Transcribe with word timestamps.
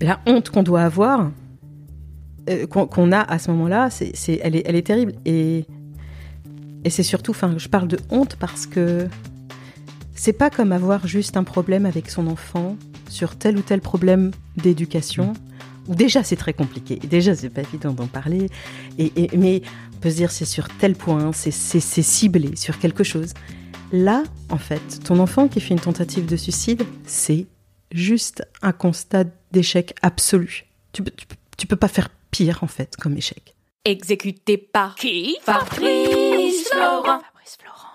La 0.00 0.20
honte 0.26 0.50
qu'on 0.50 0.62
doit 0.62 0.82
avoir, 0.82 1.30
euh, 2.50 2.66
qu'on 2.66 3.12
a 3.12 3.20
à 3.20 3.38
ce 3.38 3.50
moment-là, 3.52 3.88
c'est, 3.90 4.40
elle, 4.42 4.56
est, 4.56 4.62
elle 4.66 4.76
est 4.76 4.86
terrible. 4.86 5.14
Et, 5.24 5.64
et 6.84 6.90
c'est 6.90 7.02
surtout, 7.02 7.30
enfin, 7.32 7.54
je 7.56 7.68
parle 7.68 7.88
de 7.88 7.98
honte 8.10 8.36
parce 8.38 8.66
que 8.66 9.08
c'est 10.14 10.32
pas 10.32 10.50
comme 10.50 10.72
avoir 10.72 11.06
juste 11.06 11.36
un 11.36 11.44
problème 11.44 11.86
avec 11.86 12.10
son 12.10 12.26
enfant 12.26 12.76
sur 13.08 13.36
tel 13.36 13.56
ou 13.58 13.62
tel 13.62 13.80
problème 13.80 14.30
d'éducation. 14.56 15.32
Déjà 15.88 16.24
c'est 16.24 16.34
très 16.36 16.52
compliqué, 16.52 16.96
déjà 16.96 17.36
c'est 17.36 17.48
pas 17.48 17.60
évident 17.60 17.92
d'en 17.92 18.08
parler, 18.08 18.48
et, 18.98 19.12
et- 19.14 19.36
mais 19.36 19.62
on 19.94 19.98
peut 19.98 20.10
se 20.10 20.16
dire 20.16 20.32
c'est 20.32 20.44
sur 20.44 20.66
tel 20.78 20.96
point, 20.96 21.30
c'est 21.32 21.52
ciblé 21.52 22.56
sur 22.56 22.80
quelque 22.80 23.04
chose. 23.04 23.32
Là, 23.92 24.24
en 24.50 24.58
fait, 24.58 24.82
ton 25.04 25.20
enfant 25.20 25.46
qui 25.46 25.60
fait 25.60 25.74
une 25.74 25.80
tentative 25.80 26.26
de 26.26 26.34
suicide, 26.34 26.82
c'est 27.06 27.46
juste 27.92 28.46
un 28.62 28.72
constat 28.72 29.24
d'échec 29.52 29.94
absolu. 30.02 30.66
Tu, 30.92 31.02
peux- 31.02 31.10
tu, 31.16 31.26
peux- 31.26 31.36
tu 31.56 31.66
peux 31.66 31.76
pas 31.76 31.88
faire 31.88 32.08
pire, 32.30 32.58
en 32.62 32.66
fait, 32.66 32.96
comme 32.96 33.16
échec. 33.16 33.54
Exécuté 33.84 34.56
par 34.58 34.94
qui 34.96 35.36
Fabrice 35.42 36.68
Florent. 36.70 37.20
Fabrice 37.20 37.56
Florent. 37.60 37.88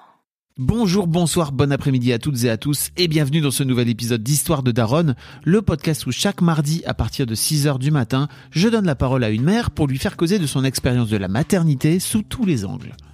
Bonjour, 0.57 1.07
bonsoir, 1.07 1.51
bon 1.51 1.71
après-midi 1.71 2.13
à 2.13 2.19
toutes 2.19 2.43
et 2.43 2.49
à 2.49 2.57
tous 2.57 2.91
et 2.97 3.07
bienvenue 3.07 3.41
dans 3.41 3.51
ce 3.51 3.63
nouvel 3.63 3.89
épisode 3.89 4.21
d'Histoire 4.21 4.63
de 4.63 4.71
Daronne, 4.71 5.15
le 5.43 5.61
podcast 5.61 6.05
où 6.05 6.11
chaque 6.11 6.41
mardi 6.41 6.83
à 6.85 6.93
partir 6.93 7.25
de 7.25 7.35
6h 7.35 7.79
du 7.79 7.89
matin, 7.91 8.27
je 8.51 8.67
donne 8.69 8.85
la 8.85 8.95
parole 8.95 9.23
à 9.23 9.29
une 9.29 9.43
mère 9.43 9.71
pour 9.71 9.87
lui 9.87 9.97
faire 9.97 10.17
causer 10.17 10.39
de 10.39 10.45
son 10.47 10.63
expérience 10.63 11.09
de 11.09 11.17
la 11.17 11.27
maternité 11.27 11.99
sous 11.99 12.21
tous 12.21 12.45
les 12.45 12.63
angles. 12.65 12.93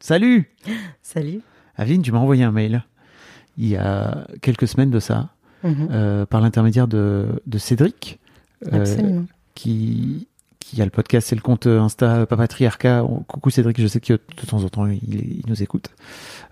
Salut 0.00 0.50
Salut. 1.02 1.40
Aveline, 1.76 2.02
tu 2.02 2.12
m'as 2.12 2.18
envoyé 2.18 2.44
un 2.44 2.52
mail 2.52 2.84
il 3.56 3.66
y 3.68 3.76
a 3.76 4.26
quelques 4.40 4.68
semaines 4.68 4.90
de 4.90 5.00
ça, 5.00 5.30
Mhm. 5.64 5.88
euh, 5.90 6.26
par 6.26 6.40
l'intermédiaire 6.40 6.86
de, 6.86 7.26
de 7.46 7.58
Cédric, 7.58 8.20
euh, 8.72 8.80
Absolument. 8.80 9.24
qui, 9.56 10.28
qui 10.60 10.80
a 10.80 10.84
le 10.84 10.90
podcast, 10.92 11.26
c'est 11.28 11.34
le 11.34 11.40
compte 11.40 11.66
Insta 11.66 12.24
Papatriarcat. 12.26 13.02
On- 13.04 13.20
Coucou 13.24 13.50
Cédric, 13.50 13.80
je 13.80 13.86
sais 13.88 14.00
que 14.00 14.12
de 14.12 14.46
temps 14.48 14.62
en 14.62 14.68
temps 14.68 14.86
il, 14.86 15.00
il 15.02 15.42
nous 15.48 15.60
écoute. 15.62 15.90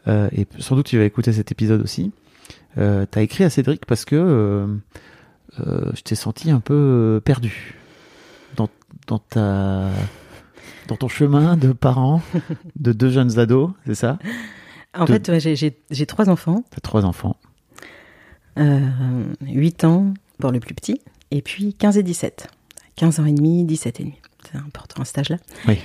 Euh, 0.09 0.29
et 0.33 0.49
sans 0.59 0.75
doute 0.75 0.87
tu 0.87 0.99
vas 0.99 1.05
écouter 1.05 1.33
cet 1.33 1.53
épisode 1.53 1.81
aussi. 1.83 2.11
Euh, 2.79 3.07
T'as 3.09 3.23
écrit 3.23 3.45
à 3.45 3.51
Cédric 3.51 3.87
parce 3.87 4.05
que 4.05 4.67
je 5.59 6.01
t'ai 6.03 6.17
senti 6.17 6.51
un 6.51 6.61
peu 6.61 7.21
perdu 7.25 7.77
dans, 8.57 8.69
dans 9.07 9.21
ta 9.21 9.91
dans 10.89 10.97
ton 10.97 11.09
chemin 11.09 11.57
de 11.57 11.73
parent 11.73 12.23
de 12.77 12.93
deux 12.93 13.11
jeunes 13.11 13.39
ados, 13.39 13.71
c'est 13.87 13.95
ça? 13.95 14.19
En 14.95 15.05
de- 15.05 15.13
fait, 15.13 15.29
ouais, 15.29 15.41
j'ai- 15.41 16.07
trois 16.07 16.29
enfants, 16.31 16.65
T'as 16.71 16.81
trois 16.81 17.05
enfants. 17.05 17.37
euh, 18.59 18.81
8 19.43 19.85
ans 19.85 20.15
pour 20.39 20.53
le 20.53 20.61
plus 20.61 20.75
petit, 20.75 21.01
et 21.31 21.43
puis 21.43 21.75
15 21.75 21.99
et 21.99 22.03
17. 22.03 22.49
15 22.97 23.21
ans 23.21 23.27
et 23.27 23.33
demi, 23.33 23.65
17 23.65 24.01
et 24.01 24.05
demi. 24.05 24.15
C'est 24.51 24.59
important 24.59 25.03
à 25.03 25.05
cet 25.05 25.19
âge-là. 25.19 25.37
Oui. 25.69 25.79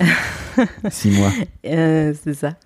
Six 0.90 1.10
mois. 1.10 1.30
Euh, 1.66 2.12
c'est 2.22 2.34
ça. 2.34 2.56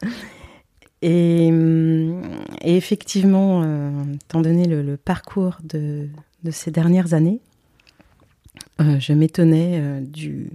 Et, 1.02 1.48
hum, 1.50 2.22
et 2.62 2.76
effectivement, 2.76 3.62
euh, 3.64 3.90
étant 4.14 4.40
donné 4.40 4.66
le, 4.66 4.82
le 4.82 4.96
parcours 4.96 5.58
de, 5.62 6.08
de 6.42 6.50
ces 6.50 6.70
dernières 6.70 7.12
années, 7.14 7.40
euh, 8.80 8.98
je 8.98 9.12
m'étonnais 9.12 10.00
du, 10.00 10.50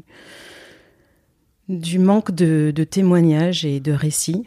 du 1.70 2.00
manque 2.00 2.32
de, 2.32 2.72
de 2.74 2.84
témoignages 2.84 3.66
et 3.66 3.80
de 3.80 3.92
récits 3.92 4.46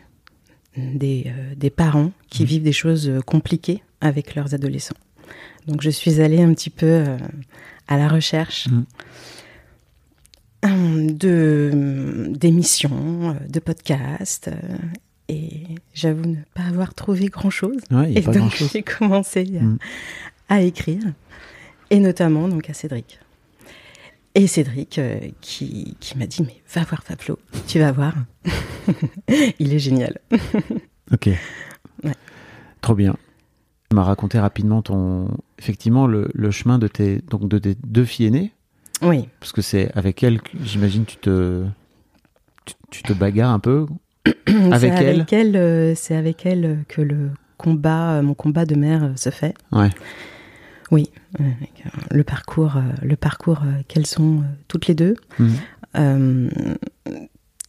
des, 0.76 1.24
euh, 1.26 1.54
des 1.56 1.70
parents 1.70 2.12
qui 2.30 2.44
vivent 2.44 2.62
des 2.62 2.72
choses 2.72 3.08
euh, 3.08 3.20
compliquées 3.20 3.82
avec 4.00 4.34
leurs 4.34 4.54
adolescents. 4.54 4.96
Donc 5.66 5.82
je 5.82 5.90
suis 5.90 6.20
allée 6.20 6.40
un 6.42 6.54
petit 6.54 6.70
peu 6.70 6.86
euh, 6.86 7.18
à 7.88 7.96
la 7.98 8.08
recherche 8.08 8.68
Mhm. 8.68 8.84
euh, 10.64 11.12
de 11.12 12.26
d'émissions, 12.36 13.36
de 13.48 13.60
podcasts, 13.60 14.50
et 15.28 15.62
j'avoue 15.94 16.26
ne 16.26 16.36
pas 16.54 16.62
avoir 16.64 16.94
trouvé 16.94 17.26
grand-chose. 17.26 17.80
Ouais, 17.90 18.12
Et 18.14 18.20
pas 18.22 18.32
donc 18.32 18.54
j'ai 18.72 18.82
commencé 18.82 19.40
à, 19.58 19.62
Mhm. 19.62 19.78
à 20.48 20.60
écrire, 20.62 21.02
et 21.90 21.98
notamment 22.00 22.48
donc 22.48 22.68
à 22.70 22.74
Cédric. 22.74 23.20
Et 24.34 24.46
Cédric 24.46 24.98
euh, 24.98 25.18
qui, 25.40 25.96
qui 25.98 26.16
m'a 26.16 26.26
dit 26.26 26.42
mais 26.42 26.62
va 26.72 26.84
voir 26.84 27.02
Fablo, 27.02 27.38
tu 27.66 27.80
vas 27.80 27.90
voir, 27.90 28.14
il 29.58 29.72
est 29.74 29.78
génial. 29.78 30.18
Ok. 31.12 31.28
Ouais. 32.04 32.12
Trop 32.80 32.94
bien. 32.94 33.16
Tu 33.90 33.96
m'as 33.96 34.04
raconté 34.04 34.38
rapidement 34.38 34.80
ton, 34.80 35.26
effectivement, 35.58 36.06
le, 36.06 36.28
le 36.34 36.52
chemin 36.52 36.78
de 36.78 36.86
tes, 36.86 37.18
donc 37.28 37.48
de 37.48 37.58
tes 37.58 37.74
deux 37.84 38.04
filles 38.04 38.26
aînées, 38.26 38.52
Oui, 39.02 39.28
parce 39.40 39.50
que 39.50 39.60
c'est 39.60 39.90
avec 39.96 40.22
elles, 40.22 40.40
que, 40.40 40.50
j'imagine, 40.62 41.04
tu 41.04 41.16
te, 41.16 41.64
tu, 42.64 42.74
tu 42.92 43.02
te 43.02 43.12
bagarres 43.12 43.50
un 43.50 43.58
peu. 43.58 43.86
Avec 44.70 44.92
c'est 44.96 45.32
elle, 45.32 45.56
euh, 45.56 45.94
c'est 45.96 46.14
avec 46.14 46.46
elle 46.46 46.84
que 46.86 47.02
le 47.02 47.30
combat, 47.58 48.18
euh, 48.18 48.22
mon 48.22 48.34
combat 48.34 48.64
de 48.66 48.76
mère 48.76 49.12
se 49.16 49.30
fait. 49.30 49.54
Ouais. 49.72 49.90
Oui, 50.90 51.10
euh, 51.38 51.44
avec, 51.44 51.84
le 52.10 52.24
parcours, 52.24 52.76
euh, 52.76 52.82
le 53.02 53.16
parcours 53.16 53.62
euh, 53.64 53.82
qu'elles 53.86 54.06
sont 54.06 54.42
toutes 54.68 54.86
les 54.86 54.94
deux. 54.94 55.14
Euh, 55.96 56.48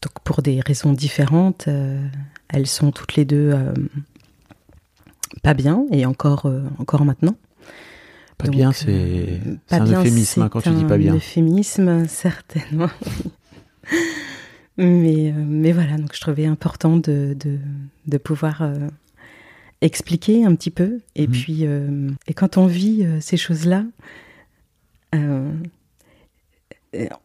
donc 0.02 0.20
pour 0.24 0.42
des 0.42 0.60
raisons 0.62 0.94
différentes, 0.94 1.68
euh, 1.68 2.04
elles 2.50 2.68
sont 2.68 2.92
toutes 2.92 3.16
les 3.16 3.26
deux 3.26 3.52
euh, 3.54 3.74
pas 5.44 5.54
bien 5.54 5.86
et 5.92 6.06
encore, 6.06 6.52
encore 6.80 7.06
maintenant. 7.06 7.36
Pas 8.38 8.48
Donc, 8.48 8.56
bien, 8.56 8.72
c'est 8.72 9.40
un 9.70 9.84
bien, 9.84 10.00
euphémisme 10.00 10.42
hein, 10.42 10.50
quand 10.50 10.62
tu 10.62 10.72
dis 10.72 10.84
pas 10.84 10.98
bien. 10.98 11.14
Un 11.14 11.18
euphémisme, 11.18 12.06
certainement. 12.08 12.90
mais, 14.78 15.34
mais 15.38 15.72
voilà, 15.72 15.98
donc 15.98 16.14
je 16.14 16.20
trouvais 16.20 16.46
important 16.46 16.98
de, 16.98 17.36
de, 17.40 17.60
de 18.08 18.18
pouvoir 18.18 18.64
expliquer 19.82 20.46
un 20.46 20.56
petit 20.56 20.72
peu. 20.72 21.00
Et 21.16 21.28
Mhm. 21.28 21.32
puis, 21.34 21.58
euh, 21.62 22.10
et 22.28 22.34
quand 22.34 22.58
on 22.58 22.68
vit 22.68 23.04
euh, 23.06 23.20
ces 23.20 23.38
choses-là, 23.38 23.84
euh, 25.16 25.52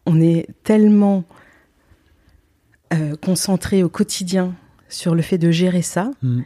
on 0.06 0.20
est 0.20 0.46
tellement 0.64 1.24
concentré 3.20 3.82
au 3.82 3.88
quotidien 3.88 4.54
sur 4.88 5.14
le 5.14 5.20
fait 5.22 5.38
de 5.38 5.50
gérer 5.50 5.82
ça 5.82 6.10
Mm. 6.22 6.40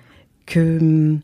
que 0.47 1.17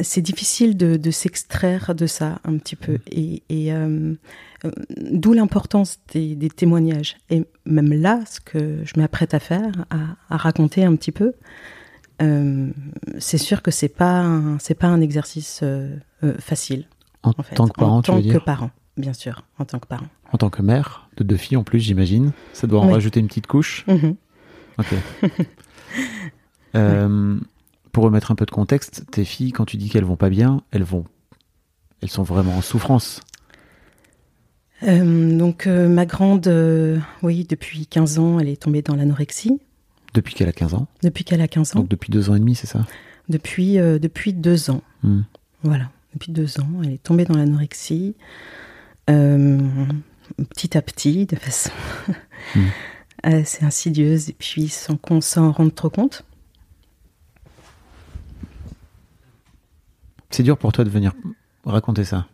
c'est 0.00 0.20
difficile 0.22 0.76
de, 0.76 0.96
de 0.96 1.10
s'extraire 1.10 1.94
de 1.94 2.06
ça 2.06 2.40
un 2.44 2.58
petit 2.58 2.74
peu. 2.76 2.98
Et, 3.10 3.42
et, 3.48 3.70
d'où 4.98 5.32
l'importance 5.34 6.00
des, 6.12 6.34
des 6.34 6.48
témoignages. 6.50 7.16
Et 7.30 7.44
même 7.64 7.92
là, 7.92 8.20
ce 8.28 8.40
que 8.40 8.78
je 8.84 8.98
m'apprête 8.98 9.34
à 9.34 9.38
faire, 9.40 9.86
à, 9.90 10.16
à 10.28 10.36
raconter 10.36 10.84
un 10.84 10.96
petit 10.96 11.12
peu, 11.12 11.32
euh, 12.22 12.70
c'est 13.18 13.38
sûr 13.38 13.62
que 13.62 13.70
c'est 13.70 13.88
pas 13.88 14.20
un- 14.20 14.58
c'est 14.58 14.74
pas 14.74 14.86
un 14.88 15.00
exercice 15.00 15.60
euh, 15.62 15.96
euh, 16.22 16.34
facile. 16.38 16.86
En, 17.22 17.32
En 17.38 17.42
fait, 17.42 17.54
tant 17.54 17.68
que 17.68 17.72
parent, 17.78 17.96
en 17.98 18.02
tu 18.02 18.06
tant 18.10 18.16
veux 18.16 18.22
que 18.22 18.28
dire 18.28 18.44
parent, 18.44 18.70
bien 18.96 19.12
sûr, 19.12 19.44
en 19.58 19.64
tant 19.64 19.78
que 19.78 19.86
parent. 19.86 20.06
En 20.32 20.38
tant 20.38 20.50
que 20.50 20.62
mère 20.62 21.08
de 21.16 21.24
deux 21.24 21.36
filles 21.36 21.56
en 21.56 21.64
plus, 21.64 21.80
j'imagine. 21.80 22.32
Ça 22.52 22.66
doit 22.66 22.80
en 22.80 22.86
Oui. 22.88 22.92
rajouter 22.92 23.20
une 23.20 23.28
petite 23.28 23.46
couche. 23.46 23.84
Mhm. 23.88 24.16
Ok. 24.78 24.86
Euh, 26.76 27.38
Pour 27.92 28.02
remettre 28.02 28.32
un 28.32 28.34
peu 28.34 28.44
de 28.46 28.50
contexte, 28.50 29.04
tes 29.12 29.24
filles, 29.24 29.52
quand 29.52 29.64
tu 29.64 29.76
dis 29.76 29.88
qu'elles 29.88 30.04
vont 30.04 30.16
pas 30.16 30.28
bien, 30.30 30.62
elles 30.72 30.82
vont, 30.82 31.04
elles 32.02 32.10
sont 32.10 32.24
vraiment 32.24 32.56
en 32.56 32.60
souffrance. 32.62 33.20
Donc 34.82 35.66
ma 35.66 36.04
grande, 36.04 36.48
oui, 37.22 37.46
depuis 37.48 37.86
15 37.86 38.18
ans, 38.18 38.40
elle 38.40 38.48
est 38.48 38.60
tombée 38.60 38.82
dans 38.82 38.96
l'anorexie. 38.96 39.60
Depuis 40.14 40.34
qu'elle 40.34 40.48
a 40.48 40.52
15 40.52 40.74
ans. 40.74 40.86
Depuis 41.02 41.24
qu'elle 41.24 41.40
a 41.40 41.48
15 41.48 41.76
ans. 41.76 41.80
Donc 41.80 41.88
depuis 41.88 42.10
deux 42.10 42.30
ans 42.30 42.34
et 42.34 42.40
demi, 42.40 42.54
c'est 42.54 42.66
ça? 42.66 42.86
Depuis, 43.28 43.78
euh, 43.78 43.98
depuis 43.98 44.32
deux 44.32 44.70
ans. 44.70 44.82
Hmm. 45.02 45.22
Voilà, 45.62 45.90
depuis 46.12 46.32
deux 46.32 46.60
ans, 46.60 46.68
elle 46.82 46.92
est 46.92 47.02
tombée 47.02 47.24
dans 47.24 47.36
l'anorexie. 47.36 48.14
Euh, 49.10 49.58
petit 50.50 50.76
à 50.78 50.82
petit, 50.82 51.26
de 51.26 51.36
façon 51.36 51.70
Mm. 52.54 52.60
assez 53.22 53.64
insidieuse, 53.64 54.30
et 54.30 54.36
puis 54.38 54.68
sans 54.68 54.96
qu'on 54.96 55.20
s'en 55.20 55.50
rende 55.50 55.74
trop 55.74 55.90
compte. 55.90 56.24
C'est 60.30 60.42
dur 60.42 60.58
pour 60.58 60.72
toi 60.72 60.84
de 60.84 60.90
venir 60.90 61.12
raconter 61.64 62.04
ça? 62.04 62.26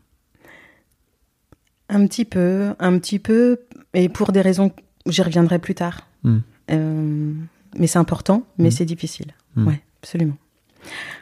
Un 1.89 2.07
petit 2.07 2.25
peu, 2.25 2.75
un 2.79 2.99
petit 2.99 3.19
peu, 3.19 3.61
et 3.95 4.09
pour 4.09 4.33
des 4.33 4.41
raisons, 4.41 4.73
j'y 5.07 5.23
reviendrai 5.23 5.59
plus 5.59 5.75
tard. 5.75 6.07
Mm. 6.25 6.39
Euh, 6.71 7.33
mais 7.77 7.87
c'est 7.87 7.99
important, 7.99 8.45
mais 8.59 8.69
Mm. 8.69 8.73
c'est 8.73 8.85
difficile. 8.85 9.33
Mm. 9.57 9.67
Ouais, 9.69 9.81
absolument. 10.03 10.37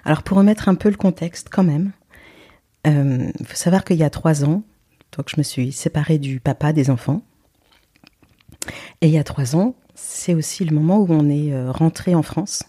Alors 0.04 0.22
pour 0.22 0.36
remettre 0.36 0.68
un 0.68 0.74
peu 0.74 0.88
le 0.88 0.96
contexte, 0.96 1.48
quand 1.50 1.64
même, 1.64 1.92
il 2.84 3.32
faut 3.44 3.56
savoir 3.56 3.84
qu'il 3.84 3.96
y 3.96 4.02
a 4.04 4.08
trois 4.10 4.44
ans, 4.44 4.62
donc 5.16 5.28
je 5.28 5.34
me 5.36 5.42
suis 5.42 5.72
séparée 5.72 6.18
du 6.18 6.40
papa 6.40 6.72
des 6.72 6.88
enfants. 6.90 7.22
Et 9.00 9.08
il 9.08 9.12
y 9.12 9.18
a 9.18 9.24
trois 9.24 9.56
ans, 9.56 9.74
c'est 9.94 10.34
aussi 10.34 10.64
le 10.64 10.74
moment 10.74 10.98
où 11.00 11.06
on 11.10 11.28
est 11.28 11.52
euh, 11.52 11.70
rentré 11.70 12.14
en 12.14 12.22
France 12.22 12.62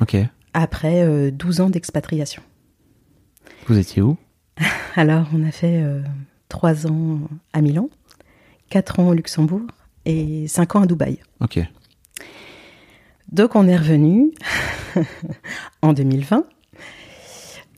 Ok. 0.00 0.16
après 0.54 1.02
euh, 1.02 1.30
12 1.30 1.60
ans 1.60 1.70
d'expatriation. 1.70 2.42
Vous 3.66 3.78
étiez 3.78 4.00
où? 4.02 4.16
Alors, 4.96 5.26
on 5.34 5.44
a 5.46 5.50
fait 5.50 5.82
euh, 5.82 6.02
trois 6.48 6.86
ans 6.86 7.20
à 7.52 7.60
Milan, 7.60 7.88
quatre 8.70 8.98
ans 9.00 9.08
au 9.08 9.14
Luxembourg 9.14 9.62
et 10.04 10.46
cinq 10.48 10.74
ans 10.76 10.82
à 10.82 10.86
Dubaï. 10.86 11.18
Ok. 11.40 11.58
Donc, 13.32 13.54
on 13.54 13.68
est 13.68 13.76
revenu 13.76 14.32
en 15.82 15.92
2020. 15.92 16.44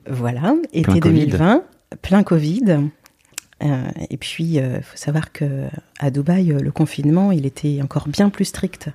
Voilà, 0.09 0.55
été 0.73 0.83
Plein 0.83 1.01
Covid. 1.01 1.27
2020, 1.27 1.65
plein 2.01 2.23
Covid. 2.23 2.81
Euh, 3.63 3.89
et 4.11 4.17
puis, 4.17 4.55
il 4.55 4.83
faut 4.83 4.97
savoir 4.97 5.31
que 5.33 5.69
à 6.01 6.11
Dubaï, 6.11 6.53
euh, 6.53 6.59
le 6.59 6.73
confinement, 6.73 7.31
il 7.33 7.47
était 7.47 7.81
encore 7.83 8.09
bien 8.09 8.29
plus 8.29 8.47
strict 8.47 8.91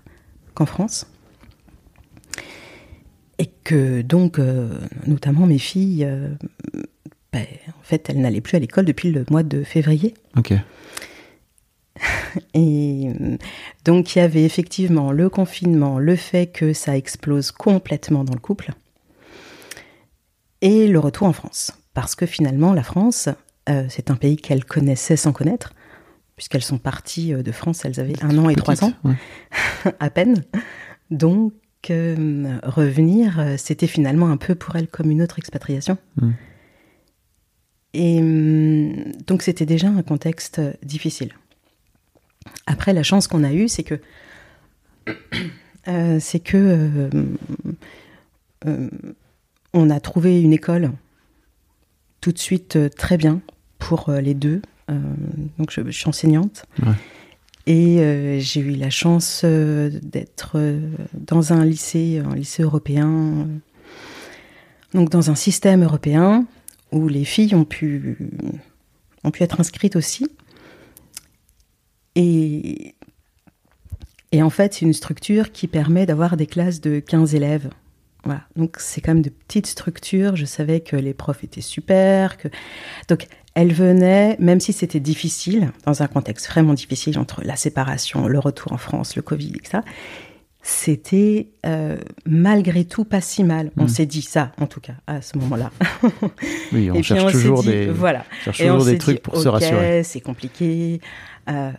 qu'en 0.53 0.65
France. 0.65 1.07
Et 3.39 3.49
que 3.63 4.01
donc, 4.01 4.39
euh, 4.39 4.69
notamment 5.05 5.45
mes 5.45 5.59
filles, 5.59 6.03
euh, 6.05 6.29
ben, 7.31 7.45
en 7.69 7.83
fait, 7.83 8.09
elles 8.09 8.19
n'allaient 8.19 8.41
plus 8.41 8.57
à 8.57 8.59
l'école 8.59 8.85
depuis 8.85 9.11
le 9.11 9.25
mois 9.29 9.43
de 9.43 9.63
février. 9.63 10.15
Ok. 10.35 10.53
Et 12.53 13.09
euh, 13.09 13.37
donc, 13.85 14.15
il 14.15 14.19
y 14.19 14.21
avait 14.21 14.43
effectivement 14.43 15.11
le 15.11 15.29
confinement, 15.29 15.99
le 15.99 16.15
fait 16.15 16.47
que 16.47 16.73
ça 16.73 16.97
explose 16.97 17.51
complètement 17.51 18.23
dans 18.23 18.33
le 18.33 18.39
couple, 18.39 18.71
et 20.61 20.87
le 20.87 20.99
retour 20.99 21.27
en 21.27 21.33
France. 21.33 21.71
Parce 21.93 22.15
que 22.15 22.25
finalement, 22.25 22.73
la 22.73 22.83
France, 22.83 23.29
euh, 23.69 23.85
c'est 23.89 24.11
un 24.11 24.15
pays 24.15 24.37
qu'elles 24.37 24.65
connaissaient 24.65 25.17
sans 25.17 25.31
connaître, 25.31 25.73
puisqu'elles 26.35 26.63
sont 26.63 26.77
parties 26.77 27.33
euh, 27.33 27.43
de 27.43 27.51
France, 27.51 27.85
elles 27.85 27.99
avaient 27.99 28.21
un 28.23 28.37
an 28.37 28.49
et 28.49 28.55
trois 28.55 28.83
ans, 28.83 28.93
Ouais. 29.03 29.15
à 29.99 30.09
peine. 30.09 30.43
Donc, 31.09 31.53
euh, 31.89 32.59
revenir, 32.63 33.55
c'était 33.57 33.87
finalement 33.87 34.29
un 34.29 34.37
peu 34.37 34.55
pour 34.55 34.75
elles 34.75 34.87
comme 34.87 35.11
une 35.11 35.21
autre 35.21 35.39
expatriation. 35.39 35.97
Mm. 36.17 36.31
Et 37.93 38.21
donc, 39.25 39.41
c'était 39.41 39.65
déjà 39.65 39.87
un 39.87 40.03
contexte 40.03 40.61
difficile. 40.83 41.31
Après, 42.65 42.93
la 42.93 43.03
chance 43.03 43.27
qu'on 43.27 43.43
a 43.43 43.53
eue, 43.53 43.67
c'est 43.67 43.83
que 43.83 43.99
euh, 45.87 46.17
c'est 46.19 46.39
que 46.39 46.57
euh, 46.57 47.09
euh, 48.65 48.89
on 49.73 49.89
a 49.89 49.99
trouvé 49.99 50.41
une 50.41 50.53
école 50.53 50.91
tout 52.21 52.31
de 52.31 52.39
suite 52.39 52.77
très 52.95 53.17
bien 53.17 53.41
pour 53.79 54.11
les 54.11 54.33
deux. 54.33 54.61
Donc, 55.57 55.71
je, 55.71 55.81
je 55.85 55.91
suis 55.91 56.07
enseignante. 56.07 56.65
Ouais. 56.81 56.93
Et 57.67 58.39
j'ai 58.39 58.61
eu 58.61 58.75
la 58.75 58.89
chance 58.89 59.43
d'être 59.43 60.57
dans 61.13 61.51
un 61.51 61.65
lycée, 61.65 62.21
un 62.25 62.33
lycée 62.33 62.63
européen, 62.63 63.47
donc 64.93 65.09
dans 65.09 65.29
un 65.29 65.35
système 65.35 65.83
européen 65.83 66.45
où 66.93 67.09
les 67.09 67.25
filles 67.25 67.53
ont 67.55 67.65
pu, 67.65 68.17
ont 69.23 69.31
pu 69.31 69.43
être 69.43 69.59
inscrites 69.59 69.97
aussi. 69.97 70.27
Et, 72.19 72.95
et 74.31 74.41
en 74.43 74.49
fait, 74.49 74.73
c'est 74.73 74.81
une 74.85 74.93
structure 74.93 75.51
qui 75.51 75.67
permet 75.67 76.05
d'avoir 76.05 76.35
des 76.35 76.47
classes 76.47 76.81
de 76.81 76.99
15 76.99 77.35
élèves. 77.35 77.69
Voilà. 78.23 78.41
Donc, 78.55 78.77
c'est 78.79 78.99
quand 79.01 79.13
même 79.13 79.21
de 79.23 79.29
petites 79.29 79.67
structures. 79.67 80.35
Je 80.35 80.45
savais 80.45 80.79
que 80.81 80.95
les 80.95 81.13
profs 81.13 81.43
étaient 81.43 81.61
super. 81.61 82.37
Que... 82.37 82.47
Donc, 83.07 83.27
elles 83.53 83.71
venaient, 83.71 84.35
même 84.39 84.59
si 84.59 84.73
c'était 84.73 84.99
difficile, 84.99 85.71
dans 85.85 86.01
un 86.03 86.07
contexte 86.07 86.47
vraiment 86.47 86.73
difficile 86.73 87.17
entre 87.19 87.41
la 87.43 87.55
séparation, 87.55 88.27
le 88.27 88.39
retour 88.39 88.73
en 88.73 88.77
France, 88.77 89.15
le 89.15 89.21
Covid, 89.21 89.53
etc. 89.55 89.79
C'était 90.61 91.47
euh, 91.65 91.97
malgré 92.25 92.83
tout 92.83 93.05
pas 93.05 93.21
si 93.21 93.43
mal. 93.45 93.71
On 93.77 93.85
Mm. 93.85 93.87
s'est 93.87 94.05
dit 94.05 94.21
ça, 94.21 94.51
en 94.59 94.67
tout 94.67 94.81
cas, 94.81 94.95
à 95.07 95.21
ce 95.21 95.37
moment-là. 95.37 95.71
Oui, 96.73 96.91
on 96.91 96.95
Et 96.95 96.99
puis 96.99 97.03
cherche 97.03 97.23
on 97.23 97.31
toujours 97.31 97.61
dit, 97.63 97.69
des, 97.69 97.87
voilà. 97.87 98.25
cherche 98.43 98.59
Et 98.59 98.69
on 98.69 98.83
des 98.83 98.97
trucs 98.97 99.15
dit, 99.17 99.21
pour 99.21 99.37
se 99.37 99.47
rassurer. 99.47 100.03
c'est 100.03 100.19
compliqué. 100.19 100.99
Euh, 101.49 101.71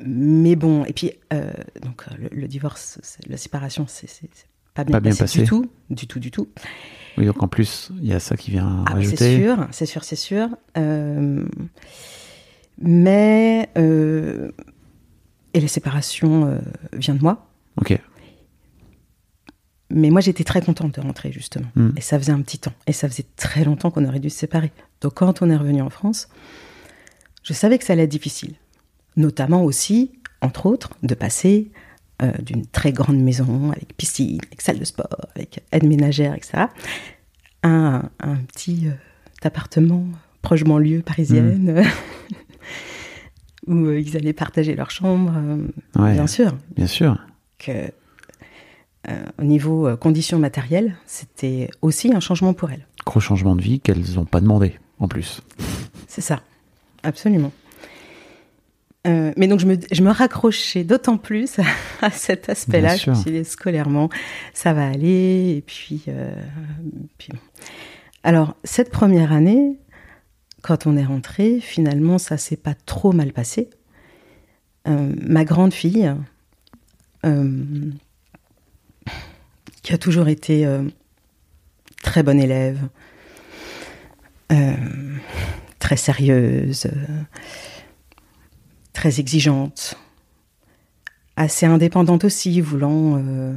mais 0.00 0.56
bon, 0.56 0.84
et 0.84 0.92
puis, 0.92 1.12
euh, 1.32 1.50
donc, 1.82 2.04
le, 2.18 2.28
le 2.32 2.48
divorce, 2.48 2.98
c'est- 3.02 3.26
la 3.28 3.36
séparation, 3.36 3.86
c'est 3.88 4.08
c'est- 4.08 4.28
c'est 4.32 4.46
pas 4.74 4.84
bien, 4.84 4.92
Pas 4.92 5.00
bien 5.00 5.10
passé, 5.12 5.22
passé. 5.24 5.38
du 5.40 5.44
tout. 5.46 5.70
Du 5.90 6.06
tout, 6.06 6.18
du 6.18 6.30
tout. 6.30 6.48
Oui, 7.18 7.26
donc 7.26 7.42
en 7.42 7.48
plus, 7.48 7.90
il 8.00 8.06
y 8.06 8.14
a 8.14 8.20
ça 8.20 8.36
qui 8.36 8.50
vient 8.50 8.84
Ah, 8.86 8.94
bah, 8.94 9.00
c'est 9.02 9.10
rajouter. 9.10 9.42
sûr, 9.42 9.68
c'est 9.70 9.86
sûr, 9.86 10.04
c'est 10.04 10.16
sûr. 10.16 10.48
Euh, 10.78 11.44
mais. 12.78 13.68
euh, 13.76 14.50
et 15.54 15.60
la 15.60 15.68
séparation 15.68 16.46
euh, 16.46 16.58
vient 16.94 17.14
de 17.14 17.20
moi. 17.22 17.46
Ok. 17.78 17.98
Mais 19.90 20.08
moi, 20.08 20.22
j'étais 20.22 20.44
très 20.44 20.62
contente 20.62 20.94
de 20.94 21.00
rentrer, 21.02 21.30
justement. 21.32 21.66
Mm. 21.76 21.90
Et 21.98 22.00
ça 22.00 22.18
faisait 22.18 22.32
un 22.32 22.40
petit 22.40 22.58
temps. 22.58 22.72
Et 22.86 22.94
ça 22.94 23.06
faisait 23.10 23.26
très 23.36 23.62
longtemps 23.64 23.90
qu'on 23.90 24.06
aurait 24.06 24.20
dû 24.20 24.30
se 24.30 24.38
séparer. 24.38 24.72
Donc, 25.02 25.12
quand 25.14 25.42
on 25.42 25.50
est 25.50 25.56
revenu 25.56 25.82
en 25.82 25.90
France, 25.90 26.28
je 27.42 27.52
savais 27.52 27.76
que 27.78 27.84
ça 27.84 27.92
allait 27.92 28.04
être 28.04 28.10
difficile. 28.10 28.54
Notamment 29.16 29.62
aussi, 29.64 30.10
entre 30.40 30.66
autres, 30.66 30.90
de 31.02 31.14
passer 31.14 31.70
euh, 32.22 32.32
d'une 32.40 32.66
très 32.66 32.92
grande 32.92 33.18
maison 33.18 33.70
avec 33.70 33.96
piscine, 33.96 34.40
avec 34.46 34.60
salle 34.60 34.78
de 34.78 34.84
sport, 34.84 35.08
avec 35.36 35.62
aide 35.72 35.84
ménagère, 35.84 36.34
etc., 36.34 36.64
à 37.62 37.68
un, 37.68 38.10
un 38.20 38.36
petit 38.36 38.88
euh, 38.88 38.92
appartement 39.42 40.04
proche 40.40 40.64
banlieue 40.64 41.02
parisienne, 41.02 41.84
où 43.66 43.74
euh, 43.86 44.00
ils 44.00 44.16
allaient 44.16 44.32
partager 44.32 44.74
leur 44.74 44.90
chambre. 44.90 45.32
Ouais, 45.96 46.14
Bien 46.14 46.26
sûr, 46.26 46.52
bien 46.76 46.86
sûr. 46.86 47.18
que 47.58 47.90
euh, 49.08 49.24
au 49.38 49.44
niveau 49.44 49.86
euh, 49.88 49.96
conditions 49.96 50.38
matérielles, 50.38 50.96
c'était 51.06 51.70
aussi 51.82 52.12
un 52.14 52.20
changement 52.20 52.54
pour 52.54 52.70
elles. 52.70 52.86
Gros 53.04 53.20
changement 53.20 53.56
de 53.56 53.62
vie 53.62 53.80
qu'elles 53.80 54.14
n'ont 54.14 54.24
pas 54.24 54.40
demandé, 54.40 54.78
en 54.98 55.08
plus. 55.08 55.40
C'est 56.08 56.20
ça. 56.20 56.40
absolument. 57.02 57.52
Euh, 59.04 59.32
mais 59.36 59.48
donc 59.48 59.58
je 59.58 59.66
me, 59.66 59.76
je 59.90 60.02
me 60.02 60.10
raccrochais 60.10 60.84
d'autant 60.84 61.18
plus 61.18 61.58
à, 62.02 62.10
cet 62.10 62.48
aspect-là. 62.48 62.96
Je 62.96 63.10
me 63.10 63.14
suis 63.14 63.30
dit, 63.32 63.44
scolairement, 63.44 64.08
ça 64.54 64.72
va 64.72 64.86
aller. 64.88 65.56
Et 65.56 65.62
puis, 65.62 66.04
euh, 66.08 66.34
puis 67.18 67.28
bon. 67.32 67.38
Alors, 68.22 68.56
cette 68.62 68.90
première 68.90 69.32
année, 69.32 69.78
quand 70.62 70.86
on 70.86 70.96
est 70.96 71.04
rentré, 71.04 71.58
finalement, 71.60 72.18
ça 72.18 72.36
s'est 72.36 72.56
pas 72.56 72.74
trop 72.74 73.12
mal 73.12 73.32
passé. 73.32 73.68
Euh, 74.86 75.12
ma 75.20 75.44
grande 75.44 75.74
fille, 75.74 76.12
qui 79.82 79.92
a 79.92 79.98
toujours 79.98 80.28
été 80.28 80.68
très 82.02 82.22
bonne 82.24 82.40
élève, 82.40 82.80
très 85.78 85.96
sérieuse, 85.96 86.88
très 88.92 89.20
exigeante, 89.20 89.96
assez 91.36 91.66
indépendante 91.66 92.24
aussi, 92.24 92.60
voulant 92.60 93.16
euh, 93.18 93.54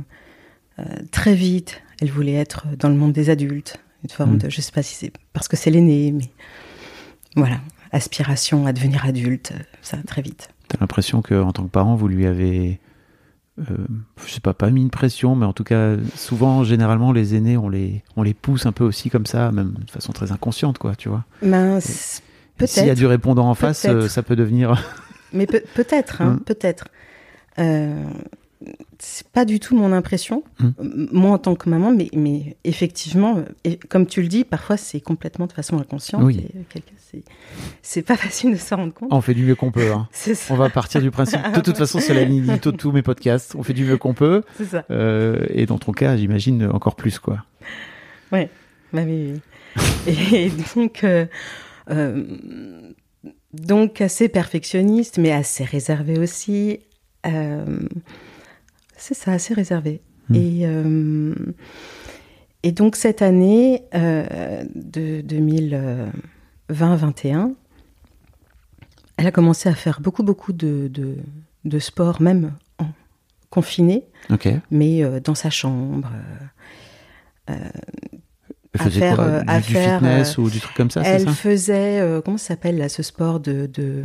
euh, 0.79 0.83
très 1.11 1.35
vite, 1.35 1.81
elle 2.01 2.11
voulait 2.11 2.33
être 2.33 2.65
dans 2.79 2.89
le 2.89 2.95
monde 2.95 3.11
des 3.13 3.29
adultes, 3.29 3.79
une 4.03 4.09
forme 4.09 4.35
Mm. 4.35 4.37
de, 4.39 4.49
je 4.49 4.61
sais 4.61 4.71
pas 4.71 4.83
si 4.83 4.95
c'est 4.95 5.11
parce 5.33 5.47
que 5.47 5.57
c'est 5.57 5.71
l'aîné, 5.71 6.11
mais 6.11 6.29
voilà, 7.35 7.59
aspiration 7.91 8.65
à 8.65 8.73
devenir 8.73 9.05
adulte, 9.05 9.51
euh, 9.55 9.61
ça 9.81 9.97
très 10.07 10.21
vite. 10.21 10.49
T'as 10.67 10.77
l'impression 10.79 11.21
que 11.21 11.35
en 11.41 11.51
tant 11.51 11.63
que 11.63 11.69
parent, 11.69 11.95
vous 11.95 12.07
lui 12.07 12.25
avez, 12.25 12.79
euh, 13.59 13.63
je 14.25 14.31
sais 14.31 14.39
pas, 14.39 14.53
pas 14.53 14.69
mis 14.71 14.81
une 14.81 14.89
pression, 14.89 15.35
mais 15.35 15.45
en 15.45 15.53
tout 15.53 15.63
cas, 15.63 15.95
souvent, 16.15 16.63
généralement, 16.63 17.11
les 17.11 17.35
aînés, 17.35 17.57
on 17.57 17.69
les, 17.69 18.03
on 18.15 18.23
les 18.23 18.33
pousse 18.33 18.65
un 18.65 18.71
peu 18.71 18.83
aussi 18.83 19.09
comme 19.09 19.25
ça, 19.25 19.51
même 19.51 19.73
de 19.85 19.91
façon 19.91 20.11
très 20.13 20.31
inconsciente, 20.31 20.77
quoi, 20.77 20.95
tu 20.95 21.07
vois. 21.09 21.23
Ben, 21.43 21.77
Et 21.77 21.81
S'il 21.81 22.23
y 22.79 22.83
a 22.83 22.85
peut-être. 22.85 22.97
du 22.97 23.05
répondant 23.05 23.49
en 23.49 23.53
face, 23.53 23.81
Peut-être. 23.83 24.07
ça 24.09 24.23
peut 24.23 24.35
devenir. 24.35 24.81
Mais 25.35 25.45
peut- 25.47 25.63
peut-être, 25.75 26.21
hein, 26.21 26.37
Mm. 26.39 26.43
peut-être. 26.43 26.87
Euh, 27.59 28.03
c'est 28.97 29.27
pas 29.27 29.45
du 29.45 29.59
tout 29.59 29.75
mon 29.77 29.91
impression, 29.91 30.43
Mm. 30.59 30.69
Moi 31.11 31.31
en 31.31 31.37
tant 31.37 31.55
que 31.55 31.69
maman, 31.69 31.91
mais, 31.91 32.09
mais 32.13 32.55
effectivement, 32.63 33.37
euh, 33.37 33.43
et 33.63 33.77
comme 33.77 34.07
tu 34.07 34.21
le 34.21 34.27
dis, 34.27 34.43
parfois 34.43 34.77
c'est 34.77 34.99
complètement 35.01 35.45
de 35.45 35.51
façon 35.53 35.77
inconsciente. 35.77 36.23
Oui. 36.23 36.47
euh, 36.55 37.19
c'est- 37.81 38.01
pas 38.01 38.15
facile 38.17 38.51
de 38.53 38.57
s'en 38.57 38.77
rendre 38.77 38.93
compte. 38.93 39.09
on 39.11 39.21
fait 39.21 39.33
du 39.33 39.43
mieux 39.43 39.55
qu'on 39.55 39.71
peut. 39.71 39.91
hein. 39.91 40.07
Ça. 40.11 40.53
On 40.53 40.57
va 40.57 40.69
partir 40.69 41.01
du 41.01 41.11
principe. 41.11 41.39
De 41.53 41.61
toute 41.61 41.77
façon, 41.77 41.99
c'est 41.99 42.13
la 42.13 42.23
ligne 42.25 42.45
de 42.45 42.71
tous 42.71 42.91
mes 42.91 43.01
podcasts. 43.03 43.55
On 43.55 43.63
fait 43.63 43.73
du 43.73 43.85
mieux 43.85 43.97
qu'on 43.97 44.13
peut. 44.13 44.41
C'est 44.57 44.65
ça. 44.65 44.85
Euh, 44.89 45.45
et 45.49 45.65
dans 45.65 45.77
ton 45.77 45.91
cas, 45.91 46.15
j'imagine 46.17 46.65
encore 46.67 46.95
plus, 46.95 47.19
quoi. 47.19 47.43
Ouais. 48.31 48.49
Bah 48.93 49.01
oui, 49.05 49.33
oui. 50.07 50.13
Et 50.33 50.51
donc, 50.75 51.03
euh, 51.03 51.25
euh, 51.91 52.23
donc 53.55 54.01
assez 54.01 54.29
perfectionniste, 54.29 55.17
mais 55.17 55.31
assez 55.31 55.63
réservé 55.63 56.19
aussi. 56.19 56.79
Euh, 57.25 57.79
c'est 58.97 59.13
ça, 59.13 59.31
assez 59.33 59.53
réservé. 59.53 60.01
Hmm. 60.29 60.35
Et, 60.35 60.61
euh, 60.63 61.35
et 62.63 62.71
donc 62.71 62.95
cette 62.95 63.21
année 63.21 63.83
euh, 63.93 64.63
de 64.73 65.21
2020-21, 66.69 67.53
elle 69.17 69.27
a 69.27 69.31
commencé 69.31 69.69
à 69.69 69.75
faire 69.75 70.01
beaucoup, 70.01 70.23
beaucoup 70.23 70.51
de, 70.53 70.89
de, 70.91 71.17
de 71.63 71.79
sport, 71.79 72.21
même 72.21 72.53
en 72.79 72.87
confiné, 73.49 74.03
mais 74.71 75.03
dans 75.21 75.35
sa 75.35 75.49
chambre. 75.49 76.11
Euh, 78.75 78.77
Elle 78.79 78.87
À 78.87 78.89
faisait 78.89 78.99
faire, 78.99 79.15
quoi? 79.15 79.25
euh, 79.25 79.41
du, 79.41 79.49
à 79.49 79.57
du 79.59 79.73
faire, 79.73 79.93
fitness 79.99 80.37
ou 80.37 80.49
du 80.49 80.59
truc 80.59 80.75
comme 80.75 80.91
ça, 80.91 81.01
elle 81.03 81.21
ça? 81.25 81.31
faisait, 81.33 81.99
euh, 82.01 82.21
comment 82.21 82.37
ça 82.37 82.47
s'appelle 82.49 82.77
là, 82.77 82.89
ce 82.89 83.03
sport 83.03 83.39
de, 83.39 83.65
de, 83.73 84.03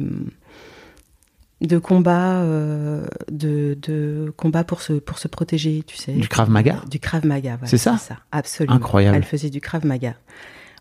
de 1.60 1.78
combat, 1.78 2.40
euh, 2.42 3.06
de, 3.30 3.76
de 3.82 4.32
combat 4.36 4.64
pour 4.64 4.80
se, 4.80 4.94
pour 4.94 5.18
se 5.18 5.28
protéger, 5.28 5.82
tu 5.86 5.96
sais? 5.96 6.12
Du 6.12 6.28
Krav 6.28 6.48
Maga? 6.48 6.82
Du 6.90 6.98
Krav 6.98 7.26
Maga, 7.26 7.58
C'est 7.64 7.76
ça? 7.78 7.98
absolument. 8.32 8.76
Incroyable. 8.76 9.16
Elle 9.18 9.24
faisait 9.24 9.50
du 9.50 9.60
Krav 9.60 9.84
Maga. 9.84 10.14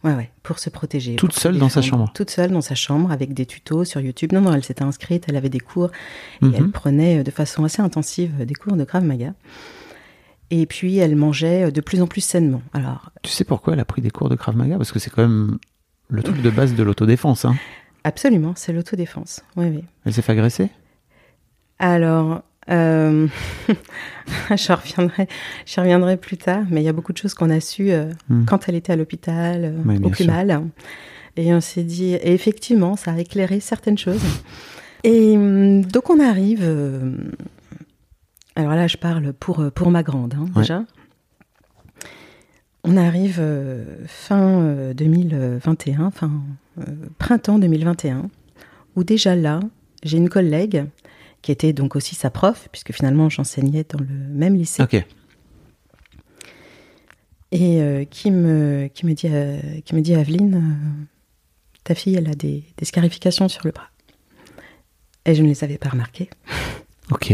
Ouais, 0.06 0.14
ouais, 0.16 0.30
pour 0.44 0.60
se 0.60 0.70
protéger. 0.70 1.18
Toute 1.18 1.34
seule 1.34 1.58
dans 1.58 1.68
sa 1.68 1.82
chambre? 1.82 2.10
Toute 2.16 2.30
seule 2.30 2.52
dans 2.52 2.62
sa 2.62 2.74
chambre 2.76 3.12
avec 3.12 3.34
des 3.34 3.46
tutos 3.46 3.84
sur 3.84 4.00
YouTube. 4.00 4.32
Non, 4.32 4.40
non, 4.40 4.54
elle 4.54 4.64
s'était 4.64 4.84
inscrite, 4.84 5.26
elle 5.28 5.36
avait 5.36 5.50
des 5.50 5.60
cours 5.60 5.92
et 6.42 6.46
Mhm. 6.46 6.54
elle 6.56 6.70
prenait 6.72 7.20
euh, 7.20 7.24
de 7.24 7.32
façon 7.32 7.66
assez 7.66 7.82
intensive 7.82 8.32
euh, 8.40 8.46
des 8.46 8.54
cours 8.54 8.78
de 8.78 8.86
Krav 8.86 9.04
Maga. 9.04 9.34
Et 10.52 10.66
puis 10.66 10.98
elle 10.98 11.16
mangeait 11.16 11.66
euh, 11.68 11.72
de 11.72 11.82
plus 11.82 12.02
en 12.02 12.08
plus 12.08 12.22
sainement. 12.22 12.62
Alors, 12.74 13.12
Tu 13.24 13.30
sais 13.32 13.44
pourquoi 13.44 13.74
elle 13.74 13.80
a 13.80 13.86
pris 13.86 14.02
des 14.02 14.10
cours 14.10 14.30
de 14.30 14.36
Krav 14.36 14.56
Maga? 14.56 14.78
Parce 14.78 14.92
que 14.92 15.00
c'est 15.00 15.10
quand 15.10 15.22
même 15.22 15.58
le 16.10 16.24
truc 16.24 16.42
de 16.42 16.50
base 16.50 16.74
de 16.76 16.84
l'autodéfense. 16.84 17.46
Hein. 17.46 17.56
absolument, 18.04 18.54
c'est 18.56 18.74
l'autodéfense. 18.74 19.42
Oui, 19.56 19.68
oui. 19.68 19.84
Elle 20.06 20.14
s'est 20.14 20.22
fait 20.24 20.32
agresser? 20.32 20.70
Alors, 21.78 22.42
euh, 22.70 23.28
je 24.50 24.74
reviendrai, 24.74 25.28
je 25.66 25.80
reviendrai 25.80 26.18
plus 26.18 26.38
tard, 26.38 26.64
mais 26.70 26.82
il 26.82 26.86
y 26.86 26.90
a 26.90 26.94
beaucoup 26.94 27.14
de 27.14 27.18
choses 27.18 27.34
qu'on 27.34 27.50
a 27.50 27.60
su 27.60 27.92
euh, 27.92 28.12
Hmm. 28.28 28.46
quand 28.46 28.68
elle 28.68 28.76
était 28.76 28.92
à 28.94 28.96
l'hôpital, 28.96 29.66
euh, 29.66 29.72
Oui, 29.86 29.98
au 30.04 30.10
plus 30.10 30.24
sûr. 30.24 30.34
mal. 30.34 30.64
Et 31.38 31.54
on 31.54 31.62
s'est 31.62 31.84
dit, 31.84 32.14
et 32.16 32.34
effectivement, 32.34 32.96
ça 32.96 33.12
a 33.14 33.20
éclairé 33.20 33.60
certaines 33.60 33.98
choses. 33.98 34.22
Et 35.04 35.38
hum, 35.38 35.86
donc 35.86 36.10
on 36.10 36.20
arrive. 36.20 36.64
Alors 38.60 38.74
là, 38.76 38.88
je 38.88 38.98
parle 38.98 39.34
pour 39.34 39.60
euh, 39.62 39.70
pour 39.72 39.90
ma 39.92 40.04
grande 40.04 40.34
hein, 40.36 40.46
Ouais. 40.56 40.62
déjà. 40.62 40.84
On 42.84 42.96
arrive 42.98 43.38
euh, 43.40 44.06
fin 44.08 44.62
euh, 44.62 44.94
2021, 44.94 46.12
fin 46.12 46.32
euh, 46.80 46.84
printemps 47.18 47.60
2021, 47.60 48.30
où 48.96 49.04
déjà 49.04 49.36
là, 49.36 49.60
j'ai 50.04 50.18
une 50.18 50.30
collègue 50.30 50.86
qui 51.42 51.52
était 51.52 51.74
donc 51.74 51.96
aussi 51.96 52.16
sa 52.16 52.30
prof, 52.30 52.68
puisque 52.72 52.94
finalement 52.94 53.30
j'enseignais 53.30 53.86
dans 53.88 54.00
le 54.00 54.08
même 54.08 54.56
lycée, 54.56 54.82
Ok. 54.84 55.06
et 57.52 58.08
qui 58.12 58.32
me 58.32 58.88
qui 58.94 59.06
me 59.06 59.14
dit 59.14 59.30
qui 59.86 59.96
me 59.96 60.02
dit 60.02 60.16
Aveline, 60.16 61.08
ta 61.84 61.96
fille 61.96 62.16
elle 62.16 62.30
a 62.30 62.34
des, 62.36 62.64
des 62.78 62.86
scarifications 62.86 63.48
sur 63.50 63.62
le 63.66 63.72
bras. 63.72 63.90
Et 65.26 65.36
je 65.36 65.44
ne 65.44 65.48
les 65.48 65.64
avais 65.64 65.78
pas 65.78 65.90
remarquées. 65.90 66.30
Ok. 67.12 67.34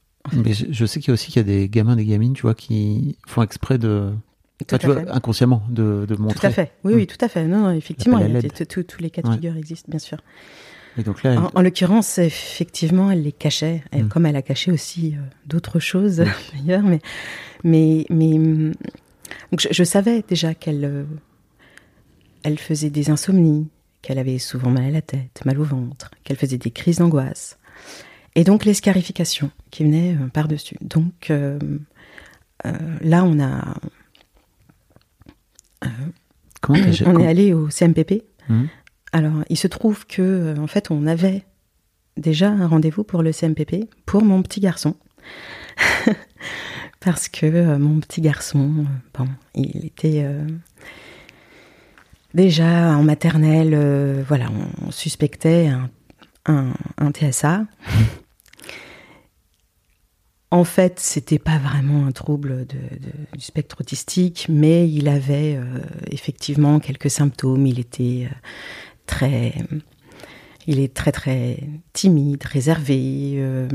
Mais 0.33 0.53
je, 0.53 0.65
je 0.69 0.85
sais 0.85 0.99
qu'il 0.99 1.09
y 1.09 1.11
a 1.11 1.13
aussi 1.15 1.27
qu'il 1.31 1.37
y 1.37 1.39
a 1.39 1.43
des 1.43 1.67
gamins, 1.69 1.95
des 1.95 2.05
gamines, 2.05 2.33
tu 2.33 2.43
vois, 2.43 2.53
qui 2.55 3.17
font 3.27 3.41
exprès 3.41 3.77
de. 3.77 4.11
Tout 4.67 4.77
tu 4.77 4.85
vois, 4.85 5.01
inconsciemment, 5.11 5.63
de, 5.69 6.05
de 6.07 6.15
montrer. 6.15 6.39
Tout 6.39 6.45
à 6.45 6.51
fait. 6.51 6.71
Oui, 6.83 6.93
oui, 6.93 7.07
tout 7.07 7.17
à 7.19 7.27
fait. 7.27 7.45
Non, 7.47 7.61
non, 7.63 7.71
effectivement, 7.71 8.19
il 8.19 8.31
y 8.31 8.37
a 8.37 8.41
tous- 8.43 8.97
les 8.99 9.09
cas 9.09 9.23
de 9.23 9.27
Ouais. 9.27 9.33
figure 9.33 9.57
existent, 9.57 9.87
bien 9.89 9.97
sûr. 9.97 10.19
Et 10.99 11.03
donc 11.03 11.23
là, 11.23 11.31
elle- 11.31 11.39
En, 11.39 11.49
en 11.55 11.61
l'occurrence, 11.63 12.19
effectivement, 12.19 13.09
elle 13.09 13.23
les 13.23 13.31
cachait, 13.31 13.83
Elle- 13.91 14.03
Mm. 14.05 14.09
comme 14.09 14.25
elle 14.27 14.35
a 14.35 14.43
caché 14.43 14.71
aussi 14.71 15.15
euh, 15.15 15.19
d'autres 15.47 15.79
choses 15.79 16.17
d'ailleurs. 16.53 16.83
Mais, 16.83 16.99
mais, 17.63 18.05
mais 18.11 18.33
hum, 18.35 18.73
donc 19.51 19.61
je, 19.61 19.69
je 19.71 19.83
savais 19.83 20.23
déjà 20.27 20.53
qu'elle, 20.53 20.85
euh, 20.85 21.03
elle 22.43 22.59
faisait 22.59 22.89
des 22.89 23.09
insomnies, 23.09 23.67
qu'elle 24.01 24.19
avait 24.19 24.37
souvent 24.39 24.69
mal 24.71 24.85
à 24.85 24.89
la 24.91 25.01
tête, 25.01 25.41
mal 25.45 25.59
au 25.59 25.63
ventre, 25.63 26.11
qu'elle 26.23 26.37
faisait 26.37 26.57
des 26.57 26.71
crises 26.71 26.97
d'angoisse, 26.97 27.57
et 28.35 28.43
donc 28.43 28.65
les 28.65 28.73
scarifications 28.73 29.51
qui 29.71 29.83
venaient 29.83 30.15
euh, 30.15 30.27
par 30.27 30.47
dessus. 30.47 30.77
Donc 30.81 31.29
euh, 31.29 31.59
euh, 32.65 32.71
là, 33.01 33.23
on 33.25 33.39
a, 33.39 33.75
comment 36.61 36.79
on 37.05 37.19
est 37.19 37.27
allé 37.27 37.53
au 37.53 37.69
CMPP. 37.69 38.23
Mhm. 38.49 38.67
Alors, 39.13 39.43
il 39.49 39.57
se 39.57 39.67
trouve 39.67 40.05
que, 40.07 40.55
en 40.57 40.67
fait, 40.67 40.89
on 40.89 41.05
avait 41.05 41.43
déjà 42.17 42.49
un 42.49 42.67
rendez-vous 42.67 43.03
pour 43.03 43.23
le 43.23 43.31
CMPP 43.33 43.89
pour 44.05 44.23
mon 44.23 44.41
petit 44.41 44.61
garçon. 44.61 44.95
parce 47.01 47.27
que 47.27 47.75
mon 47.77 47.99
petit 47.99 48.21
garçon, 48.21 48.85
bon, 49.17 49.27
il 49.55 49.85
était 49.85 50.25
déjà 52.33 52.95
en 52.95 53.03
maternelle, 53.03 54.23
voilà, 54.27 54.47
on, 54.51 54.87
on 54.87 54.91
suspectait 54.91 55.67
un, 55.67 55.89
un- 56.45 56.73
un 56.97 57.11
TSA. 57.11 57.65
En 60.53 60.65
fait, 60.65 60.99
c'était 60.99 61.39
pas 61.39 61.57
vraiment 61.57 62.05
un 62.05 62.11
trouble 62.11 62.65
de- 62.67 62.75
de- 62.75 63.37
du 63.37 63.39
spectre 63.41 63.77
autistique, 63.79 64.47
mais 64.49 64.89
il 64.89 65.07
avait 65.07 65.55
euh, 65.55 65.79
effectivement 66.09 66.79
quelques 66.81 67.09
symptômes. 67.09 67.65
Il 67.65 67.79
était 67.79 68.27
euh, 68.29 68.35
très, 69.05 69.53
il 70.67 70.79
est 70.81 70.93
très 70.93 71.13
très 71.13 71.57
timide, 71.93 72.43
réservé, 72.43 73.35
euh, 73.37 73.69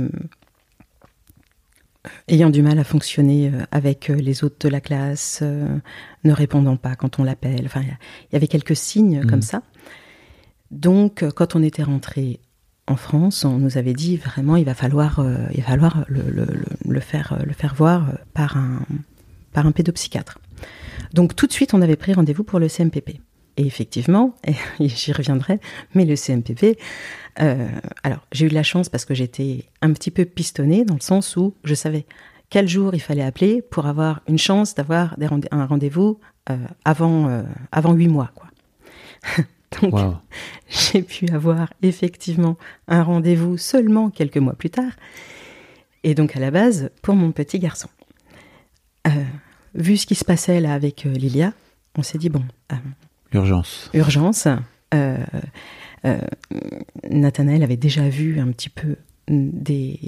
ayant 2.28 2.50
du 2.50 2.60
mal 2.60 2.78
à 2.78 2.84
fonctionner 2.84 3.50
avec 3.70 4.08
les 4.08 4.44
autres 4.44 4.58
de 4.60 4.68
la 4.68 4.80
classe, 4.82 5.40
ne 5.42 6.32
répondant 6.32 6.76
pas 6.76 6.94
quand 6.94 7.18
on 7.18 7.24
l'appelle. 7.24 7.62
Enfin, 7.64 7.80
il 7.82 8.32
y 8.34 8.36
avait 8.36 8.48
quelques 8.48 8.76
signes 8.76 9.20
Mhm. 9.20 9.26
comme 9.30 9.42
ça. 9.42 9.62
Donc, 10.70 11.24
quand 11.34 11.56
on 11.56 11.62
était 11.62 11.82
rentré 11.84 12.38
en 12.86 12.96
France, 12.96 13.44
on 13.44 13.58
nous 13.58 13.78
avait 13.78 13.94
dit 13.94 14.16
vraiment, 14.16 14.56
il 14.56 14.64
va 14.64 14.74
falloir, 14.74 15.18
euh, 15.18 15.36
il 15.52 15.60
va 15.60 15.68
falloir 15.68 16.04
le, 16.08 17.00
faire, 17.00 17.32
euh, 17.32 17.44
le 17.44 17.52
faire 17.52 17.74
voir 17.74 18.08
euh, 18.08 18.12
par 18.32 18.56
un, 18.56 18.80
par 19.52 19.66
un 19.66 19.72
pédopsychiatre. 19.72 20.38
Donc, 21.12 21.34
tout 21.34 21.46
de 21.46 21.52
suite, 21.52 21.74
on 21.74 21.82
avait 21.82 21.96
pris 21.96 22.12
rendez-vous 22.12 22.44
pour 22.44 22.58
le 22.58 22.68
CMPP. 22.68 23.20
Et 23.58 23.66
effectivement, 23.66 24.34
j'y 24.80 25.12
reviendrai, 25.12 25.60
mais 25.94 26.04
le 26.04 26.14
CMPP, 26.14 26.78
alors 27.36 28.26
j'ai 28.32 28.46
eu 28.46 28.48
de 28.48 28.54
la 28.54 28.62
chance 28.62 28.88
parce 28.88 29.04
que 29.04 29.14
j'étais 29.14 29.64
un 29.82 29.92
petit 29.92 30.10
peu 30.10 30.24
pistonnée 30.24 30.84
dans 30.84 30.94
le 30.94 31.00
sens 31.00 31.36
où 31.36 31.54
je 31.64 31.74
savais 31.74 32.06
quel 32.48 32.68
jour 32.68 32.94
il 32.94 33.00
fallait 33.00 33.22
appeler 33.22 33.62
pour 33.62 33.86
avoir 33.86 34.20
une 34.28 34.38
chance 34.38 34.74
d'avoir 34.74 35.16
un 35.50 35.66
rendez-vous 35.66 36.18
avant 36.84 37.28
euh, 37.28 37.42
avant 37.72 37.92
huit 37.92 38.08
mois, 38.08 38.30
quoi. 38.34 38.48
Donc, 39.82 39.94
j'ai 40.68 41.02
pu 41.02 41.28
avoir 41.30 41.72
effectivement 41.82 42.56
un 42.88 43.02
rendez-vous 43.02 43.56
seulement 43.56 44.10
quelques 44.10 44.38
mois 44.38 44.54
plus 44.54 44.70
tard. 44.70 44.92
Et 46.04 46.14
donc 46.14 46.36
à 46.36 46.40
la 46.40 46.50
base, 46.50 46.90
pour 47.02 47.16
mon 47.16 47.32
petit 47.32 47.58
garçon. 47.58 47.88
Euh, 49.06 49.10
vu 49.74 49.96
ce 49.96 50.06
qui 50.06 50.14
se 50.14 50.24
passait 50.24 50.60
là 50.60 50.74
avec 50.74 51.06
euh, 51.06 51.12
Lilia, 51.12 51.52
on 51.96 52.02
s'est 52.02 52.18
dit, 52.18 52.28
bon, 52.28 52.44
euh, 52.72 52.76
Urgence. 53.32 53.90
urgence. 53.92 54.46
Euh, 54.94 55.16
Nathanaël 57.10 57.62
avait 57.64 57.76
déjà 57.76 58.08
vu 58.08 58.38
un 58.38 58.48
petit 58.52 58.68
peu 58.68 58.96
des, 59.28 59.98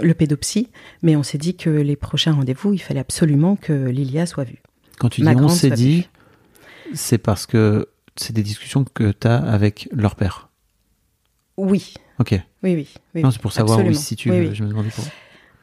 le 0.00 0.12
pédopsie, 0.12 0.68
mais 1.02 1.16
on 1.16 1.22
s'est 1.22 1.38
dit 1.38 1.56
que 1.56 1.70
les 1.70 1.96
prochains 1.96 2.32
rendez-vous, 2.32 2.74
il 2.74 2.78
fallait 2.78 3.00
absolument 3.00 3.56
que 3.56 3.72
Lilia 3.72 4.26
soit 4.26 4.44
vue. 4.44 4.62
Quand 4.98 5.08
tu 5.08 5.22
Ma 5.22 5.34
dis 5.34 5.40
on 5.40 5.46
grande 5.46 5.56
s'est 5.56 5.70
dit, 5.70 6.08
c'est 6.92 7.18
parce 7.18 7.46
que 7.46 7.88
c'est 8.16 8.32
des 8.32 8.42
discussions 8.42 8.84
que 8.84 9.12
tu 9.12 9.26
as 9.26 9.36
avec 9.36 9.88
leur 9.92 10.14
père. 10.16 10.48
Oui, 11.56 11.94
Ok. 12.18 12.32
oui, 12.62 12.74
oui. 12.74 12.88
oui, 13.14 13.22
non, 13.22 13.30
c'est 13.30 13.40
pour 13.40 13.52
savoir 13.52 13.78
où 13.78 13.80
absolument. 13.80 14.00
se 14.00 14.06
situe. 14.06 14.30
Oui, 14.30 14.40
oui. 14.48 14.54
Je 14.54 14.62
me 14.62 14.68
demandais 14.68 14.90
pourquoi. 14.94 15.12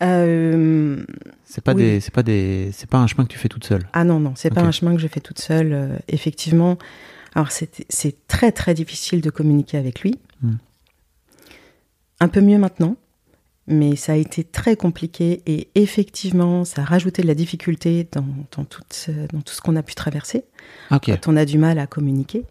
Euh, 0.02 1.06
C'est 1.46 1.64
pas 1.64 1.74
des, 1.74 2.00
c'est 2.00 2.14
pas 2.14 2.24
des, 2.24 2.72
c'est 2.74 2.90
pas 2.90 2.98
un 2.98 3.08
chemin 3.08 3.26
que 3.26 3.32
tu 3.32 3.38
fais 3.38 3.48
toute 3.50 3.64
seule. 3.64 3.88
Ah 3.94 4.04
non, 4.04 4.20
non, 4.20 4.34
c'est 4.36 4.50
pas 4.54 4.62
un 4.62 4.72
chemin 4.72 4.96
que 4.96 5.02
je 5.02 5.08
fais 5.08 5.20
toute 5.22 5.40
seule. 5.40 5.72
euh, 5.74 5.98
effectivement, 6.08 6.78
alors 7.36 7.52
c'est 7.52 7.86
c'est 7.90 8.28
très 8.28 8.52
très 8.52 8.74
difficile 8.74 9.22
de 9.22 9.30
communiquer 9.30 9.78
avec 9.78 10.02
lui. 10.02 10.20
Hmm. 10.42 10.56
Un 12.20 12.28
peu 12.28 12.42
mieux 12.42 12.58
maintenant, 12.58 12.96
mais 13.68 13.96
ça 13.96 14.12
a 14.14 14.16
été 14.16 14.44
très 14.44 14.76
compliqué 14.76 15.42
et 15.46 15.70
effectivement, 15.76 16.66
ça 16.66 16.82
a 16.82 16.86
rajouté 16.86 17.22
de 17.22 17.28
la 17.28 17.34
difficulté 17.36 18.08
dans, 18.12 18.26
dans, 18.56 18.66
tout, 18.66 18.82
ce- 18.90 19.12
dans 19.32 19.40
tout 19.42 19.54
ce 19.54 19.62
qu'on 19.62 19.76
a 19.78 19.84
pu 19.84 19.96
traverser 19.96 20.44
Ah, 20.90 20.98
Ok. 20.98 21.06
quand 21.08 21.28
on 21.32 21.38
a 21.38 21.46
du 21.46 21.58
mal 21.58 21.80
à 21.80 21.88
communiquer. 21.88 22.44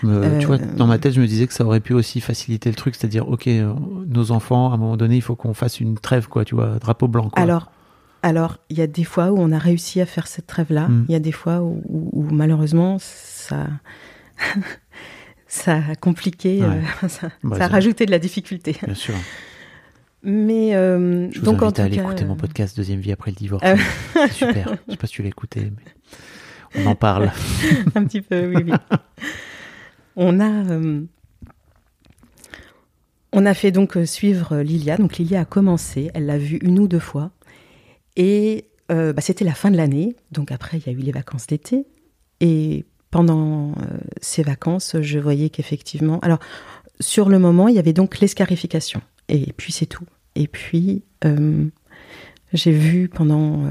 Je 0.00 0.06
me, 0.06 0.38
tu 0.40 0.46
vois, 0.46 0.56
Euh, 0.56 0.74
dans 0.76 0.86
ma 0.86 0.98
tête, 0.98 1.12
je 1.12 1.20
me 1.20 1.26
disais 1.26 1.46
que 1.46 1.52
ça 1.52 1.64
aurait 1.66 1.80
pu 1.80 1.92
aussi 1.92 2.20
faciliter 2.22 2.70
le 2.70 2.76
truc, 2.76 2.94
c'est-à-dire, 2.94 3.28
ok, 3.28 3.46
euh, 3.48 3.74
nos 4.06 4.30
enfants, 4.30 4.70
à 4.70 4.74
un 4.74 4.78
moment 4.78 4.96
donné, 4.96 5.16
il 5.16 5.22
faut 5.22 5.36
qu'on 5.36 5.52
fasse 5.54 5.80
une 5.80 5.98
trêve, 5.98 6.28
quoi, 6.28 6.44
tu 6.46 6.54
vois, 6.54 6.78
drapeau 6.78 7.08
blanc. 7.08 7.28
Quoi. 7.28 7.42
Alors, 7.42 7.70
alors, 8.22 8.56
il 8.70 8.78
y 8.78 8.80
a 8.80 8.86
des 8.86 9.04
fois 9.04 9.32
où 9.32 9.38
on 9.38 9.52
a 9.52 9.58
réussi 9.58 10.00
à 10.00 10.06
faire 10.06 10.26
cette 10.28 10.46
trêve-là. 10.46 10.88
Mm. 10.88 11.04
Il 11.10 11.12
y 11.12 11.14
a 11.14 11.20
des 11.20 11.32
fois 11.32 11.60
où, 11.60 11.82
où- 11.90 12.08
où, 12.14 12.22
malheureusement 12.32 12.96
ça, 12.98 13.66
ça 15.46 15.76
a 15.90 15.94
compliqué, 15.94 16.62
Ouais. 16.62 16.80
euh, 17.02 17.08
ça, 17.08 17.28
Bah, 17.42 17.58
ça 17.58 17.64
a 17.64 17.68
rajouté 17.68 18.06
de 18.06 18.10
la 18.10 18.18
difficulté. 18.18 18.76
Bien 18.82 18.94
sûr. 18.94 19.14
Mais 20.24 20.74
euh, 20.74 21.30
Je 21.32 21.38
vous 21.38 21.44
donc 21.44 21.62
invite 21.62 21.78
à 21.80 21.84
aller 21.84 21.96
cas, 21.96 22.02
écouter 22.02 22.24
euh, 22.24 22.28
mon 22.28 22.36
podcast 22.36 22.76
Deuxième 22.76 23.00
vie 23.00 23.12
après 23.12 23.30
le 23.30 23.36
divorce. 23.36 23.62
Ah 23.64 24.28
super. 24.28 24.76
Je 24.86 24.92
sais 24.92 24.96
pas 24.96 25.06
si 25.06 25.14
tu 25.14 25.22
l'as 25.22 25.28
écouté, 25.28 25.70
mais 25.70 26.82
on 26.82 26.86
en 26.86 26.94
parle. 26.94 27.30
un 27.94 28.04
petit 28.04 28.22
peu, 28.22 28.46
oui, 28.46 28.64
oui. 28.64 28.72
On 30.16 30.40
a, 30.40 30.50
euh, 30.70 31.02
on 33.36 33.46
a 33.46 33.54
fait 33.54 33.72
donc 33.72 33.96
euh, 33.96 34.06
suivre 34.06 34.58
Lilia. 34.58 34.96
Donc 34.96 35.18
Lilia 35.18 35.40
a 35.40 35.44
commencé, 35.44 36.10
elle 36.14 36.26
l'a 36.26 36.38
vue 36.38 36.58
une 36.62 36.78
ou 36.78 36.86
deux 36.86 37.00
fois. 37.00 37.32
Et 38.16 38.68
euh, 38.92 39.12
bah, 39.12 39.20
c'était 39.20 39.44
la 39.44 39.54
fin 39.54 39.72
de 39.72 39.76
l'année. 39.76 40.14
Donc 40.30 40.52
après, 40.52 40.78
il 40.78 40.86
y 40.86 40.88
a 40.88 40.92
eu 40.92 41.02
les 41.02 41.10
vacances 41.10 41.48
d'été. 41.48 41.84
Et 42.40 42.84
pendant 43.10 43.72
euh, 43.72 43.98
ces 44.20 44.44
vacances, 44.44 44.96
je 45.00 45.18
voyais 45.18 45.50
qu'effectivement. 45.50 46.20
Alors, 46.20 46.38
sur 47.00 47.28
le 47.28 47.40
moment, 47.40 47.66
il 47.66 47.74
y 47.74 47.80
avait 47.80 47.92
donc 47.92 48.20
l'escarification. 48.20 49.00
Et 49.28 49.52
puis 49.52 49.72
c'est 49.72 49.86
tout. 49.86 50.06
Et 50.34 50.48
puis, 50.48 51.02
euh, 51.24 51.66
j'ai 52.52 52.72
vu 52.72 53.08
pendant 53.08 53.64
euh, 53.64 53.70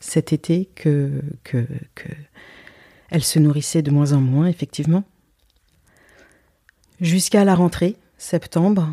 cet 0.00 0.32
été 0.32 0.68
que, 0.74 1.22
que, 1.44 1.66
que 1.94 2.08
elle 3.10 3.24
se 3.24 3.38
nourrissait 3.38 3.82
de 3.82 3.90
moins 3.90 4.12
en 4.12 4.20
moins, 4.20 4.46
effectivement. 4.46 5.04
Jusqu'à 7.00 7.44
la 7.44 7.54
rentrée, 7.54 7.96
septembre, 8.18 8.88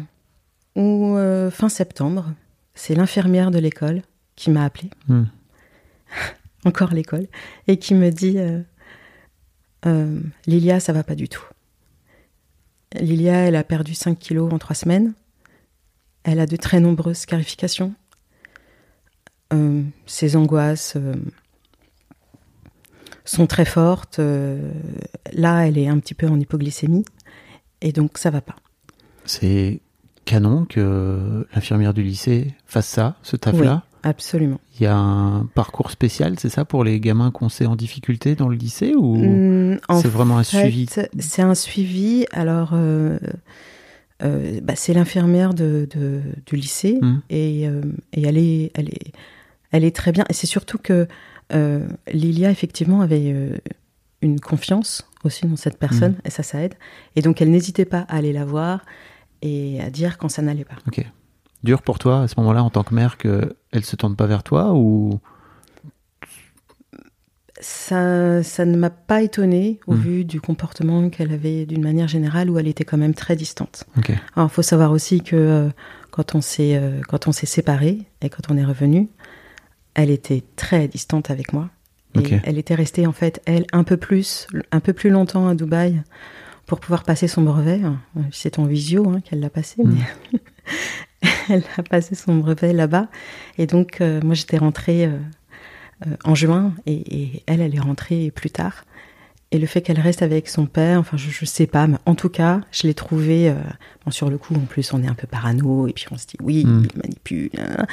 ou 0.76 1.16
euh, 1.18 1.52
fin 1.52 1.70
septembre, 1.70 2.34
c'est 2.74 2.96
l'infirmière 2.96 3.52
de 3.52 3.60
l'école 3.60 4.02
qui 4.36 4.50
m'a 4.50 4.64
appelée, 4.64 4.90
Hmm. 5.08 5.26
encore 6.66 6.94
l'école, 6.94 7.28
et 7.68 7.78
qui 7.78 7.94
me 7.94 8.10
dit 8.10 8.38
Lilia, 10.46 10.80
ça 10.80 10.94
va 10.94 11.04
pas 11.04 11.16
du 11.16 11.30
tout. 11.30 11.46
Lilia, 13.00 13.36
elle 13.48 13.56
a 13.56 13.64
perdu 13.64 13.94
5 13.94 14.18
kilos 14.18 14.52
en 14.52 14.58
3 14.58 14.76
semaines. 14.76 15.14
Elle 16.28 16.42
a 16.42 16.46
de 16.46 16.58
très 16.58 16.82
nombreuses 16.82 17.20
scarifications. 17.20 17.94
Euh, 19.54 19.82
ses 20.06 20.36
angoisses 20.36 20.96
euh, 20.98 21.14
sont 23.24 23.48
très 23.48 23.64
fortes. 23.64 24.20
euh, 24.20 24.74
là, 25.32 25.66
elle 25.66 25.78
est 25.78 25.88
un 25.88 25.98
petit 26.00 26.14
peu 26.14 26.28
en 26.28 26.38
hypoglycémie. 26.38 27.06
Et 27.80 27.94
donc, 27.94 28.18
ça 28.18 28.30
va 28.30 28.42
pas. 28.42 28.58
C'est 29.24 29.80
canon 30.26 30.66
que 30.66 31.48
l'infirmière 31.56 31.94
du 31.94 32.04
lycée 32.04 32.54
fasse 32.66 32.88
ça, 32.88 33.16
ce 33.24 33.38
taf-là? 33.38 33.84
Absolument. 34.04 34.60
Il 34.78 34.84
y 34.84 34.86
a 34.86 34.98
un 34.98 35.46
parcours 35.46 35.92
spécial, 35.92 36.38
c'est 36.38 36.50
ça, 36.50 36.66
pour 36.66 36.84
les 36.84 37.00
gamins 37.00 37.32
qu'on 37.32 37.48
sait 37.48 37.66
en 37.66 37.78
difficulté 37.78 38.36
dans 38.36 38.50
le 38.50 38.58
lycée 38.58 38.96
ou 38.96 39.16
Mm, 39.16 39.80
en 39.88 40.02
c'est 40.02 40.10
vraiment 40.10 40.38
un 40.38 40.44
suivi? 40.44 40.88
C'est 41.20 41.42
un 41.42 41.56
suivi. 41.56 42.26
Alors, 42.34 42.74
euh, 44.24 44.60
bah, 44.62 44.76
c'est 44.76 44.94
l'infirmière 44.94 45.54
de, 45.54 45.88
de- 45.96 46.22
du 46.46 46.56
lycée 46.56 46.98
Mm. 47.02 47.22
et, 47.30 47.68
euh, 47.68 47.82
et 48.14 48.24
elle, 48.24 48.38
est, 48.38 48.72
elle, 48.76 48.90
est, 48.90 49.12
elle 49.72 49.84
est 49.84 49.96
très 49.96 50.12
bien. 50.12 50.26
Et 50.30 50.34
c'est 50.34 50.48
surtout 50.48 50.78
que 50.78 51.08
euh, 51.54 51.88
Lilia, 52.12 52.50
effectivement, 52.52 53.02
avait 53.02 53.34
une 54.22 54.40
confiance 54.40 55.08
aussi 55.24 55.46
dans 55.46 55.56
cette 55.56 55.78
personne 55.78 56.14
Mm. 56.14 56.22
et 56.28 56.30
ça, 56.32 56.44
ça 56.44 56.62
aide. 56.64 56.74
Et 57.16 57.22
donc, 57.22 57.42
elle 57.42 57.52
n'hésitait 57.52 57.86
pas 57.86 58.02
à 58.10 58.18
aller 58.18 58.34
la 58.34 58.46
voir 58.46 58.84
et 59.42 59.80
à 59.82 59.90
dire 59.90 60.18
quand 60.18 60.30
ça 60.30 60.42
n'allait 60.42 60.66
pas. 60.66 60.76
Ok. 60.88 61.06
Dur 61.64 61.82
pour 61.82 61.98
toi 62.00 62.22
à 62.22 62.28
ce 62.28 62.36
moment-là 62.38 62.64
en 62.64 62.70
tant 62.70 62.84
que 62.84 62.94
mère 62.94 63.18
qu'elle 63.18 63.84
se 63.84 63.96
tourne 63.96 64.16
pas 64.16 64.26
vers 64.28 64.44
toi 64.44 64.74
ou 64.74 65.20
Ça, 67.60 68.44
ça 68.44 68.66
ne 68.66 68.78
m'a 68.78 68.90
pas 68.92 69.22
étonnée 69.24 69.80
au 69.88 69.94
Mm. 69.94 70.00
vu 70.00 70.26
du 70.26 70.40
comportement 70.42 71.10
qu'elle 71.10 71.32
avait 71.32 71.66
d'une 71.66 71.82
manière 71.84 72.08
générale 72.08 72.50
où 72.52 72.60
elle 72.60 72.68
était 72.68 72.84
quand 72.86 72.98
même 72.98 73.14
très 73.16 73.36
distante. 73.36 73.86
Alors, 74.36 74.50
il 74.52 74.54
faut 74.54 74.62
savoir 74.62 74.92
aussi 74.92 75.22
que 75.22 75.36
euh, 75.36 75.70
quand 76.12 76.36
on 76.36 76.42
s'est 76.42 76.76
euh, 76.78 77.02
quand 77.08 77.28
on 77.28 77.32
s'est 77.32 77.46
séparés 77.48 78.00
et 78.22 78.30
quand 78.30 78.52
on 78.52 78.58
est 78.58 78.66
revenu, 78.66 79.10
elle 79.96 80.12
était 80.12 80.44
très 80.56 80.88
distante 80.88 81.32
avec 81.32 81.52
moi. 81.54 81.70
Et 82.16 82.40
elle 82.46 82.58
était 82.58 82.74
restée 82.76 83.06
en 83.06 83.12
fait 83.12 83.42
elle 83.46 83.66
un 83.74 83.84
peu 83.84 83.98
plus 83.98 84.48
un 84.72 84.80
peu 84.80 84.94
plus 84.94 85.10
longtemps 85.12 85.48
à 85.48 85.54
Dubaï 85.56 86.02
pour 86.66 86.80
pouvoir 86.80 87.04
passer 87.04 87.28
son 87.28 87.42
brevet. 87.44 87.80
C'est 88.32 88.58
en 88.60 88.66
visio 88.66 89.08
hein, 89.10 89.20
qu'elle 89.22 89.40
l'a 89.40 89.50
passé, 89.52 89.84
Mm. 89.84 89.94
mais 90.34 90.40
elle 91.50 91.64
a 91.78 91.84
passé 91.84 92.16
son 92.16 92.36
brevet 92.38 92.74
là-bas. 92.74 93.08
Et 93.58 93.68
donc 93.68 94.02
euh, 94.02 94.20
moi 94.24 94.34
j'étais 94.36 94.58
rentrée 94.58 95.06
euh, 95.06 95.18
en 96.24 96.36
juin 96.36 96.74
et, 96.86 96.94
et 97.22 97.44
elle 97.48 97.62
elle 97.62 97.76
est 97.76 97.80
rentrée 97.80 98.32
plus 98.34 98.50
tard. 98.52 98.86
Et 99.52 99.60
le 99.60 99.66
fait 99.66 99.82
qu'elle 99.82 100.00
reste 100.02 100.22
avec 100.24 100.50
son 100.50 100.66
père, 100.66 101.00
enfin, 101.00 101.16
je, 101.16 101.30
je 101.30 101.46
sais 101.46 101.68
pas, 101.68 101.88
mais 101.88 101.98
en 102.06 102.16
tout 102.16 102.28
cas, 102.30 102.60
je 102.72 102.86
l'ai 102.86 102.94
trouvé. 102.94 103.50
euh, 103.50 103.56
bon, 104.04 104.12
sur 104.12 104.30
le 104.30 104.38
coup, 104.38 104.54
en 104.56 104.66
plus, 104.66 104.94
on 104.94 105.02
est 105.02 105.08
un 105.08 105.14
peu 105.14 105.26
parano, 105.26 105.88
et 105.88 105.94
puis 105.94 106.06
on 106.12 106.18
se 106.18 106.28
dit, 106.28 106.36
oui, 106.44 106.66
Mm. 106.66 106.84
il 106.94 107.00
manipule. 107.02 107.50
hein. 107.58 107.86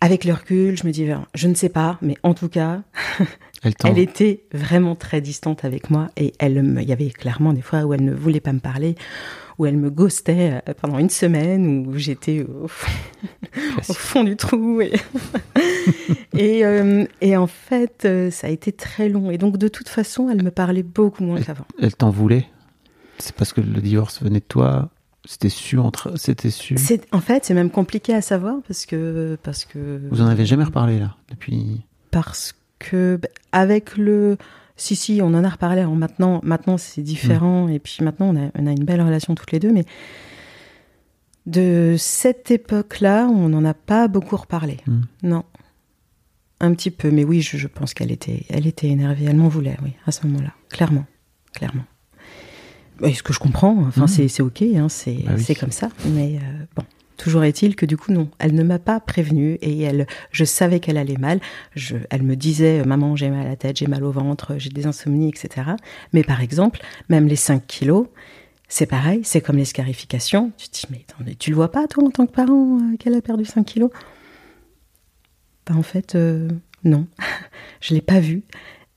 avec 0.00 0.24
le 0.24 0.32
recul, 0.32 0.76
je 0.76 0.86
me 0.86 0.92
dis, 0.92 1.08
je 1.34 1.48
ne 1.48 1.54
sais 1.54 1.68
pas, 1.68 1.98
mais 2.02 2.16
en 2.22 2.34
tout 2.34 2.48
cas, 2.48 2.82
Elle 3.64 3.74
elle 3.84 3.98
était 3.98 4.42
vraiment 4.52 4.96
très 4.96 5.20
distante 5.20 5.64
avec 5.64 5.88
moi 5.90 6.08
et 6.16 6.32
elle 6.40 6.76
il 6.80 6.88
y 6.88 6.92
avait 6.92 7.10
clairement 7.10 7.52
des 7.52 7.60
fois 7.62 7.82
où 7.84 7.94
elle 7.94 8.04
ne 8.04 8.12
voulait 8.12 8.40
pas 8.40 8.52
me 8.52 8.58
parler, 8.58 8.96
où 9.58 9.66
elle 9.66 9.76
me 9.76 9.90
ghostait 9.90 10.60
euh, 10.68 10.72
pendant 10.80 10.98
une 10.98 11.10
semaine, 11.10 11.86
où 11.86 11.96
j'étais 11.98 12.42
au, 12.44 12.68
fond- 12.68 12.90
au 13.56 13.74
Classique. 13.74 13.96
fond 13.96 14.24
du 14.24 14.36
trou. 14.36 14.80
Et, 14.80 14.92
et, 16.36 16.64
euh, 16.64 17.04
et 17.20 17.36
en 17.36 17.46
fait, 17.46 18.04
euh, 18.04 18.30
ça 18.30 18.46
a 18.46 18.50
été 18.50 18.72
très 18.72 19.08
long. 19.08 19.30
Et 19.30 19.38
donc, 19.38 19.56
de 19.58 19.68
toute 19.68 19.88
façon, 19.88 20.28
elle 20.30 20.42
me 20.42 20.50
parlait 20.50 20.82
beaucoup 20.82 21.24
moins 21.24 21.40
qu'avant. 21.40 21.66
Elle 21.80 21.94
t'en 21.94 22.10
voulait? 22.10 22.46
C'est 23.18 23.34
parce 23.34 23.52
que 23.52 23.60
le 23.60 23.80
divorce 23.80 24.22
venait 24.22 24.40
de 24.40 24.44
toi? 24.44 24.90
C'était 25.24 25.48
su 25.50 25.78
entre. 25.78 26.18
C'était 26.18 26.50
su? 26.50 26.76
En 27.12 27.20
fait, 27.20 27.44
c'est 27.44 27.54
même 27.54 27.70
compliqué 27.70 28.12
à 28.14 28.22
savoir 28.22 28.56
parce 28.66 28.86
que, 28.86 29.38
parce 29.44 29.64
que. 29.64 30.00
Vous 30.10 30.20
en 30.20 30.26
avez 30.26 30.44
jamais 30.46 30.64
reparlé 30.64 30.98
là 30.98 31.14
depuis? 31.30 31.82
parce 32.10 32.54
que 32.78 33.16
bah, 33.22 33.28
avec 33.52 33.96
le 33.96 34.36
si 34.76 34.96
si 34.96 35.20
on 35.22 35.28
en 35.34 35.44
a 35.44 35.48
reparlé 35.48 35.80
alors 35.80 35.94
maintenant 35.94 36.40
maintenant 36.42 36.78
c'est 36.78 37.02
différent. 37.02 37.68
Et 37.68 37.78
puis 37.78 37.98
maintenant 38.02 38.34
on 38.34 38.36
a, 38.36 38.50
on 38.58 38.66
a 38.66 38.70
une 38.72 38.84
belle 38.84 39.00
relation 39.02 39.34
toutes 39.34 39.52
les 39.52 39.58
deux. 39.60 39.72
Mais 39.72 39.84
de 41.46 41.96
cette 41.98 42.50
époque 42.50 43.00
là 43.00 43.26
on 43.26 43.48
n'en 43.48 43.64
a 43.64 43.74
pas 43.74 44.08
beaucoup 44.08 44.36
reparlé. 44.36 44.78
Mm. 44.86 45.00
non. 45.24 45.44
Un 46.60 46.74
petit 46.74 46.90
peu. 46.92 47.10
Mais 47.10 47.24
oui 47.24 47.40
je, 47.42 47.56
je 47.56 47.66
pense 47.66 47.92
qu'elle 47.94 48.12
était 48.12 48.44
elle 48.48 48.66
était 48.66 48.88
énervée. 48.88 49.24
Elle 49.26 49.36
m'en 49.36 49.48
voulait 49.48 49.76
oui 49.82 49.92
à 50.06 50.12
ce 50.12 50.26
moment 50.26 50.42
là 50.42 50.52
clairement. 50.70 51.04
Clairement. 51.52 51.84
Et 53.02 53.14
ce 53.14 53.22
que 53.22 53.32
je 53.32 53.38
comprends 53.40 53.76
enfin 53.86 54.04
Mm. 54.04 54.08
c'est 54.28 54.42
ok 54.42 54.62
hein, 54.62 54.88
c'est 54.88 55.24
Bah 55.26 55.32
oui. 55.36 55.54
comme 55.56 55.72
ça. 55.72 55.88
Mais 56.06 56.36
euh, 56.36 56.64
bon 56.76 56.84
Toujours 57.22 57.44
est-il 57.44 57.76
que 57.76 57.86
du 57.86 57.96
coup 57.96 58.10
non, 58.10 58.28
elle 58.40 58.52
ne 58.52 58.64
m'a 58.64 58.80
pas 58.80 58.98
prévenue 58.98 59.56
et 59.62 59.80
elle, 59.82 60.08
je 60.32 60.44
savais 60.44 60.80
qu'elle 60.80 60.96
allait 60.96 61.18
mal. 61.18 61.38
Je, 61.76 61.96
elle 62.10 62.24
me 62.24 62.34
disait 62.34 62.84
maman 62.84 63.14
j'ai 63.14 63.30
mal 63.30 63.46
à 63.46 63.50
la 63.50 63.54
tête, 63.54 63.76
j'ai 63.76 63.86
mal 63.86 64.02
au 64.02 64.10
ventre, 64.10 64.56
j'ai 64.58 64.70
des 64.70 64.88
insomnies, 64.88 65.28
etc. 65.28 65.68
Mais 66.12 66.24
par 66.24 66.40
exemple, 66.40 66.80
même 67.08 67.28
les 67.28 67.36
5 67.36 67.64
kilos, 67.64 68.08
c'est 68.66 68.86
pareil, 68.86 69.20
c'est 69.22 69.40
comme 69.40 69.56
les 69.56 69.64
scarifications. 69.64 70.50
Tu 70.56 70.68
te 70.68 70.80
dis 70.80 70.86
mais 70.90 71.04
attendez, 71.08 71.36
tu 71.36 71.50
le 71.50 71.54
vois 71.54 71.70
pas 71.70 71.86
toi 71.86 72.02
en 72.02 72.10
tant 72.10 72.26
que 72.26 72.32
parent 72.32 72.78
euh, 72.80 72.96
qu'elle 72.96 73.14
a 73.14 73.22
perdu 73.22 73.44
5 73.44 73.64
kilos? 73.64 73.92
Bah 75.64 75.76
en 75.76 75.84
fait 75.84 76.16
euh, 76.16 76.48
non, 76.82 77.06
je 77.80 77.94
l'ai 77.94 78.00
pas 78.00 78.18
vu 78.18 78.42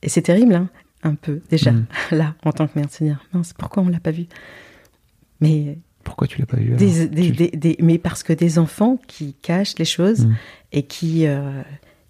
et 0.01 0.09
c'est 0.09 0.23
terrible 0.23 0.55
hein, 0.55 0.69
un 1.03 1.13
peu 1.13 1.41
déjà 1.51 1.73
Mm. 1.73 1.85
là 2.15 2.33
en 2.43 2.51
tant 2.51 2.65
que 2.65 2.79
mère 2.79 2.87
de 2.87 2.91
se 2.91 3.03
dire 3.03 3.23
mince 3.33 3.53
pourquoi 3.53 3.83
on 3.83 3.89
l'a 3.89 3.99
pas 3.99 4.09
vu 4.09 4.25
Mais 5.41 5.77
Pourquoi 6.05 6.27
tu 6.27 6.39
l'as 6.39 6.45
pas 6.45 6.55
vu 6.57 6.67
alors? 6.67 6.77
des, 6.79 7.07
des- 7.09 7.21
Tu- 7.25 7.31
des- 7.33 7.51
des- 7.57 7.75
mais 7.81 7.97
parce 7.97 8.23
que 8.23 8.31
des 8.31 8.57
enfants 8.59 8.97
qui 9.07 9.33
cachent 9.41 9.77
les 9.77 9.83
choses 9.85 10.25
Mm. 10.27 10.35
et 10.71 10.83
qui 10.83 11.25
euh, 11.27 11.61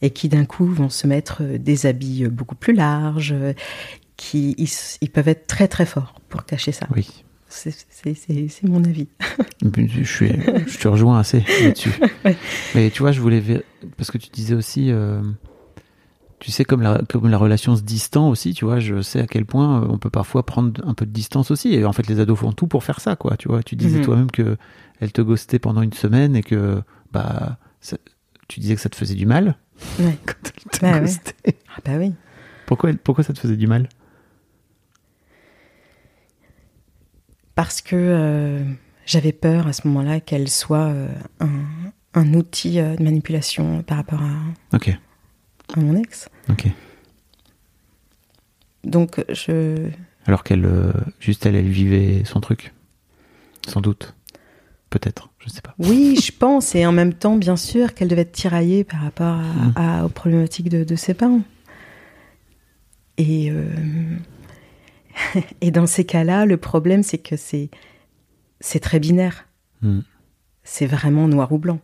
et 0.03 0.11
qui 0.11 0.29
d'un 0.29 0.45
coup 0.45 0.65
vont 0.67 0.89
se 0.89 1.07
mettre 1.07 1.41
euh, 1.41 1.57
des 1.57 1.87
habits 1.87 2.25
euh, 2.25 2.29
beaucoup 2.29 2.55
plus 2.55 2.73
larges, 2.73 3.33
qui 4.17 4.53
ils, 5.01 5.09
peuvent 5.09 5.27
être 5.29 5.47
très 5.47 5.67
très 5.67 5.85
forts 5.87 6.19
pour 6.29 6.45
cacher 6.45 6.71
ça. 6.71 6.87
Oui. 6.95 7.07
C'est- 7.47 7.85
mon 8.63 8.83
avis. 8.83 9.07
Je, 9.77 10.03
suis, 10.03 10.31
je 10.67 10.77
te 10.77 10.87
rejoins 10.87 11.19
assez 11.19 11.43
là-dessus. 11.63 11.91
Ouais. 12.25 12.35
Mais 12.75 12.89
tu 12.91 13.01
vois, 13.01 13.11
je 13.13 13.21
voulais. 13.21 13.41
Parce 13.97 14.11
que 14.11 14.17
tu 14.17 14.29
disais 14.29 14.53
aussi. 14.55 14.91
euh, 14.91 15.21
Tu 16.45 16.51
sais, 16.51 16.63
comme 16.63 16.83
la, 16.83 16.99
comme 17.09 17.27
la 17.27 17.39
relation 17.39 17.75
se 17.75 17.81
distend 17.81 18.29
aussi, 18.29 18.53
tu 18.53 18.65
vois, 18.65 18.79
je 18.79 19.01
sais 19.01 19.19
à 19.19 19.25
quel 19.25 19.47
point 19.47 19.81
euh, 19.81 19.87
on 19.89 19.97
peut 19.97 20.11
parfois 20.11 20.45
prendre 20.45 20.79
un 20.87 20.93
peu 20.93 21.07
de 21.07 21.11
distance 21.11 21.49
aussi. 21.49 21.73
Et 21.73 21.85
en 21.85 21.91
fait, 21.91 22.05
les 22.05 22.19
ados 22.19 22.37
font 22.37 22.51
tout 22.51 22.67
pour 22.67 22.83
faire 22.83 22.99
ça, 23.01 23.15
quoi. 23.15 23.35
Tu 23.35 23.47
vois, 23.47 23.63
tu 23.63 23.75
disais 23.75 23.97
Mhm. 23.97 24.03
toi-même 24.05 24.29
que 24.29 24.55
elle 24.99 25.11
te 25.11 25.23
ghostait 25.23 25.57
pendant 25.57 25.81
une 25.81 25.93
semaine 25.93 26.35
et 26.35 26.43
que, 26.43 26.83
bah, 27.11 27.57
ça- 27.81 27.97
tu 28.47 28.59
disais 28.59 28.75
que 28.75 28.81
ça 28.81 28.89
te 28.89 28.95
faisait 28.95 29.15
du 29.15 29.25
mal 29.25 29.55
Ouais. 29.97 30.19
quand 30.27 30.35
elle 30.45 30.71
te 30.71 30.79
Bah 30.85 30.91
ouais. 30.93 31.01
ghostait. 31.01 31.57
Ah 31.75 31.79
bah 31.83 31.93
oui. 31.97 32.13
Pourquoi, 32.67 32.91
pourquoi 33.03 33.23
ça 33.23 33.33
te 33.33 33.39
faisait 33.39 33.57
du 33.57 33.65
mal? 33.65 33.89
Parce 37.55 37.81
que 37.81 37.95
euh, 37.95 38.63
j'avais 39.07 39.31
peur 39.31 39.65
à 39.65 39.73
ce 39.73 39.87
moment-là 39.87 40.19
qu'elle 40.19 40.49
soit 40.49 40.89
euh, 40.89 41.07
un, 41.39 41.49
un 42.13 42.33
outil 42.35 42.75
de 42.75 43.01
manipulation 43.01 43.81
par 43.81 43.97
rapport 43.97 44.21
à, 44.21 44.75
Ok, 44.75 44.95
à 45.73 45.79
mon 45.79 45.95
ex. 45.95 46.29
ok. 46.49 46.67
Donc 48.83 49.23
je 49.29 49.89
Alors 50.25 50.43
qu'elle, 50.43 50.65
euh, 50.65 50.91
juste 51.19 51.45
elle, 51.45 51.55
elle 51.55 51.69
vivait 51.69 52.23
son 52.25 52.39
truc. 52.39 52.73
Sans 53.67 53.81
doute. 53.81 54.15
Peut-être, 54.91 55.29
je 55.39 55.49
sais 55.49 55.61
pas. 55.61 55.73
Oui, 55.79 56.17
je 56.23 56.31
pense, 56.31 56.75
et 56.75 56.85
en 56.85 56.91
même 56.91 57.13
temps, 57.13 57.35
bien 57.35 57.55
sûr, 57.57 57.93
qu'elle 57.95 58.07
devait 58.07 58.21
être 58.21 58.31
tiraillée 58.31 58.83
par 58.83 59.01
rapport 59.01 59.25
à, 59.39 59.41
Mm. 59.41 59.73
à- 59.75 60.05
aux 60.05 60.09
problématiques 60.09 60.69
de, 60.69 60.83
de 60.83 60.95
ses 60.95 61.13
parents. 61.15 61.41
Et, 63.17 63.49
euh, 63.51 63.65
et 65.61 65.71
dans 65.71 65.87
ces 65.87 66.05
cas-là, 66.05 66.45
le 66.45 66.57
problème, 66.57 67.01
c'est 67.03 67.17
que 67.17 67.35
c'est 67.37 67.69
c'est 68.61 68.79
très 68.79 68.99
binaire. 68.99 69.47
Mm. 69.81 69.99
C'est 70.63 70.85
vraiment 70.85 71.27
noir 71.27 71.51
ou 71.51 71.57
blanc. 71.57 71.79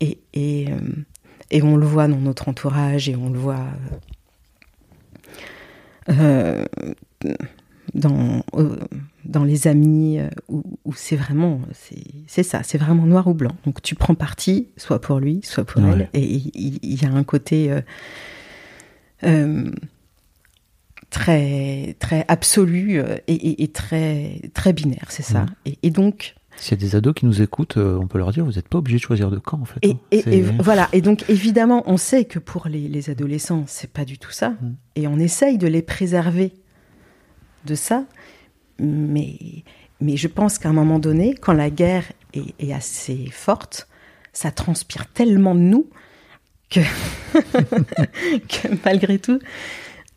Et, 0.00 0.18
et, 0.32 0.66
euh, 0.70 0.78
et 1.52 1.62
on 1.62 1.76
le 1.76 1.86
voit 1.86 2.08
dans 2.08 2.18
notre 2.18 2.48
entourage, 2.48 3.08
et 3.08 3.14
on 3.16 3.30
le 3.30 3.38
voit 3.38 3.66
euh, 6.08 6.64
dans, 7.94 8.42
euh, 8.54 8.76
dans 9.24 9.44
les 9.44 9.68
amis, 9.68 10.18
euh, 10.18 10.28
où, 10.48 10.62
où 10.84 10.92
c'est 10.94 11.16
vraiment, 11.16 11.60
c'est 12.26 12.42
ça, 12.42 12.62
c'est 12.64 12.78
vraiment 12.78 13.06
noir 13.06 13.26
ou 13.28 13.34
blanc. 13.34 13.52
Donc 13.64 13.80
tu 13.82 13.94
prends 13.94 14.14
parti, 14.16 14.68
soit 14.76 15.00
pour 15.00 15.20
lui, 15.20 15.40
soit 15.44 15.64
pour 15.64 15.82
Ouais. 15.82 15.90
elle, 15.92 16.08
et 16.20 16.24
il 16.24 17.00
y, 17.02 17.04
a 17.06 17.10
un 17.10 17.22
côté 17.24 17.70
très, 21.10 21.94
très 21.98 22.24
absolu 22.28 23.00
et, 23.26 23.32
et- 23.34 23.62
et 23.62 23.68
très, 23.68 24.40
très 24.54 24.72
binaire, 24.72 25.06
c'est 25.10 25.22
ça. 25.22 25.46
Et, 25.66 25.78
et 25.82 25.90
donc, 25.90 26.34
S'il 26.62 26.78
y 26.78 26.80
a 26.80 26.86
des 26.86 26.94
ados 26.94 27.12
qui 27.14 27.26
nous 27.26 27.42
écoutent, 27.42 27.76
euh, 27.76 27.98
on 28.00 28.06
peut 28.06 28.18
leur 28.18 28.30
dire, 28.30 28.44
vous 28.44 28.52
n'êtes 28.52 28.68
pas 28.68 28.78
obligé 28.78 28.98
de 28.98 29.02
choisir 29.02 29.30
de 29.32 29.38
camp, 29.38 29.58
en 29.60 29.64
fait. 29.64 29.80
Et, 29.82 29.90
hein. 29.94 29.98
et- 30.12 30.22
C'est- 30.22 30.32
et 30.38 30.42
voilà. 30.42 30.88
Et 30.92 31.00
donc, 31.00 31.24
évidemment, 31.28 31.82
on 31.86 31.96
sait 31.96 32.24
que 32.24 32.38
pour 32.38 32.68
les, 32.68 32.86
les 32.86 33.10
adolescents, 33.10 33.64
c'est 33.66 33.90
pas 33.90 34.04
du 34.04 34.16
tout 34.16 34.30
ça. 34.30 34.50
Mm. 34.50 34.74
Et 34.94 35.06
on 35.08 35.18
essaye 35.18 35.58
de 35.58 35.66
les 35.66 35.82
préserver 35.82 36.52
de 37.66 37.74
ça. 37.74 38.04
Mais, 38.78 39.38
mais 40.00 40.16
je 40.16 40.28
pense 40.28 40.58
qu'à 40.58 40.68
un 40.68 40.72
moment 40.72 41.00
donné, 41.00 41.34
quand 41.34 41.52
la 41.52 41.68
guerre 41.68 42.04
est, 42.32 42.54
est 42.64 42.72
assez 42.72 43.28
forte, 43.32 43.88
ça 44.32 44.52
transpire 44.52 45.06
tellement 45.08 45.56
de 45.56 45.60
nous 45.60 45.88
que, 46.70 46.80
que 48.48 48.68
malgré 48.84 49.18
tout, 49.18 49.38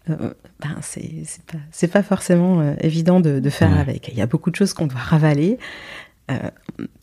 euh, 0.09 0.33
ben 0.61 0.77
c'est 0.81 1.23
pas, 1.47 1.87
pas 1.87 2.03
forcément 2.03 2.61
euh, 2.61 2.75
évident 2.81 3.19
de, 3.19 3.39
de 3.39 3.49
faire 3.49 3.71
Ouais. 3.71 3.79
avec. 3.79 4.07
Il 4.09 4.17
y 4.17 4.21
a 4.21 4.27
beaucoup 4.27 4.51
de 4.51 4.55
choses 4.55 4.73
qu'on 4.73 4.87
doit 4.87 4.99
ravaler. 4.99 5.57
Euh, 6.31 6.37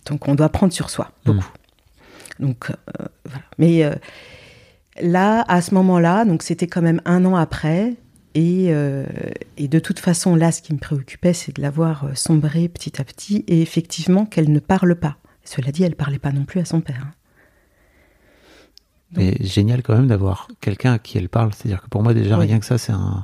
donc 0.06 0.28
on 0.28 0.34
doit 0.34 0.48
prendre 0.48 0.72
sur 0.72 0.90
soi, 0.90 1.10
beaucoup. 1.24 1.50
Donc 2.40 2.70
euh, 2.70 3.06
voilà. 3.24 3.42
Mais 3.58 3.84
euh, 3.84 3.94
là, 5.00 5.44
à 5.48 5.60
ce 5.62 5.74
moment-là, 5.74 6.24
donc 6.24 6.42
c'était 6.42 6.66
quand 6.66 6.82
même 6.82 7.00
un 7.04 7.24
an 7.24 7.36
après. 7.36 7.94
Et, 8.34 8.68
euh, 8.70 9.04
et 9.58 9.68
de 9.68 9.78
toute 9.78 9.98
façon, 9.98 10.34
là, 10.34 10.52
ce 10.52 10.62
qui 10.62 10.72
me 10.72 10.78
préoccupait, 10.78 11.34
c'est 11.34 11.54
de 11.54 11.60
la 11.60 11.68
voir 11.68 12.06
sombrer 12.14 12.66
petit 12.68 12.98
à 12.98 13.04
petit, 13.04 13.44
et 13.46 13.60
effectivement 13.60 14.24
qu'elle 14.24 14.50
ne 14.50 14.58
parle 14.58 14.94
pas. 14.94 15.18
Cela 15.44 15.70
dit, 15.70 15.82
elle 15.84 15.96
parlait 15.96 16.18
pas 16.18 16.32
non 16.32 16.44
plus 16.46 16.58
à 16.60 16.64
son 16.64 16.80
père. 16.80 17.02
hein. 17.06 17.12
Mais 19.14 19.36
génial 19.40 19.82
quand 19.82 19.94
même 19.94 20.06
d'avoir 20.06 20.48
quelqu'un 20.62 20.94
à 20.94 20.98
qui 20.98 21.18
elle 21.18 21.28
parle. 21.28 21.52
C'est-à-dire 21.52 21.82
que 21.82 21.88
pour 21.88 22.02
moi, 22.02 22.14
déjà, 22.14 22.38
Oui. 22.38 22.46
rien 22.46 22.58
que 22.58 22.64
ça, 22.64 22.78
c'est 22.78 22.92
un, 22.92 23.22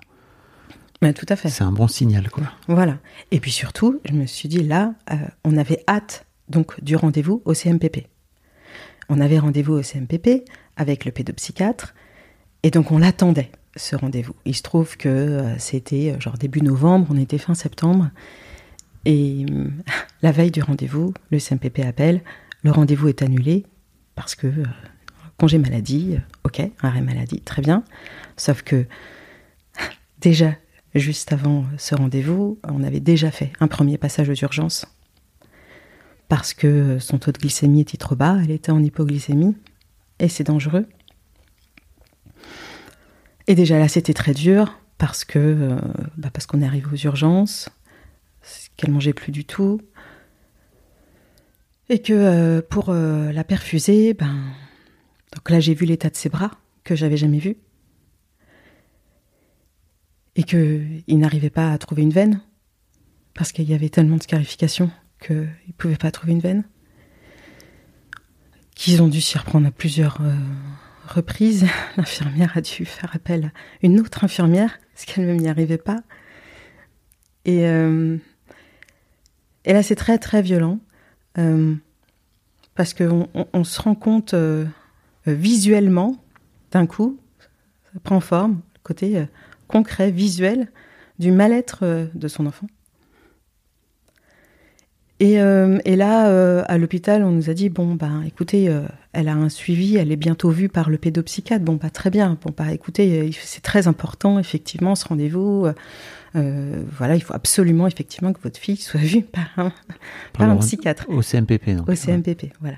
Mais 1.01 1.13
tout 1.13 1.27
à 1.29 1.37
fait. 1.37 1.49
c'est 1.49 1.65
un 1.65 1.73
bon 1.73 1.87
signal, 1.87 2.29
quoi. 2.29 2.45
Voilà. 2.67 2.99
Et 3.31 3.39
puis 3.39 3.53
surtout, 3.53 4.01
je 4.05 4.13
me 4.13 4.27
suis 4.27 4.49
dit, 4.49 4.63
là, 4.63 4.95
euh, 5.13 5.17
on 5.45 5.57
avait 5.57 5.85
hâte 5.89 6.27
donc 6.49 6.83
du 6.83 6.97
rendez-vous 6.97 7.43
au 7.45 7.55
CMPP. 7.55 8.07
On 9.09 9.21
avait 9.21 9.39
rendez-vous 9.39 9.75
au 9.75 9.83
CMPP 9.83 10.45
avec 10.77 11.05
le 11.05 11.13
pédopsychiatre, 11.13 11.95
et 12.63 12.71
donc 12.71 12.91
on 12.91 12.99
l'attendait, 12.99 13.51
ce 13.77 13.97
rendez-vous. 13.97 14.35
Il 14.45 14.55
se 14.55 14.63
trouve 14.63 14.97
que 14.97 15.09
euh, 15.09 15.59
c'était 15.59 16.13
euh, 16.13 16.21
genre 16.21 16.37
début 16.37 16.63
novembre, 16.63 17.07
on 17.11 17.17
était 17.17 17.39
fin 17.39 17.55
septembre, 17.55 18.11
et 19.05 19.47
la 20.23 20.33
veille 20.33 20.51
du 20.51 20.63
rendez-vous, 20.63 21.15
le 21.31 21.39
CMPP 21.39 21.81
appelle, 21.81 22.23
le 22.63 22.71
rendez-vous 22.71 23.09
est 23.09 23.23
annulé, 23.23 23.67
parce 24.15 24.35
que 24.35 24.53
congé 25.39 25.59
maladie, 25.59 26.19
ok, 26.45 26.61
arrêt 26.81 27.01
maladie, 27.01 27.41
très 27.41 27.63
bien, 27.63 27.85
sauf 28.37 28.63
que 28.63 28.85
déjà, 30.21 30.55
juste 30.95 31.33
avant 31.33 31.65
ce 31.77 31.95
rendez-vous, 31.95 32.59
on 32.65 32.83
avait 32.83 33.01
déjà 33.01 33.31
fait 33.31 33.53
un 33.61 33.69
premier 33.69 33.99
passage 33.99 34.29
aux 34.29 34.35
urgences 34.35 34.87
parce 36.29 36.53
que 36.55 36.99
son 36.99 37.19
taux 37.19 37.33
de 37.33 37.39
glycémie 37.39 37.81
était 37.81 37.97
trop 37.97 38.15
bas, 38.15 38.39
elle 38.43 38.51
était 38.51 38.73
en 38.73 38.83
hypoglycémie 38.83 39.57
et 40.19 40.29
c'est 40.29 40.45
dangereux. 40.45 40.87
Et 43.47 43.55
déjà 43.55 43.79
là, 43.79 43.89
c'était 43.89 44.13
très 44.13 44.35
dur 44.35 44.79
parce 44.99 45.25
que 45.25 45.39
euh, 45.39 45.79
bah, 46.17 46.31
qu'on 46.47 46.61
est 46.61 46.67
arrivé 46.67 46.87
aux 46.93 46.97
urgences, 46.97 47.71
qu'elle 48.77 48.91
mangeait 48.91 49.15
plus 49.15 49.33
du 49.33 49.45
tout 49.45 49.81
et 51.89 52.01
que 52.01 52.13
euh, 52.13 52.63
pour 52.69 52.91
euh, 52.91 53.33
la 53.33 53.45
perfuser, 53.45 54.13
ben 54.13 54.37
Donc 55.35 55.49
là, 55.51 55.61
j'ai 55.61 55.75
vu 55.75 55.87
l'état 55.87 56.11
de 56.11 56.17
ses 56.17 56.29
bras 56.29 56.51
que 56.85 56.95
j'avais 56.95 57.17
jamais 57.17 57.39
vu. 57.39 57.57
Et 60.39 60.45
qu'il 60.45 61.19
n'arrivait 61.19 61.51
pas 61.51 61.73
à 61.73 61.79
trouver 61.79 62.03
une 62.03 62.13
veine. 62.13 62.41
Parce 63.35 63.51
qu'il 63.51 63.69
y 63.69 63.75
avait 63.75 63.89
tellement 63.89 64.17
de 64.17 64.23
scarification 64.23 64.89
qu'il 65.21 65.37
ne 65.37 65.73
pouvait 65.77 65.97
pas 65.97 66.13
trouver 66.13 66.33
une 66.33 66.39
veine. 66.39 66.63
Qu'ils 68.77 69.03
ont 69.03 69.09
dû 69.09 69.21
s'y 69.21 69.37
reprendre 69.37 69.67
à 69.67 69.73
plusieurs 69.73 70.21
euh, 70.21 70.37
reprises. 71.09 71.67
L'infirmière 71.97 72.57
a 72.57 72.61
dû 72.61 72.85
faire 72.85 73.11
appel 73.15 73.47
à 73.47 73.87
une 73.87 73.99
autre 73.99 74.23
infirmière, 74.23 74.79
parce 74.95 75.07
qu'elle 75.07 75.27
ne 75.27 75.35
m'y 75.35 75.49
arrivait 75.49 75.77
pas. 75.77 75.99
Et, 77.45 77.67
euh, 77.67 78.17
et 79.65 79.73
là, 79.73 79.83
c'est 79.83 79.97
très, 79.97 80.19
très 80.19 80.41
violent. 80.41 80.79
Euh, 81.37 81.75
parce 82.77 82.95
qu'on 82.95 83.29
on, 83.35 83.49
on 83.53 83.65
se 83.65 83.83
rend 83.83 83.97
compte 83.97 84.37
visuellement, 85.27 86.17
d'un 86.71 86.87
coup, 86.87 87.19
ça 87.93 87.99
prend 87.99 88.21
forme, 88.21 88.61
le 88.75 88.81
côté 88.85 89.27
concret, 89.69 90.11
visuel, 90.11 90.69
du 91.19 91.31
mal-être 91.31 91.81
euh, 91.83 92.07
de 92.15 92.29
son 92.29 92.47
enfant. 92.47 92.67
Et, 95.21 95.41
euh, 95.41 95.79
et 95.85 95.97
là, 95.97 96.29
euh, 96.29 96.63
à 96.69 96.79
l'hôpital, 96.79 97.25
on 97.25 97.31
nous 97.31 97.51
a 97.51 97.55
dit 97.55 97.69
bon, 97.71 97.97
ben, 97.97 98.23
écoutez, 98.25 98.69
euh, 98.69 98.83
elle 99.13 99.29
a 99.29 99.35
un 99.35 99.49
suivi, 99.49 99.97
elle 99.97 100.13
est 100.13 100.17
bientôt 100.17 100.51
vue 100.51 100.69
par 100.69 100.91
le 100.91 100.99
pédopsychiatre. 100.99 101.65
Bon, 101.65 101.77
pas 101.77 101.91
très 101.91 102.11
bien. 102.11 102.39
Bon, 102.41 102.53
bah, 102.57 102.73
écoutez, 102.73 103.31
c'est 103.43 103.63
très 103.63 103.89
important, 103.89 104.39
effectivement, 104.39 104.95
ce 104.95 105.07
rendez-vous. 105.07 105.67
voilà, 106.35 107.17
il 107.17 107.21
faut 107.21 107.35
absolument, 107.35 107.89
effectivement, 107.89 108.33
que 108.33 108.41
votre 108.41 108.61
fille 108.61 108.77
soit 108.77 109.01
vue 109.01 109.23
par 109.23 109.49
un, 109.57 109.73
par 110.35 110.49
un 110.49 110.57
psychiatre. 110.59 111.07
Au 111.09 111.21
CMPP, 111.21 111.71
donc. 111.77 111.89
Au 111.89 111.95
CMPP, 111.95 112.53
voilà. 112.61 112.77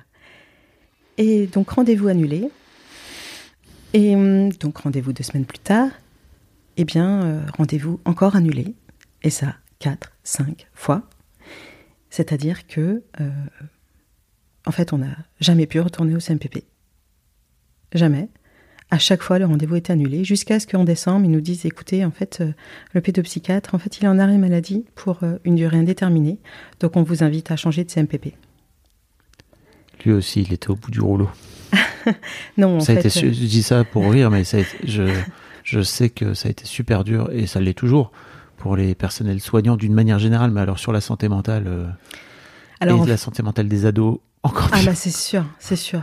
Et 1.18 1.46
donc 1.46 1.68
rendez-vous 1.68 2.08
annulé. 2.08 2.48
Et 3.92 4.14
hum, 4.16 4.50
donc 4.54 4.78
rendez-vous 4.78 5.12
deux 5.12 5.24
semaines 5.24 5.44
plus 5.44 5.58
tard. 5.58 5.90
Eh 6.76 6.84
bien, 6.84 7.22
euh, 7.24 7.40
rendez-vous 7.56 8.00
encore 8.04 8.36
annulé. 8.36 8.74
Et 9.22 9.30
ça, 9.30 9.54
quatre, 9.78 10.12
cinq 10.24 10.66
fois. 10.74 11.02
C'est-à-dire 12.10 12.66
que, 12.66 13.02
euh, 13.20 13.30
en 14.66 14.70
fait, 14.72 14.92
on 14.92 14.98
n'a 14.98 15.16
jamais 15.40 15.66
pu 15.66 15.80
retourner 15.80 16.14
au 16.16 16.20
CMPP. 16.20 16.64
Jamais. 17.92 18.28
À 18.92 18.98
chaque 18.98 19.22
fois, 19.22 19.38
le 19.38 19.44
rendez-vous 19.46 19.76
était 19.76 19.92
annulé, 19.92 20.24
jusqu'à 20.24 20.58
ce 20.58 20.66
qu'en 20.66 20.82
décembre, 20.84 21.24
ils 21.24 21.30
nous 21.30 21.40
disent, 21.40 21.64
écoutez, 21.64 22.04
en 22.04 22.10
fait, 22.10 22.40
euh, 22.40 22.52
le 22.92 23.00
pédopsychiatre, 23.00 23.74
en 23.74 23.78
fait, 23.78 23.98
il 23.98 24.04
est 24.04 24.08
en 24.08 24.18
arrêt 24.18 24.38
maladie 24.38 24.84
pour 24.96 25.20
une 25.44 25.54
durée 25.54 25.76
indéterminée. 25.76 26.38
Donc, 26.80 26.96
on 26.96 27.02
vous 27.04 27.22
invite 27.22 27.50
à 27.52 27.56
changer 27.56 27.84
de 27.84 27.90
CMPP. 27.90 28.34
Lui 30.04 30.12
aussi, 30.12 30.42
il 30.42 30.52
était 30.52 30.70
au 30.70 30.76
bout 30.76 30.90
du 30.90 31.00
rouleau. 31.00 31.28
Non, 32.56 32.76
en 32.78 32.80
ça 32.80 32.92
a 32.92 32.94
fait, 32.96 33.00
été, 33.02 33.10
su- 33.10 33.26
euh, 33.26 33.32
je 33.32 33.44
dis 33.46 33.62
ça 33.62 33.84
pour 33.84 34.10
rire, 34.10 34.30
mais 34.30 34.42
ça 34.44 34.56
a 34.56 34.60
été- 34.60 34.78
je, 34.84 35.02
je 35.64 35.80
sais 35.80 36.10
que 36.10 36.34
ça 36.34 36.48
a 36.48 36.50
été 36.50 36.64
super 36.64 37.04
dur 37.04 37.30
et 37.32 37.46
ça 37.46 37.60
l'est 37.60 37.74
toujours 37.74 38.12
pour 38.56 38.76
les 38.76 38.94
personnels 38.94 39.40
soignants 39.40 39.76
d'une 39.76 39.94
manière 39.94 40.18
générale, 40.18 40.50
mais 40.50 40.60
alors 40.60 40.78
sur 40.78 40.92
la 40.92 41.00
santé 41.00 41.28
mentale 41.28 41.64
euh, 41.66 41.86
alors, 42.80 43.04
et 43.04 43.08
la 43.08 43.16
santé 43.16 43.42
mentale 43.42 43.68
des 43.68 43.86
ados, 43.86 44.18
encore 44.42 44.68
Ah 44.72 44.80
bah 44.84 44.94
c'est 44.94 45.14
sûr, 45.14 45.44
c'est 45.58 45.76
sûr. 45.76 46.02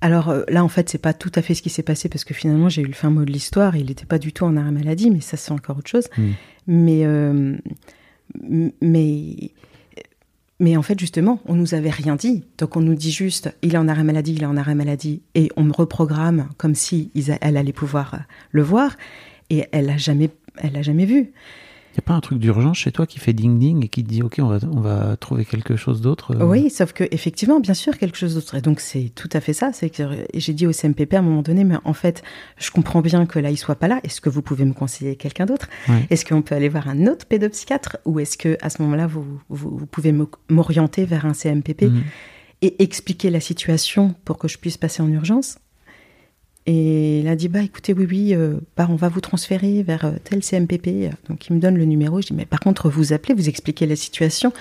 Alors 0.00 0.28
euh, 0.28 0.42
là, 0.48 0.62
en 0.62 0.68
fait, 0.68 0.90
c'est 0.90 0.98
pas 0.98 1.14
tout 1.14 1.32
à 1.34 1.40
fait 1.40 1.54
ce 1.54 1.62
qui 1.62 1.70
s'est 1.70 1.82
passé 1.82 2.10
parce 2.10 2.24
que 2.24 2.34
finalement, 2.34 2.68
j'ai 2.68 2.82
eu 2.82 2.86
le 2.86 2.92
fin 2.92 3.08
mot 3.08 3.24
de 3.24 3.30
l'histoire. 3.30 3.74
Il 3.74 3.86
n'était 3.86 4.04
pas 4.04 4.18
du 4.18 4.34
tout 4.34 4.44
en 4.44 4.54
arrêt 4.56 4.70
maladie, 4.70 5.10
mais 5.10 5.22
ça, 5.22 5.38
c'est 5.38 5.52
encore 5.52 5.78
autre 5.78 5.88
chose. 5.88 6.08
Mm. 6.18 6.30
Mais, 6.66 7.06
euh, 7.06 7.56
mais, 8.82 9.50
mais 10.60 10.76
en 10.76 10.82
fait, 10.82 10.98
justement, 10.98 11.40
on 11.46 11.54
nous 11.54 11.74
avait 11.74 11.90
rien 11.90 12.16
dit. 12.16 12.44
Donc, 12.58 12.76
on 12.76 12.80
nous 12.80 12.94
dit 12.94 13.10
juste, 13.10 13.54
il 13.62 13.74
est 13.74 13.78
en 13.78 13.88
arrêt 13.88 14.04
maladie, 14.04 14.34
il 14.34 14.42
est 14.42 14.46
en 14.46 14.56
arrêt 14.56 14.74
maladie, 14.74 15.22
et 15.34 15.50
on 15.56 15.64
me 15.64 15.72
reprogramme 15.72 16.48
comme 16.56 16.74
si 16.74 17.10
elle 17.40 17.56
allait 17.56 17.72
pouvoir 17.72 18.20
le 18.50 18.62
voir. 18.62 18.96
Et 19.50 19.66
elle 19.72 19.90
a 19.90 19.96
jamais, 19.96 20.30
elle 20.56 20.76
a 20.76 20.82
jamais 20.82 21.06
vu. 21.06 21.32
Il 21.94 21.98
n'y 21.98 22.04
a 22.06 22.08
pas 22.08 22.14
un 22.14 22.20
truc 22.20 22.40
d'urgence 22.40 22.76
chez 22.78 22.90
toi 22.90 23.06
qui 23.06 23.20
fait 23.20 23.32
ding-ding 23.32 23.84
et 23.84 23.88
qui 23.88 24.02
te 24.02 24.08
dit 24.08 24.20
ok, 24.20 24.40
on 24.40 24.48
va, 24.48 24.58
on 24.72 24.80
va 24.80 25.16
trouver 25.16 25.44
quelque 25.44 25.76
chose 25.76 26.00
d'autre 26.00 26.34
euh, 26.34 26.44
Oui, 26.44 26.68
sauf 26.68 26.92
que 26.92 27.04
effectivement, 27.12 27.60
bien 27.60 27.72
sûr, 27.74 27.96
quelque 27.98 28.18
chose 28.18 28.34
d'autre. 28.34 28.56
Et 28.56 28.60
donc 28.60 28.80
c'est 28.80 29.12
tout 29.14 29.28
à 29.32 29.40
fait 29.40 29.52
ça. 29.52 29.70
C'est 29.72 29.90
que 29.90 30.02
j'ai 30.34 30.52
dit 30.54 30.66
au 30.66 30.72
CMPP 30.72 31.14
à 31.14 31.18
un 31.20 31.22
moment 31.22 31.42
donné, 31.42 31.62
mais 31.62 31.76
en 31.84 31.92
fait, 31.92 32.24
je 32.56 32.72
comprends 32.72 33.00
bien 33.00 33.26
que 33.26 33.38
là, 33.38 33.50
il 33.52 33.56
soit 33.56 33.76
pas 33.76 33.86
là. 33.86 34.00
Est-ce 34.02 34.20
que 34.20 34.28
vous 34.28 34.42
pouvez 34.42 34.64
me 34.64 34.72
conseiller 34.72 35.14
quelqu'un 35.14 35.46
d'autre? 35.46 35.68
Ouais. 35.88 36.04
Est-ce 36.10 36.24
qu'on 36.24 36.42
peut 36.42 36.56
aller 36.56 36.68
voir 36.68 36.88
un 36.88 37.06
autre 37.06 37.26
pédopsychiatre? 37.26 37.98
Ou 38.06 38.18
est-ce 38.18 38.36
que 38.36 38.58
à 38.60 38.70
ce 38.70 38.82
moment-là, 38.82 39.06
vous, 39.06 39.24
vous, 39.48 39.76
vous 39.78 39.86
pouvez 39.86 40.12
m'orienter 40.50 41.04
vers 41.04 41.26
un 41.26 41.32
CMPP 41.32 41.82
Mhm. 41.82 42.02
et 42.62 42.82
expliquer 42.82 43.30
la 43.30 43.38
situation 43.40 44.14
pour 44.24 44.38
que 44.38 44.48
je 44.48 44.58
puisse 44.58 44.78
passer 44.78 45.00
en 45.00 45.08
urgence? 45.08 45.58
Et 46.66 47.20
il 47.20 47.28
a 47.28 47.36
dit 47.36 47.48
bah 47.48 47.60
écoutez 47.60 47.92
oui 47.92 48.06
oui 48.08 48.34
euh, 48.34 48.54
bah 48.76 48.86
on 48.88 48.96
va 48.96 49.08
vous 49.08 49.20
transférer 49.20 49.82
vers 49.82 50.06
euh, 50.06 50.12
tel 50.22 50.42
CMPP. 50.42 51.10
Donc 51.28 51.46
il 51.48 51.54
me 51.54 51.60
donne 51.60 51.76
le 51.76 51.84
numéro. 51.84 52.20
Je 52.22 52.28
dis 52.28 52.34
mais 52.34 52.46
par 52.46 52.60
contre 52.60 52.88
vous 52.88 53.12
appelez, 53.12 53.34
vous 53.34 53.48
expliquez 53.48 53.86
la 53.86 53.96
situation 53.96 54.52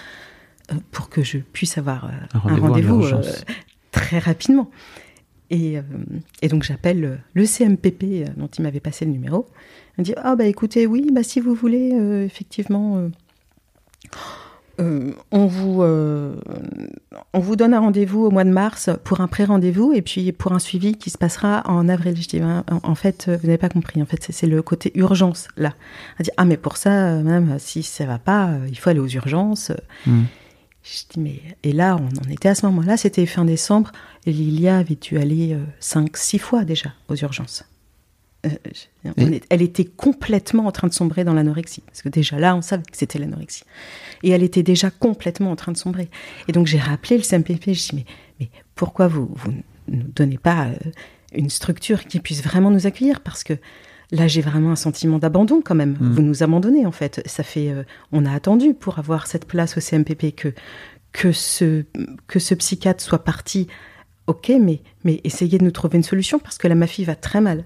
euh, 0.71 0.75
pour 0.91 1.09
que 1.09 1.23
je 1.23 1.37
puisse 1.37 1.77
avoir 1.77 2.11
Un 2.33 2.55
rendez-vous 2.55 3.05
très 3.91 4.19
rapidement. 4.19 4.69
Et, 5.49 5.77
et 6.41 6.47
donc 6.47 6.63
j'appelle 6.63 7.19
le 7.33 7.45
CMPP 7.45 8.25
dont 8.37 8.47
il 8.47 8.63
m'avait 8.63 8.79
passé 8.79 9.05
le 9.05 9.11
numéro. 9.11 9.45
Il 9.97 10.01
me 10.01 10.05
dit 10.05 10.13
ah 10.17 10.35
bah 10.35 10.45
écoutez 10.45 10.87
oui 10.87 11.09
bah 11.13 11.23
si 11.23 11.39
vous 11.39 11.53
voulez 11.53 11.91
effectivement. 12.25 13.09
Euh, 14.79 15.11
on, 15.31 15.45
vous, 15.45 15.83
euh, 15.83 16.35
on 17.33 17.39
vous 17.39 17.55
donne 17.55 17.73
un 17.73 17.79
rendez-vous 17.79 18.25
au 18.25 18.31
mois 18.31 18.43
de 18.43 18.49
mars 18.49 18.89
pour 19.03 19.21
un 19.21 19.27
pré-rendez-vous 19.27 19.93
et 19.93 20.01
puis 20.01 20.31
pour 20.31 20.51
un 20.53 20.59
suivi 20.59 20.95
qui 20.95 21.09
se 21.09 21.17
passera 21.17 21.61
en 21.65 21.87
avril. 21.89 22.15
Je 22.19 22.27
dis, 22.27 22.39
ben, 22.39 22.63
en, 22.71 22.79
en 22.91 22.95
fait, 22.95 23.25
euh, 23.27 23.37
vous 23.37 23.47
n'avez 23.47 23.57
pas 23.57 23.69
compris. 23.69 24.01
En 24.01 24.05
fait, 24.05 24.25
c'est- 24.29 24.47
le 24.47 24.61
côté 24.61 24.91
urgence, 24.95 25.47
là. 25.57 25.73
Elle 26.19 26.25
dit, 26.25 26.31
ah, 26.37 26.45
mais 26.45 26.57
pour 26.57 26.77
ça, 26.77 26.89
euh, 26.91 27.21
madame, 27.23 27.57
si 27.59 27.83
ça 27.83 28.05
va 28.05 28.17
pas, 28.19 28.51
il 28.67 28.77
faut 28.77 28.89
aller 28.89 28.99
aux 28.99 29.07
urgences. 29.07 29.71
Mm. 30.05 30.23
Je 30.83 30.97
dis, 31.13 31.19
mais. 31.19 31.39
Et 31.63 31.71
là, 31.71 31.95
on 31.97 32.27
en 32.27 32.31
était 32.31 32.49
à 32.49 32.55
ce 32.55 32.65
moment-là, 32.65 32.97
c'était 32.97 33.25
fin 33.25 33.45
décembre, 33.45 33.91
et 34.25 34.31
Lilia 34.33 34.77
avait 34.79 34.95
dû 34.95 35.17
aller 35.17 35.53
euh, 35.53 35.63
cinq, 35.79 36.17
six 36.17 36.39
fois 36.39 36.65
déjà 36.65 36.89
aux 37.09 37.15
urgences. 37.15 37.63
Euh, 38.45 38.49
est- 39.31 39.45
elle 39.49 39.61
était 39.61 39.85
complètement 39.85 40.65
en 40.65 40.71
train 40.71 40.87
de 40.87 40.93
sombrer 40.93 41.23
dans 41.23 41.33
l'anorexie. 41.33 41.81
Parce 41.85 42.01
que 42.01 42.09
déjà 42.09 42.37
là, 42.39 42.55
on 42.55 42.61
savait 42.61 42.83
que 42.83 42.97
c'était 42.97 43.19
l'anorexie. 43.19 43.63
Et 44.23 44.31
elle 44.31 44.43
était 44.43 44.63
déjà 44.63 44.89
complètement 44.91 45.51
en 45.51 45.55
train 45.55 45.71
de 45.71 45.77
sombrer. 45.77 46.09
Et 46.47 46.51
donc 46.51 46.67
j'ai 46.67 46.79
rappelé 46.79 47.17
le 47.17 47.23
CMPP, 47.23 47.73
je 47.73 47.89
dis 47.89 47.91
mais, 47.95 48.05
mais 48.39 48.49
pourquoi 48.75 49.07
vous 49.07 49.33
ne 49.87 49.97
nous 49.97 50.03
donnez 50.15 50.37
pas 50.37 50.65
euh, 50.67 50.75
une 51.33 51.49
structure 51.49 52.05
qui 52.05 52.19
puisse 52.19 52.43
vraiment 52.43 52.69
nous 52.71 52.85
accueillir? 52.85 53.21
Parce 53.21 53.43
que 53.45 53.53
là 54.11 54.27
j'ai 54.27 54.41
vraiment 54.41 54.71
un 54.71 54.75
sentiment 54.75 55.19
d'abandon 55.19 55.61
quand 55.63 55.75
même. 55.75 55.97
Mm. 55.99 56.13
Vous 56.13 56.21
nous 56.21 56.43
abandonnez 56.43 56.85
en 56.85 56.91
fait. 56.91 57.21
Ça 57.25 57.43
fait, 57.43 57.69
euh, 57.69 57.83
on 58.11 58.25
a 58.25 58.33
attendu 58.33 58.73
pour 58.73 58.99
avoir 58.99 59.27
cette 59.27 59.45
place 59.45 59.77
au 59.77 59.79
CMPP 59.79 60.35
que 60.35 60.53
que 61.13 61.31
ce 61.31 61.85
que 62.27 62.39
ce 62.39 62.55
psychiatre 62.55 63.01
soit 63.03 63.23
parti. 63.23 63.67
Ok, 64.27 64.51
mais 64.59 64.81
mais 65.03 65.21
essayez 65.23 65.57
de 65.59 65.63
nous 65.63 65.71
trouver 65.71 65.97
une 65.97 66.03
solution 66.03 66.39
parce 66.39 66.57
que 66.57 66.67
là 66.67 66.75
ma 66.75 66.87
fille 66.87 67.05
va 67.05 67.15
très 67.15 67.39
mal. 67.41 67.63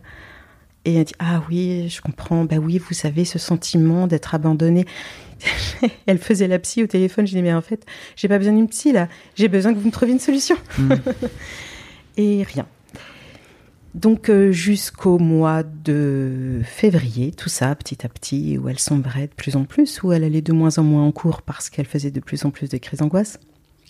Et 0.85 0.95
elle 0.95 1.05
dit 1.05 1.13
ah 1.19 1.43
oui, 1.49 1.89
je 1.89 2.01
comprends. 2.01 2.45
Bah 2.45 2.57
oui, 2.57 2.77
vous 2.77 2.93
savez 2.93 3.25
ce 3.25 3.39
sentiment 3.39 4.07
d'être 4.07 4.35
abandonnée. 4.35 4.85
elle 6.05 6.17
faisait 6.17 6.47
la 6.47 6.59
psy 6.59 6.83
au 6.83 6.87
téléphone. 6.87 7.27
Je 7.27 7.35
dis 7.35 7.41
mais 7.41 7.53
en 7.53 7.61
fait, 7.61 7.85
j'ai 8.15 8.27
pas 8.27 8.37
besoin 8.37 8.53
d'une 8.53 8.69
psy 8.69 8.91
là. 8.91 9.07
J'ai 9.35 9.47
besoin 9.47 9.73
que 9.73 9.79
vous 9.79 9.87
me 9.87 9.91
trouviez 9.91 10.13
une 10.13 10.19
solution. 10.19 10.55
Et 12.17 12.43
rien. 12.43 12.65
Donc 13.97 14.29
euh, 14.29 14.51
jusqu'au 14.51 15.17
mois 15.17 15.63
de 15.63 16.61
février, 16.63 17.31
tout 17.31 17.49
ça, 17.49 17.73
petit 17.75 18.05
à 18.05 18.09
petit, 18.09 18.57
où 18.57 18.69
elle 18.69 18.77
sombrait 18.77 19.27
de 19.27 19.33
plus 19.33 19.55
en 19.55 19.65
plus, 19.65 20.03
où 20.03 20.11
elle 20.11 20.23
allait 20.23 20.41
de 20.41 20.53
moins 20.53 20.77
en 20.77 20.83
moins 20.83 21.03
en 21.03 21.11
cours 21.11 21.41
parce 21.41 21.69
qu'elle 21.69 21.87
faisait 21.87 22.11
de 22.11 22.19
plus 22.19 22.45
en 22.45 22.51
plus 22.51 22.69
de 22.69 22.77
crises 22.77 22.99
d'angoisse. 22.99 23.39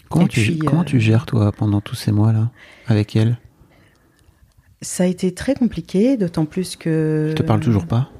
Comment, 0.09 0.27
tu, 0.27 0.39
puis, 0.39 0.59
comment 0.59 0.81
euh, 0.81 0.85
tu 0.85 1.01
gères 1.01 1.25
toi 1.25 1.51
pendant 1.51 1.81
tous 1.81 1.95
ces 1.95 2.13
mois-là 2.13 2.51
avec 2.87 3.17
elle? 3.17 3.37
Ça 4.81 5.03
a 5.03 5.07
été 5.07 5.33
très 5.33 5.55
compliqué, 5.55 6.17
d'autant 6.17 6.45
plus 6.45 6.75
que. 6.75 7.27
Je 7.31 7.35
te 7.35 7.43
parle 7.43 7.59
toujours 7.61 7.87
pas 7.87 8.11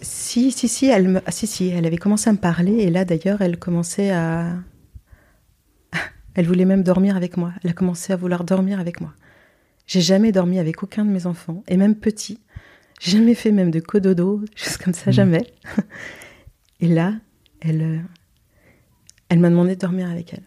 Si, 0.00 0.52
si, 0.52 0.68
si, 0.68 0.86
elle 0.86 1.08
me... 1.08 1.20
ah, 1.26 1.30
si, 1.32 1.46
si, 1.46 1.68
elle 1.68 1.84
avait 1.86 1.96
commencé 1.96 2.30
à 2.30 2.32
me 2.32 2.38
parler 2.38 2.72
et 2.74 2.90
là 2.90 3.04
d'ailleurs 3.04 3.40
elle 3.42 3.58
commençait 3.58 4.10
à. 4.10 4.54
Elle 6.34 6.46
voulait 6.46 6.64
même 6.64 6.84
dormir 6.84 7.16
avec 7.16 7.36
moi. 7.36 7.52
Elle 7.64 7.70
a 7.70 7.72
commencé 7.72 8.12
à 8.12 8.16
vouloir 8.16 8.44
dormir 8.44 8.78
avec 8.78 9.00
moi. 9.00 9.12
J'ai 9.88 10.00
jamais 10.00 10.30
dormi 10.30 10.60
avec 10.60 10.82
aucun 10.84 11.04
de 11.04 11.10
mes 11.10 11.26
enfants, 11.26 11.64
et 11.66 11.76
même 11.76 11.96
petit. 11.96 12.38
J'ai 13.00 13.12
jamais 13.18 13.34
fait 13.34 13.50
même 13.50 13.70
de 13.72 13.80
cododo, 13.80 14.44
juste 14.56 14.76
comme 14.78 14.94
ça, 14.94 15.06
Mhm. 15.10 15.12
jamais. 15.12 15.46
Et 16.80 16.86
là, 16.86 17.14
elle, 17.60 17.82
euh, 17.82 17.98
elle 19.30 19.40
m'a 19.40 19.50
demandé 19.50 19.74
de 19.74 19.80
dormir 19.80 20.08
avec 20.10 20.32
elle. 20.34 20.44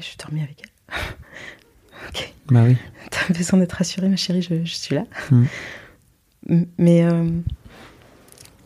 Je 0.00 0.16
dormis 0.18 0.40
avec 0.42 0.62
elle. 0.62 0.94
ok. 2.08 2.32
Bah 2.50 2.62
oui. 2.64 2.76
T'as 3.28 3.32
besoin 3.34 3.58
d'être 3.60 3.72
rassurée, 3.72 4.08
ma 4.08 4.16
chérie, 4.16 4.42
je, 4.42 4.64
je 4.64 4.74
suis 4.74 4.94
là. 4.94 5.04
Mm. 5.30 6.62
Mais 6.78 7.04
euh, 7.04 7.30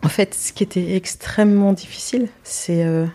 en 0.03 0.09
fait, 0.09 0.35
ce 0.35 0.53
qui 0.53 0.63
était 0.63 0.95
extrêmement 0.97 1.73
difficile, 1.73 2.29
c'est 2.45 2.85
euh, 2.85 3.07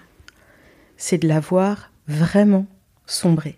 c'est 0.97 1.17
de 1.19 1.27
la 1.27 1.39
voir 1.39 1.91
vraiment 2.07 2.65
sombrer. 3.05 3.57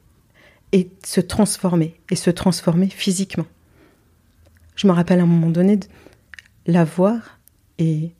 et 0.71 0.91
se 1.03 1.19
transformer, 1.21 1.99
et 2.11 2.15
se 2.15 2.29
transformer 2.29 2.89
physiquement. 2.89 3.45
Je 4.75 4.85
me 4.87 4.91
rappelle 4.91 5.19
à 5.19 5.23
un 5.23 5.25
moment 5.25 5.49
donné 5.49 5.77
de 5.77 5.87
la 6.67 6.83
voir 6.83 7.39
et 7.79 8.13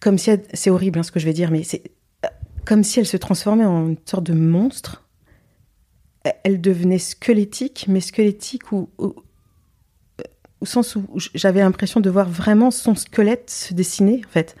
comme 0.00 0.18
si 0.18 0.30
elle- 0.30 0.42
c'est 0.52 0.70
horrible 0.70 0.98
hein, 0.98 1.02
ce 1.04 1.12
que 1.12 1.20
je 1.20 1.26
vais 1.26 1.32
dire, 1.32 1.50
mais 1.52 1.62
c'est 1.62 1.82
euh, 2.24 2.28
comme 2.64 2.82
si 2.82 2.98
elle 2.98 3.06
se 3.06 3.16
transformait 3.16 3.64
en 3.64 3.88
une 3.90 3.96
sorte 4.04 4.24
de 4.24 4.32
monstre. 4.34 5.06
Elle- 6.24 6.34
Elle 6.44 6.60
devenait 6.60 6.98
squelettique, 6.98 7.86
mais 7.88 8.00
squelettique 8.00 8.72
ou 8.72 8.88
au, 8.98 9.14
au 10.60 10.66
sens 10.66 10.94
où 10.96 11.04
j'avais 11.34 11.60
l'impression 11.60 12.00
de 12.00 12.08
voir 12.10 12.28
vraiment 12.28 12.70
son 12.70 12.94
squelette 12.94 13.50
se 13.50 13.74
dessiner 13.74 14.22
en 14.26 14.30
fait. 14.30 14.54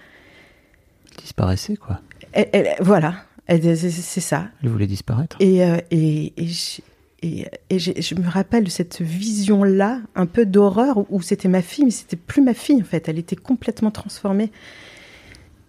Disparaissait, 1.18 1.76
quoi. 1.76 2.00
Elle- 2.32 2.48
elle- 2.52 2.74
voilà, 2.80 3.24
Elle- 3.46 3.76
c'est 3.76 4.20
ça. 4.20 4.48
Elle 4.62 4.70
voulait 4.70 4.86
disparaître. 4.86 5.36
Et, 5.40 5.62
euh, 5.64 5.76
et, 5.90 6.32
et, 6.38 7.78
je 7.78 8.14
me 8.14 8.28
rappelle 8.28 8.64
de 8.64 8.70
cette 8.70 9.00
vision-là, 9.00 10.00
un 10.14 10.26
peu 10.26 10.46
d'horreur, 10.46 10.98
où, 10.98 11.06
où 11.10 11.22
c'était 11.22 11.48
ma 11.48 11.60
fille, 11.62 11.84
mais 11.84 11.90
c'était 11.90 12.16
plus 12.16 12.42
ma 12.42 12.54
fille 12.54 12.80
en 12.80 12.84
fait. 12.84 13.08
Elle 13.08 13.18
était 13.18 13.36
complètement 13.36 13.90
transformée. 13.90 14.50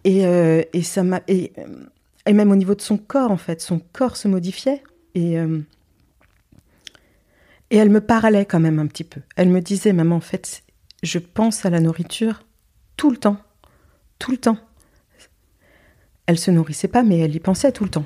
Et, 0.05 0.25
euh, 0.25 0.63
et 0.73 0.81
ça 0.81 1.03
m'a 1.03 1.21
et, 1.27 1.51
et 2.25 2.33
même 2.33 2.51
au 2.51 2.55
niveau 2.55 2.75
de 2.75 2.81
son 2.81 2.97
corps 2.97 3.31
en 3.31 3.37
fait, 3.37 3.61
son 3.61 3.79
corps 3.91 4.17
se 4.17 4.27
modifiait. 4.27 4.81
Et 5.15 5.37
euh, 5.37 5.59
et 7.73 7.77
elle 7.77 7.89
me 7.89 8.01
parlait 8.01 8.45
quand 8.45 8.59
même 8.59 8.77
un 8.77 8.85
petit 8.85 9.03
peu. 9.03 9.21
Elle 9.35 9.49
me 9.49 9.59
disait, 9.59 9.93
maman, 9.93 10.17
en 10.17 10.21
fait, 10.21 10.63
je 11.01 11.17
pense 11.17 11.65
à 11.65 11.71
la 11.71 11.79
nourriture 11.79 12.45
tout 12.97 13.09
le 13.09 13.17
temps, 13.17 13.37
tout 14.19 14.29
le 14.29 14.37
temps. 14.37 14.59
Elle 16.27 16.37
se 16.37 16.51
nourrissait 16.51 16.87
pas, 16.87 17.01
mais 17.01 17.17
elle 17.17 17.35
y 17.35 17.39
pensait 17.39 17.71
tout 17.71 17.83
le 17.83 17.89
temps. 17.89 18.05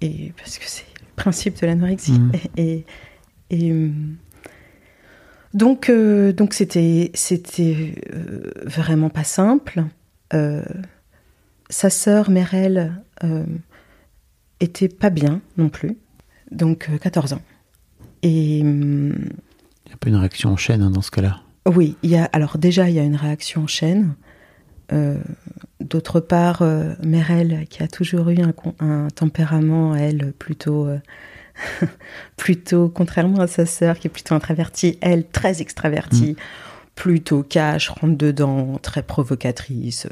Et 0.00 0.32
parce 0.38 0.56
que 0.58 0.64
c'est 0.66 0.86
le 1.00 1.14
principe 1.14 1.60
de 1.60 1.66
l'anorexie. 1.66 2.18
Mhm. 2.18 2.32
Et, 2.56 2.84
et, 3.50 3.70
euh, 3.70 3.90
donc, 5.52 5.90
euh, 5.90 6.32
donc 6.32 6.54
c'était, 6.54 7.10
c'était 7.12 7.94
euh, 8.14 8.50
vraiment 8.64 9.10
pas 9.10 9.24
simple. 9.24 9.84
Euh, 10.32 10.64
sa 11.68 11.90
sœur 11.90 12.30
Merel 12.30 13.02
était 14.60 14.88
pas 14.88 15.10
bien 15.10 15.42
non 15.58 15.68
plus, 15.68 15.96
donc 16.50 16.88
euh, 16.88 16.98
14 16.98 17.34
ans. 17.34 17.42
Et 18.22 18.58
Il 18.58 18.64
y 19.86 19.90
a 19.90 19.94
un 19.94 19.98
peu 20.00 20.08
une 20.08 20.16
réaction 20.16 20.50
en 20.50 20.56
chaîne 20.56 20.82
hein, 20.82 20.90
dans 20.90 21.02
ce 21.02 21.10
cas-là. 21.10 21.40
oui, 21.66 21.96
il 22.02 22.10
y 22.10 22.16
a 22.16 22.24
alors 22.24 22.58
déjà 22.58 22.88
il 22.88 22.94
y 22.94 22.98
a 22.98 23.04
une 23.04 23.16
réaction 23.16 23.62
en 23.62 23.66
chaîne. 23.66 24.14
Euh, 24.92 25.18
D'autre 25.86 26.20
part, 26.20 26.62
euh, 26.62 26.94
Merel, 27.04 27.66
qui 27.68 27.82
a 27.82 27.88
toujours 27.88 28.30
eu 28.30 28.38
un, 28.80 29.08
tempérament, 29.14 29.94
elle, 29.94 30.32
plutôt, 30.32 30.86
euh, 30.86 30.98
plutôt, 32.36 32.88
contrairement 32.88 33.40
à 33.40 33.46
sa 33.46 33.66
sœur, 33.66 33.98
qui 33.98 34.08
est 34.08 34.10
plutôt 34.10 34.34
introvertie, 34.34 34.98
elle, 35.00 35.28
très 35.28 35.60
extravertie, 35.60 36.34
plutôt 36.96 37.42
cash, 37.44 37.90
rentre 37.90 38.16
dedans, 38.16 38.78
très 38.82 39.02
provocatrice, 39.02 40.08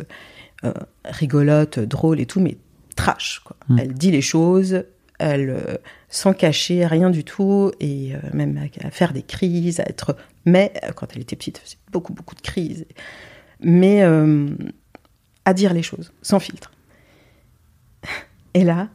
euh, 0.64 0.72
rigolote, 1.04 1.80
drôle 1.80 2.20
et 2.20 2.26
tout, 2.26 2.40
mais 2.40 2.56
trash. 2.94 3.40
Quoi. 3.42 3.56
Mm. 3.68 3.78
Elle 3.80 3.94
dit 3.94 4.12
les 4.12 4.22
choses, 4.22 4.84
elle, 5.18 5.80
sans 6.14 6.32
cacher 6.32 6.86
rien 6.86 7.10
du 7.10 7.24
tout, 7.24 7.72
et 7.80 8.14
euh, 8.14 8.18
même 8.32 8.56
à, 8.56 8.86
à 8.86 8.90
faire 8.92 9.12
des 9.12 9.24
crises, 9.24 9.80
à 9.80 9.82
être. 9.88 10.16
Mais 10.44 10.72
euh, 10.84 10.92
quand 10.92 11.08
elle 11.12 11.22
était 11.22 11.34
petite, 11.34 11.58
faisait 11.58 11.76
beaucoup, 11.90 12.12
beaucoup 12.12 12.36
de 12.36 12.40
crises. 12.40 12.86
Mais 13.60 14.02
euh, 14.04 14.48
à 15.44 15.54
dire 15.54 15.74
les 15.74 15.82
choses, 15.82 16.12
sans 16.22 16.38
filtre. 16.38 16.70
Et 18.54 18.62
là, 18.62 18.88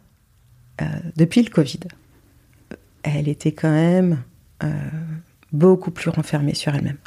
depuis 1.17 1.43
le 1.43 1.49
Covid, 1.49 1.81
elle 3.03 3.27
était 3.27 3.51
quand 3.51 3.71
même 3.71 4.23
beaucoup 5.51 5.91
plus 5.91 6.09
renfermée 6.09 6.53
sur 6.53 6.73
elle-même. 6.73 6.97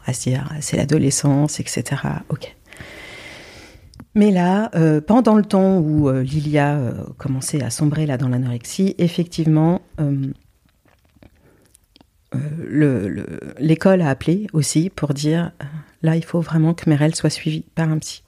On 0.00 0.06
va 0.08 0.12
se 0.12 0.28
dire, 0.28 0.48
ah, 0.50 0.60
c'est 0.60 0.76
l'adolescence, 0.76 1.60
etc. 1.60 2.02
Ok. 2.28 2.56
Mais 4.14 4.30
là, 4.32 4.70
euh, 4.74 5.00
pendant 5.00 5.36
le 5.36 5.44
temps 5.44 5.78
où 5.78 6.08
euh, 6.08 6.22
Lilia 6.22 6.76
euh, 6.76 7.04
commençait 7.16 7.62
à 7.62 7.70
sombrer 7.70 8.06
là 8.06 8.16
dans 8.18 8.28
l'anorexie, 8.28 8.94
effectivement, 8.98 9.82
le- 12.32 13.08
le- 13.08 13.26
l'école 13.58 14.02
a 14.02 14.08
appelé 14.08 14.46
aussi 14.52 14.90
pour 14.90 15.14
dire 15.14 15.52
là, 16.02 16.16
il 16.16 16.24
faut 16.24 16.40
vraiment 16.40 16.74
que 16.74 16.88
Merel 16.88 17.14
soit 17.14 17.30
suivie 17.30 17.64
par 17.74 17.88
un 17.90 17.98
psy. 17.98 18.22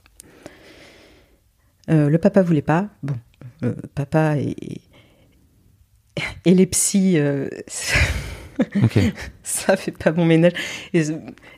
Le 1.88 2.16
papa 2.16 2.42
voulait 2.42 2.62
pas. 2.62 2.88
Bon, 3.03 3.16
papa 3.95 4.37
et 4.37 4.81
les 6.55 6.66
psys, 6.66 7.18
euh, 8.61 8.81
Ok. 8.85 8.99
ça 9.43 9.77
fait 9.77 9.93
pas 9.97 10.12
bon 10.12 10.25
ménage. 10.25 10.53
Et, 10.93 11.05
ce- 11.05 11.12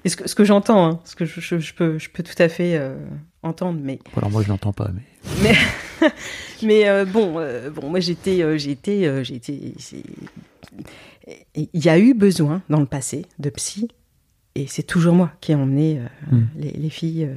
et 0.04 0.09
ce 0.09 0.16
que, 0.16 0.28
ce 0.28 0.35
que 0.35 0.44
j'entends, 0.44 0.87
hein, 0.87 1.00
ce 1.04 1.14
que 1.16 1.24
je, 1.24 1.40
je- 1.40 1.59
je 1.59 1.74
peux, 1.74 1.98
je 1.98 2.09
peux 2.11 2.22
tout 2.22 2.40
à 2.42 2.48
fait 2.48 2.76
euh, 2.76 2.96
entendre, 3.42 3.80
mais 3.83 3.98
alors 4.16 4.30
moi, 4.30 4.42
je 4.42 4.48
l'entends 4.48 4.72
pas, 4.72 4.90
mais. 4.94 5.02
mais, 5.42 6.09
mais 6.62 6.88
euh, 6.88 7.04
bon, 7.04 7.35
euh, 7.38 7.70
bon, 7.70 7.90
moi 7.90 8.00
j'étais, 8.00 8.42
été. 9.35 9.74
c'est- 9.78 10.02
Il 11.54 11.68
y 11.85 11.88
a 11.88 11.98
eu 11.98 12.14
besoin 12.14 12.62
dans 12.68 12.80
le 12.80 12.87
passé 12.87 13.24
de 13.38 13.48
psy, 13.50 13.88
et 14.57 14.66
c'est 14.66 14.83
toujours 14.83 15.14
moi 15.14 15.33
qui 15.40 15.52
ai 15.52 15.54
emmené 15.54 15.98
euh, 15.98 16.35
Mm. 16.37 16.42
les, 16.59 16.70
les 16.72 16.90
filles 16.90 17.24
euh, 17.24 17.35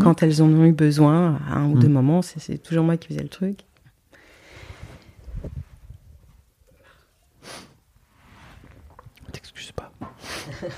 quand 0.00 0.22
elles 0.22 0.42
en 0.42 0.46
ont 0.48 0.64
eu 0.64 0.72
besoin 0.72 1.40
à 1.48 1.58
un 1.58 1.70
ou 1.70 1.78
deux 1.78 1.88
Mm. 1.88 1.92
moments. 1.92 2.22
C'est 2.22 2.58
toujours 2.62 2.84
moi 2.84 2.96
qui 2.96 3.08
faisais 3.08 3.22
le 3.22 3.28
truc. 3.28 3.58
Pas. 9.76 9.90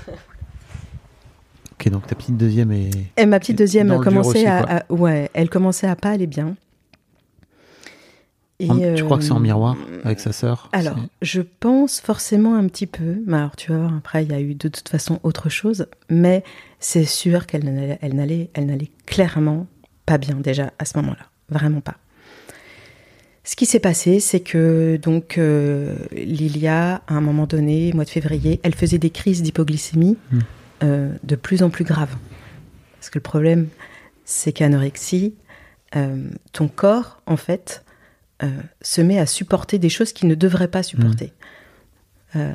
ok, 1.73 1.89
donc 1.91 2.07
ta 2.07 2.15
petite 2.15 2.37
deuxième 2.37 2.73
est. 2.73 2.91
Et 3.17 3.27
ma 3.27 3.39
petite 3.41 3.59
deuxième 3.59 3.99
commençait 4.01 4.47
à, 4.47 4.79
à- 4.79 4.93
ouais, 4.93 5.31
elle 5.35 5.49
commençait 5.51 5.87
à 5.89 5.97
pas 5.97 6.11
aller 6.11 6.27
bien. 6.27 6.57
Et, 8.61 8.71
En- 8.71 8.95
tu 8.95 9.05
crois 9.05 9.19
que 9.19 9.25
c'est 9.25 9.33
en 9.33 9.39
euh, 9.39 9.41
miroir 9.41 9.77
avec 10.05 10.21
sa 10.21 10.33
sœur 10.33 10.69
Alors, 10.73 10.97
je 11.23 11.43
pense 11.43 12.01
forcément 12.01 12.55
un 12.55 12.67
petit 12.69 12.87
peu. 12.87 13.21
Mais 13.27 13.37
alors, 13.37 13.57
tu 13.57 13.73
vas 13.73 13.79
voir, 13.79 13.95
après, 13.97 14.25
il 14.25 14.31
y 14.31 14.35
a 14.35 14.41
eu 14.41 14.55
de 14.55 14.69
toute 14.69 14.89
façon 14.89 15.19
autre 15.25 15.49
chose. 15.49 15.87
Mais 16.09 16.45
c'est 16.79 17.05
sûr 17.05 17.47
qu'elle 17.47 17.65
n'allait, 17.65 17.99
elle 18.01 18.15
n'allait, 18.15 18.51
elle 18.55 18.67
n'allait 18.67 18.91
clairement 19.07 19.67
pas 20.07 20.19
bien 20.19 20.37
déjà 20.37 20.73
à 20.79 20.85
ce 20.85 20.97
moment-là. 20.99 21.27
Vraiment 21.49 21.81
pas. 21.81 21.97
Ce 23.47 23.57
qui 23.57 23.67
s'est 23.67 23.81
passé, 23.81 24.21
c'est 24.21 24.41
que 24.41 24.99
donc 25.03 25.37
euh, 25.37 25.95
Lilia, 26.13 27.03
à 27.07 27.15
un 27.15 27.21
moment 27.21 27.47
donné, 27.47 27.93
mois 27.93 28.05
de 28.05 28.11
février, 28.11 28.59
elle 28.63 28.75
faisait 28.75 28.97
des 28.99 29.11
crises 29.11 29.43
d'hypoglycémie 29.43 30.17
Mm. 30.33 30.39
euh, 30.83 31.13
de 31.23 31.37
plus 31.37 31.63
en 31.63 31.69
plus 31.71 31.85
graves. 31.85 32.15
Parce 32.99 33.11
que 33.11 33.19
le 33.19 33.23
problème, 33.23 33.69
c'est 34.25 34.53
qu'anorexie, 34.53 35.35
euh, 35.95 36.27
ton 36.53 36.69
corps, 36.69 37.21
en 37.27 37.37
fait, 37.37 37.85
se 38.83 39.01
met 39.01 39.19
à 39.19 39.25
supporter 39.25 39.79
des 39.79 39.89
choses 39.89 40.13
qu'il 40.13 40.29
ne 40.29 40.35
devrait 40.35 40.69
pas 40.69 40.83
supporter. 40.83 41.33
Euh, 42.37 42.53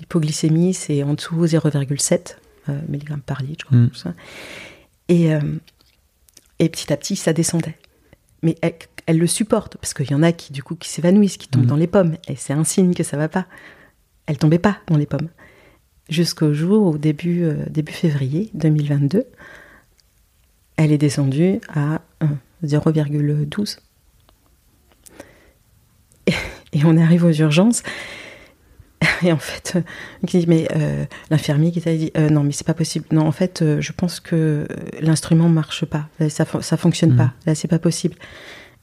L'hypoglycémie, 0.00 0.74
c'est 0.74 1.04
en 1.04 1.14
dessous 1.14 1.44
0,7 1.46 2.36
euh, 2.68 2.80
mg 2.88 3.20
par 3.24 3.42
litre, 3.42 3.60
je 3.60 3.66
crois. 3.66 3.78
Mm. 3.78 3.90
ça. 3.94 4.14
Et, 5.08 5.28
et 6.58 6.68
petit 6.68 6.92
à 6.92 6.96
petit, 6.96 7.14
ça 7.16 7.32
descendait. 7.32 7.76
Mais 8.42 8.56
elle, 9.06 9.18
le 9.18 9.26
supporte, 9.26 9.76
parce 9.76 9.94
qu'il 9.94 10.10
y 10.10 10.14
en 10.14 10.22
a 10.22 10.32
qui, 10.32 10.52
du 10.52 10.62
coup, 10.62 10.74
qui 10.76 10.88
s'évanouissent, 10.88 11.36
qui 11.36 11.48
tombent 11.48 11.64
Mm. 11.64 11.66
dans 11.66 11.76
les 11.76 11.86
pommes. 11.86 12.16
Et 12.28 12.36
c'est 12.36 12.52
un 12.52 12.64
signe 12.64 12.94
que 12.94 13.02
ça 13.02 13.16
va 13.16 13.28
pas. 13.28 13.46
Elle 14.26 14.38
tombait 14.38 14.58
pas 14.58 14.78
dans 14.86 14.96
les 14.96 15.06
pommes. 15.06 15.28
Jusqu'au 16.08 16.52
jour, 16.52 16.86
au 16.86 16.98
début, 16.98 17.42
euh, 17.44 17.64
début 17.70 17.92
février 17.92 18.50
2022, 18.54 19.24
elle 20.76 20.92
est 20.92 20.98
descendue 20.98 21.60
à 21.74 22.00
euh, 22.22 22.26
0,12. 22.64 23.78
Et, 26.26 26.32
et 26.72 26.84
on 26.84 26.96
arrive 26.96 27.24
aux 27.24 27.32
urgences. 27.32 27.82
Et 29.24 29.32
en 29.32 29.38
fait, 29.38 29.74
euh, 29.76 30.26
qui 30.26 30.38
dit, 30.38 30.46
mais 30.46 30.68
euh, 30.76 31.04
l'infirmier 31.30 31.72
qui 31.72 31.80
t'a 31.80 31.94
dit, 31.94 32.12
euh, 32.16 32.28
non, 32.28 32.44
mais 32.44 32.52
c'est 32.52 32.66
pas 32.66 32.74
possible. 32.74 33.06
Non, 33.10 33.26
en 33.26 33.32
fait, 33.32 33.62
euh, 33.62 33.80
je 33.80 33.92
pense 33.92 34.20
que 34.20 34.66
l'instrument 35.00 35.48
marche 35.48 35.84
pas. 35.84 36.08
Ça, 36.28 36.44
ça 36.60 36.76
fonctionne 36.76 37.10
Mhm. 37.12 37.16
pas. 37.16 37.32
Là, 37.46 37.54
c'est 37.56 37.68
pas 37.68 37.80
possible. 37.80 38.14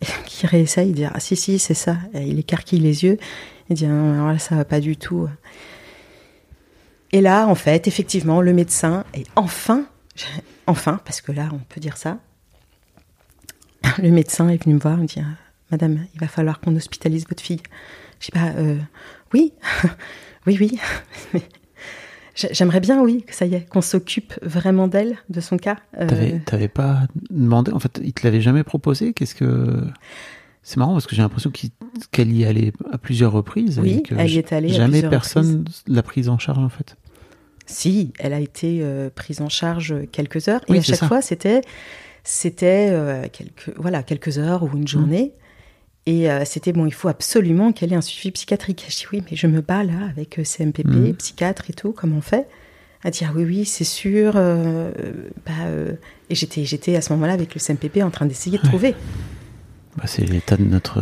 Qui 0.26 0.48
réessaye, 0.48 0.92
dit, 0.92 1.06
ah 1.06 1.20
si, 1.20 1.36
si, 1.36 1.60
c'est 1.60 1.74
ça. 1.74 1.98
Et 2.14 2.28
il 2.28 2.40
écarquille 2.40 2.80
les 2.80 3.04
yeux. 3.04 3.18
Il 3.70 3.76
dit, 3.76 3.88
non, 3.88 4.14
alors 4.14 4.28
là, 4.28 4.40
ça 4.40 4.56
va 4.56 4.66
pas 4.66 4.80
du 4.80 4.98
tout. 4.98 5.28
Et 7.12 7.22
là, 7.22 7.48
en 7.48 7.56
fait, 7.56 7.88
effectivement, 7.88 8.42
le 8.42 8.54
médecin 8.54 9.04
est 9.14 9.26
enfin, 9.36 9.86
enfin, 10.68 11.00
parce 11.06 11.22
que 11.22 11.32
là, 11.32 11.50
on 11.52 11.60
peut 11.60 11.82
dire 11.82 11.98
ça, 11.98 12.20
le 13.98 14.12
médecin 14.12 14.50
est 14.50 14.64
venu 14.64 14.76
me 14.76 14.80
voir, 14.80 14.96
il 14.98 15.02
me 15.02 15.08
dit, 15.08 15.20
Ah, 15.20 15.38
Madame, 15.72 16.06
il 16.14 16.20
va 16.20 16.28
falloir 16.28 16.60
qu'on 16.60 16.76
hospitalise 16.76 17.28
votre 17.28 17.44
fille. 17.44 17.62
Je 18.20 18.28
dis, 18.28 18.32
bah, 18.34 18.54
euh, 18.58 18.78
oui, 19.34 19.54
oui, 20.46 20.58
oui. 20.60 20.80
J'aimerais 22.52 22.80
bien, 22.80 23.02
oui, 23.02 23.24
que 23.28 23.36
ça 23.36 23.46
y 23.46 23.56
est, 23.56 23.68
qu'on 23.68 23.82
s'occupe 23.82 24.34
vraiment 24.42 24.88
d'elle, 24.88 25.18
de 25.30 25.42
son 25.42 25.58
cas. 25.58 25.78
Euh, 26.00 26.08
T'avais, 26.08 26.40
t'avais 26.46 26.68
pas 26.68 27.02
demandé, 27.30 27.72
en 27.72 27.80
fait, 27.80 28.00
il 28.04 28.14
te 28.14 28.26
l'avait 28.26 28.42
jamais 28.42 28.64
proposé? 28.64 29.14
Qu'est-ce 29.14 29.36
que. 29.36 29.84
C'est 30.62 30.78
marrant 30.78 30.94
parce 30.94 31.08
que 31.08 31.16
j'ai 31.16 31.22
l'impression 31.22 31.50
qu'il- 31.52 31.72
qu'elle 32.12 32.32
y 32.36 32.46
allait 32.46 32.74
à 32.92 32.98
plusieurs 32.98 33.32
reprises. 33.32 33.80
Oui, 33.82 33.96
et 33.98 34.02
que 34.04 34.14
elle 34.16 34.30
y 34.30 34.38
est 34.38 34.54
allée 34.54 34.70
Jamais 34.70 35.02
personne 35.02 35.66
l'a 35.88 36.04
prise 36.04 36.30
en 36.30 36.38
charge 36.38 36.60
en 36.60 36.70
fait. 36.70 36.96
Si, 37.66 38.12
elle 38.20 38.34
a 38.34 38.40
été 38.40 38.80
euh, 38.82 39.10
prise 39.14 39.42
en 39.42 39.50
charge 39.50 39.96
quelques 40.12 40.48
heures 40.48 40.62
Oui, 40.70 40.78
et 40.78 40.80
à 40.80 40.84
chaque 40.84 40.96
ça. 40.98 41.08
fois 41.08 41.22
c'était 41.22 41.62
c'était 42.24 42.90
euh, 42.92 43.26
quelques 43.32 43.72
voilà 43.78 44.04
quelques 44.04 44.38
heures 44.38 44.64
ou 44.64 44.70
une 44.76 44.88
journée 44.88 45.32
et 46.12 46.30
euh, 46.32 46.44
c'était 46.46 46.74
bon 46.74 46.86
il 46.86 46.94
faut 46.94 47.08
absolument 47.10 47.72
qu'elle 47.72 47.92
ait 47.94 47.96
un 47.96 48.02
suivi 48.02 48.32
psychiatrique. 48.32 48.86
Je 48.90 48.96
dis 48.98 49.06
oui 49.12 49.22
mais 49.30 49.36
je 49.38 49.48
me 49.48 49.62
bats 49.62 49.84
là 49.84 50.00
avec 50.10 50.40
euh, 50.40 50.44
CMPP, 50.44 50.88
Mhm. 50.88 51.14
psychiatre 51.16 51.66
et 51.70 51.74
tout 51.74 51.92
comment 51.92 52.18
on 52.18 52.22
fait? 52.22 52.48
À 53.04 53.12
dire 53.12 53.32
oui 53.36 53.44
oui 53.46 53.66
c'est 53.66 53.84
sûr. 54.02 54.34
euh, 54.36 54.92
bah, 55.46 55.52
euh, 55.68 55.94
et 56.30 56.36
j'étais 56.36 56.66
j'étais 56.66 56.96
à 56.96 57.02
ce 57.02 57.14
moment-là 57.14 57.34
avec 57.34 57.54
le 57.54 57.60
CMPP 57.60 58.02
en 58.04 58.10
train 58.10 58.26
d'essayer 58.26 58.58
de 58.58 58.64
trouver. 58.64 58.96
Bah, 59.98 60.04
c'est 60.06 60.24
l'état 60.26 60.56
de 60.58 60.64
notre, 60.64 61.00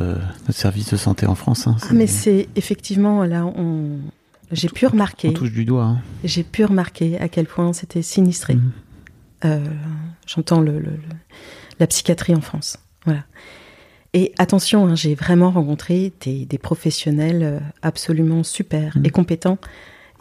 notre 0.48 0.60
service 0.60 0.90
de 0.92 0.98
santé 0.98 1.26
en 1.28 1.36
France. 1.36 1.68
hein. 1.68 1.76
Ah 1.84 1.94
mais 1.94 2.08
c'est 2.08 2.48
effectivement 2.56 3.24
là 3.24 3.46
on 3.46 4.00
j'ai 4.52 4.70
pu 4.70 4.86
remarquer 4.88 5.28
On 5.30 5.34
touche 5.34 5.52
du 5.52 5.66
doigt. 5.66 5.84
hein. 5.84 6.02
j'ai 6.24 6.44
pu 6.44 6.64
remarquer 6.66 7.18
à 7.20 7.28
quel 7.28 7.46
point 7.48 7.74
c'était 7.74 8.02
sinistré. 8.02 8.58
Euh, 9.46 9.60
J'entends 10.26 10.62
le, 10.62 10.74
le- 10.80 10.92
le- 10.92 11.18
la 11.80 11.88
psychiatrie 11.88 12.34
en 12.36 12.42
France. 12.42 12.78
Voilà. 13.06 13.24
Et 14.14 14.34
attention, 14.38 14.88
hein, 14.88 14.96
j'ai 14.96 15.16
vraiment 15.16 15.52
rencontré 15.52 16.14
des, 16.22 16.46
des 16.46 16.58
professionnels 16.58 17.44
euh, 17.44 17.60
absolument 17.82 18.44
super 18.44 18.98
Mhm. 18.98 19.06
et 19.06 19.10
compétents. 19.10 19.58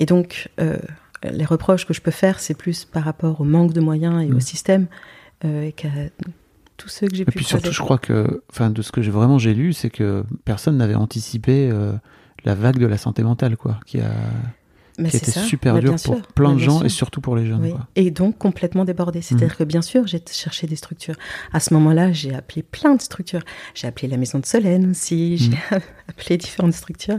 Et 0.01 0.07
donc, 0.07 0.49
euh, 0.61 0.77
les 1.25 1.45
reproches 1.45 1.87
que 1.87 1.95
je 1.95 2.01
peux 2.01 2.11
faire, 2.11 2.41
c'est 2.41 2.55
plus 2.55 2.85
par 2.85 3.05
rapport 3.05 3.41
au 3.41 3.45
manque 3.45 3.73
de 3.73 3.81
moyens 3.81 4.23
et 4.23 4.33
au 4.33 4.41
système 4.41 4.87
euh, 5.45 5.71
qu'à 5.71 5.89
tous 6.77 6.89
ceux 6.89 7.09
que 7.09 7.15
j'ai 7.17 7.23
Et 7.23 7.25
pu 7.25 7.37
puis 7.39 7.45
croiser. 7.45 7.63
surtout, 7.63 7.75
je 7.75 7.81
crois 7.83 7.97
que, 7.99 8.43
enfin, 8.51 8.69
de 8.71 8.83
ce 8.83 8.93
que 8.93 9.01
j'ai 9.01 9.11
vraiment 9.11 9.39
j'ai 9.39 9.55
lu, 9.55 9.73
c'est 9.73 9.89
que 9.91 10.25
personne 10.45 10.77
n'avait 10.77 10.95
anticipé 10.95 11.71
euh, 11.73 11.93
la 12.45 12.55
vague 12.55 12.79
de 12.79 12.87
la 12.87 12.99
santé 12.99 13.23
mentale, 13.23 13.57
quoi, 13.57 13.81
qui 13.87 14.01
a, 14.01 14.11
Mais 14.99 15.11
qui 15.11 15.19
c'est 15.19 15.29
été 15.29 15.33
ça. 15.33 15.43
super 15.43 15.75
Mais 15.75 15.81
dur 15.81 15.91
pour 15.93 15.99
sûr. 16.17 16.27
plein 16.35 16.51
Mais 16.51 16.55
de 16.57 16.61
gens 16.61 16.79
sûr. 16.79 16.87
et 16.87 16.89
surtout 16.89 17.21
pour 17.21 17.37
les 17.37 17.47
jeunes. 17.47 17.61
Oui. 17.63 17.71
Quoi. 17.73 17.87
Et 17.97 18.11
donc 18.11 18.39
complètement 18.39 18.85
débordée. 18.85 19.21
C'est-à-dire 19.23 19.49
Mhm. 19.49 19.57
que 19.57 19.65
bien 19.65 19.83
sûr, 19.83 20.07
j'ai 20.07 20.23
cherché 20.31 20.67
des 20.67 20.77
structures. 20.77 21.17
À 21.53 21.61
ce 21.61 21.75
moment-là, 21.75 22.13
j'ai 22.13 22.35
appelé 22.35 22.63
plein 22.63 22.95
de 22.95 23.03
structures. 23.03 23.43
J'ai 23.75 23.87
appelé 23.87 24.09
la 24.09 24.17
maison 24.17 24.39
de 24.39 24.47
Solène 24.47 24.91
aussi. 24.91 25.37
J'ai 25.39 25.51
appelé 26.09 26.37
différentes 26.39 26.73
structures. 26.75 27.19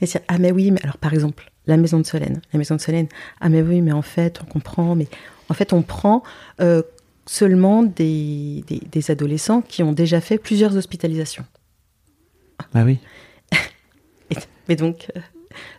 Et 0.00 0.06
c'est 0.06 0.22
ah 0.28 0.38
mais 0.38 0.52
oui, 0.52 0.70
mais 0.70 0.82
alors 0.82 0.98
par 0.98 1.12
exemple 1.14 1.50
la 1.66 1.76
maison 1.78 1.98
de 1.98 2.04
Solène, 2.06 2.42
la 2.52 2.58
maison 2.58 2.74
de 2.76 2.80
Solène. 2.80 3.08
Ah 3.40 3.48
mais 3.48 3.62
oui, 3.62 3.80
mais 3.80 3.92
en 3.92 4.02
fait 4.02 4.40
on 4.42 4.44
comprend, 4.46 4.94
mais 4.94 5.08
en 5.48 5.54
fait 5.54 5.72
on 5.72 5.80
prend 5.82 6.22
euh, 6.60 6.82
seulement 7.26 7.82
des, 7.82 8.62
des, 8.66 8.82
des 8.92 9.10
adolescents 9.10 9.62
qui 9.62 9.82
ont 9.82 9.92
déjà 9.92 10.20
fait 10.20 10.36
plusieurs 10.36 10.76
hospitalisations. 10.76 11.46
Ah 12.74 12.84
oui, 12.84 12.98
Et- 14.30 14.36
mais 14.68 14.76
donc 14.76 15.08
euh, 15.16 15.20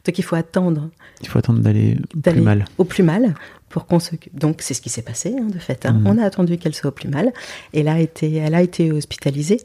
donc 0.05 0.17
il 0.17 0.23
faut 0.23 0.35
attendre 0.35 0.89
il 1.21 1.27
faut 1.27 1.39
attendre 1.39 1.59
d'aller 1.59 1.97
plus 2.23 2.41
mal. 2.41 2.65
au 2.77 2.83
plus 2.83 3.03
mal 3.03 3.33
pour 3.69 3.87
qu'on 3.87 3.99
s'occupe. 3.99 4.37
Donc 4.37 4.61
c'est 4.61 4.73
ce 4.73 4.81
qui 4.81 4.89
s'est 4.89 5.01
passé 5.01 5.35
hein, 5.39 5.47
de 5.47 5.59
fait. 5.59 5.85
hein. 5.85 5.93
Mhm. 5.93 6.07
On 6.07 6.17
a 6.17 6.23
attendu 6.23 6.57
qu'elle 6.57 6.73
soit 6.75 6.89
au 6.89 6.93
plus 6.93 7.09
mal 7.09 7.31
et 7.73 7.83
là 7.83 7.99
été, 7.99 8.33
elle 8.35 8.55
a 8.55 8.61
été 8.61 8.91
hospitalisée. 8.91 9.61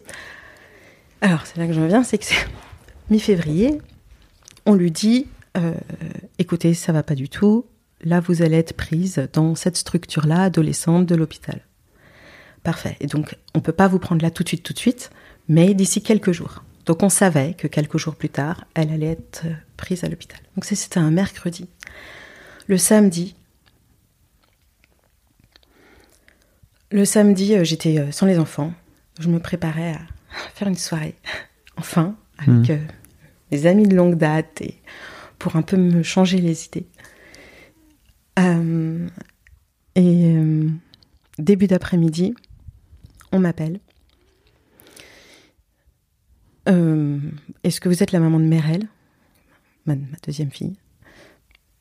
Alors 1.21 1.47
c'est 1.47 1.59
là 1.59 1.67
que 1.67 1.73
j'en 1.73 1.87
viens, 1.87 2.03
c'est 2.03 2.19
que 2.19 2.25
c'est 2.25 2.47
mi-février, 3.11 3.79
on 4.67 4.75
lui 4.75 4.91
dit 4.91 5.27
euh, 5.57 5.75
écoutez 6.39 6.75
ça 6.75 6.93
va 6.93 7.03
pas 7.03 7.15
du 7.15 7.29
tout. 7.29 7.67
Là 8.03 8.21
vous 8.21 8.43
allez 8.43 8.57
être 8.57 8.75
prise 8.75 9.29
dans 9.33 9.55
cette 9.55 9.77
structure-là 9.77 10.45
adolescente 10.45 11.07
de 11.07 11.15
l'hôpital. 11.15 11.61
Parfait. 12.63 12.97
Et 13.01 13.07
donc 13.07 13.37
on 13.55 13.61
peut 13.61 13.73
pas 13.73 13.89
vous 13.89 13.99
prendre 13.99 14.23
là 14.23 14.31
tout 14.31 14.43
de 14.43 14.49
suite 14.49 14.63
tout 14.63 14.73
de 14.73 14.79
suite, 14.79 15.11
mais 15.49 15.75
d'ici 15.75 16.03
quelques 16.03 16.33
jours. 16.33 16.63
Donc 16.87 17.03
on 17.03 17.09
savait 17.09 17.55
que 17.55 17.67
quelques 17.67 17.99
jours 17.99 18.17
plus 18.17 18.29
tard, 18.29 18.65
elle 18.75 18.91
allait 18.91 19.13
être 19.13 19.43
euh, 19.47 19.55
prise 19.77 20.05
à 20.05 20.09
l'hôpital. 20.09 20.41
Donc 20.57 20.65
c'était 20.65 20.99
un 20.99 21.11
mercredi. 21.11 21.69
Le 22.67 22.79
samedi, 22.79 23.37
le 26.91 27.05
samedi, 27.05 27.55
euh, 27.55 27.65
j'étais 27.65 27.99
euh, 27.99 28.11
sans 28.11 28.27
les 28.27 28.39
enfants. 28.39 28.73
Je 29.19 29.29
me 29.29 29.39
préparais 29.39 29.93
à 29.93 30.01
faire 30.55 30.69
une 30.69 30.77
soirée, 30.77 31.15
enfin, 31.77 32.17
avec 32.39 32.71
euh, 32.71 32.79
mes 33.53 33.67
amis 33.67 33.87
de 33.87 33.95
longue 33.95 34.17
date 34.17 34.61
et 34.61 34.81
pour 35.39 35.57
un 35.57 35.63
peu 35.63 35.77
me 35.77 36.03
changer 36.03 36.39
les 36.39 36.67
idées. 36.67 36.87
Euh, 38.39 39.09
et 39.95 40.37
euh, 40.37 40.69
début 41.39 41.67
d'après-midi, 41.67 42.35
on 43.33 43.39
m'appelle. 43.39 43.81
Euh, 46.71 47.19
Est-ce 47.65 47.81
que 47.81 47.89
vous 47.89 48.03
êtes 48.03 48.13
la 48.13 48.21
maman 48.21 48.39
de 48.39 48.45
Merel, 48.45 48.87
ma, 49.87 49.95
deuxième 50.25 50.51
fille 50.51 50.77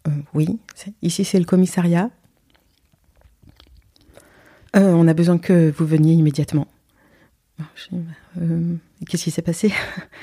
Euh, 0.08 0.12
Oui. 0.34 0.60
Ici, 1.02 1.24
c'est 1.24 1.40
le 1.40 1.46
commissariat. 1.46 2.10
Euh, 4.76 4.92
on 4.94 5.08
a 5.08 5.14
besoin 5.14 5.38
que 5.38 5.72
vous 5.76 5.86
veniez 5.86 6.14
immédiatement. 6.14 6.68
Je 7.76 7.96
dis, 7.96 8.76
Qu'est-ce 9.08 9.24
qui 9.24 9.32
s'est 9.32 9.42
passé 9.42 9.72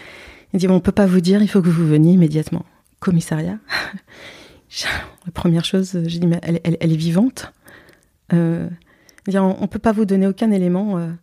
Il 0.53 0.59
dit, 0.61 0.69
on 0.69 0.81
peut 0.81 0.93
pas 0.93 1.07
vous 1.07 1.21
dire, 1.21 1.43
il 1.43 1.49
faut 1.49 1.61
que 1.63 1.69
vous 1.69 1.87
veniez 1.87 2.13
immédiatement. 2.13 2.65
Commissariat 3.01 3.59
Je- 4.69 4.87
La 5.27 5.33
première 5.33 5.65
chose, 5.65 5.99
j'ai 6.07 6.19
dit, 6.19 6.27
mais 6.27 6.41
elle, 6.43 6.59
est 6.81 6.97
vivante 6.97 7.53
on, 8.33 9.57
on 9.61 9.67
peut 9.69 9.79
pas 9.79 9.93
vous 9.93 10.05
donner 10.05 10.27
aucun 10.27 10.51
élément. 10.51 10.99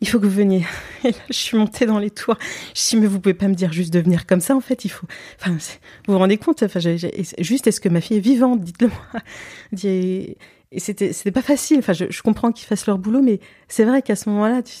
il 0.00 0.08
faut 0.08 0.18
que 0.18 0.26
vous 0.26 0.36
veniez. 0.36 0.64
Et 1.04 1.10
là, 1.10 1.18
je 1.28 1.34
suis 1.34 1.56
montée 1.56 1.86
dans 1.86 1.98
les 1.98 2.10
tours. 2.10 2.36
Je 2.74 2.88
dis, 2.88 2.96
mais 2.96 3.06
vous 3.06 3.20
pouvez 3.20 3.34
pas 3.34 3.48
me 3.48 3.54
dire 3.54 3.72
juste 3.72 3.92
de 3.92 4.00
venir 4.00 4.26
comme 4.26 4.40
ça, 4.40 4.54
en 4.54 4.60
fait, 4.60 4.84
il 4.84 4.88
faut. 4.88 5.06
Enfin, 5.40 5.52
vous 5.52 6.12
vous 6.12 6.18
rendez 6.18 6.38
compte 6.38 6.62
enfin, 6.62 6.80
Juste, 7.38 7.66
est-ce 7.66 7.80
que 7.80 7.88
ma 7.88 8.00
fille 8.00 8.18
est 8.18 8.20
vivante 8.20 8.60
Dites-le 8.60 8.88
moi. 8.88 9.22
Il 9.72 9.78
dit, 9.78 9.88
Et, 9.88 10.38
et 10.72 10.80
c'était, 10.80 11.12
c'était 11.12 11.32
pas 11.32 11.42
facile. 11.42 11.78
Enfin, 11.78 11.92
je, 11.92 12.06
je 12.10 12.22
comprends 12.22 12.52
qu'ils 12.52 12.66
fassent 12.66 12.86
leur 12.86 12.98
boulot, 12.98 13.22
mais 13.22 13.40
c'est 13.68 13.84
vrai 13.84 14.02
qu'à 14.02 14.16
ce 14.16 14.28
moment-là, 14.28 14.62
tu, 14.62 14.74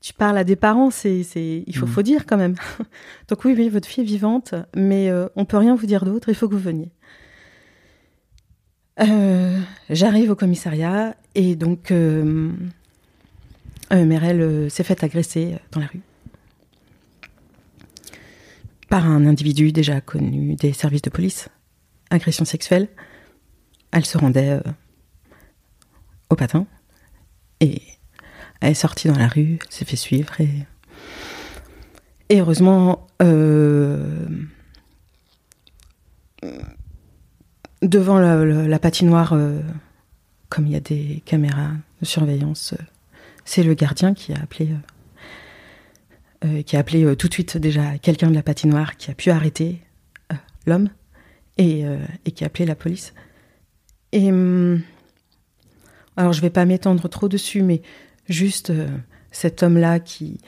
tu 0.00 0.14
parles 0.14 0.38
à 0.38 0.44
des 0.44 0.56
parents, 0.56 0.90
c'est, 0.90 1.22
c'est, 1.22 1.62
il 1.66 1.76
faut, 1.76 1.86
faut 1.86 2.02
dire 2.02 2.24
quand 2.26 2.38
même. 2.38 2.54
Donc 3.28 3.44
oui, 3.44 3.54
oui, 3.56 3.68
votre 3.68 3.86
fille 3.86 4.02
est 4.02 4.06
vivante, 4.06 4.54
mais 4.74 5.10
euh, 5.10 5.28
on 5.36 5.44
peut 5.44 5.58
rien 5.58 5.74
vous 5.74 5.86
dire 5.86 6.04
d'autre. 6.04 6.28
Il 6.30 6.34
faut 6.34 6.48
que 6.48 6.54
vous 6.54 6.60
veniez. 6.60 6.90
Euh, 9.00 9.58
J'arrive 9.88 10.30
au 10.30 10.36
commissariat 10.36 11.16
et 11.34 11.56
donc 11.56 11.90
euh, 11.90 12.50
euh, 13.92 14.04
Merel 14.04 14.40
euh, 14.40 14.68
s'est 14.68 14.84
faite 14.84 15.04
agresser 15.04 15.56
dans 15.72 15.80
la 15.80 15.86
rue. 15.86 16.00
Par 18.88 19.06
un 19.06 19.26
individu 19.26 19.72
déjà 19.72 20.00
connu 20.00 20.56
des 20.56 20.72
services 20.72 21.02
de 21.02 21.10
police, 21.10 21.48
agression 22.10 22.44
sexuelle. 22.44 22.88
Elle 23.92 24.04
se 24.04 24.18
rendait 24.18 24.50
euh, 24.50 24.60
au 26.28 26.36
patin. 26.36 26.66
Et 27.60 27.82
elle 28.60 28.72
est 28.72 28.74
sortie 28.74 29.08
dans 29.08 29.18
la 29.18 29.28
rue, 29.28 29.58
s'est 29.68 29.84
fait 29.84 29.96
suivre 29.96 30.34
et, 30.40 30.66
heureusement 32.30 33.06
euh, 33.22 34.26
devant 37.82 38.18
la, 38.18 38.78
patinoire, 38.78 39.32
euh, 39.32 39.60
comme 40.48 40.66
il 40.66 40.72
y 40.72 40.76
a 40.76 40.80
des 40.80 41.22
caméras 41.24 41.72
de 42.00 42.06
surveillance, 42.06 42.74
euh, 42.74 42.84
c'est 43.50 43.64
le 43.64 43.74
gardien 43.74 44.14
qui 44.14 44.32
a 44.32 44.36
appelé, 44.40 44.68
euh, 46.44 46.62
euh, 46.62 46.94
euh, 46.94 47.14
tout 47.16 47.26
de 47.26 47.32
suite 47.32 47.56
déjà 47.56 47.98
quelqu'un 47.98 48.30
de 48.30 48.34
la 48.36 48.44
patinoire 48.44 48.96
qui 48.96 49.10
a 49.10 49.14
pu 49.14 49.30
arrêter 49.30 49.80
l'homme 50.66 50.88
et, 51.58 51.84
qui 52.32 52.44
a 52.44 52.46
appelé 52.46 52.64
la 52.64 52.76
police. 52.76 53.12
Et 54.12 54.30
hum, 54.30 54.82
alors 56.16 56.32
je 56.32 56.40
vais 56.40 56.50
pas 56.50 56.64
m'étendre 56.64 57.08
trop 57.08 57.28
dessus, 57.28 57.62
mais 57.62 57.82
juste 58.28 58.72
cet 59.32 59.64
homme-là 59.64 59.98
qui 59.98 60.38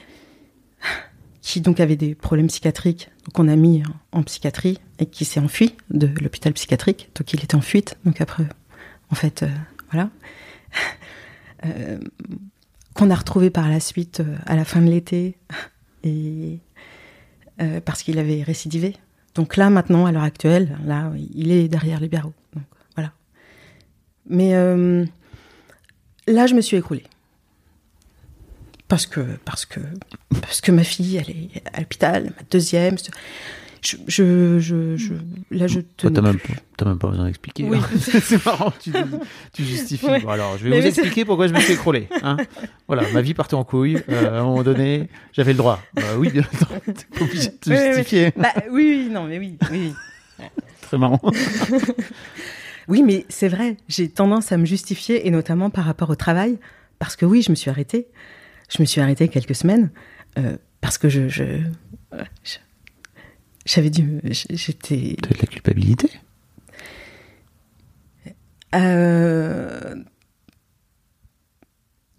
qui 1.41 1.61
donc 1.61 1.81
avait 1.81 1.97
des 1.97 2.15
problèmes 2.15 2.47
psychiatriques, 2.47 3.11
donc 3.25 3.37
on 3.37 3.49
a 3.49 3.57
mis 3.57 3.83
en, 4.13 4.23
psychiatrie 4.23 4.79
et 5.01 5.07
qui 5.07 5.25
s'est 5.25 5.41
enfui 5.41 5.75
de 5.91 6.07
l'hôpital 6.21 6.53
psychiatrique, 6.53 7.11
donc 7.17 7.33
il 7.33 7.43
était 7.43 7.57
en 7.57 7.61
fuite, 7.61 7.99
donc 8.05 8.21
après, 8.21 8.45
en 9.11 9.17
fait, 9.17 9.45
voilà, 9.91 10.11
qu'on 12.95 13.11
a 13.11 13.15
retrouvé 13.15 13.51
par 13.51 13.69
la 13.69 13.81
suite 13.81 14.21
euh, 14.21 14.37
à 14.47 14.57
la 14.57 14.65
fin 14.65 14.81
de 14.81 14.91
l'été 14.91 15.37
euh, 16.07 17.81
parce 17.85 18.03
qu'il 18.03 18.19
avait 18.19 18.43
récidivé. 18.43 18.97
Donc 19.35 19.57
là 19.57 19.71
maintenant, 19.71 20.07
à 20.07 20.13
l'heure 20.13 20.23
actuelle, 20.23 20.79
là, 20.85 21.13
il 21.35 21.51
est 21.51 21.69
derrière 21.69 22.01
les 22.01 22.09
barreaux. 22.09 22.35
Mais 24.27 24.55
euh, 24.55 25.05
là, 26.27 26.47
je 26.47 26.55
me 26.55 26.61
suis 26.61 26.77
écroulée 26.77 27.05
parce 28.89 29.07
que 29.07 29.21
parce 29.45 29.65
que 29.65 29.81
parce 30.41 30.61
que 30.61 30.71
ma 30.71 30.85
fille, 30.85 31.17
elle 31.17 31.31
est 31.31 31.63
à 31.73 31.81
l'hôpital, 31.81 32.25
ma 32.25 32.43
deuxième. 32.51 32.97
Je, 33.85 33.97
je, 34.07 34.59
je, 34.61 34.97
je- 34.97 35.15
là, 35.51 35.67
je 35.67 35.81
te. 35.81 36.07
T'as 36.07 36.21
même, 36.23 36.39
pas- 36.39 36.85
même 36.85 36.99
pas 36.99 37.09
besoin 37.09 37.25
d'expliquer. 37.27 37.65
Oui. 37.65 37.79
hein. 37.79 37.89
c'est 37.99 38.45
marrant, 38.47 38.73
tu, 38.81 38.93
tu 39.53 39.65
justifies. 39.65 40.07
Ouais. 40.07 40.21
Bon, 40.21 40.29
alors, 40.29 40.57
je 40.57 40.65
vais 40.65 40.71
Mais 40.71 40.81
vous 40.81 40.87
expliquer 40.87 41.25
pourquoi 41.25 41.49
je 41.49 41.53
me 41.53 41.59
suis 41.59 41.73
écrolé. 41.73 42.09
hein. 42.23 42.37
Voilà, 42.87 43.03
ma 43.13 43.23
vie 43.23 43.35
partait 43.35 43.55
en 43.55 43.65
couille. 43.65 43.99
euh, 44.09 44.37
à 44.39 44.41
un 44.41 44.45
moment 44.45 44.63
donné, 44.63 45.09
j'avais 45.33 45.51
le 45.53 45.59
droit. 45.59 45.83
Bah 45.95 46.03
oui, 46.17 46.31
bien. 46.31 46.45
T'es 47.13 47.23
obligé 47.23 47.49
de 47.49 47.55
te 47.57 47.71
Oui, 47.71 47.77
justifier. 47.97 48.33
Bah, 48.37 48.53
oui, 48.71 49.07
oui, 49.07 49.09
non, 49.11 49.25
mais 49.25 49.39
oui. 49.41 49.59
Très 50.83 50.99
marrant. 50.99 51.21
Oui, 52.89 53.03
mais 53.05 53.25
c'est 53.29 53.49
vrai, 53.49 53.77
j'ai 53.89 54.09
tendance 54.09 54.51
à 54.51 54.57
me 54.57 54.65
justifier, 54.65 55.27
et 55.27 55.31
notamment 55.31 55.71
par 55.71 55.85
rapport 55.85 56.11
au 56.11 56.17
travail, 56.17 56.59
parce 56.99 57.15
que 57.15 57.25
oui, 57.25 57.41
je 57.43 57.51
me 57.51 57.55
suis 57.55 57.71
arrêtée. 57.71 58.09
Je 58.69 58.83
me 58.83 58.87
suis 58.87 59.01
arrêtée 59.01 59.29
quelques 59.29 59.55
semaines, 59.55 59.91
euh, 60.39 60.57
parce 60.81 60.99
que 60.99 61.09
je... 61.09 61.29
je- 61.29 61.61
J'avais 63.65 63.91
dû... 63.91 64.03
me- 64.03 64.21
j'- 64.33 64.47
J'étais... 64.51 65.17
T'as 65.23 65.31
de 65.31 65.39
la 65.41 65.47
culpabilité? 65.47 66.11
Euh, 68.75 69.95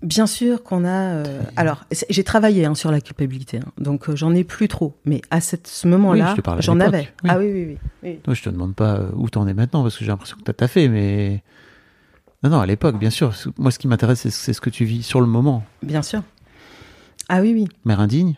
Bien 0.01 0.27
sûr 0.27 0.63
qu'on 0.63 0.83
a... 0.83 0.89
euh, 1.15 1.41
Alors, 1.55 1.85
j'ai 2.09 2.25
travaillé 2.25 2.65
hein, 2.65 2.75
sur 2.75 2.91
la 2.91 2.99
culpabilité, 2.99 3.59
hein, 3.59 3.71
donc 3.77 4.09
euh, 4.09 4.17
j'en 4.17 4.33
ai 4.35 4.43
plus 4.43 4.67
trop. 4.67 4.97
Mais 5.05 5.21
à 5.31 5.39
cette- 5.39 5.67
ce 5.67 5.87
moment-là, 5.87 6.35
j'en 6.59 6.77
avais. 6.81 7.09
oui. 7.23 7.29
Ah 7.29 7.37
oui, 7.39 7.49
oui, 7.53 7.77
oui. 8.03 8.19
oui. 8.27 8.35
Je 8.35 8.43
te 8.43 8.49
demande 8.49 8.75
pas 8.75 8.95
euh, 8.97 9.09
où 9.15 9.29
t'en 9.29 9.47
es 9.47 9.53
maintenant 9.53 9.81
parce 9.81 9.97
que 9.97 10.03
j'ai 10.03 10.11
l'impression 10.11 10.35
que 10.35 10.43
t'as 10.43 10.51
taffé, 10.53 10.89
mais. 10.89 11.41
Non, 12.43 12.49
non, 12.49 12.59
à 12.59 12.65
l'époque, 12.65 12.99
bien 12.99 13.09
sûr. 13.11 13.33
Moi, 13.57 13.71
ce 13.71 13.79
qui 13.79 13.87
m'intéresse, 13.87 14.27
c'est 14.27 14.51
ce 14.51 14.59
que 14.59 14.69
tu 14.69 14.83
vis 14.83 15.03
sur 15.03 15.21
le 15.21 15.27
moment. 15.27 15.63
Bien 15.81 16.01
sûr. 16.01 16.21
Ah 17.29 17.39
oui, 17.39 17.53
oui. 17.53 17.67
Mère 17.85 18.01
indigne, 18.01 18.35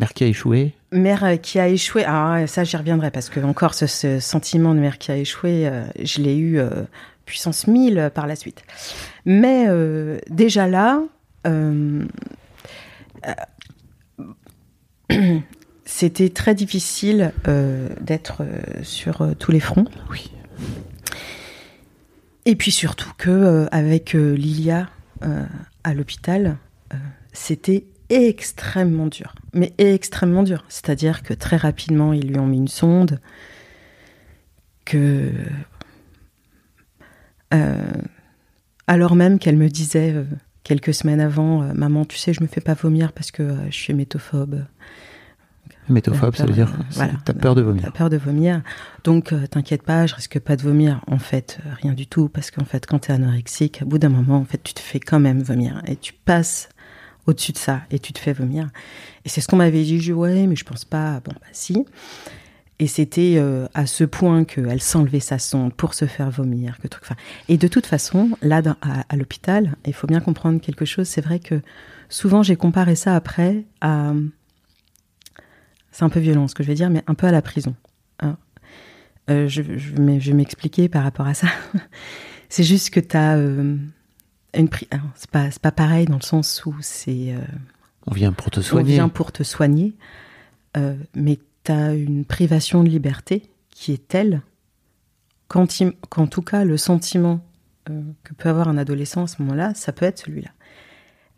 mère 0.00 0.14
qui 0.14 0.24
a 0.24 0.26
échoué? 0.26 0.72
Mère 0.92 1.24
euh, 1.24 1.36
qui 1.36 1.58
a 1.58 1.68
échoué, 1.68 2.04
ah, 2.06 2.46
ça 2.46 2.64
j'y 2.64 2.76
reviendrai 2.76 3.10
parce 3.10 3.30
que 3.30 3.40
encore 3.40 3.74
ce, 3.74 3.86
ce 3.86 4.20
sentiment 4.20 4.74
de 4.74 4.80
mère 4.80 4.98
qui 4.98 5.10
a 5.10 5.16
échoué, 5.16 5.66
euh, 5.66 5.84
je 6.02 6.20
l'ai 6.20 6.36
eu 6.36 6.58
euh, 6.58 6.68
puissance 7.24 7.66
1000 7.66 7.98
euh, 7.98 8.10
par 8.10 8.26
la 8.26 8.36
suite. 8.36 8.62
Mais 9.24 9.64
euh, 9.68 10.18
déjà 10.28 10.68
là, 10.68 11.02
c'était 15.84 16.28
très 16.28 16.54
difficile 16.54 17.32
d'être 18.00 18.42
sur 18.82 19.34
tous 19.38 19.50
les 19.50 19.60
fronts. 19.60 19.86
Oui. 20.10 20.30
Et 22.44 22.54
puis 22.54 22.70
surtout 22.70 23.10
que 23.18 23.66
avec 23.72 24.12
Lilia 24.12 24.88
à 25.82 25.94
l'hôpital, 25.94 26.58
c'était 27.32 27.86
extrêmement 28.12 29.06
dur. 29.06 29.34
Mais 29.52 29.72
extrêmement 29.78 30.42
dur. 30.42 30.64
C'est-à-dire 30.68 31.22
que 31.22 31.34
très 31.34 31.56
rapidement, 31.56 32.12
ils 32.12 32.28
lui 32.28 32.38
ont 32.38 32.46
mis 32.46 32.58
une 32.58 32.68
sonde. 32.68 33.20
Que. 34.84 35.30
euh, 37.54 37.76
alors 38.86 39.14
même 39.14 39.38
qu'elle 39.38 39.56
me 39.56 39.68
disait 39.68 40.12
euh, 40.12 40.24
quelques 40.64 40.92
semaines 40.92 41.20
avant, 41.20 41.62
euh, 41.62 41.72
maman, 41.74 42.04
tu 42.04 42.18
sais, 42.18 42.32
je 42.32 42.42
me 42.42 42.48
fais 42.48 42.60
pas 42.60 42.74
vomir 42.74 43.12
parce 43.12 43.30
que 43.30 43.56
je 43.70 43.76
suis 43.76 43.94
métophobe. 43.94 44.64
Métophobe, 45.88 46.36
ça 46.36 46.46
veut 46.46 46.52
dire 46.52 46.72
voilà. 46.92 47.14
t'as 47.24 47.32
peur 47.32 47.54
de 47.54 47.62
vomir. 47.62 47.84
T'as 47.84 47.90
peur 47.90 48.10
de 48.10 48.16
vomir. 48.16 48.62
Donc, 49.04 49.34
t'inquiète 49.50 49.82
pas, 49.82 50.06
je 50.06 50.14
risque 50.14 50.38
pas 50.38 50.56
de 50.56 50.62
vomir. 50.62 51.00
En 51.08 51.18
fait, 51.18 51.58
rien 51.82 51.92
du 51.92 52.06
tout, 52.06 52.28
parce 52.28 52.50
qu'en 52.50 52.64
fait, 52.64 52.86
quand 52.86 53.00
t'es 53.00 53.12
anorexique, 53.12 53.80
au 53.82 53.86
bout 53.86 53.98
d'un 53.98 54.08
moment, 54.08 54.36
en 54.36 54.44
fait, 54.44 54.62
tu 54.62 54.74
te 54.74 54.80
fais 54.80 55.00
quand 55.00 55.18
même 55.18 55.42
vomir. 55.42 55.82
Et 55.86 55.96
tu 55.96 56.12
passes 56.12 56.68
au-dessus 57.26 57.52
de 57.52 57.58
ça, 57.58 57.82
et 57.90 57.98
tu 57.98 58.12
te 58.12 58.18
fais 58.18 58.32
vomir. 58.32 58.68
Et 59.24 59.28
c'est 59.28 59.40
ce 59.40 59.48
qu'on 59.48 59.56
m'avait 59.56 59.82
dit. 59.82 60.00
Je 60.00 60.12
ouais, 60.12 60.46
mais 60.46 60.56
je 60.56 60.64
pense 60.64 60.84
pas. 60.84 61.20
Bon, 61.20 61.32
bah, 61.32 61.46
si. 61.52 61.84
Et 62.78 62.88
c'était 62.88 63.34
euh, 63.36 63.68
à 63.74 63.86
ce 63.86 64.02
point 64.02 64.44
qu'elle 64.44 64.82
s'enlevait 64.82 65.20
sa 65.20 65.38
sonde 65.38 65.72
pour 65.72 65.94
se 65.94 66.06
faire 66.06 66.30
vomir. 66.30 66.78
Que 66.80 66.88
truc. 66.88 67.04
Enfin, 67.04 67.16
et 67.48 67.56
de 67.56 67.68
toute 67.68 67.86
façon, 67.86 68.30
là, 68.42 68.60
à, 69.08 69.16
l'hôpital, 69.16 69.76
il 69.86 69.94
faut 69.94 70.06
bien 70.08 70.20
comprendre 70.20 70.60
quelque 70.60 70.84
chose. 70.84 71.06
C'est 71.06 71.20
vrai 71.20 71.38
que 71.38 71.60
souvent, 72.08 72.42
j'ai 72.42 72.56
comparé 72.56 72.96
ça 72.96 73.14
après 73.14 73.64
à. 73.80 74.12
C'est 75.92 76.04
un 76.04 76.08
peu 76.08 76.20
violent 76.20 76.48
ce 76.48 76.54
que 76.54 76.62
je 76.62 76.68
vais 76.68 76.74
dire, 76.74 76.88
mais 76.88 77.04
un 77.06 77.14
peu 77.14 77.26
à 77.26 77.32
la 77.32 77.42
prison. 77.42 77.76
hein. 78.20 78.38
Euh, 79.30 79.46
je, 79.46 79.62
je, 79.62 79.92
vais 79.92 80.32
m'expliquer 80.32 80.88
par 80.88 81.04
rapport 81.04 81.26
à 81.26 81.34
ça. 81.34 81.46
c'est 82.48 82.64
juste 82.64 82.90
que 82.90 82.98
tu 82.98 83.16
as 83.16 83.36
une 84.54 84.68
pri- 84.68 84.86
alors, 84.90 85.06
C'est 85.14 85.30
pas, 85.30 85.50
c'est 85.50 85.62
pas 85.62 85.72
pareil 85.72 86.06
dans 86.06 86.16
le 86.16 86.22
sens 86.22 86.64
où 86.66 86.74
c'est. 86.80 87.32
euh, 87.34 87.40
On 88.06 88.12
vient 88.14 88.32
pour 88.32 88.50
te 88.50 88.60
on 88.60 88.62
soigner. 88.62 88.92
vient 88.94 89.08
pour 89.08 89.32
te 89.32 89.42
soigner, 89.42 89.94
euh, 90.76 90.94
mais 91.14 91.38
tu 91.64 91.72
as 91.72 91.94
une 91.94 92.24
privation 92.24 92.82
de 92.84 92.88
liberté 92.88 93.42
qui 93.70 93.92
est 93.92 94.08
telle 94.08 94.42
qu'en 95.48 95.66
tout 96.26 96.42
cas, 96.42 96.64
le 96.64 96.76
sentiment 96.76 97.44
euh, 97.90 98.00
que 98.24 98.32
peut 98.34 98.48
avoir 98.48 98.68
un 98.68 98.78
adolescent 98.78 99.24
à 99.24 99.26
ce 99.26 99.42
moment-là, 99.42 99.74
ça 99.74 99.92
peut 99.92 100.06
être 100.06 100.18
celui-là. 100.20 100.50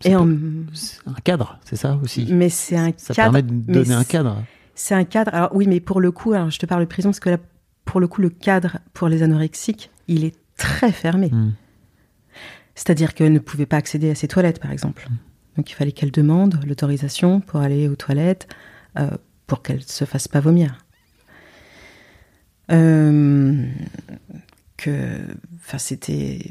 Et 0.04 0.14
en- 0.14 0.28
un 0.28 1.14
cadre, 1.24 1.58
c'est 1.64 1.76
ça 1.76 1.98
aussi. 2.02 2.26
mais 2.30 2.48
c'est 2.48 2.76
un 2.76 2.92
ça 2.96 3.14
cadre. 3.14 3.32
permet 3.32 3.42
de 3.42 3.72
donner 3.72 3.94
un 3.94 4.04
cadre. 4.04 4.42
C'est 4.74 4.94
un 4.94 5.04
cadre. 5.04 5.32
Alors 5.34 5.50
oui, 5.54 5.66
mais 5.66 5.80
pour 5.80 6.00
le 6.00 6.10
coup, 6.12 6.32
alors 6.32 6.50
je 6.50 6.58
te 6.58 6.66
parle 6.66 6.82
de 6.82 6.86
prison 6.88 7.10
parce 7.10 7.20
que 7.20 7.30
là, 7.30 7.38
pour 7.84 8.00
le 8.00 8.06
coup, 8.08 8.20
le 8.20 8.28
cadre 8.30 8.78
pour 8.92 9.08
les 9.08 9.22
anorexiques, 9.22 9.90
il 10.08 10.24
est 10.24 10.34
très 10.56 10.92
fermé. 10.92 11.28
Hmm. 11.32 11.52
C'est-à-dire 12.74 13.14
qu'elle 13.14 13.32
ne 13.32 13.38
pouvait 13.38 13.66
pas 13.66 13.76
accéder 13.76 14.10
à 14.10 14.14
ses 14.14 14.28
toilettes, 14.28 14.60
par 14.60 14.70
exemple. 14.70 15.08
Donc 15.56 15.70
il 15.70 15.74
fallait 15.74 15.92
qu'elle 15.92 16.10
demande 16.10 16.58
l'autorisation 16.66 17.40
pour 17.40 17.60
aller 17.60 17.88
aux 17.88 17.96
toilettes, 17.96 18.48
euh, 18.98 19.10
pour 19.46 19.62
qu'elle 19.62 19.82
se 19.82 20.04
fasse 20.04 20.26
pas 20.28 20.40
vomir. 20.40 20.84
Euh, 22.72 23.66
que, 24.76 25.18
enfin, 25.56 25.78
c'était, 25.78 26.50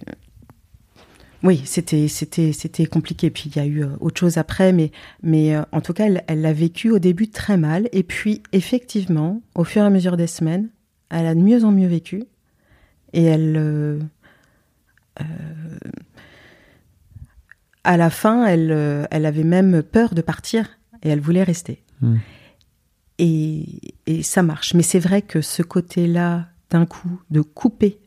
oui, 1.43 1.61
c'était, 1.65 2.07
c'était, 2.07 2.53
c'était 2.53 2.85
compliqué. 2.85 3.29
Puis 3.29 3.51
il 3.53 3.57
y 3.57 3.59
a 3.59 3.65
eu 3.65 3.83
euh, 3.83 3.89
autre 3.99 4.19
chose 4.19 4.37
après, 4.37 4.71
mais, 4.71 4.91
mais 5.21 5.53
en 5.71 5.81
tout 5.81 5.93
cas, 5.93 6.05
elle, 6.05 6.23
elle 6.27 6.41
l'a 6.41 6.53
vécu 6.53 6.89
au 6.91 6.99
début 6.99 7.29
très 7.29 7.57
mal. 7.57 7.89
Et 7.91 8.03
puis, 8.03 8.41
effectivement, 8.53 9.41
au 9.55 9.65
fur 9.65 9.81
et 9.83 9.85
à 9.85 9.89
mesure 9.89 10.15
des 10.15 10.27
semaines, 10.27 10.69
elle 11.09 11.27
a 11.27 11.35
de 11.35 11.41
mieux 11.41 11.65
en 11.65 11.71
mieux 11.71 11.87
vécu. 11.87 12.23
Et 13.13 13.23
elle, 13.23 13.55
euh, 13.55 13.99
euh, 15.21 15.23
à 17.83 17.97
la 17.97 18.09
fin, 18.09 18.45
elle, 18.45 18.71
euh, 18.71 19.05
elle 19.11 19.25
avait 19.25 19.43
même 19.43 19.83
peur 19.83 20.13
de 20.13 20.21
partir 20.21 20.79
et 21.01 21.09
elle 21.09 21.19
voulait 21.19 21.43
rester. 21.43 21.83
Hmm. 22.01 22.17
Et, 23.19 23.95
et 24.05 24.23
ça 24.23 24.43
marche. 24.43 24.73
Mais 24.73 24.83
c'est 24.83 24.99
vrai 24.99 25.21
que 25.21 25.41
ce 25.41 25.61
côté-là, 25.61 26.47
d'un 26.69 26.85
coup, 26.85 27.21
de 27.29 27.41
couper, 27.41 27.99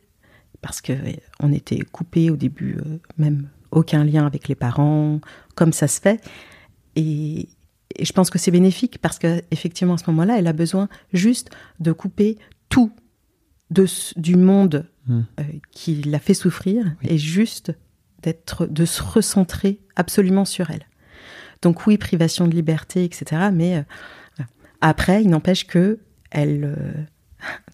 parce 0.61 0.81
que 0.81 0.93
euh, 0.93 1.13
on 1.39 1.51
était 1.51 1.79
coupés 1.79 2.29
au 2.29 2.35
début, 2.35 2.77
euh, 2.77 2.99
même 3.17 3.49
aucun 3.71 4.03
lien 4.03 4.25
avec 4.25 4.47
les 4.47 4.55
parents, 4.55 5.19
comme 5.55 5.73
ça 5.73 5.87
se 5.87 6.01
fait. 6.01 6.21
Et, 6.95 7.49
et 7.95 8.05
je 8.05 8.13
pense 8.13 8.29
que 8.29 8.39
c'est 8.39 8.51
bénéfique 8.51 8.99
parce 9.01 9.19
que 9.19 9.41
effectivement 9.51 9.93
à 9.93 9.97
ce 9.97 10.09
moment-là, 10.09 10.37
elle 10.39 10.47
a 10.47 10.53
besoin 10.53 10.89
juste 11.13 11.51
de 11.79 11.91
couper 11.91 12.37
tout 12.69 12.91
de, 13.69 13.85
du 14.17 14.35
monde 14.35 14.87
Hmm. 15.07 15.21
euh, 15.39 15.43
qui 15.71 16.03
l'a 16.03 16.19
fait 16.19 16.33
souffrir 16.33 16.85
et 17.01 17.17
juste 17.17 17.71
d'être, 18.23 18.65
de 18.65 18.85
se 18.85 19.01
recentrer 19.03 19.79
absolument 19.95 20.45
sur 20.45 20.69
elle. 20.71 20.85
Donc 21.61 21.87
oui, 21.87 21.97
privation 21.97 22.47
de 22.47 22.53
liberté, 22.55 23.03
etc. 23.03 23.49
Mais 23.53 23.77
euh, 23.77 24.43
après, 24.81 25.23
il 25.23 25.29
n'empêche 25.29 25.65
que 25.67 25.99
elle, 26.31 26.63
euh, 26.65 26.93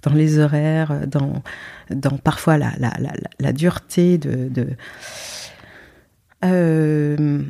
dans 0.03 0.13
les 0.13 0.39
horaires, 0.39 1.07
dans, 1.07 1.41
dans 1.89 2.17
parfois 2.17 2.57
la, 2.57 2.71
la, 2.77 2.93
la, 2.99 3.13
la- 3.39 3.53
dureté 3.53 4.17
de, 4.17 4.47
de 4.49 4.67
euh, 6.45 7.43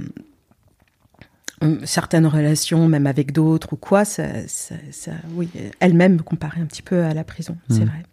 certaines 1.85 2.27
relations, 2.27 2.87
même 2.87 3.07
avec 3.07 3.31
d'autres 3.31 3.73
ou 3.73 3.75
quoi, 3.77 4.05
ça, 4.05 4.47
ça- 4.47 4.75
ça- 4.91 5.11
oui, 5.35 5.49
elle-même 5.79 6.15
me 6.17 6.23
comparait 6.23 6.61
un 6.61 6.65
petit 6.65 6.81
peu 6.81 7.03
à 7.03 7.13
la 7.13 7.23
prison, 7.23 7.57
c'est 7.69 7.81
Mhm. 7.81 7.85
vrai. 7.89 8.03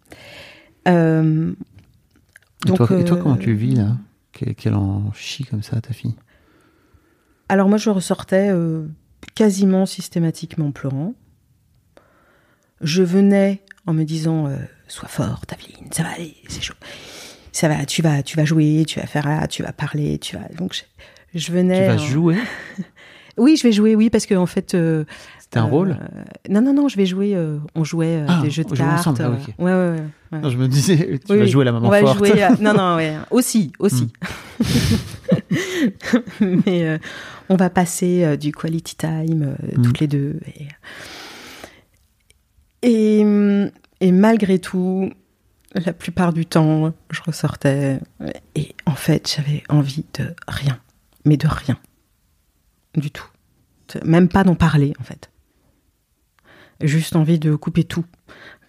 Euh, 0.87 1.53
Et, 2.65 2.67
donc, 2.69 2.77
toi, 2.77 2.99
et 2.99 3.03
toi, 3.05 3.17
comment 3.17 3.37
tu 3.37 3.53
vis 3.53 3.75
là? 3.75 3.97
Qu'elle 4.31 4.75
en 4.75 5.11
chie 5.13 5.43
comme 5.43 5.61
ça, 5.63 5.79
ta 5.81 5.93
fille? 5.93 6.15
Alors 7.49 7.67
moi, 7.67 7.77
je 7.77 7.89
ressortais 7.89 8.49
euh, 8.49 8.87
quasiment 9.35 9.85
systématiquement 9.85 10.71
pleurant. 10.71 11.13
Je 12.81 13.03
venais 13.03 13.61
en 13.85 13.93
me 13.93 14.03
disant 14.03 14.47
euh, 14.47 14.57
sois 14.87 15.09
forte, 15.09 15.53
Aveline, 15.53 15.91
ça 15.91 16.03
va 16.03 16.09
aller, 16.11 16.35
c'est 16.47 16.61
chaud. 16.61 16.73
Ça 17.51 17.67
va, 17.67 17.85
tu 17.85 18.01
vas, 18.01 18.23
tu 18.23 18.37
vas 18.37 18.45
jouer, 18.45 18.85
tu 18.87 18.99
vas 18.99 19.05
faire 19.05 19.27
là, 19.27 19.47
tu 19.47 19.61
vas 19.63 19.73
parler, 19.73 20.17
tu 20.17 20.37
vas. 20.37 20.47
Donc 20.57 20.73
je, 20.73 20.81
je 21.39 21.51
venais. 21.51 21.77
Tu 21.77 21.83
vas 21.83 21.93
en- 21.95 21.97
jouer? 21.97 22.37
Oui, 23.37 23.55
je 23.55 23.63
vais 23.63 23.71
jouer, 23.71 23.95
oui, 23.95 24.09
parce 24.09 24.25
que 24.25 24.35
en 24.35 24.45
fait. 24.45 24.75
euh, 24.75 25.05
C'était 25.53 25.59
un 25.59 25.65
euh, 25.65 25.69
rôle 25.69 25.97
Non, 26.49 26.61
non, 26.61 26.73
non, 26.73 26.87
je 26.87 26.95
vais 26.95 27.05
jouer. 27.05 27.35
euh, 27.35 27.57
on 27.75 27.83
jouait 27.83 28.21
euh, 28.21 28.25
Ah, 28.29 28.39
des 28.41 28.49
jeux 28.49 28.63
de 28.63 28.73
cartes. 28.73 28.99
ensemble, 29.05 29.17
ah, 29.21 29.25
euh, 29.25 29.35
ouais, 29.63 29.73
ouais, 29.73 29.99
ouais. 30.31 30.39
Non, 30.39 30.49
Je 30.49 30.57
me 30.57 30.67
disais, 30.69 31.19
tu 31.25 31.33
Oui, 31.33 31.39
vas 31.39 31.45
jouer 31.45 31.65
la 31.65 31.73
maman 31.73 31.87
on 31.87 31.91
va 31.91 31.99
forte. 31.99 32.19
jouer 32.19 32.47
Non, 32.61 32.73
non, 32.73 32.95
ouais. 32.95 33.17
Aussi, 33.31 33.73
aussi. 33.77 34.07
Mais 36.39 36.83
euh, 36.87 36.97
on 37.49 37.55
va 37.57 37.69
passer 37.69 38.23
euh, 38.23 38.37
du 38.37 38.51
quality 38.53 38.95
time 38.95 39.43
euh, 39.61 39.77
Mm. 39.77 39.81
toutes 39.81 39.99
les 39.99 40.07
deux. 40.07 40.39
Et, 42.81 43.19
Et, 43.19 43.25
et 43.99 44.11
malgré 44.11 44.57
tout, 44.59 45.11
la 45.75 45.93
plupart 45.93 46.33
du 46.33 46.45
temps, 46.45 46.93
je 47.09 47.21
ressortais 47.21 47.99
et 48.55 48.73
en 48.85 48.95
fait, 48.95 49.33
j'avais 49.35 49.63
envie 49.69 50.05
de 50.17 50.33
rien, 50.47 50.79
mais 51.25 51.37
de 51.37 51.47
rien, 51.47 51.77
du 52.95 53.11
tout, 53.11 53.27
même 54.03 54.29
pas 54.29 54.43
d'en 54.43 54.55
parler 54.55 54.93
en 54.99 55.03
fait. 55.03 55.29
Juste 56.83 57.15
envie 57.15 57.39
de 57.39 57.55
couper 57.55 57.83
tout, 57.83 58.05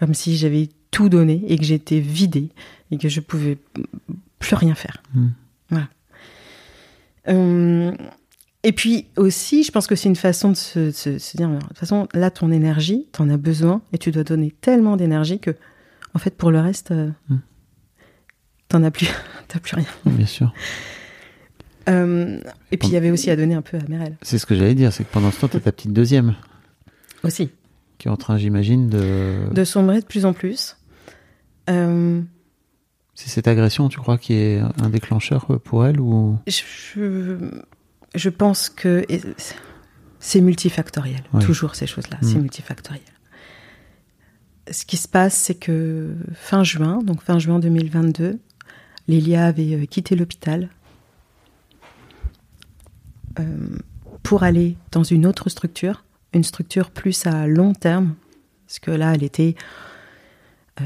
comme 0.01 0.15
si 0.15 0.37
j'avais 0.37 0.69
tout 0.91 1.09
donné 1.09 1.43
et 1.49 1.57
que 1.59 1.65
j'étais 1.65 2.01
vidée 2.01 2.51
et 2.91 2.99
que 2.99 3.09
je 3.09 3.21
pouvais 3.21 3.59
plus 4.39 4.55
rien 4.57 4.75
faire. 4.75 5.03
Mm. 5.15 5.27
Voilà. 5.71 5.89
Euh, 7.29 7.93
et 8.65 8.73
puis 8.73 9.07
aussi, 9.17 9.63
je 9.65 9.71
pense 9.73 9.87
que 9.87 9.95
c'est 9.97 10.09
une 10.09 10.17
façon 10.17 10.51
de 10.51 10.57
se, 10.57 10.91
se- 10.91 11.19
se 11.19 11.37
dire, 11.37 11.49
de 11.49 11.59
toute 11.59 11.79
façon, 11.79 12.09
là, 12.15 12.31
ton 12.31 12.51
énergie, 12.53 13.07
t'en 13.13 13.29
as 13.31 13.37
besoin 13.37 13.83
et 13.93 13.99
tu 13.99 14.11
dois 14.11 14.25
donner 14.25 14.53
tellement 14.61 14.97
d'énergie 14.97 15.39
que, 15.41 15.57
en 16.15 16.19
fait, 16.19 16.37
pour 16.37 16.51
le 16.51 16.61
reste, 16.61 16.91
euh, 16.91 17.11
Mm. 17.29 17.37
t'en 18.69 18.83
as 18.85 18.91
plus, 18.91 19.09
t'as 19.49 19.59
plus 19.61 19.77
rien. 19.77 19.87
Bien 20.07 20.27
sûr. 20.27 20.53
Euh, 21.89 22.39
et 22.71 22.77
puis 22.77 22.89
il 22.89 22.95
y 22.95 22.97
avait 22.97 23.11
aussi 23.11 23.29
à 23.31 23.35
donner 23.37 23.55
un 23.55 23.63
peu 23.63 23.77
à 23.77 23.81
Merel 23.89 24.17
C'est 24.23 24.39
ce 24.39 24.47
que 24.47 24.55
j'allais 24.55 24.77
dire, 24.77 24.93
c'est 24.93 25.03
que 25.03 25.13
pendant 25.13 25.33
ce 25.33 25.41
temps, 25.41 25.49
t'as 25.49 25.59
ta 25.59 25.73
petite 25.73 25.93
deuxième 25.93 26.37
aussi, 27.25 27.51
qui 28.03 28.09
est 28.09 28.11
en 28.11 28.17
train, 28.17 28.37
j'imagine, 28.37 28.89
de. 28.89 29.37
de 29.53 29.63
sombrer 29.65 30.01
de 30.01 30.05
plus 30.07 30.27
en 30.27 30.33
plus. 30.33 30.77
Euh, 31.71 32.21
C'est 33.15 33.29
cette 33.29 33.47
agression, 33.47 33.89
tu 33.89 34.01
crois, 34.01 34.19
qui 34.19 34.33
est 34.33 34.59
un 34.83 34.89
déclencheur 34.89 35.47
pour 35.63 35.87
elle 35.87 36.01
ou? 36.01 36.37
Je, 36.49 37.37
je 38.17 38.29
pense 38.29 38.69
que 38.71 39.07
c'est 40.19 40.41
multifactoriel, 40.41 41.23
Ouais. 41.33 41.45
toujours 41.45 41.77
ces 41.77 41.87
choses-là, 41.87 42.19
c'est 42.23 42.39
Mm. 42.39 42.43
multifactoriel. 42.43 43.03
Ce 44.69 44.85
qui 44.85 44.97
se 44.97 45.07
passe, 45.07 45.35
c'est 45.37 45.55
que 45.55 46.13
fin 46.35 46.65
juin, 46.65 46.99
donc 47.05 47.23
fin 47.23 47.39
juin 47.39 47.61
2022, 47.61 48.41
Lilia 49.07 49.47
avait 49.47 49.75
euh, 49.75 49.87
quitté 49.87 50.17
l'hôpital 50.17 50.69
euh, 53.39 53.45
pour 54.25 54.43
aller 54.43 54.77
dans 54.91 55.05
une 55.05 55.25
autre 55.27 55.49
structure, 55.51 56.05
une 56.35 56.45
structure 56.45 56.91
plus 56.91 57.27
à 57.27 57.47
long 57.47 57.73
terme, 57.75 58.15
parce 58.67 58.79
que 58.79 58.91
là, 58.91 59.15
elle 59.15 59.23
était 59.23 59.55
euh, 60.81 60.85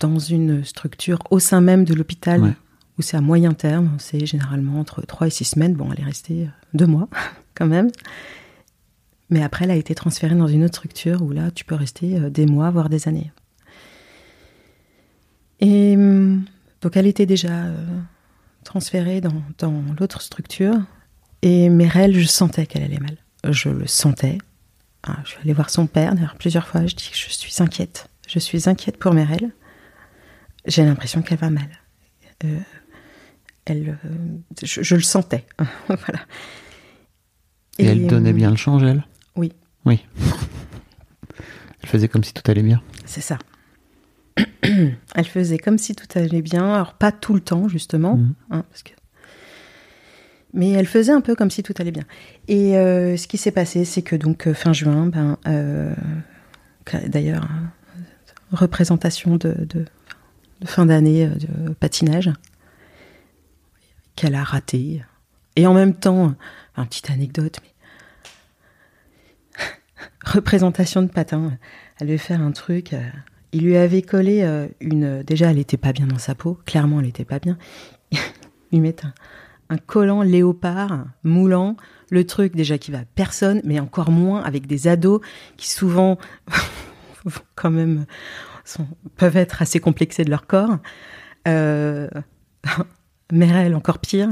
dans 0.00 0.18
une 0.18 0.64
structure 0.64 1.18
au 1.30 1.38
sein 1.38 1.60
même 1.60 1.84
de 1.84 1.94
l'hôpital 1.94 2.42
Ouais. 2.42 2.52
où 2.98 3.02
c'est 3.02 3.16
à 3.16 3.20
moyen 3.20 3.52
terme, 3.54 3.96
c'est 3.98 4.26
généralement 4.26 4.80
entre 4.80 5.02
3 5.06 5.28
et 5.28 5.30
6 5.30 5.44
semaines. 5.44 5.74
Bon, 5.74 5.92
elle 5.92 6.00
est 6.00 6.04
restée 6.04 6.44
euh, 6.44 6.48
deux 6.74 6.86
mois 6.86 7.08
quand 7.54 7.66
même. 7.66 7.90
Mais 9.30 9.42
après, 9.42 9.64
elle 9.64 9.70
a 9.72 9.76
été 9.76 9.94
transférée 9.94 10.34
dans 10.36 10.46
une 10.46 10.64
autre 10.64 10.74
structure 10.76 11.22
où 11.22 11.30
là, 11.30 11.50
tu 11.50 11.64
peux 11.64 11.74
rester 11.74 12.16
euh, 12.18 12.30
des 12.30 12.46
mois, 12.46 12.70
voire 12.70 12.88
des 12.88 13.08
années. 13.08 13.32
Et 15.60 15.94
hum, 15.96 16.44
donc, 16.82 16.96
elle 16.96 17.06
était 17.06 17.26
déjà 17.26 17.64
euh, 17.64 17.86
transférée 18.64 19.20
dans, 19.20 19.42
dans 19.58 19.82
l'autre 19.98 20.20
structure. 20.20 20.74
Et 21.42 21.68
Merel, 21.68 22.18
je 22.18 22.26
sentais 22.26 22.66
qu'elle 22.66 22.82
allait 22.82 22.98
mal. 22.98 23.16
Je 23.48 23.68
le 23.68 23.86
sentais. 23.86 24.38
Ah, 25.06 25.18
je 25.24 25.30
suis 25.30 25.38
allée 25.42 25.52
voir 25.52 25.70
son 25.70 25.86
père, 25.86 26.14
d'ailleurs, 26.14 26.36
plusieurs 26.36 26.66
fois. 26.66 26.84
Je 26.86 26.94
dis 26.94 27.08
que 27.10 27.16
je 27.16 27.30
suis 27.30 27.62
inquiète. 27.62 28.08
Je 28.26 28.38
suis 28.38 28.68
inquiète 28.68 28.96
pour 28.98 29.12
Merel. 29.12 29.52
J'ai 30.66 30.84
l'impression 30.84 31.22
qu'elle 31.22 31.38
va 31.38 31.50
mal. 31.50 31.68
Euh, 32.44 32.58
elle, 33.64 33.98
euh, 34.04 34.18
je, 34.62 34.82
je 34.82 34.94
le 34.96 35.02
sentais. 35.02 35.46
voilà. 35.88 36.20
Et, 37.78 37.86
elle 37.86 38.06
donnait 38.06 38.30
euh, 38.30 38.34
bien 38.34 38.50
le 38.50 38.56
change, 38.56 38.82
elle 38.82 39.04
Oui, 39.36 39.52
Oui. 39.84 40.04
elle 41.82 41.88
faisait 41.88 42.08
comme 42.08 42.24
si 42.24 42.32
tout 42.32 42.48
allait 42.50 42.62
bien. 42.62 42.82
c'est 43.04 43.20
ça. 43.20 43.38
elle 44.62 45.24
faisait 45.26 45.58
comme 45.58 45.78
si 45.78 45.94
tout 45.94 46.06
allait 46.18 46.42
bien. 46.42 46.74
Alors, 46.74 46.94
pas 46.94 47.12
tout 47.12 47.34
le 47.34 47.40
temps, 47.40 47.68
justement. 47.68 48.16
Mhm. 48.16 48.34
hein, 48.50 48.64
parce 48.70 48.82
que... 48.82 48.92
Mais 50.56 50.70
elle 50.70 50.86
faisait 50.86 51.12
un 51.12 51.20
peu 51.20 51.36
comme 51.36 51.50
si 51.50 51.62
tout 51.62 51.74
allait 51.78 51.92
bien. 51.92 52.04
Et 52.48 52.78
euh, 52.78 53.18
ce 53.18 53.28
qui 53.28 53.36
s'est 53.36 53.50
passé, 53.50 53.84
c'est 53.84 54.00
que 54.00 54.16
donc 54.16 54.46
euh, 54.46 54.54
fin 54.54 54.72
juin, 54.72 55.06
ben, 55.06 55.36
euh, 55.46 55.94
d'ailleurs, 57.04 57.46
représentation 58.52 59.36
de, 59.36 59.54
fin 60.64 60.86
d'année 60.86 61.26
de 61.26 61.74
patinage 61.74 62.32
qu'elle 64.16 64.34
a 64.34 64.42
raté. 64.42 65.02
Et 65.56 65.66
en 65.66 65.74
même 65.74 65.94
temps, 65.94 66.34
une 66.78 66.86
petite 66.86 67.10
anecdote, 67.10 67.58
mais 67.62 67.74
représentation 70.24 71.02
de 71.02 71.08
patin. 71.08 71.58
Elle 72.00 72.06
devait 72.06 72.18
faire 72.18 72.40
un 72.40 72.52
truc. 72.52 72.96
il 73.52 73.62
lui 73.62 73.76
avait 73.76 74.00
collé 74.00 74.68
une. 74.80 75.22
Déjà, 75.22 75.50
elle 75.50 75.58
était 75.58 75.76
pas 75.76 75.92
bien 75.92 76.06
dans 76.06 76.18
sa 76.18 76.34
peau. 76.34 76.58
Clairement, 76.64 77.00
elle 77.00 77.08
était 77.08 77.26
pas 77.26 77.40
bien. 77.40 77.58
Il 78.72 78.80
lui 78.80 78.80
met 78.80 78.96
un, 79.04 79.14
un 79.68 79.78
collant 79.78 80.22
léopard 80.22 81.06
moulant. 81.24 81.76
Le 82.10 82.24
truc 82.24 82.54
déjà 82.54 82.78
qui 82.78 82.90
va 82.90 82.98
à 82.98 83.04
personne, 83.14 83.60
mais 83.64 83.80
encore 83.80 84.10
moins 84.10 84.42
avec 84.42 84.66
des 84.66 84.86
ados 84.86 85.20
qui 85.56 85.70
souvent 85.70 86.18
quand 87.56 87.70
même 87.70 88.06
peuvent 89.16 89.36
être 89.36 89.62
assez 89.62 89.80
complexés 89.80 90.24
de 90.24 90.30
leur 90.30 90.46
corps. 90.46 90.78
Euh, 91.48 92.08
Merel 93.32 93.74
encore 93.74 93.98
pire. 93.98 94.28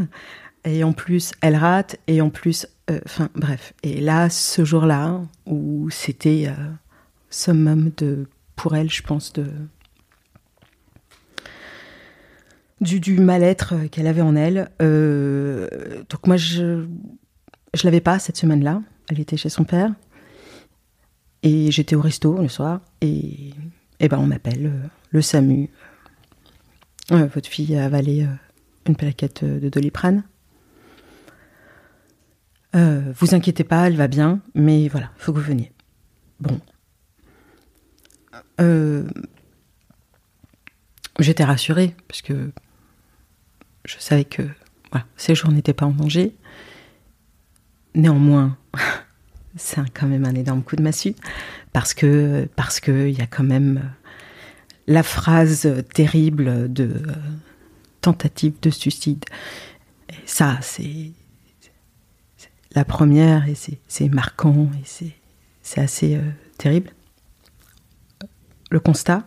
Et 0.64 0.84
en 0.84 0.92
plus, 0.92 1.32
elle 1.40 1.56
rate. 1.56 1.96
Et 2.06 2.20
en 2.20 2.30
plus, 2.30 2.66
euh, 2.90 3.00
enfin 3.04 3.28
bref. 3.34 3.74
Et 3.82 4.00
là, 4.00 4.30
ce 4.30 4.64
jour-là, 4.64 5.20
où 5.46 5.88
c'était 5.90 6.46
euh, 6.48 6.70
summum 7.30 7.90
de, 7.96 8.28
pour 8.56 8.74
elle, 8.76 8.90
je 8.90 9.02
pense, 9.02 9.32
de 9.32 9.46
du, 12.80 13.00
du 13.00 13.18
mal-être 13.18 13.74
qu'elle 13.90 14.06
avait 14.06 14.20
en 14.22 14.36
elle. 14.36 14.70
Euh, 14.82 15.68
donc 16.08 16.26
moi, 16.26 16.36
je 16.36 16.86
je 17.74 17.84
l'avais 17.84 18.00
pas 18.00 18.18
cette 18.18 18.36
semaine-là. 18.36 18.82
Elle 19.08 19.20
était 19.20 19.36
chez 19.36 19.48
son 19.48 19.64
père. 19.64 19.92
Et 21.42 21.70
j'étais 21.70 21.96
au 21.96 22.00
resto 22.00 22.40
le 22.40 22.48
soir. 22.48 22.80
Et, 23.00 23.50
et 24.00 24.08
ben 24.08 24.18
on 24.18 24.26
m'appelle 24.26 24.66
euh, 24.66 24.86
le 25.10 25.22
SAMU. 25.22 25.70
Euh, 27.12 27.26
votre 27.26 27.48
fille 27.48 27.76
a 27.76 27.84
avalé 27.84 28.22
euh, 28.24 28.28
une 28.86 28.96
plaquette 28.96 29.42
euh, 29.42 29.60
de 29.60 29.68
doliprane. 29.68 30.24
Euh, 32.74 33.12
vous 33.16 33.34
inquiétez 33.34 33.62
pas, 33.62 33.86
elle 33.86 33.96
va 33.96 34.08
bien, 34.08 34.40
mais 34.54 34.88
voilà, 34.88 35.10
faut 35.16 35.32
que 35.32 35.38
vous 35.38 35.44
veniez. 35.44 35.70
Bon. 36.40 36.58
Euh, 38.60 39.06
J'étais 41.20 41.44
rassurée, 41.44 41.94
parce 42.08 42.22
je 43.84 43.96
savais 43.98 44.24
que 44.24 44.42
voilà, 44.90 45.06
ces 45.16 45.34
jours 45.34 45.50
n'étaient 45.50 45.74
pas 45.74 45.86
en 45.86 45.92
danger. 45.92 46.34
Néanmoins, 47.94 48.56
c'est 49.56 49.80
quand 49.92 50.06
même 50.06 50.24
un 50.24 50.34
énorme 50.34 50.62
coup 50.62 50.76
de 50.76 50.82
massue, 50.82 51.14
parce 51.72 51.94
que 51.94 52.48
parce 52.56 52.80
que 52.80 53.08
il 53.08 53.18
y 53.18 53.22
a 53.22 53.26
quand 53.26 53.44
même 53.44 53.78
euh, 53.78 53.88
la 54.86 55.02
phrase 55.02 55.68
terrible 55.94 56.72
de 56.72 56.84
euh, 56.84 57.12
tentative 58.00 58.54
de 58.60 58.70
suicide. 58.70 59.24
Et 60.10 60.14
ça, 60.26 60.58
c'est 60.60 61.12
la 62.74 62.84
première 62.84 63.48
et 63.48 63.54
c'est 63.54 64.08
marquant 64.08 64.68
et 64.74 65.12
c'est 65.62 65.80
assez 65.80 66.16
euh, 66.16 66.30
terrible. 66.58 66.90
Le 68.70 68.80
constat, 68.80 69.26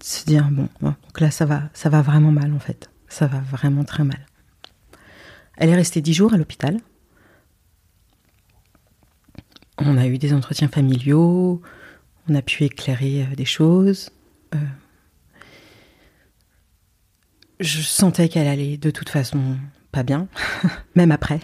de 0.00 0.04
se 0.04 0.24
dire 0.24 0.48
bon, 0.50 0.68
donc 0.80 1.20
là 1.20 1.30
ça 1.30 1.46
va, 1.46 1.62
ça 1.72 1.88
va 1.88 2.02
vraiment 2.02 2.32
mal 2.32 2.52
en 2.52 2.58
fait, 2.58 2.90
ça 3.10 3.26
va 3.26 3.40
vraiment 3.40 3.84
très 3.84 4.04
mal. 4.04 4.24
Elle 5.58 5.68
est 5.68 5.74
restée 5.74 6.00
dix 6.00 6.14
jours 6.14 6.32
à 6.32 6.38
l'hôpital. 6.38 6.78
On 9.76 9.98
a 9.98 10.06
eu 10.06 10.16
des 10.16 10.32
entretiens 10.32 10.68
familiaux, 10.68 11.60
on 12.28 12.34
a 12.34 12.42
pu 12.42 12.64
éclairer 12.64 13.22
euh, 13.22 13.34
des 13.34 13.44
choses. 13.44 14.10
Euh, 14.54 14.58
je 17.58 17.80
sentais 17.82 18.28
qu'elle 18.28 18.46
allait 18.46 18.76
de 18.76 18.90
toute 18.90 19.08
façon 19.08 19.56
pas 19.92 20.02
bien, 20.02 20.28
même 20.94 21.12
après. 21.12 21.40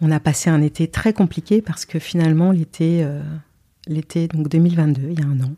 On 0.00 0.10
a 0.10 0.20
passé 0.20 0.50
un 0.50 0.60
été 0.60 0.88
très 0.88 1.12
compliqué 1.12 1.62
parce 1.62 1.86
que 1.86 1.98
finalement 1.98 2.52
l'été, 2.52 3.02
euh, 3.02 3.22
l'été 3.86 4.28
donc 4.28 4.48
2022, 4.48 5.08
il 5.10 5.20
y 5.20 5.22
a 5.22 5.26
un 5.26 5.40
an, 5.40 5.54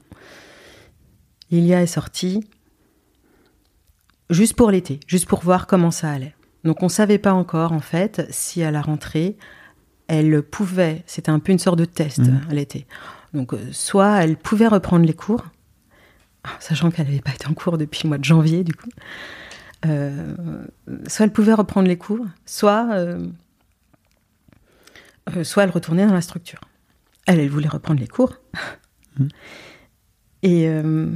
Lilia 1.51 1.83
est 1.83 1.87
sortie 1.87 2.45
juste 4.31 4.55
pour 4.55 4.71
l'été, 4.71 5.01
juste 5.07 5.27
pour 5.27 5.41
voir 5.41 5.67
comment 5.67 5.91
ça 5.91 6.11
allait. 6.11 6.35
Donc 6.65 6.83
on 6.83 6.89
savait 6.89 7.19
pas 7.19 7.33
encore 7.33 7.73
en 7.73 7.81
fait 7.81 8.27
si 8.31 8.63
à 8.63 8.71
la 8.71 8.83
rentrée 8.83 9.37
elle 10.09 10.43
pouvait, 10.43 11.03
c'était 11.07 11.31
un 11.31 11.39
peu 11.39 11.53
une 11.53 11.59
sorte 11.59 11.79
de 11.79 11.85
test 11.85 12.19
Mhm. 12.21 12.41
à 12.51 12.55
l'été. 12.55 12.87
Donc 13.35 13.53
euh, 13.55 13.59
soit 13.73 14.23
elle 14.23 14.37
pouvait 14.37 14.67
reprendre 14.69 15.05
les 15.07 15.13
cours, 15.15 15.45
sachant 16.61 16.91
qu'elle 16.91 17.07
n'avait 17.07 17.21
pas 17.21 17.33
été 17.33 17.47
en 17.47 17.55
cours 17.55 17.77
depuis 17.79 18.01
le 18.05 18.09
mois 18.09 18.19
de 18.19 18.25
janvier 18.25 18.65
du 18.65 18.75
coup. 18.75 18.89
Euh, 19.87 20.35
soit 21.07 21.25
elle 21.27 21.33
pouvait 21.33 21.53
reprendre 21.55 21.87
les 21.89 21.99
cours, 21.99 22.27
soit 22.47 22.89
euh, 22.93 23.29
euh, 25.37 25.45
soit 25.45 25.65
elle 25.65 25.71
retournait 25.71 26.07
dans 26.07 26.15
la 26.15 26.21
structure. 26.23 26.61
Elle, 27.27 27.39
elle 27.41 27.51
voulait 27.51 27.69
reprendre 27.69 28.01
les 28.01 28.09
cours, 28.09 28.35
Mhm. 29.19 29.29
Et, 30.43 30.69
euh, 30.69 31.11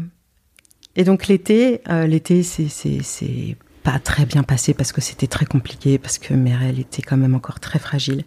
et 0.97 1.05
donc 1.05 1.27
l'été, 1.27 1.81
euh, 1.89 2.07
l'été, 2.07 2.43
c'est, 2.43 3.57
pas 3.83 3.99
très 3.99 4.27
bien 4.27 4.45
passé 4.45 4.75
parce 4.75 4.93
que 4.93 5.01
c'était 5.01 5.27
très 5.27 5.47
compliqué, 5.47 5.99
parce 5.99 6.19
que 6.19 6.35
Merel 6.35 6.79
était 6.79 7.03
quand 7.03 7.17
même 7.17 7.35
encore 7.35 7.59
très 7.59 7.79
fragile. 7.79 8.25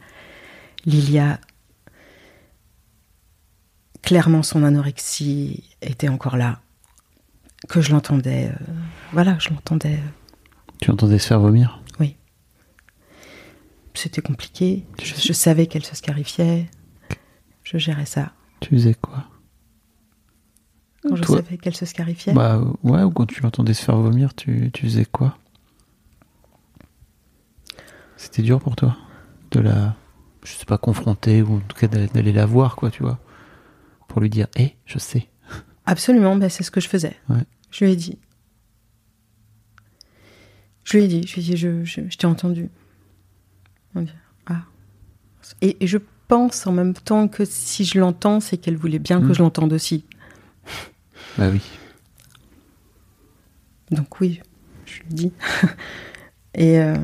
Lilia, 0.86 1.40
clairement, 4.02 4.44
son 4.44 4.64
anorexie 4.64 5.64
était 5.82 6.10
encore 6.10 6.38
là. 6.38 6.60
Que 7.70 7.82
je 7.82 7.92
l'entendais, 7.92 8.50
euh, 8.50 8.74
voilà, 9.14 9.38
je 9.40 9.50
l'entendais. 9.50 10.00
Tu 10.82 10.92
entendais 10.92 11.20
se 11.20 11.28
faire 11.28 11.40
vomir? 11.40 11.82
Oui. 12.00 12.18
C'était 13.94 14.22
compliqué. 14.22 14.86
Je, 15.02 15.16
je 15.16 15.34
savais 15.34 15.68
qu'elle 15.68 15.86
se 15.86 15.96
scarifiait. 15.96 16.70
Je 17.64 17.78
gérais 17.78 18.06
ça. 18.06 18.34
Tu 18.60 18.72
faisais 18.72 18.94
quoi? 18.94 19.26
Quand 21.08 21.16
je 21.16 21.24
Toi- 21.24 21.38
savais 21.38 21.58
qu'elle 21.58 21.76
se 21.76 21.86
scarifiait. 21.86 22.34
Bah 22.34 22.60
ouais, 22.84 23.04
ou 23.04 23.12
quand 23.12 23.26
tu 23.26 23.42
l'entendais 23.42 23.74
se 23.74 23.84
faire 23.84 23.98
vomir, 23.98 24.34
tu, 24.34 24.72
tu 24.74 24.86
faisais 24.86 25.06
quoi? 25.06 25.38
C'était 28.18 28.42
dur 28.42 28.60
pour 28.60 28.76
toi 28.76 28.98
De 29.52 29.60
la, 29.60 29.96
je 30.44 30.52
sais 30.54 30.66
pas, 30.66 30.78
confronter 30.78 31.42
ou 31.42 31.58
en 31.58 31.60
tout 31.60 31.78
cas 31.78 31.88
d'aller 31.88 32.32
la 32.34 32.46
voir, 32.46 32.76
quoi, 32.76 32.90
tu 32.92 33.04
vois? 33.04 33.20
Pour 34.08 34.22
lui 34.22 34.30
dire, 34.30 34.48
hé, 34.56 34.76
je 34.86 34.98
sais. 35.00 35.28
Absolument, 35.86 36.36
ben, 36.36 36.50
c'est 36.50 36.64
ce 36.64 36.72
que 36.72 36.80
je 36.82 36.88
faisais. 36.88 37.16
Ouais. 37.30 37.44
Je 37.72 37.86
lui 37.86 37.92
ai 37.92 37.96
dit. 37.96 38.18
Je 40.84 40.98
lui 40.98 41.04
ai 41.06 41.08
dit, 41.08 41.28
je 41.28 41.36
lui 41.36 41.42
ai 41.42 41.44
dit, 41.52 41.58
je, 41.58 41.84
je, 41.84 42.02
je 42.10 42.18
t'ai 42.18 42.28
entendu. 42.28 42.70
On 43.96 44.02
dit, 44.02 44.12
ah. 44.48 44.62
Et, 45.62 45.78
et 45.84 45.88
je 45.88 45.98
pense 46.28 46.66
en 46.68 46.72
même 46.72 46.94
temps 46.94 47.28
que 47.28 47.46
si 47.46 47.86
je 47.86 48.00
l'entends, 48.00 48.40
c'est 48.40 48.58
qu'elle 48.58 48.78
voulait 48.78 49.00
bien 49.00 49.20
Mm. 49.20 49.28
que 49.28 49.34
je 49.34 49.42
l'entende 49.44 49.74
aussi. 49.74 50.06
Bah 51.38 51.50
oui. 51.52 51.62
Donc 53.92 54.20
oui, 54.20 54.42
je 54.86 55.00
lui 55.04 55.14
dis. 55.14 55.32
Et 56.56 56.80
euh, 56.80 56.96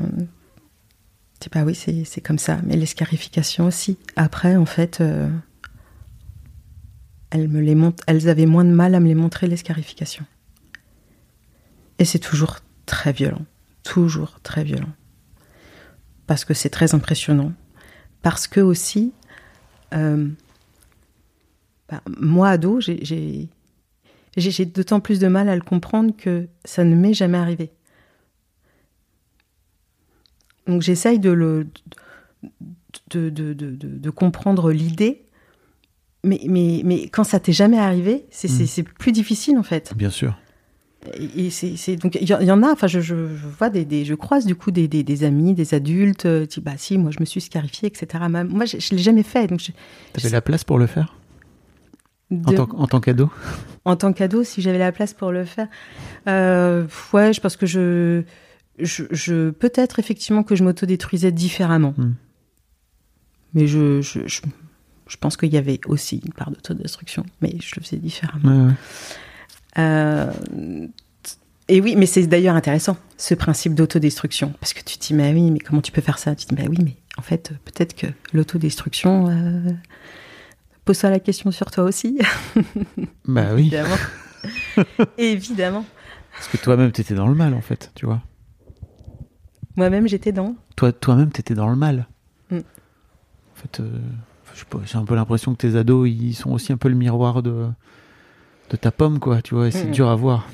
pas 1.50 1.64
oui, 1.64 1.74
c'est 1.74 2.20
comme 2.20 2.38
ça. 2.38 2.60
Mais 2.64 2.76
les 2.76 2.86
scarifications 2.86 3.66
aussi. 3.66 3.98
Après, 4.16 4.56
en 4.56 4.66
fait, 4.66 5.00
euh, 5.00 5.28
elles 7.30 7.48
me 7.48 7.60
les. 7.60 7.76
Elles 8.06 8.28
avaient 8.28 8.46
moins 8.46 8.64
de 8.64 8.70
mal 8.70 8.94
à 8.94 9.00
me 9.00 9.06
les 9.06 9.14
montrer 9.14 9.46
les 9.48 9.56
scarifications. 9.56 10.24
Et 11.98 12.04
c'est 12.04 12.18
toujours 12.18 12.58
très 12.86 13.12
violent, 13.12 13.44
toujours 13.84 14.40
très 14.42 14.64
violent, 14.64 14.92
parce 16.26 16.44
que 16.44 16.54
c'est 16.54 16.70
très 16.70 16.94
impressionnant, 16.94 17.52
parce 18.22 18.48
que 18.48 18.60
aussi, 18.60 19.12
euh, 19.94 20.28
bah, 21.88 22.02
moi 22.18 22.48
ado, 22.48 22.80
j'ai- 22.80 23.48
j'ai 24.36 24.64
d'autant 24.64 25.00
plus 25.00 25.18
de 25.18 25.28
mal 25.28 25.48
à 25.48 25.54
le 25.56 25.62
comprendre 25.62 26.14
que 26.16 26.48
ça 26.64 26.84
ne 26.84 26.94
m'est 26.96 27.14
jamais 27.14 27.38
arrivé. 27.38 27.70
Donc 30.66 30.82
j'essaye 30.82 31.18
de 31.18 31.30
le 31.30 31.66
de, 33.10 33.30
de, 33.30 33.52
de, 33.52 33.70
de- 33.70 33.98
de 33.98 34.10
comprendre 34.10 34.70
l'idée, 34.72 35.24
mais, 36.24 36.40
mais, 36.46 36.82
mais 36.84 37.08
quand 37.08 37.24
ça 37.24 37.40
t'est 37.40 37.52
jamais 37.52 37.78
arrivé, 37.78 38.26
c'est 38.30 38.48
Mm. 38.50 38.66
c'est 38.66 38.82
plus 38.82 39.12
difficile 39.12 39.58
en 39.58 39.62
fait. 39.62 39.92
Bien 39.96 40.10
sûr. 40.10 40.38
Et, 41.18 41.46
et 41.46 41.50
c'est 41.50 41.96
donc 41.96 42.16
il 42.20 42.28
y, 42.28 42.32
en 42.52 42.62
a. 42.62 42.72
Enfin, 42.72 42.86
je, 42.86 43.00
je, 43.00 43.14
je 43.36 43.46
vois 43.48 43.70
des, 43.70 43.84
des- 43.84 44.04
je 44.04 44.14
croise 44.14 44.46
du 44.46 44.54
coup 44.54 44.70
des, 44.70 44.86
des, 44.86 45.02
des 45.02 45.24
amis, 45.24 45.52
des 45.52 45.74
adultes. 45.74 46.26
euh, 46.26 46.46
qui, 46.46 46.60
bah 46.60 46.74
si, 46.76 46.96
moi 46.96 47.10
je 47.10 47.18
me 47.18 47.24
suis 47.24 47.40
scarifiée, 47.40 47.88
etc. 47.88 48.24
Moi, 48.28 48.66
je, 48.66 48.78
je 48.78 48.90
l'ai 48.94 49.02
jamais 49.02 49.24
fait. 49.24 49.48
Donc 49.48 49.60
T'avais 50.12 50.30
la 50.30 50.40
place 50.40 50.62
pour 50.62 50.78
le 50.78 50.86
faire? 50.86 51.16
De- 52.32 52.56
tant, 52.56 52.68
en 52.76 52.86
tant 52.86 53.00
qu'ado 53.00 53.30
en 53.84 53.96
tant 53.96 54.12
qu'ado, 54.12 54.44
si 54.44 54.62
j'avais 54.62 54.78
la 54.78 54.92
place 54.92 55.12
pour 55.14 55.32
le 55.32 55.44
faire, 55.44 55.68
euh, 56.28 56.86
ouais, 57.12 57.32
je 57.32 57.40
pense 57.40 57.56
que 57.56 57.66
je, 57.66 58.22
je, 58.78 59.04
je- 59.10 59.50
peut-être 59.50 59.98
effectivement 59.98 60.42
que 60.42 60.54
je 60.56 60.64
m'autodétruisais 60.64 61.32
différemment. 61.32 61.94
Hmm. 61.96 62.12
Mais 63.54 63.66
je, 63.66 64.00
je, 64.00 64.20
je, 64.26 64.40
je 65.08 65.16
pense 65.18 65.36
qu'il 65.36 65.52
y 65.52 65.56
avait 65.58 65.80
aussi 65.86 66.22
une 66.24 66.32
part 66.32 66.50
d'autodestruction, 66.50 67.24
mais 67.42 67.54
je 67.60 67.74
le 67.76 67.82
faisais 67.82 67.98
différemment. 67.98 68.64
Ouais, 68.64 68.66
ouais. 68.68 68.74
Euh, 69.78 70.32
et 71.68 71.80
oui, 71.80 71.94
mais 71.96 72.06
c'est 72.06 72.26
d'ailleurs 72.26 72.54
intéressant, 72.56 72.96
ce 73.16 73.34
principe 73.34 73.74
d'autodestruction. 73.74 74.52
Parce 74.60 74.72
que 74.74 74.80
tu 74.82 74.98
te 74.98 75.06
dis, 75.06 75.14
mais 75.14 75.32
oui, 75.32 75.50
mais 75.50 75.58
comment 75.58 75.80
tu 75.80 75.92
peux 75.92 76.00
faire 76.02 76.18
ça? 76.18 76.34
Tu 76.34 76.46
te 76.46 76.54
dis, 76.54 76.60
bah 76.62 76.68
oui, 76.68 76.78
mais 76.84 76.96
en 77.18 77.22
fait, 77.22 77.52
peut-être 77.64 77.94
que 77.94 78.06
l'autodestruction. 78.32 79.28
Euh, 79.28 79.70
Pose-toi 80.84 81.10
la 81.10 81.20
question 81.20 81.50
sur 81.50 81.70
toi 81.70 81.84
aussi. 81.84 82.18
Bah 83.24 83.48
oui. 83.54 83.62
Évidemment. 83.62 83.96
Évidemment. 85.18 85.84
Parce 86.32 86.48
que 86.48 86.56
toi-même, 86.56 86.90
t'étais 86.92 87.14
dans 87.14 87.28
le 87.28 87.34
mal, 87.34 87.54
en 87.54 87.60
fait, 87.60 87.92
tu 87.94 88.06
vois. 88.06 88.20
Moi-même, 89.76 90.08
j'étais 90.08 90.32
dans. 90.32 90.56
Toi, 90.76 90.92
toi-même, 90.92 91.30
t'étais 91.30 91.54
dans 91.54 91.68
le 91.68 91.76
mal. 91.76 92.06
Mm. 92.50 92.56
En 92.58 93.54
fait, 93.54 93.80
euh, 93.80 93.98
j'ai 94.84 94.98
un 94.98 95.04
peu 95.04 95.14
l'impression 95.14 95.52
que 95.54 95.58
tes 95.66 95.76
ados, 95.76 96.08
ils 96.10 96.34
sont 96.34 96.50
aussi 96.50 96.72
un 96.72 96.76
peu 96.76 96.88
le 96.88 96.94
miroir 96.96 97.42
de, 97.42 97.68
de 98.70 98.76
ta 98.76 98.90
pomme, 98.90 99.18
quoi, 99.20 99.40
tu 99.40 99.54
vois, 99.54 99.68
et 99.68 99.70
c'est 99.70 99.86
Mm. 99.88 99.92
dur 99.92 100.08
à 100.08 100.16
voir. 100.16 100.48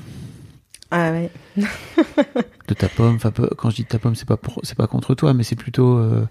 Ah 0.91 1.11
ouais. 1.11 1.31
De 2.67 2.73
ta 2.75 2.87
pomme, 2.87 3.15
enfin, 3.15 3.31
quand 3.57 3.69
je 3.71 3.77
dis 3.77 3.85
ta 3.85 3.97
pomme, 3.97 4.13
c'est 4.15 4.27
pas, 4.27 4.37
c'est 4.61 4.77
pas 4.77 4.85
contre 4.87 5.15
toi, 5.15 5.33
mais 5.33 5.41
c'est 5.43 5.55
plutôt 5.55 5.97
euh, 5.97 6.27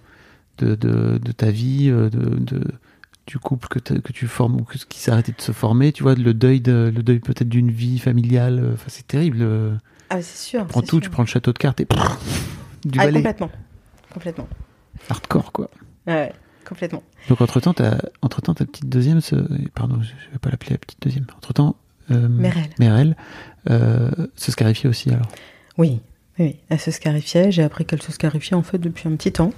de, 0.59 0.77
de, 0.77 1.19
de 1.19 1.33
ta 1.33 1.51
vie, 1.51 1.89
euh, 1.91 2.09
de, 2.11 2.37
de- 2.39 2.65
du 3.29 3.39
couple 3.39 3.69
que, 3.69 3.79
que 3.79 4.13
tu 4.13 4.27
formes 4.27 4.57
ou 4.61 4.65
que, 4.65 4.77
qui 4.79 4.99
s'est 4.99 5.11
arrêté 5.13 5.33
de 5.37 5.41
se 5.41 5.53
former, 5.53 5.93
tu 5.93 6.03
vois, 6.03 6.15
le 6.15 6.35
deuil, 6.35 6.61
de, 6.61 6.93
le 6.95 7.03
deuil 7.03 7.21
peut-être 7.21 7.49
d'une 7.49 7.71
vie 7.71 7.99
familiale, 7.99 8.59
euh, 8.59 8.73
enfin, 8.75 8.87
c'est 8.89 9.07
terrible. 9.07 9.39
euh. 9.43 9.75
Ah, 10.11 10.21
c'est 10.23 10.39
sûr. 10.49 10.63
Tu 10.63 10.69
prends 10.69 10.81
tout, 10.81 10.97
sûr. 10.97 11.01
tu 11.03 11.11
prends 11.11 11.23
le 11.23 11.29
château 11.29 11.53
de 11.53 11.59
cartes 11.59 11.81
et 11.81 11.87
du 12.85 12.99
Ah, 12.99 13.05
balai. 13.05 13.13
complètement. 13.19 13.51
Complètement. 14.13 14.49
Hardcore, 15.11 15.53
quoi. 15.53 15.71
Ouais, 16.07 16.33
complètement. 16.67 17.03
Donc 17.29 17.41
entre-temps, 17.43 17.75
ta, 17.75 17.99
entre-temps, 18.23 18.55
ta 18.55 18.65
petite 18.65 18.89
deuxième, 18.89 19.21
se... 19.21 19.37
pardon, 19.75 20.01
je 20.01 20.09
je 20.09 20.33
vais 20.33 20.39
pas 20.41 20.51
l'appeler 20.51 20.73
la 20.73 20.79
petite 20.79 21.01
deuxième. 21.03 21.27
Entre-temps, 21.37 21.77
euh, 22.11 22.27
Merel. 22.29 22.71
Merel, 22.79 23.17
euh, 23.71 24.11
se 24.35 24.51
scarifiait 24.51 24.89
aussi 24.89 25.11
alors. 25.11 25.29
Oui, 25.77 26.01
oui. 26.39 26.57
Elle 26.71 26.81
se 26.81 26.91
scarifiait. 26.91 27.53
J'ai 27.53 27.63
appris 27.63 27.85
qu'elle 27.85 28.01
se 28.03 28.11
scarifiait 28.13 28.57
en 28.57 28.63
fait 28.63 28.79
depuis 28.79 29.07
un 29.09 29.15
petit 29.17 29.33
temps. 29.33 29.53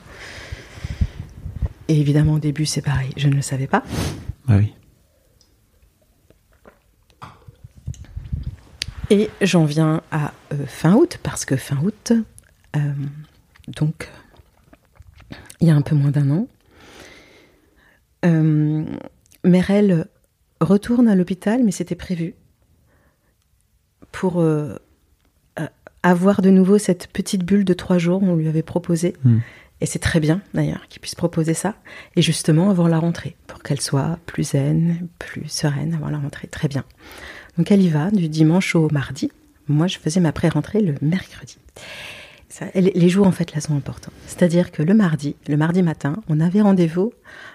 Et 1.91 1.99
évidemment, 1.99 2.34
au 2.34 2.38
début, 2.38 2.66
c'est 2.66 2.82
pareil. 2.82 3.11
Je 3.16 3.26
ne 3.26 3.34
le 3.34 3.43
savais 3.43 3.66
pas. 3.66 3.82
Bah 4.47 4.59
oui. 4.59 4.72
Et 9.11 9.28
j'en 9.43 9.64
viens 9.64 10.01
à 10.12 10.32
euh, 10.53 10.66
fin 10.66 10.95
août, 10.95 11.18
parce 11.24 11.45
que 11.45 11.57
fin 11.57 11.78
août, 11.82 12.12
euh, 12.76 12.78
donc, 13.66 14.09
il 15.61 15.66
y 15.66 15.72
a 15.72 15.74
un 15.74 15.82
peu 15.82 15.97
moins 15.97 16.12
d'un 16.12 16.30
an, 16.30 16.47
euh, 18.24 18.84
Merel 19.43 20.07
retourne 20.61 21.09
à 21.09 21.16
l'hôpital, 21.16 21.64
mais 21.64 21.72
c'était 21.72 21.97
prévu, 21.97 22.34
pour 24.12 24.45
avoir 26.05 26.41
de 26.41 26.51
nouveau 26.51 26.78
cette 26.78 27.09
petite 27.09 27.45
bulle 27.45 27.64
de 27.64 27.74
trois 27.74 27.99
jours, 27.99 28.22
on 28.22 28.36
lui 28.36 28.47
avait 28.47 28.62
proposé. 28.62 29.16
Hmm. 29.24 29.38
Et 29.81 29.87
c'est 29.87 29.99
très 29.99 30.20
bien 30.20 30.43
d'ailleurs 30.53 30.87
qu'il 30.89 31.01
puisse 31.01 31.14
proposer 31.14 31.55
ça. 31.55 31.74
Et 32.16 32.22
justement 32.22 32.70
avant 32.70 32.89
la 32.89 32.99
rentrée, 32.99 33.37
pour 33.47 33.62
qu'elle 33.62 33.81
soit 33.81 34.18
plus 34.26 34.51
zen, 34.51 35.09
plus 35.18 35.49
sereine 35.49 35.95
avant 35.95 36.11
la 36.11 36.18
rentrée. 36.18 36.49
Très 36.49 36.68
bien. 36.68 36.85
Donc 37.57 37.70
elle 37.70 37.83
y 37.83 37.89
va 37.89 38.11
du 38.11 38.28
dimanche 38.28 38.74
au 38.74 38.89
mardi. 38.91 39.31
Moi, 39.68 39.87
je 39.87 39.99
faisais 39.99 40.20
ma 40.20 40.33
pré-rentrée 40.33 40.81
le 40.81 40.95
mercredi. 41.01 41.57
Les 42.74 43.09
jours, 43.09 43.26
en 43.26 43.33
fait, 43.33 43.55
là, 43.55 43.61
sont 43.61 43.76
importants. 43.76 44.12
C'est-à-dire 44.26 44.72
que 44.72 44.83
le 44.83 44.93
mardi, 44.93 45.37
le 45.47 45.57
mardi 45.57 45.83
matin, 45.83 46.16
on 46.28 46.41
avait 46.41 46.61
rendez-vous 46.61 47.12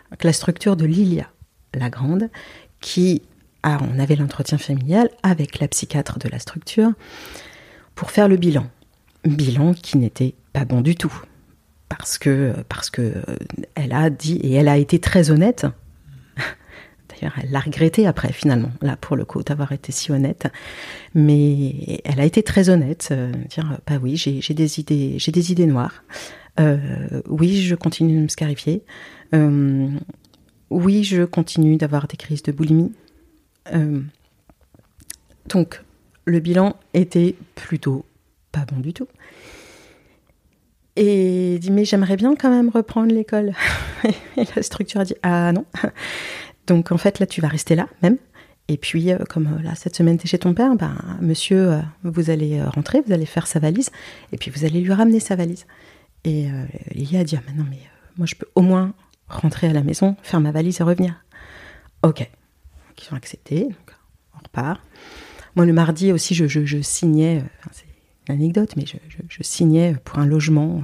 avec 0.10 0.24
la 0.24 0.32
structure 0.32 0.78
de 0.78 0.86
Lilia, 0.86 1.30
la 1.74 1.90
grande, 1.90 2.30
qui 2.80 3.22
a, 3.64 3.80
on 3.84 4.00
avait 4.00 4.16
l'entretien 4.16 4.58
familial 4.58 5.10
avec 5.24 5.60
la 5.60 5.68
psychiatre 5.68 6.20
de 6.20 6.30
la 6.30 6.40
structure 6.40 6.92
pour 7.94 8.12
faire 8.12 8.30
le 8.30 8.38
bilan. 8.38 8.68
Bilan 9.26 9.74
qui 9.74 9.98
n'était 9.98 10.36
pas 10.54 10.64
bon 10.64 10.80
du 10.80 10.96
tout. 10.96 11.14
Parce 11.90 12.18
que, 12.18 12.54
parce 12.68 12.90
que 12.90 13.02
euh, 13.02 13.36
elle 13.76 13.94
a 13.94 14.10
dit, 14.10 14.38
et 14.38 14.54
elle 14.54 14.68
a 14.68 14.78
été 14.78 15.00
très 15.00 15.30
honnête, 15.32 15.66
D'ailleurs, 17.10 17.36
elle 17.42 17.52
l'a 17.52 17.60
regretté 17.60 18.08
après, 18.08 18.34
finalement, 18.34 18.72
là, 18.82 18.98
pour 18.98 19.16
le 19.16 19.24
coup, 19.24 19.42
d'avoir 19.44 19.72
été 19.72 19.92
si 19.92 20.12
honnête. 20.12 20.48
Mais 21.14 22.02
elle 22.04 22.20
a 22.20 22.26
été 22.26 22.44
très 22.44 22.70
honnête, 22.70 23.10
euh, 23.12 23.32
dire, 23.50 23.80
bah 23.88 23.98
oui, 24.02 24.18
j'ai 24.18 24.54
des 24.54 24.80
idées, 24.80 25.16
j'ai 25.18 25.32
des 25.32 25.52
idées 25.52 25.68
noires. 25.68 26.04
Euh, 26.60 27.22
oui, 27.28 27.62
je 27.62 27.76
continue 27.76 28.16
de 28.16 28.22
me 28.22 28.28
scarifier. 28.28 28.84
Euh, 29.34 29.90
oui, 30.70 31.04
je 31.04 31.24
continue 31.24 31.78
d'avoir 31.78 32.08
des 32.08 32.18
crises 32.18 32.44
de 32.44 32.52
boulimie. 32.52 32.94
Euh, 33.74 34.02
donc, 35.50 35.82
le 36.26 36.40
bilan 36.40 36.76
était 36.94 37.36
plutôt 37.56 38.06
pas 38.52 38.66
bon 38.66 38.80
du 38.80 38.94
tout. 38.94 39.08
Et 40.96 41.56
il 41.56 41.60
dit, 41.60 41.72
mais 41.72 41.86
j'aimerais 41.86 42.16
bien 42.16 42.36
quand 42.36 42.50
même 42.50 42.70
reprendre 42.70 43.14
l'école. 43.14 43.54
Et 44.38 44.44
la 44.56 44.64
structure 44.64 45.02
a 45.02 45.06
dit, 45.06 45.16
ah 45.24 45.52
non. 45.52 45.66
Donc 46.68 46.92
en 46.92 46.98
fait, 46.98 47.20
là, 47.20 47.26
tu 47.26 47.42
vas 47.42 47.48
rester 47.48 47.76
là 47.76 47.88
même. 48.02 48.18
Et 48.68 48.78
puis, 48.78 49.12
euh, 49.12 49.20
comme 49.30 49.48
euh, 49.48 49.62
là, 49.62 49.76
cette 49.76 49.96
semaine, 49.96 50.18
tu 50.18 50.26
es 50.26 50.30
chez 50.30 50.40
ton 50.40 50.54
père, 50.54 50.76
ben, 50.76 50.98
monsieur, 51.22 51.74
euh, 51.74 51.82
vous 52.04 52.30
allez 52.32 52.64
rentrer, 52.64 53.02
vous 53.06 53.14
allez 53.14 53.28
faire 53.28 53.46
sa 53.46 53.60
valise, 53.60 53.92
et 54.32 54.38
puis 54.38 54.50
vous 54.50 54.66
allez 54.66 54.82
lui 54.82 54.92
ramener 54.92 55.20
sa 55.20 55.36
valise. 55.36 55.68
Et 56.24 56.48
Lilia 56.92 57.20
a 57.20 57.24
dit, 57.24 57.36
ah, 57.38 57.44
mais 57.48 57.54
non, 57.54 57.66
mais 57.70 57.78
moi, 58.18 58.26
je 58.26 58.34
peux 58.34 58.48
au 58.56 58.62
moins 58.62 58.96
rentrer 59.28 59.68
à 59.68 59.74
la 59.74 59.84
maison, 59.84 60.16
faire 60.24 60.42
ma 60.42 60.52
valise 60.52 60.82
et 60.82 60.84
revenir. 60.84 61.24
Ok. 62.02 62.20
Donc, 62.20 63.06
ils 63.06 63.14
ont 63.14 63.16
accepté, 63.16 63.68
on 64.34 64.40
repart. 64.40 64.82
Moi, 65.56 65.68
le 65.68 65.74
mardi 65.74 66.12
aussi, 66.12 66.34
je, 66.34 66.82
signais, 66.82 67.44
anecdote, 68.30 68.76
mais 68.76 68.86
je, 68.86 69.44
signais 69.44 69.96
pour 70.04 70.20
un 70.20 70.26
logement 70.26 70.84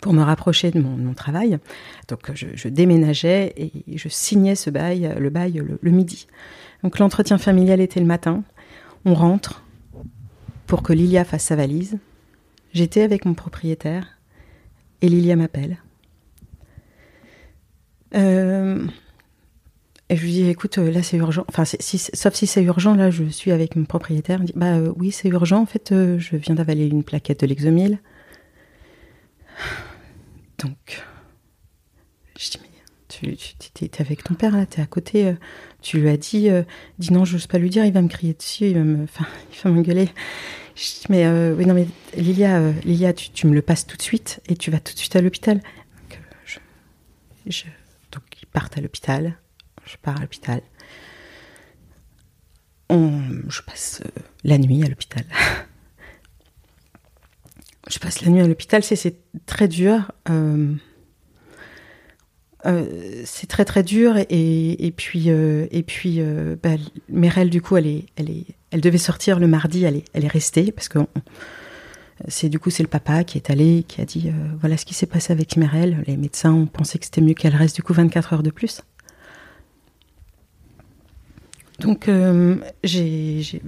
pour 0.00 0.12
me 0.12 0.22
rapprocher 0.22 0.70
de 0.70 0.80
mon, 0.80 1.14
travail. 1.14 1.58
Donc, 2.08 2.32
je, 2.34 2.68
déménageais 2.68 3.52
et 3.56 3.96
je 3.96 4.08
signais 4.08 4.56
ce 4.56 4.70
bail, 4.70 5.14
le 5.18 5.30
bail 5.30 5.62
le, 5.64 5.78
le 5.80 5.90
midi. 5.90 6.26
Donc, 6.82 6.98
l'entretien 6.98 7.38
familial 7.38 7.80
était 7.80 8.00
le 8.00 8.06
matin. 8.06 8.42
On 9.04 9.14
rentre 9.14 9.62
pour 10.66 10.82
que 10.82 10.92
Lilia 10.92 11.24
fasse 11.24 11.44
sa 11.44 11.56
valise. 11.56 11.98
J'étais 12.72 13.02
avec 13.02 13.24
mon 13.26 13.34
propriétaire 13.34 14.18
et 15.02 15.08
Lilia 15.08 15.36
m'appelle. 15.36 15.76
Euh, 18.14 18.86
et 20.12 20.16
je 20.16 20.24
lui 20.24 20.30
dis, 20.32 20.48
écoute, 20.50 20.76
euh, 20.76 20.90
là 20.90 21.02
c'est 21.02 21.16
urgent. 21.16 21.46
Enfin, 21.48 21.64
si, 21.64 21.96
sauf 21.96 22.34
si 22.34 22.46
c'est 22.46 22.62
urgent, 22.62 22.94
là 22.94 23.10
je 23.10 23.24
suis 23.24 23.50
avec 23.50 23.76
mon 23.76 23.86
propriétaire. 23.86 24.40
Il 24.40 24.42
me 24.42 24.46
dit, 24.48 24.52
bah 24.54 24.74
euh, 24.76 24.92
oui, 24.96 25.10
c'est 25.10 25.28
urgent. 25.30 25.62
En 25.62 25.64
fait, 25.66 25.90
euh, 25.90 26.18
je 26.18 26.36
viens 26.36 26.54
d'avaler 26.54 26.86
une 26.86 27.02
plaquette 27.02 27.40
de 27.40 27.46
Lexomil. 27.46 27.98
Donc, 30.58 31.02
je 32.38 32.50
dis, 32.50 32.58
mais 32.60 32.68
tu, 33.08 33.36
tu 33.74 33.84
es, 33.86 34.00
avec 34.02 34.22
ton 34.22 34.34
père 34.34 34.54
là, 34.54 34.66
t'es 34.66 34.82
à 34.82 34.86
côté. 34.86 35.34
tu 35.80 35.98
lui 35.98 36.10
as 36.10 36.18
dit, 36.18 36.50
dis 36.98 37.10
non, 37.10 37.24
j'ose 37.24 37.46
pas 37.46 37.56
lui 37.56 37.70
dire, 37.70 37.86
il 37.86 37.92
va 37.94 38.02
me 38.02 38.08
crier 38.08 38.34
dessus, 38.34 38.66
il 38.66 38.74
va 38.74 38.84
me, 38.84 39.04
enfin, 39.04 39.24
il 39.50 39.58
va 39.64 39.70
m'engueuler. 39.70 40.10
Je 40.76 40.82
dis, 40.82 41.04
mais 41.08 41.26
oui, 41.52 41.64
non, 41.64 41.72
mais 41.72 41.86
Lilia, 42.18 42.70
Lilia, 42.84 43.14
tu, 43.14 43.46
me 43.46 43.54
le 43.54 43.62
passes 43.62 43.86
tout 43.86 43.96
de 43.96 44.02
suite 44.02 44.40
et 44.46 44.56
tu 44.56 44.70
vas 44.70 44.78
tout 44.78 44.92
de 44.92 44.98
suite 44.98 45.16
à 45.16 45.22
l'hôpital. 45.22 45.56
Donc, 45.56 46.20
je, 46.44 46.58
je- 47.46 47.64
donc, 48.12 48.24
ils 48.42 48.46
partent 48.46 48.76
à 48.76 48.82
l'hôpital. 48.82 49.38
Je 49.92 49.98
pars 49.98 50.16
à 50.16 50.20
l'hôpital. 50.20 50.62
Je 52.90 53.60
passe 53.62 54.00
euh, 54.04 54.20
la 54.44 54.56
nuit 54.56 54.82
à 54.82 54.88
l'hôpital. 54.88 55.24
je 57.90 57.98
passe 57.98 58.22
la 58.22 58.30
nuit 58.30 58.40
à 58.40 58.46
l'hôpital. 58.46 58.82
C'est, 58.82 59.16
très 59.44 59.68
dur. 59.68 60.10
euh, 60.30 60.74
euh, 62.64 63.22
c'est 63.26 63.48
très 63.48 63.66
très 63.66 63.82
dur 63.82 64.16
et, 64.16 64.94
puis 64.96 65.24
euh, 65.28 65.66
et 65.70 65.82
puis 65.82 66.22
bah, 66.62 66.76
Mérelle 67.08 67.50
du 67.50 67.60
coup 67.60 67.76
elle 67.76 67.88
est 67.88 68.06
elle 68.16 68.30
est 68.30 68.46
elle 68.70 68.80
devait 68.80 68.98
sortir 68.98 69.40
le 69.40 69.48
mardi 69.48 69.82
elle 69.82 69.96
est 69.96 70.04
elle 70.12 70.24
est 70.24 70.28
restée 70.28 70.70
parce 70.70 70.88
que 70.88 71.00
c'est 72.28 72.48
du 72.48 72.60
coup 72.60 72.70
c'est 72.70 72.84
le 72.84 72.88
papa 72.88 73.24
qui 73.24 73.36
est 73.36 73.50
allé 73.50 73.84
qui 73.88 74.00
a 74.00 74.04
dit 74.04 74.30
voilà 74.60 74.76
ce 74.76 74.84
qui 74.84 74.94
s'est 74.94 75.06
passé 75.06 75.32
avec 75.32 75.56
Mérelle 75.56 76.04
les 76.06 76.16
médecins 76.16 76.52
ont 76.52 76.66
pensé 76.66 77.00
que 77.00 77.04
c'était 77.04 77.20
mieux 77.20 77.34
qu'elle 77.34 77.56
reste 77.56 77.74
du 77.74 77.82
coup 77.82 77.94
24 77.94 78.34
heures 78.34 78.42
de 78.44 78.52
plus 78.52 78.82
donc 81.82 82.08
euh, 82.08 82.56
j'ai 82.84 83.60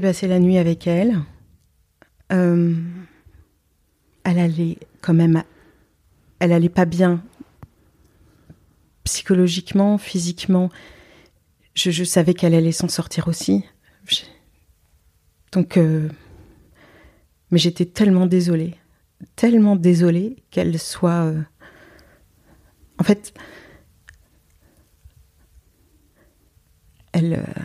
passé 0.00 0.26
la 0.26 0.38
nuit 0.38 0.58
avec 0.58 0.86
elle 0.86 1.20
Euh, 2.32 2.74
elle 4.24 4.38
allait 4.38 4.78
quand 5.02 5.12
même 5.12 5.44
elle 6.40 6.52
allait 6.52 6.70
pas 6.70 6.86
bien 6.86 7.22
psychologiquement, 9.04 9.98
physiquement. 9.98 10.70
Je, 11.74 12.04
savais 12.04 12.32
qu'elle 12.32 12.54
allait 12.54 12.72
s'en 12.72 12.88
sortir 12.88 13.28
aussi. 13.28 13.62
Donc, 15.52 15.76
euh, 15.76 16.08
mais 17.50 17.58
j'étais 17.58 17.84
tellement 17.84 18.26
désolée, 18.26 18.74
tellement 19.36 19.76
désolée 19.76 20.42
qu'elle 20.50 20.78
soit. 20.78 21.32
En 22.98 23.04
fait, 23.04 23.34
elle. 27.14 27.34
euh, 27.34 27.62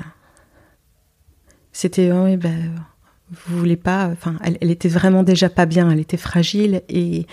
C'était. 1.72 2.12
oh 2.12 2.24
oui, 2.26 2.38
ben, 2.38 2.74
vous 3.32 3.58
voulez 3.60 3.76
pas. 3.78 4.08
Enfin, 4.08 4.38
elle, 4.44 4.58
elle 4.62 4.72
était 4.72 4.90
vraiment 4.90 5.24
déjà 5.24 5.50
pas 5.50 5.66
bien. 5.66 5.90
Elle 5.92 6.00
était 6.00 6.18
fragile 6.18 6.82
et. 6.90 7.26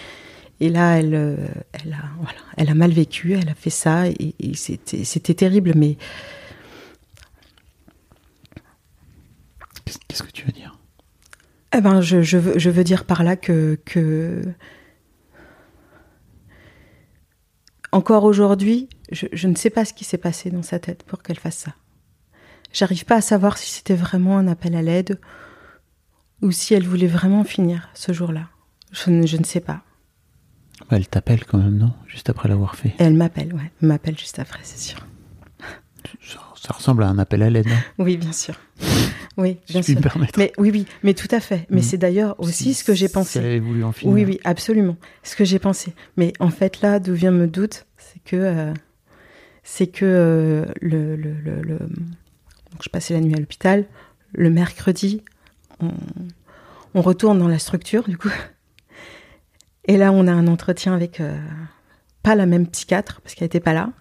Et 0.58 0.70
là, 0.70 0.98
elle, 0.98 1.14
euh, 1.14 1.36
elle, 1.74 1.92
a, 1.92 1.98
voilà, 2.18 2.38
elle 2.56 2.70
a 2.70 2.74
mal 2.74 2.90
vécu, 2.90 3.34
elle 3.34 3.50
a 3.50 3.54
fait 3.54 3.68
ça, 3.68 4.08
et, 4.08 4.34
et 4.40 4.54
c'était 4.54 5.34
terrible, 5.34 5.72
mais 5.76 5.98
Qu'est-ce 9.84 9.98
qu'est-ce 10.08 10.22
que 10.22 10.30
tu 10.30 10.46
veux 10.46 10.52
dire? 10.52 10.78
Eh 11.76 11.80
ben, 11.80 12.00
je, 12.00 12.22
je, 12.22 12.38
veux, 12.38 12.58
je 12.58 12.70
veux 12.70 12.84
dire 12.84 13.04
par 13.04 13.22
là 13.22 13.36
que, 13.36 13.78
que 13.84 14.42
encore 17.92 18.24
aujourd'hui, 18.24 18.88
je, 19.12 19.26
je 19.32 19.48
ne 19.48 19.54
sais 19.54 19.70
pas 19.70 19.84
ce 19.84 19.92
qui 19.92 20.04
s'est 20.04 20.18
passé 20.18 20.50
dans 20.50 20.62
sa 20.62 20.78
tête 20.78 21.02
pour 21.02 21.22
qu'elle 21.22 21.38
fasse 21.38 21.58
ça. 21.58 21.74
J'arrive 22.76 23.06
pas 23.06 23.16
à 23.16 23.20
savoir 23.22 23.56
si 23.56 23.70
c'était 23.72 23.94
vraiment 23.94 24.36
un 24.36 24.46
appel 24.48 24.76
à 24.76 24.82
l'aide 24.82 25.18
ou 26.42 26.50
si 26.52 26.74
elle 26.74 26.86
voulait 26.86 27.06
vraiment 27.06 27.42
finir 27.42 27.88
ce 27.94 28.12
jour-là. 28.12 28.50
Je, 28.92 29.08
ne- 29.10 29.26
je 29.26 29.38
ne 29.38 29.44
sais 29.44 29.60
pas. 29.60 29.80
Bah, 30.90 30.98
Elle 30.98 31.08
t'appelle 31.08 31.46
quand 31.46 31.56
même, 31.56 31.78
non? 31.78 31.94
Juste 32.06 32.28
après 32.28 32.50
l'avoir 32.50 32.76
fait. 32.76 32.92
Elle 32.98 33.14
m'appelle, 33.14 33.54
ouais. 33.54 33.72
Elle 33.80 33.88
m'appelle 33.88 34.18
juste 34.18 34.38
après, 34.38 34.60
c'est 34.62 34.78
sûr. 34.78 34.98
Ça, 36.22 36.38
ça 36.54 36.74
ressemble 36.74 37.02
à 37.04 37.08
un 37.08 37.18
appel 37.18 37.42
à 37.42 37.48
l'aide, 37.48 37.66
non? 37.66 37.76
Oui, 38.04 38.18
bien 38.18 38.32
sûr. 38.32 38.54
Oui, 39.38 39.56
Si 39.64 39.72
bien 39.72 39.80
je 39.82 39.94
puis 39.94 40.02
sûr. 40.02 40.26
Mais 40.36 40.52
oui, 40.58 40.70
oui, 40.70 40.86
mais 41.02 41.14
tout 41.14 41.28
à 41.30 41.40
fait. 41.40 41.66
Mais 41.70 41.80
Mm. 41.80 41.84
c'est 41.84 41.96
d'ailleurs 41.98 42.38
aussi 42.38 42.52
Si- 42.64 42.74
ce 42.74 42.84
que 42.84 42.92
j'ai 42.94 43.08
si 43.08 43.14
pensé. 43.14 43.38
elle 43.38 43.46
avait 43.46 43.58
voulu 43.58 43.84
en 43.84 43.92
finir. 43.92 44.14
Oui, 44.14 44.26
oui, 44.26 44.38
absolument. 44.44 44.96
Ce 45.22 45.34
que 45.34 45.46
j'ai 45.46 45.58
pensé. 45.58 45.94
Mais 46.18 46.34
en 46.40 46.50
fait, 46.50 46.82
là, 46.82 46.98
d'où 47.00 47.14
vient 47.14 47.30
me 47.32 47.46
doute, 47.46 47.86
c'est 47.96 48.22
que 48.22 48.36
euh, 48.36 48.74
c'est 49.62 49.86
que 49.86 50.04
euh, 50.04 50.66
le, 50.82 51.16
le, 51.16 51.32
le, 51.32 51.62
le- 51.62 51.78
donc 52.76 52.82
je 52.82 52.90
passais 52.90 53.14
la 53.14 53.20
nuit 53.20 53.34
à 53.34 53.38
l'hôpital. 53.38 53.86
Le 54.34 54.50
mercredi, 54.50 55.22
on, 55.80 57.00
retourne 57.00 57.38
dans 57.38 57.48
la 57.48 57.58
structure, 57.58 58.06
du 58.06 58.18
coup. 58.18 58.30
Et 59.86 59.96
là, 59.96 60.12
on 60.12 60.26
a 60.26 60.32
un 60.32 60.46
entretien 60.46 60.92
avec 60.92 61.20
euh, 61.20 61.38
pas 62.22 62.34
la 62.34 62.44
même 62.44 62.66
psychiatre 62.66 63.22
parce 63.22 63.34
qu'elle 63.34 63.46
n'était 63.46 63.60
pas 63.60 63.72
là. 63.72 63.92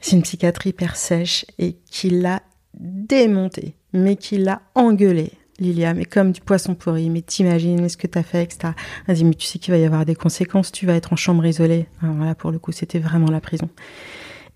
C'est 0.00 0.16
une 0.16 0.22
psychiatre 0.22 0.66
hyper 0.66 0.96
sèche 0.96 1.46
et 1.60 1.74
qui 1.88 2.10
l'a 2.10 2.42
démonté, 2.74 3.76
mais 3.92 4.16
qui 4.16 4.38
l'a 4.38 4.62
engueulé. 4.74 5.30
Lilia, 5.60 5.94
mais 5.94 6.04
comme 6.04 6.32
du 6.32 6.40
poisson 6.40 6.74
pourri, 6.74 7.10
mais 7.10 7.22
t'imagines 7.22 7.88
ce 7.88 7.96
que 7.96 8.08
t'as 8.08 8.24
fait, 8.24 8.42
etc. 8.42 8.72
Elle 9.06 9.14
dit, 9.14 9.24
mais 9.24 9.34
tu 9.34 9.46
sais 9.46 9.60
qu'il 9.60 9.72
va 9.72 9.78
y 9.78 9.84
avoir 9.84 10.04
des 10.04 10.16
conséquences, 10.16 10.72
tu 10.72 10.84
vas 10.84 10.94
être 10.94 11.12
en 11.12 11.16
chambre 11.16 11.46
isolée. 11.46 11.86
Alors 12.02 12.24
là, 12.24 12.34
pour 12.34 12.50
le 12.50 12.58
coup, 12.58 12.72
c'était 12.72 12.98
vraiment 12.98 13.30
la 13.30 13.40
prison. 13.40 13.68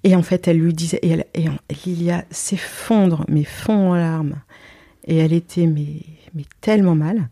Et 0.05 0.16
en 0.16 0.22
fait, 0.22 0.48
elle 0.48 0.59
lui 0.59 0.72
disait, 0.74 0.98
et, 1.03 1.11
elle, 1.11 1.24
et, 1.34 1.46
Lilia 1.86 2.24
s'effondre, 2.30 3.24
mais 3.28 3.44
fond 3.44 3.92
en 3.92 3.94
larmes. 3.94 4.34
Et 5.07 5.16
elle 5.18 5.32
était, 5.32 5.66
mais, 5.66 6.00
mais 6.34 6.44
tellement 6.61 6.94
mal. 6.94 7.28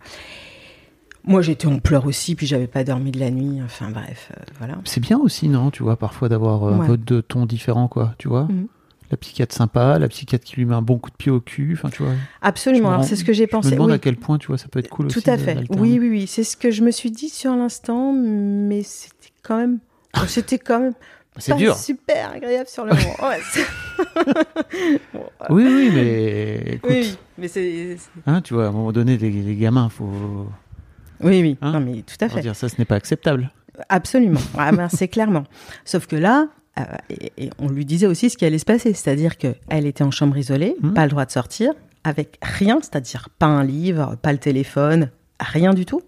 Moi, 1.25 1.43
j'étais 1.43 1.66
en 1.66 1.79
pleurs 1.79 2.07
aussi, 2.07 2.35
puis 2.35 2.47
j'avais 2.47 2.66
pas 2.66 2.83
dormi 2.83 3.11
de 3.11 3.21
la 3.21 3.31
nuit. 3.31 3.61
Enfin, 3.64 3.91
bref, 3.91 4.33
euh, 4.37 4.43
voilà. 4.59 4.79
C'est 4.85 5.01
bien 5.01 5.18
aussi, 5.18 5.49
non 5.49 5.71
Tu 5.71 5.83
vois, 5.83 5.97
parfois 5.97 6.29
d'avoir 6.29 6.64
euh, 6.64 6.73
un 6.75 6.87
peu 6.87 6.97
de 6.97 7.21
ton 7.21 7.45
différent, 7.47 7.89
quoi. 7.89 8.14
Tu 8.18 8.29
vois 8.29 8.45
Mhm. 8.45 8.66
La 9.11 9.16
psychiatre 9.16 9.53
sympa, 9.55 9.99
la 9.99 10.07
psychiatre 10.09 10.45
qui 10.45 10.55
lui 10.55 10.64
met 10.66 10.75
un 10.77 10.83
bon 10.83 10.99
coup 10.99 11.11
de 11.11 11.16
pied 11.16 11.33
au 11.33 11.41
cul. 11.41 11.73
Enfin, 11.77 11.89
tu 11.91 12.05
vois. 12.05 12.12
Absolument. 12.43 12.91
Alors, 12.93 13.03
c'est 13.05 13.16
ce 13.16 13.25
que 13.25 13.33
j'ai 13.33 13.43
Je 13.47 13.49
me 13.49 13.61
pensé. 13.61 13.73
demande 13.73 13.89
Oui. 13.89 13.95
à 13.97 13.99
quel 13.99 14.16
point, 14.16 14.39
tu 14.39 14.47
vois, 14.47 14.57
ça 14.57 14.68
peut 14.68 14.79
être 14.79 14.89
cool 14.89 15.07
aussi. 15.07 15.21
Tout 15.21 15.29
à 15.29 15.37
fait. 15.37 15.59
Oui, 15.71 15.99
oui, 15.99 16.09
oui. 16.11 16.27
C'est 16.29 16.45
ce 16.45 16.57
que 16.57 16.71
je 16.71 16.83
me 16.85 16.93
suis 16.93 17.11
dit 17.11 17.29
sur 17.29 17.57
l'instant, 17.57 18.12
mais 18.12 18.85
c'était 18.85 19.33
quand 19.43 19.57
même. 19.57 19.81
C'était 20.29 20.59
quand 20.61 20.79
même. 20.79 20.95
C'est 21.41 21.57
dur. 21.57 21.76
Super 21.76 22.32
agréable 22.32 22.68
sur 22.68 22.84
le 22.84 22.93
moment. 22.95 23.16
Ouais, 23.22 23.41
c'est- 23.53 23.66
Bon, 25.12 25.24
voilà. 25.38 25.55
Oui, 25.55 25.64
oui, 25.66 25.91
mais 25.95 26.55
écoute, 26.74 26.91
oui, 26.91 27.01
oui. 27.03 27.18
Mais 27.38 27.49
c'est. 27.49 27.97
hein, 28.26 28.41
tu 28.41 28.55
vois, 28.55 28.66
à 28.66 28.68
un 28.68 28.72
moment 28.72 28.93
donné, 28.93 29.16
les, 29.18 29.30
les 29.30 29.57
gamins, 29.57 29.88
faut 29.88 30.47
Oui, 31.20 31.41
oui. 31.43 31.59
Hein 31.61 31.72
non, 31.72 31.80
mais 31.80 32.03
tout 32.03 32.16
à 32.24 32.28
fait. 32.28 32.41
dire 32.41 32.55
ça, 32.57 32.68
ce 32.68 32.76
n'est 32.78 32.84
pas 32.84 32.97
acceptable. 32.97 33.51
Absolument. 33.88 34.41
Ah 34.59 34.72
ben, 34.72 34.88
c'est 34.88 35.09
clairement. 35.09 35.45
Sauf 35.84 36.07
que 36.07 36.16
là, 36.16 36.49
euh, 36.78 36.82
et, 37.09 37.32
et 37.47 37.51
on 37.59 37.68
lui 37.68 37.84
disait 37.84 38.07
aussi 38.07 38.30
ce 38.30 38.36
qui 38.36 38.45
allait 38.45 38.59
se 38.59 38.64
passer, 38.64 38.93
c'est-à-dire 38.93 39.38
que 39.38 39.55
elle 39.68 39.86
était 39.86 40.05
en 40.05 40.11
chambre 40.11 40.36
isolée, 40.36 40.76
Mhm. 40.82 40.95
pas 40.95 41.05
le 41.05 41.11
droit 41.11 41.24
de 41.24 41.30
sortir, 41.30 41.72
avec 42.05 42.38
rien, 42.43 42.78
c'est-à-dire 42.80 43.28
pas 43.38 43.47
un 43.47 43.64
livre, 43.64 44.16
pas 44.22 44.32
le 44.32 44.38
téléphone, 44.38 45.11
rien 45.41 45.72
du 45.74 45.86
tout. 45.86 46.03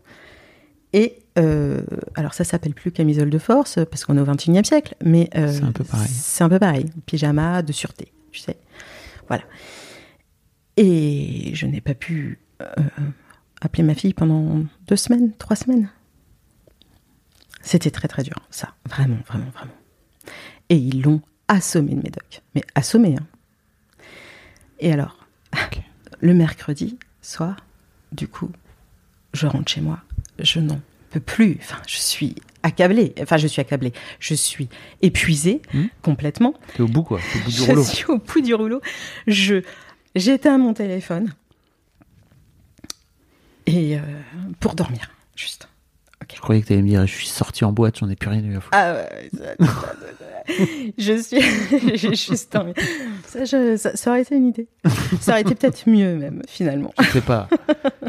Et 0.93 1.17
euh, 1.39 1.83
alors 2.15 2.35
ça 2.35 2.45
s'appelle 2.45 2.75
plus 2.75 2.93
camisole 2.93 3.31
de 3.31 3.39
force 3.39 3.79
parce 3.91 4.05
qu'on 4.05 4.19
est 4.19 4.21
au 4.21 4.27
21e 4.27 4.65
siècle, 4.65 4.95
mais 5.03 5.31
euh, 5.35 5.51
C'est 5.51 5.65
un 5.65 5.73
peu 5.73 5.85
pareil. 5.85 6.09
C'est 6.09 6.45
un 6.45 6.49
peu 6.49 6.59
pareil, 6.59 6.87
pyjama 7.07 7.63
de 7.63 7.73
sûreté, 7.73 8.13
tu 8.31 8.41
sais. 8.41 8.57
Voilà. 9.29 9.45
Et 10.77 11.53
je 11.55 11.67
n'ai 11.67 11.81
pas 11.81 11.95
pu 11.95 12.39
euh, 12.61 12.67
appeler 13.61 13.83
ma 13.83 13.95
fille 13.95 14.15
pendant 14.15 14.63
deux 14.87 14.97
semaines, 14.97 15.33
trois 15.37 15.57
semaines. 15.57 15.91
C'était 17.63 17.91
très 17.91 18.09
très 18.09 18.23
dur, 18.23 18.37
ça, 18.51 18.75
vraiment, 18.89 19.19
vraiment, 19.27 19.51
vraiment. 19.55 19.73
Et 20.69 20.77
ils 20.77 21.03
l'ont 21.03 21.23
assommée 21.49 21.95
de 21.95 22.03
médoc. 22.03 22.43
Mais 22.55 22.63
assommée, 22.75 23.17
hein. 23.19 23.27
Et 24.81 24.93
alors, 24.93 25.27
le 26.21 26.35
mercredi 26.35 26.99
soir, 27.21 27.57
du 28.11 28.27
coup, 28.27 28.51
je 29.33 29.47
rentre 29.47 29.71
chez 29.71 29.81
moi. 29.81 30.01
Je 30.39 30.59
n'en 30.59 30.81
peux 31.13 31.21
plus. 31.21 31.59
Enfin, 31.61 31.77
je 31.87 31.97
suis 31.97 32.35
accablée. 32.63 33.15
Enfin, 33.21 33.37
je 33.37 33.47
suis 33.47 33.61
accablée. 33.61 33.93
Je 34.21 34.35
suis 34.35 34.69
épuisée 35.03 35.63
Hmm. 35.73 35.87
complètement. 36.03 36.55
T'es 36.75 36.83
au 36.83 36.89
bout, 36.89 37.03
quoi. 37.03 37.19
Au 37.19 37.39
bout 37.45 37.51
du 37.51 37.57
Je 37.57 37.63
rouleau. 37.65 37.85
suis 37.85 38.05
au 38.07 38.19
bout 38.19 38.41
du 38.41 38.55
rouleau. 38.55 38.81
Je 39.27 39.63
j'éteins 40.15 40.59
mon 40.59 40.75
téléphone 40.75 41.33
et 43.67 43.97
euh, 43.97 44.01
pour 44.61 44.75
dormir, 44.75 45.11
juste. 45.37 45.69
Je 46.35 46.41
croyais 46.41 46.63
que 46.63 46.69
t'allais 46.69 46.83
me 46.83 46.89
dire, 46.89 47.07
je 47.07 47.13
suis 47.15 47.27
sorti 47.27 47.65
en 47.65 47.73
boîte, 47.73 47.99
j'en 47.99 48.09
ai 48.09 48.17
plus 48.17 48.29
rien 48.31 48.43
eu 48.45 48.57
à 48.57 48.61
foutre. 48.61 48.77
Ah 48.77 48.95
ouais, 48.95 49.31
ça- 49.37 49.55
je 50.99 51.13
suis 51.23 51.41
j'ai 51.97 52.15
juste 52.15 52.53
dormi. 52.53 52.73
Ça, 53.27 53.45
je- 53.45 53.77
ça, 53.77 53.95
ça 53.97 54.11
aurait 54.11 54.23
été 54.23 54.35
une 54.37 54.49
idée. 54.49 54.67
Ça 55.21 55.33
aurait 55.33 55.43
été 55.43 55.55
peut-être 55.55 55.89
mieux 55.89 56.17
même 56.17 56.43
finalement. 56.49 56.93
Je 57.01 57.09
sais 57.11 57.21
pas. 57.21 57.49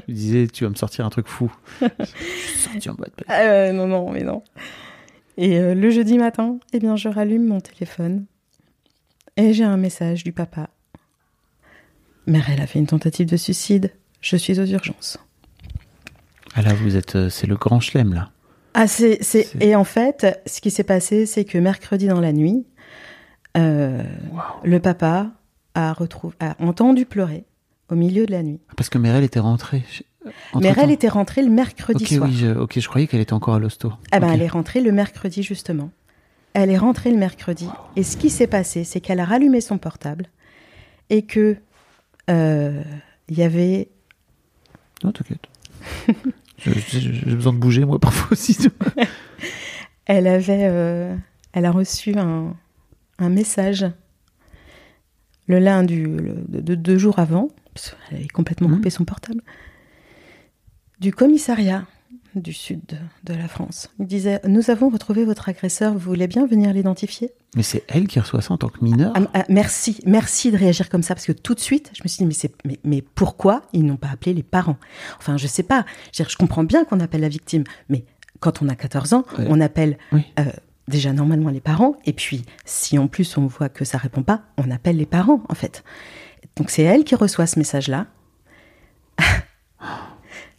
Je 0.07 0.13
disais, 0.13 0.47
tu 0.47 0.63
vas 0.63 0.69
me 0.69 0.75
sortir 0.75 1.05
un 1.05 1.09
truc 1.09 1.27
fou. 1.27 1.51
Je 1.81 1.87
suis 2.05 2.59
sorti 2.59 2.89
en 2.89 2.95
boîte. 2.95 3.13
Ah 3.27 3.39
ouais, 3.43 3.73
non 3.73 3.87
non 3.87 4.09
mais 4.11 4.23
non. 4.23 4.41
Et 5.37 5.59
euh, 5.59 5.73
le 5.75 5.89
jeudi 5.89 6.17
matin, 6.17 6.57
eh 6.73 6.79
bien 6.79 6.95
je 6.95 7.09
rallume 7.09 7.45
mon 7.45 7.59
téléphone 7.61 8.25
et 9.37 9.53
j'ai 9.53 9.63
un 9.63 9.77
message 9.77 10.23
du 10.23 10.31
papa. 10.31 10.69
Mère, 12.27 12.45
elle 12.49 12.61
a 12.61 12.67
fait 12.67 12.79
une 12.79 12.87
tentative 12.87 13.27
de 13.27 13.37
suicide. 13.37 13.91
Je 14.21 14.37
suis 14.37 14.59
aux 14.59 14.65
urgences. 14.65 15.17
Ah 16.55 16.61
là, 16.61 16.73
vous 16.73 16.95
êtes, 16.95 17.15
euh, 17.15 17.29
c'est 17.29 17.47
le 17.47 17.55
grand 17.55 17.79
chelem, 17.79 18.13
là. 18.13 18.29
Ah, 18.75 18.87
c'est, 18.87 19.19
c'est... 19.21 19.49
Et 19.61 19.75
en 19.75 19.83
fait, 19.83 20.41
ce 20.45 20.59
qui 20.61 20.71
s'est 20.71 20.83
passé, 20.83 21.25
c'est 21.25 21.45
que 21.45 21.57
mercredi 21.57 22.07
dans 22.07 22.19
la 22.19 22.33
nuit, 22.33 22.65
euh, 23.57 24.01
le 24.63 24.79
papa 24.79 25.31
a, 25.75 25.93
retrouvé, 25.93 26.35
a 26.39 26.55
entendu 26.59 27.05
pleurer 27.05 27.45
au 27.89 27.95
milieu 27.95 28.25
de 28.25 28.31
la 28.31 28.41
nuit. 28.43 28.59
Parce 28.75 28.89
que 28.89 28.97
Merel 28.97 29.23
était 29.23 29.39
rentrée. 29.39 29.83
entre-temps. 30.53 30.81
elle 30.81 30.91
était 30.91 31.07
rentrée 31.09 31.43
le 31.43 31.49
mercredi 31.51 32.03
Ok, 32.03 32.09
soir. 32.09 32.29
oui, 32.29 32.35
je, 32.35 32.47
ok, 32.47 32.79
je 32.79 32.87
croyais 32.87 33.07
qu'elle 33.07 33.21
était 33.21 33.33
encore 33.33 33.53
à 33.55 33.59
l'hosto. 33.59 33.93
Ah 34.11 34.19
ben, 34.19 34.31
elle 34.31 34.41
est 34.41 34.47
rentrée 34.47 34.81
le 34.81 34.91
mercredi, 34.91 35.43
justement. 35.43 35.91
Elle 36.53 36.69
est 36.71 36.77
rentrée 36.77 37.11
le 37.11 37.17
mercredi. 37.17 37.67
Et 37.95 38.03
ce 38.03 38.17
qui 38.17 38.29
s'est 38.29 38.47
passé, 38.47 38.83
c'est 38.83 39.01
qu'elle 39.01 39.19
a 39.19 39.25
rallumé 39.25 39.61
son 39.61 39.77
portable 39.77 40.27
et 41.09 41.23
que 41.23 41.57
euh, 42.29 42.81
il 43.27 43.37
y 43.37 43.43
avait 43.43 43.89
Non, 45.03 45.11
t'inquiète. 45.11 45.45
J'ai 46.65 47.35
besoin 47.35 47.53
de 47.53 47.57
bouger, 47.59 47.85
moi, 47.85 47.99
parfois 48.01 48.29
aussi. 48.31 48.57
Elle 50.05 50.27
avait, 50.27 50.65
euh, 50.69 51.15
elle 51.53 51.65
a 51.65 51.71
reçu 51.71 52.13
un, 52.17 52.55
un 53.19 53.29
message 53.29 53.85
le 55.47 55.59
lundi, 55.59 55.95
le- 55.97 56.43
de, 56.47 56.59
de 56.61 56.75
deux 56.75 56.97
jours 56.97 57.19
avant, 57.19 57.49
parce 57.73 57.95
qu'elle 58.09 58.17
avait 58.19 58.27
complètement 58.27 58.67
Mhm. 58.69 58.75
coupé 58.77 58.89
son 58.89 59.05
portable, 59.05 59.41
du 60.99 61.11
commissariat 61.13 61.85
du 62.35 62.53
sud 62.53 62.81
de, 63.23 63.33
la 63.33 63.47
France. 63.47 63.89
Il 63.99 64.07
disait 64.07 64.39
Nous 64.47 64.69
avons 64.69 64.89
retrouvé 64.89 65.25
votre 65.25 65.49
agresseur, 65.49 65.93
vous 65.93 65.99
voulez 65.99 66.27
bien 66.27 66.45
venir 66.45 66.73
l'identifier? 66.73 67.31
Mais 67.55 67.63
c'est 67.63 67.83
elle 67.87 68.07
qui 68.07 68.19
reçoit 68.19 68.41
ça 68.41 68.53
en 68.53 68.57
tant 68.57 68.69
que 68.69 68.83
mineure. 68.83 69.13
Ah, 69.15 69.21
ah, 69.33 69.43
Merci, 69.49 69.99
merci 70.05 70.51
de 70.51 70.57
réagir 70.57 70.89
comme 70.89 71.03
ça, 71.03 71.13
parce 71.15 71.25
que 71.25 71.31
tout 71.31 71.53
de 71.53 71.59
suite, 71.59 71.91
je 71.95 72.01
me 72.03 72.07
suis 72.07 72.19
dit 72.19 72.25
Mais, 72.25 72.33
c'est- 72.33 72.55
mais, 72.65 72.79
mais 72.83 73.01
pourquoi 73.01 73.61
ils 73.73 73.85
n'ont 73.85 73.97
pas 73.97 74.09
appelé 74.09 74.33
les 74.33 74.43
parents? 74.43 74.77
Enfin, 75.19 75.37
je 75.37 75.47
sais 75.47 75.63
pas. 75.63 75.85
Je, 76.13 76.23
je 76.27 76.35
comprends 76.37 76.63
bien 76.63 76.83
qu'on 76.85 76.99
appelle 76.99 77.21
la 77.21 77.29
victime, 77.29 77.63
mais 77.89 78.05
quand 78.39 78.61
on 78.61 78.69
a 78.69 78.75
14 78.75 79.13
ans, 79.13 79.23
Ouais. 79.37 79.45
on 79.49 79.61
appelle 79.61 79.97
Oui. 80.11 80.23
euh, 80.39 80.45
déjà 80.87 81.13
normalement 81.13 81.49
les 81.49 81.61
parents, 81.61 81.95
et 82.05 82.13
puis 82.13 82.43
si 82.65 82.97
en 82.97 83.07
plus 83.07 83.37
on 83.37 83.45
voit 83.47 83.69
que 83.69 83.85
ça 83.85 83.97
répond 83.97 84.23
pas, 84.23 84.41
on 84.57 84.69
appelle 84.71 84.97
les 84.97 85.05
parents 85.05 85.43
en 85.49 85.55
fait. 85.55 85.83
Donc 86.57 86.69
c'est 86.69 86.83
elle 86.83 87.03
qui 87.03 87.15
reçoit 87.15 87.47
ce 87.47 87.57
message-là. 87.59 88.07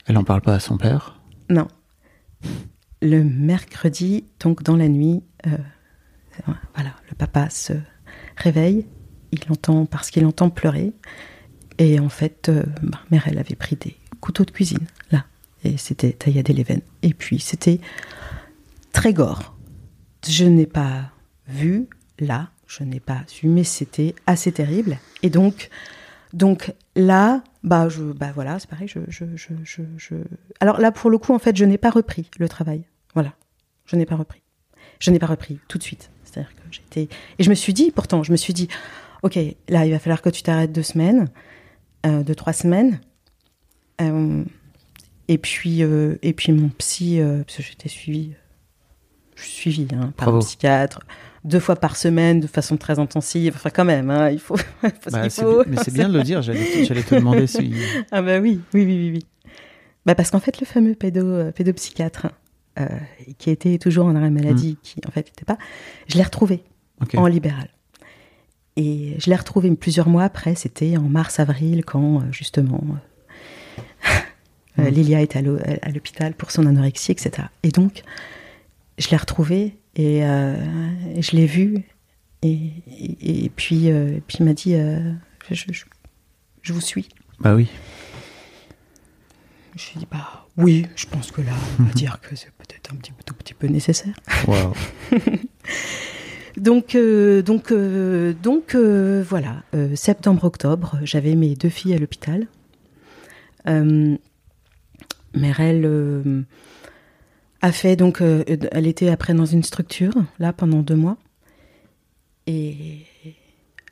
Elle 0.06 0.16
en 0.18 0.24
parle 0.24 0.42
pas 0.42 0.54
à 0.54 0.60
son 0.60 0.76
père? 0.76 1.18
Non. 1.50 1.68
Le 3.02 3.22
mercredi, 3.22 4.24
donc 4.40 4.62
dans 4.62 4.76
la 4.76 4.88
nuit, 4.88 5.22
euh, 5.46 5.56
voilà, 6.74 6.94
le 7.10 7.14
papa 7.16 7.50
se 7.50 7.74
réveille, 8.36 8.86
il 9.32 9.40
entend 9.50 9.86
parce 9.86 10.10
qu'il 10.10 10.24
entend 10.26 10.50
pleurer, 10.50 10.92
et 11.78 12.00
en 12.00 12.08
fait, 12.08 12.48
euh, 12.48 12.64
ma 12.82 13.00
mère 13.10 13.24
elle 13.26 13.38
avait 13.38 13.56
pris 13.56 13.76
des 13.76 13.96
couteaux 14.20 14.44
de 14.44 14.50
cuisine 14.50 14.86
là, 15.10 15.26
et 15.64 15.76
c'était 15.76 16.12
tailladé 16.12 16.52
les 16.52 16.62
veines, 16.62 16.82
et 17.02 17.12
puis 17.14 17.40
c'était 17.40 17.80
très 18.92 19.12
gore. 19.12 19.56
Je 20.26 20.44
n'ai 20.44 20.66
pas 20.66 21.10
vu 21.46 21.88
là, 22.18 22.50
je 22.66 22.84
n'ai 22.84 23.00
pas 23.00 23.22
su, 23.26 23.48
mais 23.48 23.64
c'était 23.64 24.14
assez 24.26 24.52
terrible, 24.52 24.98
et 25.22 25.30
donc, 25.30 25.68
donc 26.32 26.72
là, 26.96 27.42
bah 27.62 27.88
je, 27.88 28.02
bah 28.02 28.30
voilà, 28.34 28.58
c'est 28.58 28.68
pareil, 28.68 28.88
je, 28.88 29.00
je, 29.08 29.24
je, 29.34 29.52
je, 29.64 29.82
je- 29.96 30.14
alors 30.60 30.80
là 30.80 30.92
pour 30.92 31.10
le 31.10 31.18
coup 31.18 31.32
en 31.34 31.38
fait, 31.38 31.56
je 31.56 31.64
n'ai 31.64 31.78
pas 31.78 31.90
repris 31.90 32.30
le 32.38 32.48
travail, 32.48 32.84
voilà, 33.14 33.32
je 33.86 33.96
n'ai 33.96 34.06
pas 34.06 34.16
repris, 34.16 34.42
je 35.00 35.10
n'ai 35.10 35.18
pas 35.18 35.26
repris 35.26 35.58
tout 35.68 35.78
de 35.78 35.82
suite, 35.82 36.10
c'est-à-dire 36.24 36.54
que 36.54 36.62
j'étais, 36.70 37.08
et 37.38 37.42
je 37.42 37.50
me 37.50 37.54
suis 37.54 37.72
dit, 37.74 37.90
pourtant, 37.90 38.22
je 38.22 38.32
me 38.32 38.36
suis 38.36 38.52
dit, 38.54 38.68
ok, 39.22 39.36
là 39.68 39.86
il 39.86 39.90
va 39.92 39.98
falloir 39.98 40.22
que 40.22 40.30
tu 40.30 40.42
t'arrêtes 40.42 40.72
deux 40.72 40.82
semaines, 40.82 41.28
euh, 42.06 42.22
deux 42.22 42.34
trois 42.34 42.52
semaines, 42.52 43.00
euh, 44.00 44.44
et 45.28 45.38
puis 45.38 45.82
euh, 45.82 46.16
et 46.22 46.32
puis 46.32 46.52
mon 46.52 46.68
psy, 46.70 47.20
parce 47.46 47.56
que 47.56 47.62
j'étais 47.62 47.88
suivie, 47.88 48.34
je 49.36 49.42
suis 49.42 49.52
suivie 49.72 49.88
hein, 49.94 50.12
par 50.16 50.26
Bravo. 50.26 50.36
un 50.38 50.40
psychiatre 50.40 51.00
deux 51.44 51.60
fois 51.60 51.76
par 51.76 51.96
semaine 51.96 52.40
de 52.40 52.46
façon 52.46 52.76
très 52.76 52.98
intensive, 52.98 53.52
enfin 53.56 53.70
quand 53.70 53.84
même, 53.84 54.10
hein, 54.10 54.30
il 54.30 54.38
faut, 54.38 54.56
Bah, 54.82 54.90
qu'il 55.22 55.30
c'est 55.30 55.42
faut- 55.42 55.62
bi- 55.64 55.70
mais 55.70 55.76
c'est 55.84 55.92
bien 55.92 56.08
de 56.08 56.16
le 56.18 56.22
dire, 56.24 56.40
j'allais 56.42 56.64
te- 56.64 56.84
j'allais 56.84 57.02
te 57.02 57.14
demander 57.14 57.46
si. 57.46 57.74
ah 58.10 58.22
bah 58.22 58.38
oui, 58.40 58.60
oui, 58.72 58.84
oui, 58.84 58.98
oui, 58.98 59.10
oui. 59.14 59.26
Bah 60.06 60.14
parce 60.14 60.30
qu'en 60.30 60.40
fait, 60.40 60.60
le 60.60 60.66
fameux 60.66 60.94
pédo, 60.94 61.24
euh, 61.26 61.52
pédopsychiatre, 61.52 62.28
euh, 62.80 62.86
qui 63.38 63.50
était 63.50 63.78
toujours 63.78 64.06
en 64.06 64.14
arrêt 64.16 64.30
maladie, 64.30 64.76
qui 64.82 65.00
en 65.06 65.10
fait 65.10 65.26
n'était 65.26 65.44
pas, 65.44 65.58
je 66.08 66.16
l'ai 66.16 66.22
retrouvé 66.24 66.62
en 67.18 67.26
libéral. 67.26 67.68
Et 68.76 69.14
je 69.18 69.30
l'ai 69.30 69.36
retrouvé 69.36 69.70
plusieurs 69.76 70.08
mois 70.08 70.24
après, 70.24 70.54
c'était 70.56 70.96
en 70.96 71.02
mars-avril, 71.02 71.84
quand 71.84 72.16
euh, 72.20 72.24
justement 72.32 72.82
euh, 74.78 74.80
euh, 74.80 74.90
Lilia 74.90 75.20
était 75.20 75.38
à 75.38 75.90
l'hôpital 75.90 76.34
pour 76.34 76.50
son 76.50 76.66
anorexie, 76.66 77.12
etc. 77.12 77.48
Et 77.62 77.68
donc, 77.68 78.02
je 78.98 79.08
l'ai 79.10 79.16
retrouvé 79.16 79.76
et, 79.96 80.24
euh, 80.24 80.56
et 81.14 81.22
je 81.22 81.36
l'ai 81.36 81.46
vu. 81.46 81.84
Et, 82.42 82.58
et, 82.88 83.44
et 83.44 83.48
puis, 83.50 83.90
euh, 83.90 84.18
puis 84.26 84.38
il 84.40 84.44
m'a 84.46 84.52
dit 84.54 84.74
euh, 84.74 85.12
je, 85.50 85.54
je- 85.72 85.84
je 86.62 86.72
vous 86.72 86.80
suis. 86.80 87.08
Bah 87.40 87.54
oui. 87.54 87.68
Je 89.70 89.72
me 89.74 89.78
suis 89.78 89.98
dit, 89.98 90.06
bah 90.10 90.46
oui, 90.56 90.86
je 90.94 91.06
pense 91.06 91.32
que 91.32 91.40
là, 91.40 91.52
on 91.80 91.82
va 91.84 91.92
dire 91.94 92.20
que 92.20 92.36
c'est 92.36 92.52
peut-être 92.52 92.92
un 92.92 92.96
petit, 92.96 93.12
tout 93.26 93.34
petit 93.34 93.54
peu 93.54 93.66
nécessaire. 93.66 94.14
Donc, 96.56 96.96
donc, 97.44 97.72
donc 98.42 98.76
voilà, 98.76 99.62
septembre-octobre, 99.96 101.00
j'avais 101.02 101.34
mes 101.34 101.56
deux 101.56 101.68
filles 101.68 101.94
à 101.94 101.98
l'hôpital. 101.98 102.46
Euh, 103.66 104.16
Merel 105.34 105.82
euh, 105.84 106.42
a 107.64 107.72
fait, 107.72 107.96
donc, 107.96 108.20
euh, 108.20 108.44
elle 108.72 108.86
était 108.86 109.08
après 109.08 109.32
dans 109.34 109.46
une 109.46 109.62
structure, 109.62 110.12
là, 110.38 110.52
pendant 110.52 110.80
deux 110.80 110.96
mois. 110.96 111.16
Et 112.46 112.98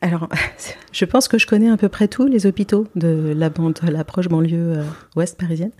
alors, 0.00 0.28
je 0.92 1.04
pense 1.04 1.26
que 1.28 1.38
je 1.38 1.46
connais 1.46 1.70
à 1.70 1.76
peu 1.76 1.88
près 1.88 2.06
tous 2.08 2.26
les 2.26 2.44
hôpitaux 2.46 2.86
de 2.96 3.32
la 3.34 3.48
bande, 3.50 3.78
l'approche 3.82 4.28
banlieue 4.28 4.78
euh, 4.78 4.84
ouest 5.16 5.38
parisienne. 5.38 5.70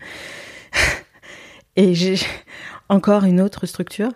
Et 1.77 1.95
j'ai 1.95 2.17
encore 2.89 3.25
une 3.25 3.41
autre 3.41 3.67
structure. 3.67 4.11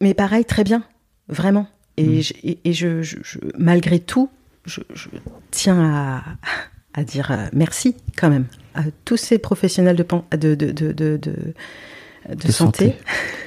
Mais 0.00 0.14
pareil, 0.14 0.44
très 0.44 0.62
bien, 0.64 0.84
vraiment. 1.28 1.66
Et, 1.96 2.20
je, 2.22 2.34
et, 2.44 2.58
et 2.64 2.72
je, 2.72 3.02
je- 3.02 3.16
je- 3.22 3.38
malgré 3.58 3.98
tout, 3.98 4.28
je, 4.66 4.80
tiens 5.50 5.80
à, 5.80 6.22
à 6.92 7.04
dire 7.04 7.30
euh, 7.30 7.46
merci 7.52 7.96
quand 8.18 8.28
même 8.28 8.46
à 8.74 8.82
tous 9.06 9.16
ces 9.16 9.38
professionnels 9.38 9.96
de, 9.96 10.02
pan- 10.02 10.26
de, 10.32 10.54
de, 10.54 10.70
de, 10.70 10.92
de, 10.92 11.16
de- 12.28 12.34
de 12.34 12.52
santé. 12.52 12.94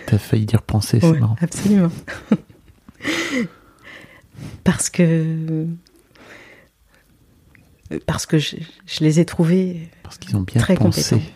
T'as 0.06 0.18
failli 0.18 0.46
dire 0.46 0.62
penser, 0.62 1.00
c'est 1.00 1.10
Ouais, 1.10 1.20
marrant. 1.20 1.36
absolument. 1.42 1.92
parce 4.64 4.90
que 4.90 5.66
parce 8.06 8.26
que 8.26 8.38
je, 8.38 8.56
je 8.86 9.04
les 9.04 9.20
ai 9.20 9.26
trouvés 9.26 9.90
Parce 10.04 10.18
qu'ils 10.18 10.36
ont 10.38 10.42
bien 10.42 10.62
Très 10.62 10.76
pensé 10.76 11.16
compétents. 11.16 11.32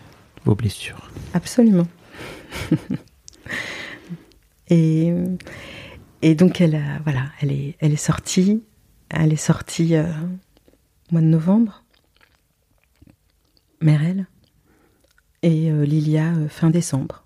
vos 0.46 0.56
blessures. 0.56 1.10
Absolument. 1.34 1.88
et, 4.70 5.14
et 6.22 6.36
donc 6.36 6.62
elle 6.62 6.76
a, 6.76 7.00
voilà, 7.04 7.26
elle 7.42 7.52
est, 7.52 7.76
elle 7.80 7.92
est 7.94 7.96
sortie, 7.96 8.64
elle 9.10 9.34
est 9.34 9.36
sortie 9.36 9.96
euh, 9.96 10.06
au 11.10 11.14
mois 11.14 11.22
de 11.22 11.28
novembre, 11.28 11.84
Merel, 13.82 14.28
et 15.42 15.72
euh, 15.72 15.84
Lilia 15.86 16.34
euh, 16.34 16.48
fin 16.48 16.70
décembre. 16.70 17.23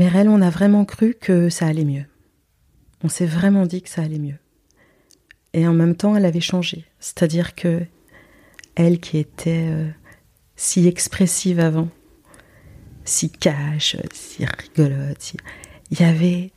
Merel, 0.00 0.30
on 0.30 0.40
a 0.40 0.48
vraiment 0.48 0.86
cru 0.86 1.12
que 1.12 1.50
ça 1.50 1.66
allait 1.66 1.84
mieux. 1.84 2.06
on 3.04 3.10
s'est 3.10 3.26
vraiment 3.26 3.66
dit 3.66 3.82
que 3.82 3.90
ça 3.90 4.00
allait 4.00 4.18
mieux. 4.18 4.38
Et 5.52 5.68
en 5.68 5.74
même 5.74 5.94
temps, 5.94 6.16
elle 6.16 6.24
avait 6.24 6.40
changé. 6.40 6.86
C'est-à-dire 7.00 7.54
que 7.54 7.82
elle 8.76 8.98
qui 8.98 9.18
était 9.18 9.68
euh, 9.68 9.90
si 10.56 10.86
expressive 10.86 11.60
avant, 11.60 11.90
si 13.04 13.28
cash, 13.28 13.98
si 14.14 14.46
rigolote, 14.46 15.34
il 15.90 16.00
y 16.00 16.04
avait... 16.04 16.50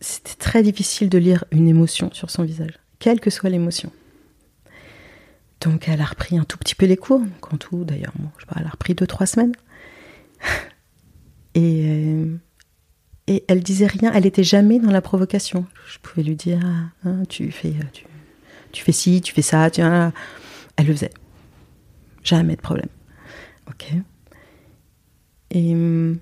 C'était 0.00 0.34
très 0.34 0.64
difficile 0.64 1.08
de 1.08 1.18
lire 1.18 1.44
une 1.52 1.68
émotion 1.68 2.10
sur 2.12 2.30
son 2.30 2.42
visage, 2.42 2.80
quelle 2.98 3.20
que 3.20 3.30
soit 3.30 3.50
l'émotion. 3.50 3.92
Donc 5.60 5.88
elle 5.88 6.00
a 6.00 6.06
repris 6.06 6.36
un 6.36 6.44
tout 6.44 6.58
petit 6.58 6.74
peu 6.74 6.86
les 6.86 6.96
cours, 6.96 7.22
en 7.52 7.56
tout 7.58 7.84
d'ailleurs, 7.84 8.14
je 8.38 8.40
sais 8.40 8.46
pas, 8.46 8.56
elle 8.58 8.66
a 8.66 8.70
repris 8.70 8.96
deux, 8.96 9.06
trois 9.06 9.26
semaines. 9.26 9.54
Et, 11.54 11.82
euh, 11.86 12.36
et 13.26 13.44
elle 13.48 13.62
disait 13.62 13.86
rien, 13.86 14.12
elle 14.12 14.26
était 14.26 14.44
jamais 14.44 14.78
dans 14.78 14.90
la 14.90 15.00
provocation. 15.00 15.66
Je 15.92 15.98
pouvais 15.98 16.22
lui 16.22 16.36
dire, 16.36 16.60
hein, 17.04 17.22
tu, 17.28 17.50
fais, 17.50 17.74
tu, 17.92 18.04
tu, 18.72 18.82
fais 18.84 18.92
ci, 18.92 19.20
tu 19.20 19.32
fais 19.32 19.42
ça, 19.42 19.70
tu, 19.70 19.80
elle 19.80 20.12
le 20.86 20.92
faisait. 20.92 21.12
Jamais 22.22 22.56
de 22.56 22.60
problème. 22.60 22.88
Ok. 23.68 23.92
Et 25.50 25.72
hum, 25.72 26.18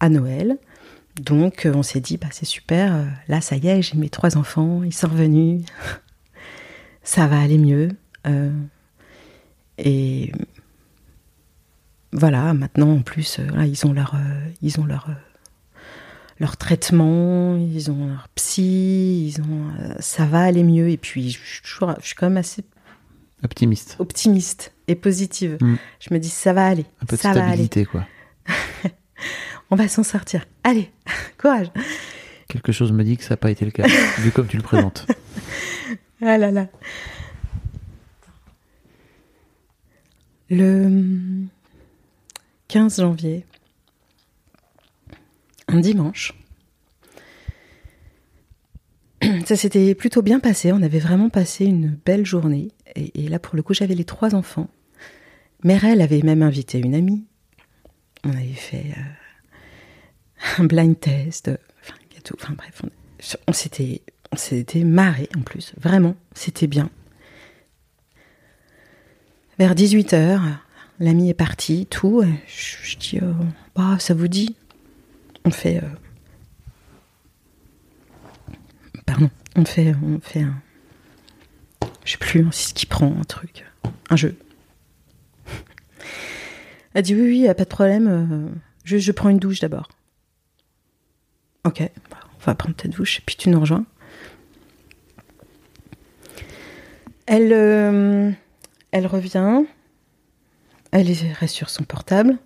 à 0.00 0.08
Noël, 0.08 0.58
donc 1.20 1.66
on 1.72 1.82
s'est 1.82 2.00
dit, 2.00 2.18
bah, 2.18 2.28
c'est 2.30 2.44
super, 2.44 3.06
là 3.28 3.40
ça 3.40 3.56
y 3.56 3.68
est, 3.68 3.82
j'ai 3.82 3.96
mes 3.96 4.10
trois 4.10 4.36
enfants, 4.36 4.82
ils 4.82 4.92
sont 4.92 5.08
revenus, 5.08 5.64
ça 7.02 7.26
va 7.26 7.40
aller 7.40 7.58
mieux. 7.58 7.90
Euh, 8.26 8.50
et 9.78 10.32
voilà, 12.16 12.54
maintenant 12.54 12.92
en 12.92 13.02
plus, 13.02 13.38
euh, 13.38 13.64
ils 13.66 13.86
ont 13.86 13.92
leur, 13.92 14.14
euh, 14.14 14.50
ils 14.62 14.80
ont 14.80 14.86
leur, 14.86 15.10
leur 16.40 16.56
traitement, 16.56 17.56
ils 17.56 17.90
ont 17.90 18.08
leur 18.08 18.28
psy, 18.34 19.26
ils 19.28 19.42
ont, 19.42 19.70
ça 20.00 20.24
va 20.24 20.40
aller 20.40 20.64
mieux. 20.64 20.88
Et 20.88 20.96
puis, 20.96 21.30
je 21.30 21.38
suis, 21.38 21.62
toujours, 21.62 21.94
je 22.00 22.06
suis 22.06 22.14
quand 22.14 22.26
même 22.26 22.38
assez 22.38 22.64
optimiste, 23.44 23.96
optimiste 23.98 24.72
et 24.88 24.94
positive. 24.94 25.58
Mm. 25.60 25.76
Je 26.00 26.14
me 26.14 26.18
dis 26.18 26.30
ça 26.30 26.54
va 26.54 26.66
aller, 26.66 26.86
un 27.02 27.06
peu 27.06 27.16
ça 27.16 27.34
de 27.34 27.38
stabilité 27.38 27.84
quoi. 27.84 28.06
On 29.70 29.76
va 29.76 29.88
s'en 29.88 30.02
sortir. 30.02 30.46
Allez, 30.64 30.90
courage. 31.38 31.70
Quelque 32.48 32.72
chose 32.72 32.92
me 32.92 33.04
dit 33.04 33.18
que 33.18 33.24
ça 33.24 33.30
n'a 33.30 33.36
pas 33.36 33.50
été 33.50 33.66
le 33.66 33.72
cas, 33.72 33.86
vu 34.18 34.30
comme 34.30 34.46
tu 34.46 34.56
le 34.56 34.62
présentes. 34.62 35.06
Ah 36.22 36.38
là 36.38 36.50
là. 36.50 36.66
Le 40.48 41.46
15 42.68 43.00
janvier, 43.00 43.46
un 45.68 45.80
dimanche, 45.80 46.34
ça 49.46 49.56
s'était 49.56 49.94
plutôt 49.94 50.22
bien 50.22 50.40
passé. 50.40 50.72
On 50.72 50.82
avait 50.82 50.98
vraiment 50.98 51.28
passé 51.28 51.64
une 51.64 51.98
belle 52.04 52.26
journée. 52.26 52.68
Et, 52.94 53.28
là, 53.28 53.38
pour 53.38 53.56
le 53.56 53.62
coup, 53.62 53.74
j'avais 53.74 53.94
les 53.94 54.04
trois 54.04 54.34
enfants. 54.34 54.68
Merel 55.62 56.00
avait 56.00 56.22
même 56.22 56.42
invité 56.42 56.78
une 56.78 56.94
amie. 56.94 57.24
On 58.24 58.30
avait 58.30 58.46
fait 58.46 58.94
euh, 58.96 60.58
un 60.58 60.64
blind 60.64 60.98
test, 60.98 61.50
enfin, 61.82 61.94
enfin 62.34 62.54
bref, 62.54 62.82
on 63.46 63.52
s'était 63.52 64.02
on 64.32 64.36
s'était 64.36 64.84
marré 64.84 65.28
en 65.36 65.42
plus, 65.42 65.72
vraiment, 65.78 66.16
c'était 66.34 66.66
bien. 66.66 66.90
Vers 69.58 69.74
18h, 69.74 70.40
l'ami 70.98 71.30
est 71.30 71.34
parti, 71.34 71.86
tout. 71.86 72.22
Je, 72.46 72.96
dis, 72.96 73.18
euh, 73.22 73.32
bah, 73.74 73.96
ça 73.98 74.14
vous 74.14 74.28
dit? 74.28 74.56
On 75.44 75.50
fait. 75.50 75.78
Euh, 75.78 75.88
pardon, 79.04 79.30
on 79.56 79.64
fait, 79.64 79.94
on 80.02 80.20
fait 80.20 80.42
un. 80.42 80.62
Je 82.04 82.12
sais 82.12 82.18
plus, 82.18 82.46
c'est 82.52 82.68
ce 82.68 82.74
qui 82.74 82.86
prend 82.86 83.14
un 83.18 83.24
truc, 83.24 83.64
un 84.10 84.16
jeu. 84.16 84.36
Elle 86.94 87.02
dit 87.02 87.14
oui, 87.14 87.22
oui, 87.22 87.46
pas 87.54 87.64
de 87.64 87.68
problème. 87.68 88.08
Euh, 88.08 88.48
je, 88.84 88.98
je 88.98 89.12
prends 89.12 89.28
une 89.28 89.38
douche 89.38 89.60
d'abord. 89.60 89.88
Ok, 91.64 91.82
bah, 92.10 92.18
on 92.36 92.44
va 92.44 92.54
prendre 92.54 92.76
ta 92.76 92.88
douche, 92.88 93.18
et 93.18 93.22
puis 93.26 93.36
tu 93.36 93.48
nous 93.48 93.60
rejoins. 93.60 93.84
Elle, 97.26 98.36
elle 98.92 99.06
revient. 99.08 99.64
Elle 100.98 101.14
reste 101.38 101.54
sur 101.54 101.68
son 101.68 101.84
portable. 101.84 102.38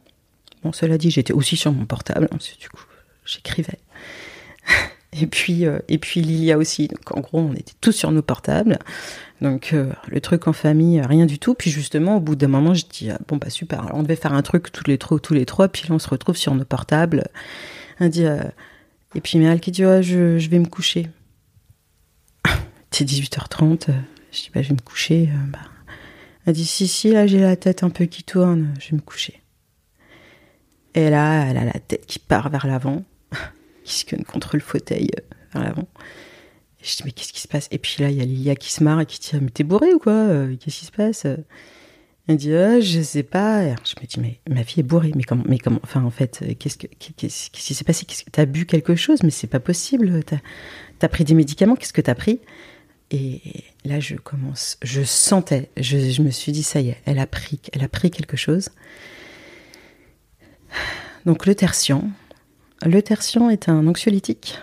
Bon, 0.64 0.72
cela 0.72 0.98
dit, 0.98 1.11
j'étais 1.11 1.32
aussi 1.32 1.57
sur 1.57 1.72
mon 1.72 1.86
portable. 1.86 2.28
Hein, 2.32 2.38
du 2.61 2.68
coup, 2.68 2.84
j'écrivais. 3.24 3.78
Et 5.12 5.26
puis, 5.26 5.66
euh, 5.66 5.80
et 5.88 5.98
puis 5.98 6.20
Lilia 6.20 6.57
aussi. 6.57 6.86
Donc, 6.86 7.16
en 7.16 7.20
gros, 7.20 7.40
on 7.40 7.53
était 7.53 7.72
tous 7.80 7.90
sur 7.90 8.12
nos 8.12 8.22
portables. 8.22 8.78
Donc, 9.40 9.72
euh, 9.72 9.92
le 10.07 10.20
truc 10.20 10.46
en 10.46 10.53
famille, 10.53 11.01
rien 11.01 11.26
du 11.26 11.40
tout. 11.40 11.55
Puis, 11.55 11.68
justement, 11.68 12.18
au 12.18 12.20
bout 12.20 12.36
d'un 12.36 12.46
moment, 12.46 12.74
je 12.74 12.84
dis, 12.86 13.11
ah, 13.11 13.18
bon, 13.26 13.36
bah, 13.36 13.51
super. 13.51 13.90
On 13.92 14.05
devait 14.05 14.14
faire 14.14 14.34
un 14.34 14.42
truc 14.42 14.70
tous 14.70 14.84
les 14.86 14.98
trois, 14.98 15.18
tous 15.18 15.34
les 15.34 15.46
trois. 15.46 15.66
Puis 15.66 15.90
on 15.90 15.98
se 15.98 16.09
retrouve 16.09 16.36
sur 16.36 16.55
nos 16.55 16.64
portables. 16.64 17.26
On 17.98 18.07
dit, 18.07 18.24
et 19.16 19.20
puis 19.20 19.40
Méal 19.40 19.59
qui 19.59 19.72
dit, 19.72 19.82
je, 19.82 20.38
je 20.38 20.48
vais 20.48 20.61
me 20.61 20.66
coucher. 20.66 21.09
C'est 22.92 23.05
18h30. 23.05 23.88
Je 24.30 24.38
dis, 24.38 24.51
bah, 24.55 24.62
je 24.62 24.68
vais 24.68 24.74
me 24.74 24.80
coucher. 24.80 25.28
Euh, 25.32 25.51
bah. 25.51 25.59
Elle 26.51 26.57
dit, 26.57 26.66
si, 26.66 26.88
si, 26.88 27.12
là, 27.12 27.28
j'ai 27.28 27.38
la 27.38 27.55
tête 27.55 27.84
un 27.84 27.90
peu 27.90 28.07
qui 28.07 28.24
tourne, 28.24 28.74
je 28.80 28.90
vais 28.90 28.96
me 28.96 29.01
coucher. 29.01 29.40
Et 30.94 31.09
là, 31.09 31.48
elle 31.48 31.57
a 31.57 31.64
la 31.64 31.78
tête 31.78 32.07
qui 32.07 32.18
part 32.18 32.51
vers 32.51 32.66
l'avant, 32.66 33.05
qui 33.84 33.94
se 33.94 34.16
contre 34.24 34.57
le 34.57 34.61
fauteuil 34.61 35.11
euh, 35.16 35.34
vers 35.53 35.62
l'avant. 35.62 35.86
Je 36.82 36.96
dis, 36.96 37.03
mais 37.05 37.12
qu'est-ce 37.12 37.32
qui 37.32 37.40
se 37.40 37.46
passe? 37.46 37.68
Et 37.70 37.78
puis 37.78 38.03
là, 38.03 38.11
il 38.11 38.16
y 38.16 38.20
a 38.20 38.24
Lilia 38.24 38.57
qui 38.57 38.72
se 38.72 38.82
marre 38.82 39.01
et 39.01 39.07
qui 39.07 39.20
dit, 39.20 39.30
mais 39.40 39.51
t'es 39.51 39.62
bourré 39.62 39.94
ou 39.94 40.01
quoi? 40.01 40.11
Euh, 40.12 40.57
Qu'est-ce 40.57 40.80
qui 40.80 40.86
se 40.86 40.90
passe? 40.90 41.24
Elle 42.26 42.36
dit, 42.36 42.53
ah, 42.53 42.80
je 42.80 43.01
sais 43.01 43.22
pas. 43.22 43.62
je 43.68 43.94
me 44.01 44.07
dis, 44.07 44.18
mais 44.18 44.40
ma 44.53 44.64
fille 44.64 44.80
est 44.80 44.82
bourrée. 44.82 45.12
Mais 45.14 45.22
comment, 45.22 45.44
mais 45.46 45.59
comment 45.59 45.78
Enfin, 45.84 46.03
en 46.03 46.11
fait, 46.11 46.42
qu'est-ce, 46.59 46.78
que, 46.78 46.88
qu'est-ce, 46.98 47.51
qui 47.51 47.74
s'est 47.74 47.84
passé? 47.84 48.07
Qu'est-ce 48.07 48.24
que 48.24 48.30
t'as 48.30 48.46
bu 48.46 48.66
quelque 48.66 48.96
chose? 48.96 49.22
Mais 49.22 49.30
c'est 49.30 49.46
pas 49.46 49.61
possible. 49.61 50.24
T'as, 50.24 50.38
as 51.01 51.09
pris 51.09 51.22
des 51.22 51.34
médicaments? 51.34 51.76
Qu'est-ce 51.76 51.92
que 51.92 52.01
t'as 52.01 52.16
pris? 52.16 52.40
Et 53.11 53.64
là, 53.84 53.98
je 53.98 54.14
commence, 54.14 54.76
je 54.82 55.02
sentais, 55.02 55.70
je, 55.76 56.22
me 56.22 56.30
suis 56.30 56.52
dit, 56.52 56.62
ça 56.62 56.80
y 56.80 56.90
est, 56.90 56.98
elle 57.06 57.18
a 57.18 57.26
pris, 57.26 57.61
elle 57.72 57.82
a 57.82 57.88
quelque 57.88 58.36
chose. 58.36 58.70
Donc 61.26 61.46
le 61.46 61.54
tertian. 61.54 62.08
Le 62.82 63.02
tertian 63.02 63.50
est 63.50 63.68
un 63.68 63.86
anxiolytique. 63.86 64.58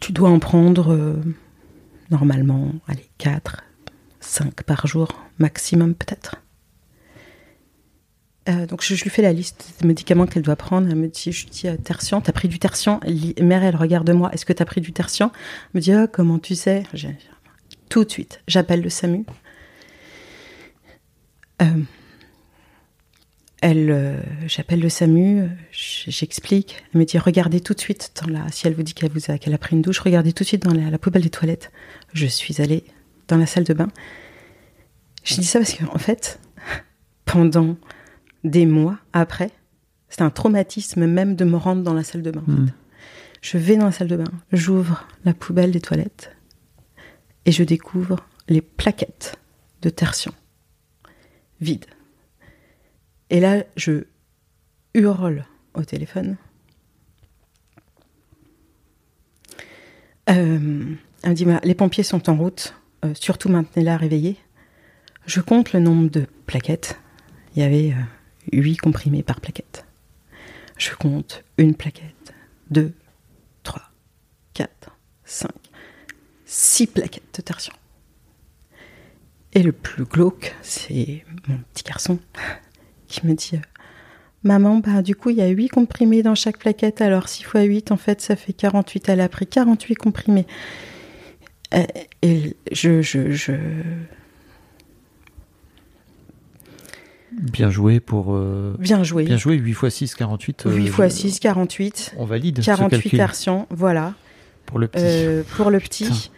Tu 0.00 0.12
dois 0.12 0.30
en 0.30 0.40
prendre 0.40 0.92
euh, 0.92 1.22
normalement, 2.10 2.72
allez, 2.88 3.08
4, 3.18 3.62
5 4.20 4.62
par 4.64 4.86
jour, 4.86 5.08
maximum 5.38 5.94
peut-être. 5.94 6.36
Euh, 8.48 8.66
donc 8.66 8.82
je, 8.82 9.00
lui 9.00 9.10
fais 9.10 9.22
la 9.22 9.32
liste 9.32 9.72
des 9.80 9.86
médicaments 9.86 10.26
qu'elle 10.26 10.42
doit 10.42 10.56
prendre. 10.56 10.88
Elle 10.88 10.96
me 10.96 11.08
dit, 11.08 11.30
je 11.30 11.46
dis, 11.46 11.68
euh, 11.68 11.76
tertian, 11.76 12.20
t'as 12.20 12.32
pris 12.32 12.48
du 12.48 12.58
tertian? 12.58 13.00
Mère, 13.40 13.62
elle 13.62 13.76
regarde 13.76 14.10
moi, 14.10 14.32
est-ce 14.32 14.44
que 14.44 14.52
t'as 14.52 14.64
pris 14.64 14.80
du 14.80 14.92
tertian? 14.92 15.30
Elle 15.32 15.78
me 15.78 15.80
dit, 15.80 15.94
oh, 15.94 16.06
comment 16.10 16.38
tu 16.38 16.54
sais? 16.54 16.82
Tout 17.88 18.04
de 18.04 18.10
suite, 18.10 18.40
j'appelle 18.48 18.80
le 18.80 18.88
SAMU. 18.88 19.24
Euh, 21.60 21.66
elle, 23.60 24.24
j'appelle 24.46 24.80
le 24.80 24.88
SAMU, 24.88 25.48
j'explique. 25.70 26.82
Elle 26.92 27.00
me 27.00 27.04
dit, 27.04 27.18
regardez 27.18 27.60
tout 27.60 27.74
de 27.74 27.80
suite 27.80 28.12
dans 28.20 28.28
la, 28.28 28.50
si 28.50 28.66
elle 28.66 28.74
vous 28.74 28.82
dit 28.82 28.92
qu'elle 28.92 29.54
a, 29.54 29.58
pris 29.58 29.76
une 29.76 29.82
douche, 29.82 30.00
regardez 30.00 30.32
tout 30.32 30.42
de 30.42 30.48
suite 30.48 30.64
dans 30.64 30.74
la, 30.74 30.98
poubelle 30.98 31.22
des 31.22 31.30
toilettes. 31.30 31.70
Je 32.12 32.26
suis 32.26 32.60
allée 32.60 32.82
dans 33.28 33.36
la 33.36 33.46
salle 33.46 33.62
de 33.62 33.74
bain. 33.74 33.88
Je 35.22 35.36
dis 35.36 35.44
ça 35.44 35.60
parce 35.60 35.74
qu'en 35.74 35.94
en 35.94 35.98
fait, 35.98 36.40
pendant 37.24 37.76
des 38.44 38.66
mois 38.66 38.98
après. 39.12 39.50
C'est 40.08 40.22
un 40.22 40.30
traumatisme 40.30 41.06
même 41.06 41.36
de 41.36 41.44
me 41.44 41.56
rendre 41.56 41.82
dans 41.82 41.94
la 41.94 42.04
salle 42.04 42.22
de 42.22 42.30
bain. 42.30 42.44
Hmm. 42.46 42.66
Je 43.40 43.58
vais 43.58 43.76
dans 43.76 43.86
la 43.86 43.92
salle 43.92 44.08
de 44.08 44.16
bain, 44.16 44.30
j'ouvre 44.52 45.06
la 45.24 45.34
poubelle 45.34 45.72
des 45.72 45.80
toilettes 45.80 46.36
et 47.44 47.52
je 47.52 47.64
découvre 47.64 48.16
les 48.48 48.60
plaquettes 48.60 49.36
de 49.82 49.90
tertian 49.90 50.32
vides. 51.60 51.86
Et 53.30 53.40
là, 53.40 53.64
je 53.76 54.04
hurle 54.94 55.44
au 55.74 55.84
téléphone. 55.84 56.36
Euh, 60.30 60.94
elle 61.22 61.30
me 61.30 61.34
dit 61.34 61.46
Les 61.64 61.74
pompiers 61.74 62.04
sont 62.04 62.28
en 62.28 62.36
route, 62.36 62.74
euh, 63.04 63.14
surtout 63.14 63.48
maintenez-la 63.48 63.96
réveillée. 63.96 64.36
Je 65.26 65.40
compte 65.40 65.72
le 65.72 65.80
nombre 65.80 66.10
de 66.10 66.26
plaquettes. 66.46 67.00
Il 67.54 67.62
y 67.62 67.64
avait 67.64 67.92
euh, 67.92 68.02
8 68.50 68.76
comprimés 68.78 69.22
par 69.22 69.40
plaquette. 69.40 69.84
Je 70.78 70.94
compte 70.94 71.44
une 71.58 71.74
plaquette, 71.74 72.34
deux, 72.70 72.92
trois, 73.62 73.90
quatre, 74.54 74.96
cinq, 75.24 75.52
six 76.44 76.86
plaquettes 76.86 77.36
de 77.36 77.42
tertian. 77.42 77.74
Et 79.54 79.62
le 79.62 79.72
plus 79.72 80.04
glauque, 80.04 80.54
c'est 80.62 81.24
mon 81.46 81.58
petit 81.72 81.84
garçon 81.84 82.18
qui 83.06 83.26
me 83.26 83.34
dit 83.34 83.60
Maman, 84.44 84.78
bah, 84.78 85.02
du 85.02 85.14
coup, 85.14 85.30
il 85.30 85.36
y 85.36 85.42
a 85.42 85.48
8 85.48 85.68
comprimés 85.68 86.22
dans 86.22 86.34
chaque 86.34 86.58
plaquette. 86.58 87.00
Alors, 87.00 87.28
6 87.28 87.44
fois 87.44 87.62
8, 87.62 87.92
en 87.92 87.96
fait, 87.96 88.20
ça 88.20 88.34
fait 88.34 88.52
48. 88.52 89.08
Elle 89.08 89.20
a 89.20 89.28
pris 89.28 89.46
48 89.46 89.94
comprimés. 89.94 90.46
Euh, 91.74 91.84
et 92.22 92.56
je, 92.72 93.02
je, 93.02 93.30
je... 93.30 93.52
Bien 97.32 97.70
joué 97.70 98.00
pour. 98.00 98.34
euh, 98.34 98.74
Bien 98.78 99.02
joué. 99.02 99.24
Bien 99.24 99.36
joué, 99.36 99.56
8 99.56 99.70
x 99.70 99.88
6, 99.88 100.14
48. 100.14 100.64
8 100.66 100.88
euh, 100.88 100.90
fois 100.92 101.08
6, 101.08 101.40
48. 101.40 102.14
On 102.18 102.24
valide. 102.24 102.60
ce 102.60 102.66
48 102.66 103.00
calcul 103.02 103.16
versions, 103.18 103.66
voilà. 103.70 104.14
Pour 104.66 104.78
le 104.78 104.88
petit. 104.88 105.02
Euh, 105.04 105.42
pour 105.56 105.70
le 105.70 105.78
Putain. 105.78 106.06
petit. 106.06 106.30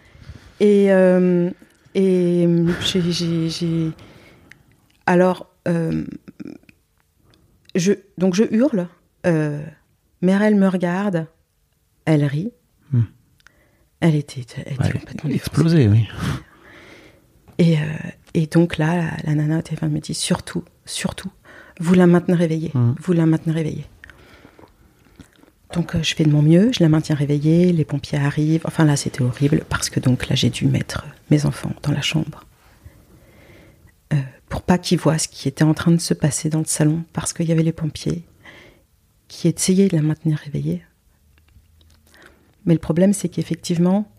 Et, 0.61 0.91
euh, 0.91 1.49
et 1.95 2.47
j'ai- 2.79 3.91
Alors, 5.05 5.47
euh, 5.67 6.05
je, 7.75 7.93
donc 8.17 8.35
je 8.35 8.43
hurle. 8.51 8.87
Euh, 9.25 9.61
Merel 10.21 10.55
me 10.55 10.67
regarde. 10.67 11.27
Elle 12.05 12.23
rit. 12.25 12.51
Hmm. 12.91 13.01
Elle 13.99 14.15
était, 14.15 14.45
elle 14.65 14.73
était 14.73 14.83
Ouais, 14.83 14.91
complètement 14.91 15.29
explosé, 15.31 15.87
oui. 15.87 16.07
Et, 17.57 17.77
et 18.33 18.47
donc 18.47 18.77
là, 18.77 18.95
la, 18.95 19.11
la 19.23 19.35
nana 19.35 19.59
au 19.59 19.61
téléphone 19.61 19.91
me 19.91 19.99
dit 19.99 20.13
surtout, 20.13 20.63
surtout, 20.85 21.31
vous 21.79 21.93
la 21.93 22.07
maintenez 22.07 22.35
réveillée. 22.35 22.71
Mhm. 22.73 22.95
Vous 23.01 23.13
la 23.13 23.25
maintenez 23.25 23.53
réveillée. 23.53 23.85
Donc 25.73 25.95
euh, 25.95 26.01
je 26.01 26.15
fais 26.15 26.23
de 26.23 26.31
mon 26.31 26.41
mieux, 26.41 26.71
je 26.71 26.81
la 26.81 26.89
maintiens 26.89 27.15
réveillée, 27.15 27.73
les 27.73 27.85
pompiers 27.85 28.17
arrivent. 28.17 28.61
Enfin 28.65 28.85
là, 28.85 28.95
c'était 28.95 29.21
horrible 29.21 29.63
parce 29.67 29.89
que 29.89 29.99
donc 29.99 30.29
là, 30.29 30.35
j'ai 30.35 30.49
dû 30.49 30.67
mettre 30.67 31.05
mes 31.29 31.45
enfants 31.45 31.73
dans 31.83 31.91
la 31.91 32.01
chambre. 32.01 32.45
Euh, 34.13 34.17
pour 34.47 34.61
pas 34.61 34.77
qu'ils 34.77 34.99
voient 34.99 35.17
ce 35.17 35.27
qui 35.27 35.47
était 35.47 35.63
en 35.63 35.73
train 35.73 35.91
de 35.91 35.99
se 35.99 36.13
passer 36.13 36.49
dans 36.49 36.59
le 36.59 36.65
salon 36.65 37.03
parce 37.11 37.33
qu'il 37.33 37.47
y 37.47 37.51
avait 37.51 37.63
les 37.63 37.73
pompiers 37.73 38.23
qui 39.27 39.47
essayaient 39.47 39.89
de 39.89 39.95
la 39.97 40.01
maintenir 40.03 40.37
réveillée. 40.37 40.83
Mais 42.65 42.73
le 42.73 42.79
problème, 42.79 43.13
c'est 43.13 43.29
qu'effectivement, 43.29 44.09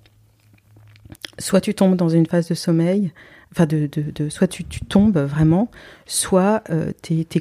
soit 1.38 1.60
tu 1.60 1.74
tombes 1.74 1.96
dans 1.96 2.08
une 2.08 2.26
phase 2.26 2.48
de 2.48 2.54
sommeil, 2.54 3.12
enfin 3.52 3.66
de, 3.66 3.88
de, 3.90 4.10
de- 4.10 4.28
soit 4.28 4.48
tu, 4.48 4.64
tu 4.64 4.80
tombes 4.80 5.18
vraiment, 5.18 5.70
soit 6.06 6.62
euh, 6.70 6.92
tu 7.02 7.20
es, 7.20 7.40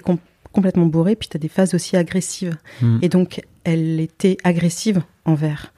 complètement 0.52 0.86
bourré, 0.86 1.16
puis 1.16 1.28
tu 1.28 1.36
as 1.36 1.40
des 1.40 1.50
phases 1.50 1.74
aussi 1.74 1.98
agressives. 1.98 2.58
Mm. 2.82 3.00
Et 3.02 3.10
donc, 3.10 3.42
elle 3.66 4.00
était 4.00 4.38
agressive 4.44 5.04
envers, 5.26 5.74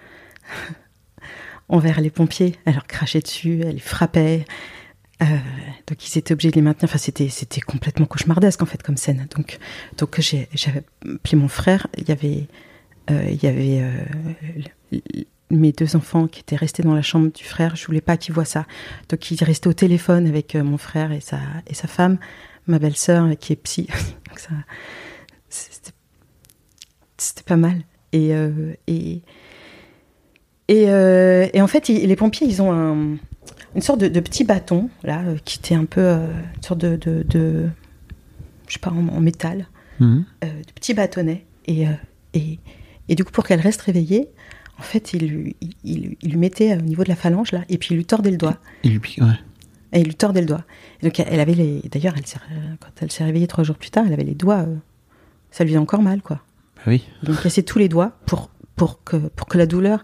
envers 1.70 2.00
les 2.00 2.12
pompiers. 2.12 2.56
Elle 2.66 2.76
leur 2.76 2.86
crachait 2.86 3.22
dessus, 3.22 3.62
elle 3.64 3.76
les 3.76 3.80
frappait. 3.80 4.46
Euh, 5.24 5.26
donc 5.88 6.08
ils 6.08 6.18
étaient 6.20 6.34
obligés 6.34 6.52
de 6.52 6.56
les 6.56 6.62
maintenir. 6.62 6.90
Enfin, 6.90 7.00
c'était 7.00 7.30
c'était 7.30 7.62
complètement 7.62 8.06
cauchemardesque 8.06 8.62
en 8.62 8.68
fait 8.68 8.84
comme 8.84 8.98
scène. 8.98 9.28
Donc 9.36 9.58
donc 9.98 10.20
j'ai 10.22 10.48
j'avais 10.54 10.84
appelé 11.02 11.38
mon 11.38 11.48
frère. 11.48 11.88
Il 11.98 12.08
y 12.08 12.12
avait 12.12 12.48
euh, 13.10 13.28
il 13.32 13.44
y 13.44 13.48
avait 13.48 13.82
euh, 13.82 15.00
mes 15.50 15.72
deux 15.72 15.96
enfants 15.96 16.28
qui 16.28 16.42
étaient 16.42 16.56
restés 16.58 16.84
dans 16.84 16.94
la 16.94 17.02
chambre 17.02 17.32
du 17.32 17.44
frère. 17.44 17.76
Je 17.76 17.86
voulais 17.86 18.02
pas 18.02 18.18
qu'ils 18.18 18.34
voient 18.34 18.46
ça. 18.46 18.66
Donc 19.10 19.32
il 19.32 19.42
restait 19.44 19.68
au 19.68 19.74
téléphone 19.74 20.28
avec 20.28 20.56
euh, 20.56 20.64
mon 20.64 20.78
frère 20.78 21.12
et 21.12 21.22
sa 21.22 21.40
et 21.68 21.74
sa 21.74 21.88
femme, 21.88 22.18
ma 22.68 22.80
belle-sœur 22.80 23.26
euh, 23.26 23.34
qui 23.36 23.54
est 23.54 23.58
psy. 23.58 23.88
Donc 24.30 24.40
ça 24.40 24.50
c'était 25.50 25.92
c'était 27.18 27.44
pas 27.44 27.56
mal. 27.58 27.82
Et 28.14 28.34
euh, 28.36 28.74
et 28.88 29.22
et, 30.70 30.90
euh, 30.90 31.48
et 31.54 31.62
en 31.62 31.68
fait, 31.68 31.88
ils- 31.90 32.06
les 32.08 32.16
pompiers, 32.18 32.46
ils 32.46 32.62
ont 32.62 32.74
un, 32.74 33.16
une 33.74 33.82
sorte 33.82 34.02
de, 34.02 34.10
de 34.10 34.20
petit 34.20 34.44
bâton, 34.44 34.90
là, 35.04 35.24
qui 35.46 35.60
était 35.60 35.76
un 35.76 35.86
peu 35.86 36.02
euh, 36.02 36.28
une 36.58 36.62
sorte 36.64 36.82
de, 36.82 36.98
de, 36.98 37.24
de- 37.24 37.70
je 38.68 38.74
sais 38.74 38.80
pas, 38.80 38.92
en, 38.92 39.08
en 39.08 39.22
métal, 39.22 39.68
euh, 40.44 40.48
de 40.50 40.72
petits 40.76 40.94
bâtonnets. 40.94 41.46
Et, 41.68 41.86
et, 42.34 42.60
et 43.08 43.16
du 43.16 43.24
coup, 43.24 43.32
pour 43.32 43.46
qu'elle 43.46 43.62
reste 43.62 43.82
réveillée, 43.82 44.28
en 44.80 44.84
fait, 44.84 45.14
il 45.14 45.28
lui, 45.28 45.56
il, 45.62 45.74
il- 45.84 46.18
il 46.22 46.30
lui 46.32 46.38
mettait 46.38 46.74
au 46.78 46.82
niveau 46.82 47.04
de 47.04 47.10
la 47.10 47.16
phalange, 47.16 47.52
là, 47.52 47.62
et 47.70 47.78
puis 47.78 47.90
il 47.92 47.98
lui 47.98 48.06
tordait 48.06 48.32
le 48.32 48.38
doigt. 48.38 48.58
Il 48.84 48.92
lui 48.92 49.00
pique, 49.00 49.20
ouais. 49.22 49.34
Et 49.94 50.00
il 50.02 50.06
lui 50.06 50.16
tordait 50.16 50.42
le 50.42 50.48
doigt. 50.48 50.64
Et 51.02 51.06
donc, 51.06 51.20
elle 51.20 51.40
avait 51.40 51.54
les. 51.54 51.82
D'ailleurs, 51.92 52.14
elle 52.18 52.24
quand 52.80 52.90
elle 53.02 53.12
s'est 53.12 53.24
réveillée 53.24 53.48
trois 53.48 53.64
jours 53.64 53.78
plus 53.78 53.90
tard, 53.90 54.04
elle 54.06 54.14
avait 54.14 54.24
les 54.26 54.36
doigts. 54.36 54.60
euh, 54.68 54.76
ça 55.50 55.64
lui 55.64 55.72
faisait 55.72 55.80
encore 55.80 56.02
mal, 56.02 56.22
quoi. 56.22 56.42
Bah 56.76 56.82
oui. 56.88 57.04
Ont 57.28 57.34
cassé 57.36 57.64
tous 57.64 57.80
les 57.80 57.88
doigts 57.90 58.12
pour, 58.26 58.50
pour, 58.76 59.04
que, 59.04 59.16
pour 59.16 59.48
que 59.48 59.58
la 59.58 59.66
douleur 59.66 60.02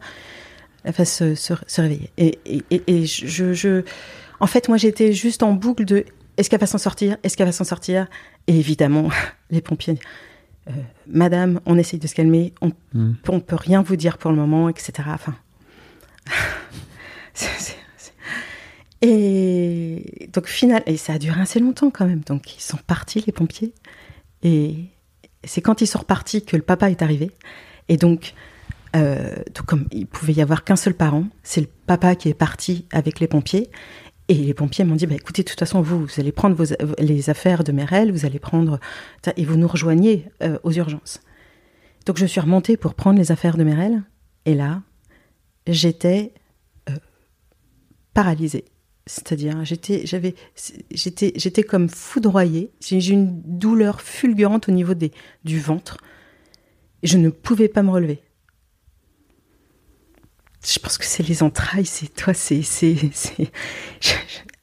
la 0.86 0.92
fasse 0.94 1.14
se, 1.18 1.36
se, 1.36 1.54
se 1.68 1.82
réveiller. 1.82 2.10
Et, 2.18 2.40
et, 2.46 2.64
et- 2.72 2.84
et 2.88 3.06
je, 3.06 3.54
je- 3.54 3.84
En 4.40 4.48
fait, 4.48 4.68
moi, 4.70 4.78
j'étais 4.78 5.14
juste 5.14 5.44
en 5.44 5.54
boucle 5.54 5.86
de 5.86 6.06
est-ce 6.38 6.50
qu'elle 6.50 6.60
va 6.60 6.66
s'en 6.66 6.78
sortir? 6.78 7.18
Est-ce 7.24 7.38
qu'elle 7.38 7.46
va 7.46 7.52
s'en 7.52 7.64
sortir? 7.64 8.08
Et 8.48 8.58
évidemment, 8.58 9.10
les 9.52 9.62
pompiers. 9.62 10.00
Euh, 10.70 10.72
Madame, 11.08 11.60
on 11.66 11.78
essaye 11.78 12.00
de 12.00 12.08
se 12.08 12.16
calmer, 12.16 12.54
on 12.62 12.72
Mhm. 12.94 13.16
on 13.30 13.40
peut 13.40 13.56
rien 13.56 13.82
vous 13.82 13.96
dire 13.96 14.18
pour 14.18 14.32
le 14.32 14.38
moment, 14.38 14.70
etc. 14.70 14.94
Enfin. 15.08 15.36
Et 19.02 20.30
donc, 20.32 20.48
final, 20.48 20.82
et 20.86 20.96
ça 20.98 21.14
a 21.14 21.18
duré 21.20 21.42
assez 21.42 21.60
longtemps 21.60 21.90
quand 21.90 22.06
même. 22.06 22.22
Donc, 22.22 22.56
ils 22.56 22.62
sont 22.62 22.78
partis, 22.88 23.22
les 23.26 23.34
pompiers. 23.34 23.74
Et 24.44 24.86
c'est 25.44 25.62
quand 25.62 25.82
ils 25.82 25.88
sont 25.88 26.00
repartis 26.00 26.46
que 26.46 26.56
le 26.56 26.62
papa 26.64 26.90
est 26.90 27.02
arrivé. 27.02 27.32
Et 27.90 27.98
donc, 27.98 28.34
euh, 28.96 29.36
donc 29.54 29.66
comme 29.66 29.88
il 29.92 30.06
pouvait 30.08 30.34
y 30.34 30.42
avoir 30.42 30.64
qu'un 30.64 30.78
seul 30.78 30.94
parent, 30.94 31.26
c'est 31.44 31.62
le 31.62 31.68
papa 31.86 32.16
qui 32.16 32.30
est 32.30 32.34
parti 32.34 32.86
avec 32.92 33.20
les 33.20 33.28
pompiers. 33.28 33.70
Et 34.30 34.36
les 34.36 34.54
pompiers 34.54 34.86
m'ont 34.86 34.96
dit, 34.96 35.06
bah, 35.06 35.16
écoutez, 35.16 35.44
de 35.44 35.50
toute 35.50 35.60
façon, 35.60 35.82
vous, 35.82 36.06
vous 36.06 36.20
allez 36.20 36.32
prendre 36.32 36.56
vos, 36.56 36.66
les 37.00 37.30
affaires 37.30 37.64
de 37.64 37.72
Merel, 37.72 38.12
vous 38.12 38.26
allez 38.26 38.40
prendre... 38.40 38.80
Et 39.36 39.44
vous 39.44 39.58
nous 39.58 39.68
rejoignez 39.68 40.30
euh, 40.42 40.58
aux 40.64 40.72
urgences. 40.72 41.20
Donc 42.06 42.18
je 42.18 42.26
suis 42.26 42.40
remontée 42.40 42.78
pour 42.78 42.96
prendre 42.96 43.20
les 43.20 43.32
affaires 43.32 43.58
de 43.58 43.64
Merel. 43.64 44.04
Et 44.46 44.56
là, 44.56 44.82
j'étais 45.68 46.34
euh, 46.90 46.96
paralysée. 48.14 48.66
C'est-à-dire, 49.06 49.66
j'étais, 49.66 50.06
j'avais, 50.06 50.36
j'étais, 50.92 51.34
j'étais 51.36 51.64
comme 51.64 51.90
foudroyée. 51.90 52.72
J'ai 52.80 53.14
une 53.14 53.42
douleur 53.42 54.02
fulgurante 54.02 54.70
au 54.70 54.72
niveau 54.72 54.94
des, 54.94 55.12
du 55.44 55.60
ventre. 55.60 55.98
Et 57.02 57.08
je 57.08 57.18
ne 57.18 57.30
pouvais 57.30 57.68
pas 57.68 57.84
me 57.84 57.92
relever. 57.92 58.22
Je 60.66 60.80
pense 60.80 60.98
que 60.98 61.06
c'est 61.06 61.28
les 61.28 61.44
entrailles, 61.44 61.86
c'est 61.86 62.14
toi, 62.14 62.34
c'est, 62.34 62.62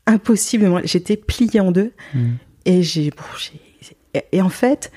impossible. 0.06 0.81
J'étais 0.85 1.16
pliée 1.16 1.60
en 1.60 1.72
deux. 1.72 1.93
Mhm. 2.14 2.36
Et 2.64 2.82
j'ai, 2.82 3.10
bon, 3.10 3.22
et, 4.14 4.24
et 4.32 4.43
en 4.43 4.48
fait, 4.48 4.90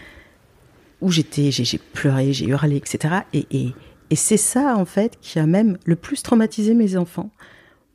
où 1.02 1.12
j'étais, 1.12 1.52
j'ai, 1.52 1.78
pleuré, 1.78 2.34
j'ai 2.34 2.46
hurlé, 2.46 2.78
etc. 2.78 3.16
Et, 3.34 3.46
et, 3.52 3.74
et 4.10 4.16
c'est 4.16 4.38
ça, 4.38 4.76
en 4.78 4.86
fait, 4.86 5.18
qui 5.22 5.40
a 5.40 5.46
même 5.46 5.78
le 5.86 5.96
plus 5.96 6.24
traumatisé 6.24 6.74
mes 6.74 6.98
enfants. 6.98 7.32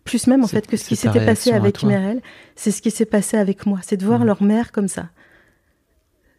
Plus 0.04 0.26
même, 0.26 0.42
en 0.44 0.48
fait, 0.48 0.66
que 0.66 0.76
ce 0.76 0.84
qui 0.84 0.96
s'était 0.96 1.24
passé 1.24 1.52
avec. 1.52 1.82
Merel, 1.82 2.22
c'est 2.56 2.70
ce 2.70 2.80
qui 2.82 2.90
s'est 2.90 3.04
passé 3.06 3.36
avec 3.36 3.66
moi. 3.66 3.80
C'est 3.82 3.96
de 3.98 4.04
voir 4.04 4.20
Mhm. 4.20 4.26
leur 4.26 4.42
mère 4.42 4.72
comme 4.72 4.88
ça. 4.88 5.10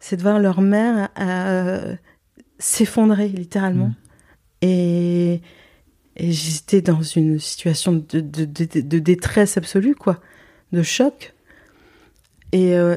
C'est 0.00 0.16
de 0.16 0.22
voir 0.22 0.38
leur 0.38 0.60
mère 0.60 1.08
euh, 1.20 1.94
s'effondrer, 2.58 3.28
littéralement. 3.28 3.86
Mhm. 3.86 3.94
Et, 4.62 5.40
et 6.16 6.32
j'étais 6.32 6.82
dans 6.82 7.02
une 7.02 7.38
situation 7.38 7.92
de, 7.92 8.20
de, 8.20 8.98
détresse 8.98 9.56
absolue, 9.56 9.94
quoi, 9.94 10.20
de 10.72 10.82
choc. 10.82 11.34
Et, 12.52 12.74
euh, 12.74 12.96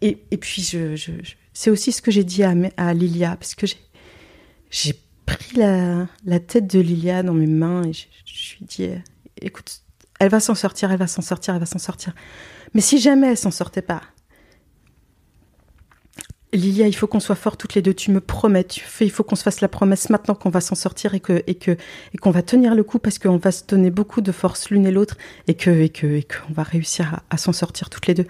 et, 0.00 0.36
puis, 0.36 0.62
je, 0.62 0.96
je- 0.96 1.12
c'est 1.52 1.70
aussi 1.70 1.92
ce 1.92 2.02
que 2.02 2.10
j'ai 2.10 2.24
dit 2.24 2.42
à, 2.42 2.54
à 2.76 2.94
Lilia, 2.94 3.36
parce 3.36 3.54
que 3.54 3.66
j'ai, 4.70 4.94
pris 5.26 5.56
la, 5.56 6.08
la 6.24 6.40
tête 6.40 6.66
de 6.66 6.80
Lilia 6.80 7.22
dans 7.22 7.34
mes 7.34 7.46
mains 7.46 7.84
et 7.84 7.92
je, 7.92 8.06
lui 8.56 8.58
ai 8.62 8.64
dit, 8.66 8.88
écoute, 9.42 9.82
elle 10.20 10.30
va 10.30 10.40
s'en 10.40 10.54
sortir, 10.54 10.90
elle 10.90 10.98
va 10.98 11.06
s'en 11.06 11.22
sortir, 11.22 11.54
elle 11.54 11.60
va 11.60 11.66
s'en 11.66 11.78
sortir. 11.78 12.14
Mais 12.74 12.80
si 12.80 12.98
jamais 12.98 13.28
elle 13.28 13.36
s'en 13.36 13.50
sortait 13.50 13.82
pas, 13.82 14.02
Lilia, 16.52 16.86
il 16.86 16.94
faut 16.94 17.06
qu'on 17.06 17.20
soit 17.20 17.34
forts 17.34 17.56
toutes 17.56 17.74
les 17.74 17.82
deux. 17.82 17.92
Tu 17.92 18.10
me 18.10 18.20
promets, 18.20 18.66
il 19.00 19.10
faut 19.10 19.22
qu'on 19.22 19.36
se 19.36 19.42
fasse 19.42 19.60
la 19.60 19.68
promesse 19.68 20.08
maintenant 20.08 20.34
qu'on 20.34 20.48
va 20.48 20.60
s'en 20.60 20.74
sortir 20.74 21.14
et 21.14 21.20
qu'on 21.20 22.30
va 22.30 22.42
tenir 22.42 22.74
le 22.74 22.82
coup 22.82 22.98
parce 22.98 23.18
qu'on 23.18 23.36
va 23.36 23.52
se 23.52 23.64
donner 23.66 23.90
beaucoup 23.90 24.20
de 24.22 24.32
force 24.32 24.70
l'une 24.70 24.86
et 24.86 24.90
l'autre 24.90 25.16
et 25.46 25.54
qu'on 25.56 26.52
va 26.52 26.62
réussir 26.62 27.20
à, 27.28 27.36
s'en 27.36 27.52
sortir 27.52 27.90
toutes 27.90 28.06
les 28.06 28.14
deux. 28.14 28.26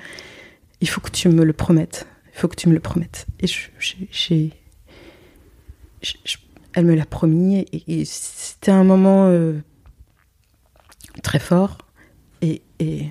Il 0.80 0.88
faut 0.88 1.00
que 1.00 1.10
tu 1.10 1.28
me 1.28 1.44
le 1.44 1.52
promettes. 1.52 2.06
Il 2.34 2.40
faut 2.40 2.48
que 2.48 2.56
tu 2.56 2.68
me 2.68 2.74
le 2.74 2.80
promettes. 2.80 3.26
Et 3.40 3.46
j'ai, 3.46 4.50
elle 6.74 6.84
me 6.84 6.94
l'a 6.94 7.06
promis 7.06 7.58
et, 7.58 8.00
et 8.00 8.04
c'était 8.04 8.70
un 8.70 8.84
moment 8.84 9.28
euh, 9.28 9.58
très 11.22 11.38
fort 11.38 11.78
et, 12.42 12.62
et 12.78 13.06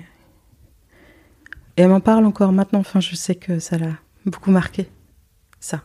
et 1.78 1.82
elle 1.82 1.90
m'en 1.90 2.00
parle 2.00 2.26
encore 2.26 2.50
maintenant. 2.50 2.80
Enfin, 2.80 2.98
je 2.98 3.14
sais 3.14 3.36
que 3.36 3.60
ça 3.60 3.78
l'a 3.78 3.92
beaucoup 4.26 4.50
marqué 4.50 4.88
ça. 5.60 5.82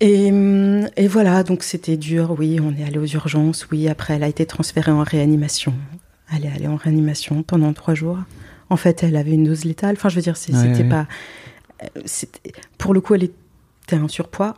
Et, 0.00 0.30
hum, 0.30 0.88
et 0.96 1.08
voilà, 1.08 1.42
donc 1.42 1.62
c'était 1.62 1.96
dur, 1.96 2.34
oui, 2.38 2.58
on 2.60 2.74
est 2.76 2.84
allé 2.84 2.98
aux 2.98 3.06
urgences, 3.06 3.66
oui, 3.70 3.88
après 3.88 4.14
elle 4.14 4.22
a 4.24 4.28
été 4.28 4.44
transférée 4.46 4.92
en 4.92 5.02
réanimation. 5.02 5.72
Elle 6.32 6.44
est 6.44 6.50
allée 6.52 6.66
en 6.66 6.76
réanimation 6.76 7.42
pendant 7.42 7.72
trois 7.72 7.94
jours. 7.94 8.18
En 8.68 8.76
fait, 8.76 9.02
elle 9.02 9.16
avait 9.16 9.32
une 9.32 9.44
dose 9.44 9.64
létale, 9.64 9.94
enfin 9.96 10.08
je 10.08 10.16
veux 10.16 10.22
dire, 10.22 10.34
Ouais, 10.34 10.54
c'était 10.54 10.82
ouais. 10.82 10.88
pas... 10.88 11.06
euh, 11.82 11.88
Pour 12.78 12.92
le 12.94 13.00
coup, 13.00 13.14
elle 13.14 13.28
t'es 13.86 13.96
en 13.96 14.08
surpoids. 14.08 14.56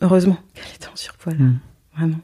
Heureusement 0.00 0.38
qu'elle 0.54 0.74
était 0.74 0.88
en 0.88 0.96
surpoids, 0.96 1.34
là. 1.34 1.38
Mm. 1.44 1.58
Vraiment. 1.96 2.20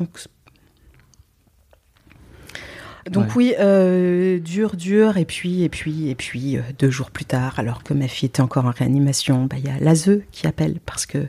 Donc, 0.00 0.10
donc 3.10 3.28
Ouais. 3.28 3.32
oui, 3.36 3.54
euh, 3.58 4.38
dur, 4.38 4.76
dur, 4.76 5.16
et 5.18 5.24
puis, 5.24 5.62
et 5.62 5.68
puis, 5.68 6.08
et 6.08 6.14
puis, 6.14 6.56
euh, 6.56 6.62
deux 6.78 6.90
jours 6.90 7.10
plus 7.10 7.24
tard, 7.24 7.58
alors 7.58 7.82
que 7.82 7.92
ma 7.92 8.08
fille 8.08 8.26
était 8.26 8.40
encore 8.40 8.64
en 8.64 8.70
réanimation, 8.70 9.44
bah, 9.44 9.56
il 9.58 9.66
y 9.66 9.68
a 9.68 9.78
l'ASE 9.78 10.22
qui 10.32 10.46
appelle, 10.46 10.80
parce 10.84 11.04
que, 11.04 11.28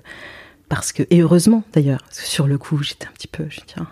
parce 0.69 0.93
que, 0.93 1.03
et 1.09 1.21
heureusement 1.21 1.63
d'ailleurs, 1.73 2.01
parce 2.03 2.21
que 2.21 2.27
sur 2.27 2.47
le 2.47 2.57
coup, 2.57 2.81
j'étais 2.81 3.07
un 3.07 3.11
petit 3.11 3.27
peu, 3.27 3.45
je 3.49 3.59
tiens, 3.65 3.87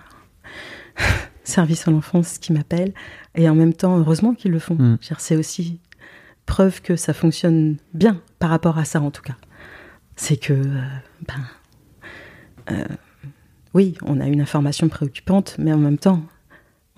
service 1.43 1.88
à 1.88 1.91
l'enfance 1.91 2.38
qui 2.38 2.53
m'appelle, 2.53 2.93
et 3.35 3.49
en 3.49 3.55
même 3.55 3.73
temps, 3.73 3.97
heureusement 3.97 4.34
qu'ils 4.34 4.51
le 4.51 4.60
font. 4.60 4.76
Mm. 4.76 4.97
C'est 5.18 5.35
aussi 5.35 5.80
preuve 6.45 6.81
que 6.81 6.95
ça 6.95 7.14
fonctionne 7.14 7.77
bien 7.93 8.22
par 8.39 8.49
rapport 8.49 8.77
à 8.77 8.85
ça, 8.85 9.01
en 9.01 9.11
tout 9.11 9.23
cas. 9.23 9.35
C'est 10.15 10.38
que, 10.38 10.53
euh, 10.53 10.81
ben, 11.27 12.88
oui, 13.73 13.97
on 14.03 14.22
a 14.22 14.27
une 14.27 14.39
information 14.39 14.88
préoccupante, 14.88 15.55
mais 15.57 15.73
en 15.73 15.77
même 15.77 15.97
temps, 15.97 16.23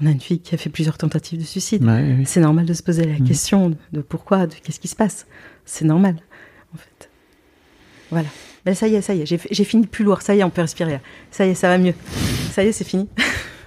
on 0.02 0.06
a 0.08 0.12
une 0.12 0.20
fille 0.20 0.40
qui 0.40 0.54
a 0.56 0.58
fait 0.58 0.70
plusieurs 0.70 0.98
tentatives 0.98 1.40
de 1.40 1.44
suicide. 1.46 1.84
Ouais, 1.84 2.02
oui, 2.04 2.16
oui. 2.20 2.24
C'est 2.26 2.42
normal 2.42 2.66
de 2.66 2.74
se 2.74 2.84
poser 2.84 3.06
la 3.06 3.18
Mhm. 3.20 3.28
question 3.28 3.70
de- 3.70 3.78
de 3.94 4.02
pourquoi, 4.02 4.48
de 4.48 4.54
qu'est-ce 4.56 4.80
qui 4.80 4.88
se 4.90 4.96
passe. 4.96 5.26
C'est 5.66 5.86
normal, 5.86 6.16
en 6.74 6.78
fait. 6.78 7.10
Voilà. 8.12 8.28
Ben, 8.66 8.74
ça 8.76 8.88
y 8.88 8.96
est, 8.96 9.02
ça 9.02 9.14
y 9.14 9.22
est, 9.22 9.26
j'ai 9.26 9.64
fini 9.64 9.86
plus 9.88 10.04
lourd. 10.04 10.22
Ça 10.22 10.34
y 10.36 10.40
est, 10.40 10.44
on 10.44 10.50
peut 10.50 10.62
respirer. 10.62 11.00
Ça 11.32 11.46
y 11.46 11.50
est, 11.52 11.54
ça 11.56 11.68
va 11.70 11.78
mieux. 11.78 11.94
Ça 12.52 12.64
y 12.64 12.68
est, 12.68 12.72
c'est 12.72 12.84
fini. 12.84 13.08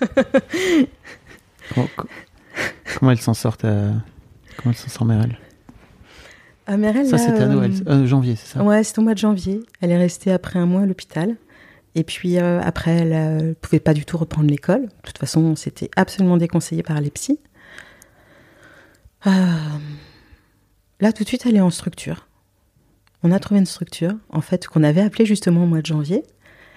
Comment, 1.75 1.89
comment 2.99 3.11
elle 3.13 3.21
s'en 3.21 3.35
sort 3.35 3.57
Comment 3.59 4.01
elle 4.67 4.75
s'en 4.75 4.89
sort 4.89 5.05
Merel 5.05 5.39
Ah, 6.67 6.77
mais 6.77 6.89
elle, 6.89 7.07
Ça, 7.07 7.19
c'était 7.19 7.41
à 7.41 7.43
euh, 7.43 7.49
Noël. 7.49 7.73
Euh, 7.87 8.07
janvier, 8.07 8.37
c'est 8.37 8.55
ça? 8.55 8.63
Ouais, 8.65 8.83
c'était 8.83 8.99
au 9.01 9.03
mois 9.03 9.15
de 9.15 9.19
janvier. 9.19 9.61
Elle 9.81 9.91
est 9.91 9.99
restée 9.99 10.33
après 10.33 10.59
un 10.59 10.67
mois 10.67 10.83
à 10.83 10.87
l'hôpital. 10.87 11.37
Et 11.99 12.05
puis 12.05 12.39
euh, 12.39 12.61
après, 12.63 12.93
elle 12.93 13.47
ne 13.49 13.53
pouvait 13.55 13.81
pas 13.81 13.93
du 13.93 14.05
tout 14.05 14.17
reprendre 14.19 14.49
l'école. 14.49 14.83
De 14.83 15.03
toute 15.03 15.19
façon, 15.19 15.57
c'était 15.57 15.91
absolument 15.97 16.37
déconseillé 16.37 16.85
par 16.85 17.01
les 17.01 17.11
psys. 17.11 17.41
Euh, 19.27 19.31
là, 21.01 21.13
tout 21.13 21.25
de 21.25 21.29
suite, 21.29 21.45
elle 21.45 21.57
est 21.57 21.61
en 21.61 21.71
structure. 21.71 22.29
On 23.25 23.33
a 23.33 23.41
trouvé 23.41 23.59
une 23.59 23.67
structure, 23.67 24.13
en 24.31 24.41
fait, 24.41 24.69
qu'on 24.69 24.85
avait 24.85 25.01
appelée 25.01 25.27
justement 25.27 25.65
au 25.65 25.67
mois 25.67 25.81
de 25.81 25.87
janvier. 25.87 26.23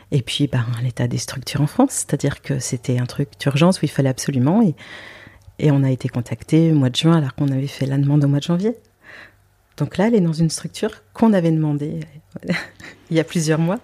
Et 0.10 0.24
puis, 0.24 0.48
ben, 0.48 0.66
l'état 0.82 1.08
des 1.08 1.20
structures 1.20 1.62
en 1.62 1.68
France, 1.68 1.92
c'est-à-dire 1.92 2.42
que 2.42 2.58
c'était 2.58 2.98
un 2.98 3.06
truc 3.06 3.30
d'urgence 3.40 3.80
où 3.80 3.86
il 3.86 3.92
fallait 3.92 4.10
absolument. 4.10 4.64
Et, 5.60 5.70
on 5.70 5.84
a 5.84 5.92
été 5.92 6.10
contacté 6.10 6.72
au 6.72 6.76
mois 6.76 6.90
de 6.90 6.96
juin 6.96 7.16
alors 7.16 7.36
qu'on 7.36 7.50
avait 7.50 7.68
fait 7.68 7.86
la 7.86 8.00
demande 8.00 8.24
au 8.24 8.28
mois 8.28 8.40
de 8.40 8.44
janvier. 8.46 8.76
Donc 9.78 9.98
là, 9.98 10.08
elle 10.08 10.16
est 10.16 10.22
dans 10.22 10.34
une 10.34 10.50
structure 10.50 11.04
qu'on 11.14 11.32
avait 11.34 11.52
demandée 11.52 12.00
il 13.12 13.18
y 13.18 13.20
a 13.20 13.24
plusieurs 13.24 13.60
mois. 13.60 13.80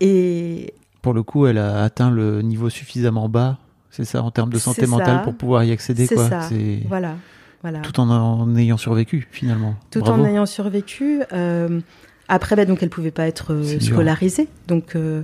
Et 0.00 0.74
Pour 1.02 1.12
le 1.14 1.22
coup, 1.22 1.46
elle 1.46 1.58
a 1.58 1.82
atteint 1.82 2.10
le 2.10 2.42
niveau 2.42 2.70
suffisamment 2.70 3.28
bas, 3.28 3.58
c'est 3.90 4.04
ça, 4.04 4.22
en 4.22 4.30
termes 4.30 4.50
de 4.52 4.58
santé 4.58 4.86
mentale 4.86 5.16
ça. 5.18 5.22
pour 5.22 5.34
pouvoir 5.34 5.64
y 5.64 5.72
accéder, 5.72 6.06
c'est 6.06 6.14
quoi. 6.14 6.28
ça. 6.28 6.42
C'est 6.42 6.80
Voilà, 6.88 7.16
voilà. 7.62 7.80
tout 7.80 7.98
en, 8.00 8.08
en 8.10 8.56
ayant 8.56 8.76
survécu, 8.76 9.26
finalement. 9.30 9.74
Tout 9.90 10.00
Bravo. 10.00 10.22
en 10.22 10.26
ayant 10.26 10.46
survécu. 10.46 11.22
euh, 11.32 11.80
après, 12.28 12.56
bah, 12.56 12.64
donc, 12.64 12.82
elle 12.82 12.90
pouvait 12.90 13.10
pas 13.10 13.26
être 13.26 13.54
euh, 13.54 13.80
scolarisée. 13.80 14.48
Donc, 14.66 14.94
euh, 14.94 15.22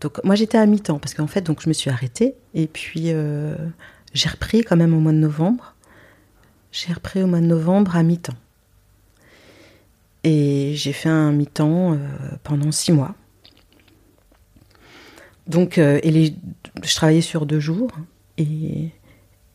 donc, 0.00 0.22
moi, 0.24 0.34
j'étais 0.34 0.58
à 0.58 0.66
mi-temps 0.66 0.98
parce 0.98 1.14
qu'en 1.14 1.26
fait, 1.26 1.40
donc, 1.42 1.62
je 1.62 1.68
me 1.68 1.72
suis 1.74 1.90
arrêtée 1.90 2.34
et 2.54 2.66
puis 2.66 3.12
j'ai 4.14 4.28
repris 4.28 4.62
quand 4.62 4.76
même 4.76 4.94
au 4.94 5.00
mois 5.00 5.12
de 5.12 5.18
novembre. 5.18 5.74
J'ai 6.72 6.92
repris 6.92 7.22
au 7.22 7.26
mois 7.26 7.40
de 7.40 7.46
novembre 7.46 7.96
à 7.96 8.02
mi-temps. 8.02 8.34
Et 10.24 10.74
j'ai 10.76 10.92
fait 10.92 11.08
un 11.08 11.32
mi-temps 11.32 11.96
pendant 12.44 12.70
six 12.72 12.92
mois. 12.92 13.14
Donc, 15.46 15.78
euh, 15.78 15.98
et 16.02 16.10
les, 16.10 16.34
je 16.82 16.94
travaillais 16.94 17.20
sur 17.20 17.46
deux 17.46 17.60
jours. 17.60 17.90
Et, 18.38 18.90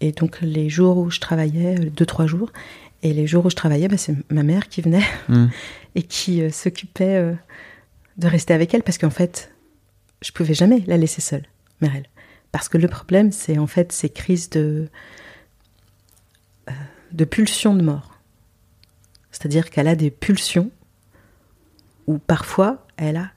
et 0.02 0.12
donc, 0.12 0.40
les 0.42 0.70
jours 0.70 0.98
où 0.98 1.10
je 1.10 1.20
travaillais, 1.20 1.80
euh, 1.80 1.90
deux, 1.90 2.06
trois 2.06 2.28
jours, 2.28 2.52
et 3.04 3.14
les 3.14 3.28
jours 3.28 3.46
où 3.46 3.50
je 3.50 3.56
travaillais, 3.56 3.88
bah, 3.88 3.98
c'est 3.98 4.16
ma 4.32 4.44
mère 4.44 4.70
qui 4.70 4.82
venait 4.82 5.06
Hmm. 5.28 5.48
et 5.96 6.04
qui 6.04 6.42
euh, 6.42 6.50
s'occupait 6.52 7.16
euh, 7.16 7.34
de 8.18 8.28
rester 8.28 8.54
avec 8.54 8.74
elle 8.74 8.84
parce 8.84 8.98
qu'en 8.98 9.10
fait, 9.10 9.52
je 10.22 10.32
pouvais 10.32 10.54
jamais 10.54 10.84
la 10.88 10.98
laisser 10.98 11.22
seule, 11.22 11.46
Merel. 11.82 12.06
Parce 12.52 12.70
que 12.70 12.78
le 12.78 12.88
problème, 12.88 13.32
c'est 13.32 13.58
en 13.58 13.68
fait 13.68 13.92
ces 13.92 14.10
crises 14.10 14.50
de, 14.50 14.88
de 17.12 17.26
pulsions 17.26 17.76
de 17.76 17.84
mort. 17.84 18.20
C'est-à-dire 19.32 19.70
qu'elle 19.70 19.88
a 19.88 19.96
des 19.96 20.10
pulsions 20.10 20.72
où 22.08 22.18
parfois 22.18 22.88
elle 22.96 23.18
a 23.18 23.32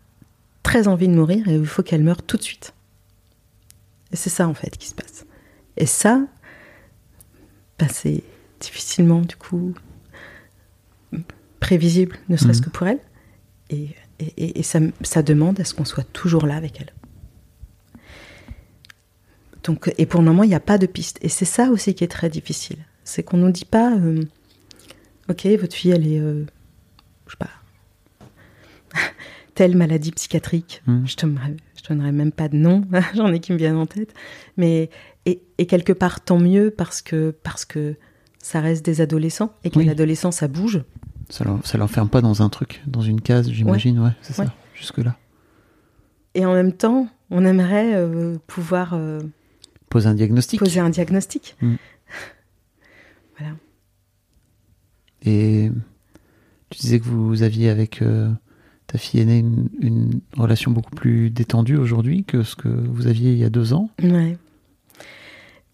très 0.71 0.87
envie 0.87 1.09
de 1.09 1.15
mourir 1.15 1.49
et 1.49 1.59
où 1.59 1.63
il 1.63 1.67
faut 1.67 1.83
qu'elle 1.83 2.05
meure 2.05 2.23
tout 2.23 2.37
de 2.37 2.43
suite. 2.43 2.75
Et 4.13 4.17
c'est 4.17 4.31
ça 4.31 4.47
en 4.47 4.55
fait 4.55 4.77
qui 4.79 4.87
se 4.89 4.95
passe. 4.95 5.27
Et 5.77 5.85
ça, 5.87 6.25
bah, 7.79 7.89
c'est 7.89 8.23
difficilement 8.61 9.21
du 9.23 9.35
coup 9.35 9.75
prévisible, 11.59 12.17
ne 12.29 12.37
serait-ce 12.37 12.61
Mhm. 12.61 12.65
que 12.67 12.71
pour 12.71 12.87
elle. 12.87 13.01
Et, 13.71 13.89
et- 14.21 14.33
et- 14.37 14.59
et 14.61 14.63
ça, 14.63 14.79
ça 15.03 15.23
demande 15.25 15.59
à 15.59 15.65
ce 15.65 15.75
qu'on 15.75 15.85
soit 15.85 16.05
toujours 16.13 16.47
là 16.47 16.55
avec 16.55 16.81
elle. 16.81 16.93
Donc, 19.65 19.93
et 19.99 20.07
pour 20.07 20.21
le 20.21 20.27
moment, 20.27 20.45
il 20.45 20.49
n'y 20.51 20.55
a 20.55 20.61
pas 20.61 20.79
de 20.79 20.87
piste. 20.87 21.19
Et 21.21 21.29
c'est 21.29 21.45
ça 21.45 21.69
aussi 21.71 21.95
qui 21.97 22.05
est 22.05 22.09
très 22.09 22.31
difficile. 22.31 22.79
C'est 23.03 23.25
qu'on 23.25 23.37
ne 23.39 23.47
nous 23.47 23.51
dit 23.53 23.65
pas, 23.65 23.93
euh, 23.97 24.23
ok, 25.29 25.47
votre 25.61 25.75
fille, 25.75 25.91
elle 25.91 26.07
est, 26.07 26.21
euh, 26.21 26.45
je 27.27 27.33
sais 27.33 27.37
pas, 27.39 27.51
telle 29.61 29.77
maladie 29.77 30.11
psychiatrique. 30.13 30.81
Mhm. 30.87 31.07
Je 31.07 31.27
ne 31.27 31.37
je 31.77 31.87
donnerai 31.87 32.13
même 32.13 32.33
pas 32.33 32.49
de 32.49 32.57
nom, 32.57 32.81
j'en 33.15 33.31
ai 33.31 33.41
qui 33.41 33.53
me 33.53 33.59
viennent 33.59 33.77
en 33.77 33.85
tête. 33.85 34.15
Mais, 34.57 34.89
et, 35.27 35.43
et 35.59 35.67
quelque 35.67 35.93
part, 35.93 36.23
tant 36.25 36.39
mieux 36.39 36.71
parce 36.71 37.03
que, 37.03 37.37
parce 37.43 37.67
que 37.67 37.97
ça 38.39 38.63
reste 38.63 38.83
des 38.87 39.03
adolescents 39.03 39.53
et 39.63 39.69
que 39.69 39.77
Oui. 39.79 39.85
l'adolescent, 39.85 40.31
ça 40.31 40.49
bouge. 40.49 40.83
Ça 41.29 41.45
l'en- 41.45 41.61
ça 41.63 41.77
l'enferme 41.77 42.09
pas 42.09 42.23
dans 42.23 42.41
un 42.41 42.49
truc, 42.49 42.81
dans 42.87 43.03
une 43.03 43.21
case, 43.21 43.51
j'imagine, 43.51 43.99
ouais, 43.99 44.13
c'est 44.23 44.33
ça, 44.33 44.47
jusque-là. 44.75 45.19
Et 46.35 46.47
en 46.47 46.55
même 46.55 46.73
temps, 46.73 47.11
on 47.29 47.45
aimerait 47.45 47.95
euh, 47.97 48.39
pouvoir 48.47 48.95
euh, 48.95 49.21
Pose 49.91 50.07
un 50.07 50.15
diagnostic. 50.15 50.59
poser 50.59 50.81
un 50.81 50.89
diagnostic. 50.89 51.55
Mm. 51.61 51.75
Voilà. 53.39 53.55
Et 55.23 55.71
tu 56.71 56.79
disais 56.81 56.99
que 56.99 57.05
vous 57.05 57.43
aviez 57.43 57.69
avec 57.69 58.01
euh, 58.01 58.31
ta 58.91 58.99
fille 58.99 59.21
aînée 59.21 59.39
une, 59.39 59.69
une 59.81 60.21
relation 60.37 60.73
beaucoup 60.73 60.95
plus 60.95 61.31
détendue 61.31 61.77
aujourd'hui 61.77 62.25
que 62.25 62.43
ce 62.43 62.57
que 62.57 62.69
vous 62.69 63.07
aviez 63.07 63.31
il 63.31 63.39
y 63.39 63.45
a 63.45 63.51
deux 63.51 63.73
ans. 63.73 63.89
Ouais. 64.03 64.37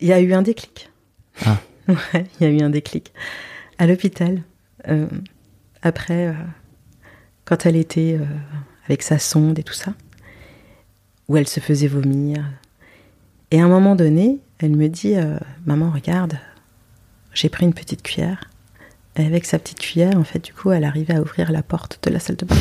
Il 0.00 0.08
y 0.08 0.12
a 0.12 0.20
eu 0.20 0.34
un 0.34 0.42
déclic. 0.42 0.90
Ah. 1.44 1.58
Ouais, 1.88 2.26
il 2.40 2.44
y 2.44 2.50
a 2.50 2.52
eu 2.52 2.60
un 2.62 2.70
déclic. 2.70 3.12
À 3.78 3.86
l'hôpital, 3.86 4.42
euh, 4.88 5.06
après, 5.82 6.26
euh, 6.26 6.32
quand 7.44 7.64
elle 7.64 7.76
était 7.76 8.18
euh, 8.20 8.24
avec 8.86 9.02
sa 9.02 9.20
sonde 9.20 9.56
et 9.60 9.62
tout 9.62 9.72
ça, 9.72 9.94
où 11.28 11.36
elle 11.36 11.46
se 11.46 11.60
faisait 11.60 11.86
vomir. 11.86 12.44
Et 13.52 13.60
à 13.60 13.64
un 13.64 13.68
moment 13.68 13.94
donné, 13.94 14.40
elle 14.58 14.74
me 14.74 14.88
dit 14.88 15.14
Maman, 15.64 15.92
regarde, 15.92 16.40
j'ai 17.34 17.48
pris 17.48 17.64
une 17.64 17.72
petite 17.72 18.02
cuillère. 18.02 18.50
Et 19.16 19.24
avec 19.24 19.46
sa 19.46 19.58
petite 19.58 19.78
cuillère, 19.78 20.16
en 20.16 20.24
fait, 20.24 20.44
du 20.44 20.52
coup, 20.52 20.70
elle 20.72 20.84
arrivait 20.84 21.14
à 21.14 21.20
ouvrir 21.20 21.50
la 21.50 21.62
porte 21.62 21.98
de 22.02 22.10
la 22.10 22.18
salle 22.18 22.36
de 22.36 22.44
bain. 22.44 22.56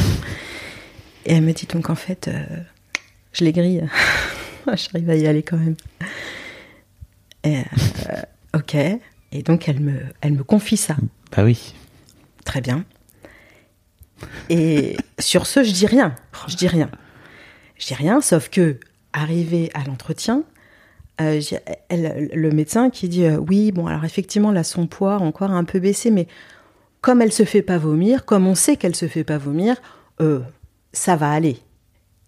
Et 1.25 1.33
elle 1.33 1.43
me 1.43 1.51
dit 1.51 1.65
donc, 1.65 1.89
en 1.89 1.95
fait, 1.95 2.27
euh, 2.27 2.43
je 3.33 3.43
les 3.43 3.51
grille. 3.51 3.87
J'arrive 4.67 5.09
à 5.09 5.15
y 5.15 5.27
aller 5.27 5.43
quand 5.43 5.57
même. 5.57 5.75
Et, 7.43 7.57
euh, 7.57 8.57
ok. 8.57 8.75
Et 8.75 9.43
donc, 9.43 9.67
elle 9.67 9.81
me, 9.81 9.99
elle 10.21 10.33
me 10.33 10.43
confie 10.43 10.77
ça. 10.77 10.95
Bah 11.35 11.43
oui. 11.43 11.73
Très 12.45 12.61
bien. 12.61 12.85
Et 14.49 14.95
sur 15.19 15.47
ce, 15.47 15.63
je 15.63 15.71
dis 15.71 15.87
rien. 15.87 16.15
Je 16.47 16.55
dis 16.55 16.67
rien. 16.67 16.89
Je 17.77 17.87
dis 17.87 17.95
rien, 17.95 18.21
sauf 18.21 18.49
que, 18.49 18.79
arrivé 19.11 19.69
à 19.73 19.83
l'entretien, 19.83 20.43
euh, 21.21 21.39
elle- 21.89 22.29
le 22.33 22.51
médecin 22.51 22.89
qui 22.89 23.07
dit 23.09 23.25
euh, 23.25 23.37
oui, 23.37 23.71
bon, 23.71 23.87
alors 23.87 24.03
effectivement, 24.05 24.51
là, 24.51 24.63
son 24.63 24.87
poids 24.87 25.15
a 25.15 25.19
encore 25.19 25.51
un 25.51 25.63
peu 25.63 25.79
baissé, 25.79 26.11
mais 26.11 26.27
comme 27.01 27.21
elle 27.21 27.31
se 27.31 27.45
fait 27.45 27.61
pas 27.61 27.77
vomir, 27.77 28.25
comme 28.25 28.47
on 28.47 28.55
sait 28.55 28.75
qu'elle 28.77 28.95
se 28.95 29.07
fait 29.07 29.23
pas 29.23 29.37
vomir, 29.37 29.75
euh, 30.21 30.39
ça 30.93 31.15
va 31.15 31.31
aller. 31.31 31.57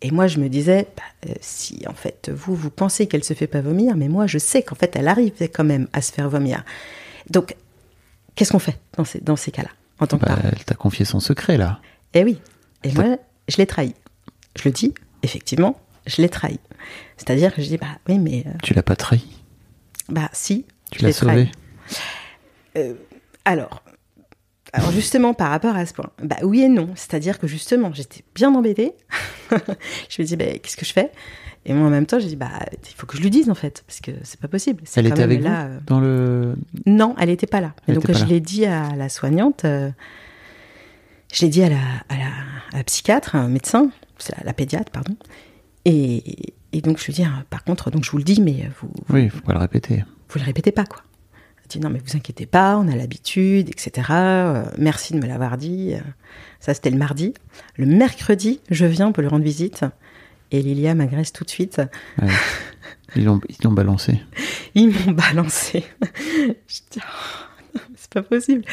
Et 0.04 0.12
moi, 0.12 0.28
je 0.28 0.38
me 0.40 0.48
disais, 0.48 0.88
bah, 0.96 1.34
si 1.42 1.84
en 1.88 1.94
fait 1.94 2.30
vous, 2.34 2.54
vous 2.56 2.70
pensez 2.70 3.08
qu'elle 3.08 3.24
se 3.24 3.34
fait 3.34 3.48
pas 3.48 3.62
vomir, 3.62 3.96
mais 3.96 4.08
moi, 4.10 4.28
je 4.28 4.38
sais 4.38 4.62
qu'en 4.62 4.76
fait, 4.76 4.96
elle 4.96 5.08
arrive 5.08 5.34
quand 5.54 5.64
même 5.64 5.88
à 5.94 6.02
se 6.02 6.12
faire 6.12 6.30
vomir. 6.30 6.64
Donc, 7.32 7.56
qu'est-ce 8.36 8.52
qu'on 8.52 8.60
fait 8.60 8.78
dans 8.96 9.04
ces, 9.06 9.20
dans 9.20 9.36
ces 9.36 9.50
cas-là, 9.52 9.70
en 10.00 10.06
tant 10.06 10.20
que 10.20 10.26
Bah, 10.28 10.38
elle 10.44 10.64
t'a 10.64 10.76
confié 10.76 11.04
son 11.04 11.20
secret 11.20 11.58
là. 11.58 11.80
Eh 12.14 12.24
oui. 12.24 12.40
Et 12.84 12.92
moi, 12.92 13.18
je 13.48 13.58
l'ai 13.58 13.66
trahi. 13.66 13.96
Je 14.56 14.64
le 14.70 14.72
dis, 14.72 14.94
effectivement, 15.24 15.80
je 16.06 16.22
l'ai 16.22 16.30
trahi. 16.30 16.60
C'est-à-dire 17.18 17.54
que 17.54 17.62
je 17.62 17.68
dis, 17.68 17.78
bah 17.78 17.98
oui, 18.08 18.20
mais 18.20 18.44
euh, 18.46 18.52
Tu 18.64 18.74
l'as 18.74 18.84
pas 18.84 18.96
trahi? 18.96 19.26
bah 20.10 20.30
si. 20.34 20.66
Tu 20.92 21.00
je 21.00 21.06
l'as 21.06 21.14
sauvé? 21.14 21.50
Alors, 23.44 23.84
Alors 24.74 24.92
justement, 24.92 25.34
par 25.34 25.50
rapport 25.50 25.76
à 25.76 25.86
ce 25.86 25.94
point, 25.94 26.12
bah 26.22 26.38
oui 26.44 26.62
et 26.62 26.70
non. 26.70 26.90
C'est-à-dire 26.96 27.40
que 27.40 27.48
justement, 27.48 27.92
j'étais 27.94 28.24
bien 28.36 28.54
embêtée. 28.54 28.94
je 30.10 30.22
me 30.22 30.28
dis, 30.28 30.36
bah, 30.36 30.46
qu'est-ce 30.62 30.78
que 30.78 30.86
je 30.86 30.94
fais? 30.94 31.12
Et 31.66 31.74
moi, 31.74 31.88
en 31.88 31.90
même 31.90 32.06
temps, 32.06 32.20
j'ai 32.20 32.28
dit, 32.28 32.36
bah, 32.36 32.52
il 32.72 32.94
faut 32.96 33.06
que 33.06 33.18
je 33.18 33.22
lui 33.22 33.30
dise 33.30 33.50
en 33.50 33.56
fait, 33.56 33.84
parce 33.86 34.00
que 34.00 34.12
c'est 34.24 34.40
pas 34.40 34.48
possible. 34.48 34.84
Elle 34.96 35.10
quand 35.10 35.16
était 35.16 35.28
même 35.28 35.30
avec 35.30 35.40
vous 35.40 35.48
là, 35.48 35.66
euh, 35.66 35.80
dans 35.86 36.00
le. 36.00 36.56
Non, 36.86 37.16
elle 37.20 37.30
n'était 37.30 37.48
pas 37.48 37.60
là. 37.60 37.74
Elle 37.88 37.96
donc 37.96 38.08
pas 38.08 38.14
je 38.14 38.26
l'ai 38.26 38.40
dit 38.40 38.66
à 38.66 38.96
la 38.96 39.10
soignante, 39.10 39.66
euh, 39.66 39.90
je 41.34 41.42
l'ai 41.42 41.50
dit 41.50 41.64
à 41.64 41.70
la, 41.70 41.76
à 42.08 42.18
la, 42.18 42.28
à 42.74 42.78
la 42.78 42.84
psychiatre, 42.84 43.36
un 43.36 43.50
médecin, 43.50 43.92
la, 44.38 44.46
la 44.46 44.54
pédiatre, 44.54 44.92
pardon. 44.92 45.16
Et, 45.84 46.24
et 46.74 46.82
donc 46.82 47.00
je 47.00 47.12
lui 47.12 47.24
ah, 47.24 47.44
par 47.50 47.64
contre, 47.64 47.90
donc 47.92 48.04
je 48.04 48.12
vous 48.12 48.18
le 48.18 48.24
dis, 48.24 48.42
mais 48.42 48.70
vous, 48.82 48.90
Oui, 49.10 49.24
il 49.24 49.30
faut 49.30 49.42
pas 49.42 49.54
le 49.54 49.60
répéter. 49.60 50.04
vous 50.30 50.40
le 50.40 50.46
répétez 50.46 50.72
pas, 50.72 50.86
quoi. 50.86 51.02
Elle 51.62 51.68
dit 51.70 51.80
non, 51.80 51.90
mais 51.90 52.00
vous 52.06 52.16
inquiétez 52.16 52.46
pas, 52.46 52.78
on 52.78 52.88
a 52.88 52.96
l'habitude, 52.96 53.70
etc. 53.70 54.08
Euh, 54.12 54.66
merci 54.78 55.14
de 55.14 55.20
me 55.20 55.28
l'avoir 55.28 55.58
dit. 55.58 55.94
Euh, 55.94 56.00
Ça, 56.60 56.74
c'était 56.74 56.90
le 56.90 56.98
mardi. 56.98 57.34
Le 57.76 57.86
mercredi, 57.86 58.60
je 58.70 58.86
viens 58.86 59.12
pour 59.12 59.22
lui 59.22 59.30
rendre 59.30 59.44
visite. 59.46 59.86
Et 60.52 60.62
Lilia 60.62 60.96
m'agresse 60.96 61.34
tout 61.34 61.44
de 61.44 61.50
suite. 61.50 61.82
Ouais. 62.22 62.30
Ils 63.16 63.26
l'ont 63.26 63.40
ils 63.50 63.58
l'ont 63.64 63.72
balancé. 63.74 64.22
Ils 64.76 64.90
m'ont 64.90 65.12
balancé. 65.14 65.84
je 66.68 66.80
dis, 66.92 67.00
oh, 67.00 67.80
c'est 67.96 68.12
pas 68.14 68.22
possible. 68.24 68.64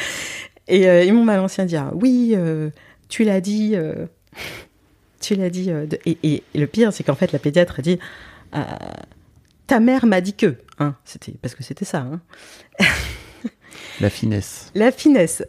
Et 0.67 0.87
euh, 0.89 1.03
ils 1.03 1.13
m'ont 1.13 1.25
balancé 1.25 1.61
à 1.61 1.65
dire, 1.65 1.91
oui, 1.93 2.33
euh, 2.35 2.69
tu 3.09 3.23
l'as 3.23 3.41
dit. 3.41 3.75
Euh, 5.15 5.17
tu 5.21 5.35
l'as 5.35 5.49
dit. 5.49 5.71
euh, 5.71 5.85
de- 5.85 5.99
et, 6.05 6.17
et- 6.23 6.43
et 6.53 6.59
le 6.59 6.67
pire, 6.67 6.91
c'est 6.93 7.03
qu'en 7.03 7.15
fait, 7.15 7.31
la 7.31 7.39
pédiatre 7.39 7.79
a 7.79 7.81
dit, 7.81 7.99
euh, 8.55 8.63
ta 9.67 9.79
mère 9.79 10.05
m'a 10.05 10.21
dit 10.21 10.33
que. 10.33 10.55
Hein, 10.79 10.95
c'était 11.05 11.33
parce 11.41 11.55
que 11.55 11.63
c'était 11.63 11.85
ça. 11.85 11.99
Hein. 11.99 12.21
La 14.01 14.09
finesse. 14.09 14.71
La 14.75 14.91
finesse. 14.91 15.43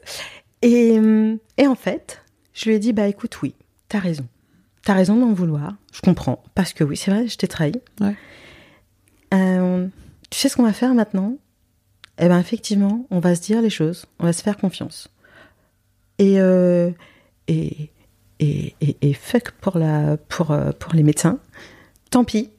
Et, 0.62 0.98
hum, 0.98 1.38
et 1.58 1.66
en 1.66 1.74
fait, 1.74 2.22
je 2.54 2.68
lui 2.68 2.76
ai 2.76 2.78
dit, 2.78 2.92
bah 2.92 3.06
écoute, 3.08 3.40
oui, 3.42 3.54
t'as 3.88 3.98
raison. 3.98 4.26
T'as 4.84 4.94
raison 4.94 5.16
d'en 5.16 5.32
vouloir. 5.32 5.74
Je 5.92 6.00
comprends. 6.00 6.42
Parce 6.54 6.72
que 6.72 6.84
oui, 6.84 6.96
c'est 6.96 7.10
vrai, 7.10 7.26
je 7.26 7.36
t'ai 7.36 7.48
trahi. 7.48 7.72
Ouais. 8.00 8.14
Euh, 9.34 9.88
tu 10.30 10.38
sais 10.38 10.48
ce 10.48 10.56
qu'on 10.56 10.62
va 10.62 10.72
faire 10.72 10.94
maintenant? 10.94 11.36
Eh 12.18 12.28
ben 12.28 12.38
effectivement, 12.38 13.04
on 13.10 13.18
va 13.18 13.34
se 13.34 13.42
dire 13.42 13.60
les 13.60 13.70
choses. 13.70 14.06
On 14.20 14.24
va 14.24 14.32
se 14.32 14.42
faire 14.42 14.56
confiance. 14.56 15.08
Et, 16.18 16.40
euh, 16.40 16.90
et, 17.48 17.90
et, 18.40 18.74
et, 18.80 18.96
et 19.00 19.12
fuck 19.14 19.52
pour, 19.60 19.78
la, 19.78 20.16
pour, 20.16 20.50
euh, 20.50 20.72
pour 20.78 20.94
les 20.94 21.02
médecins. 21.02 21.38
Tant 22.10 22.24
pis. 22.24 22.50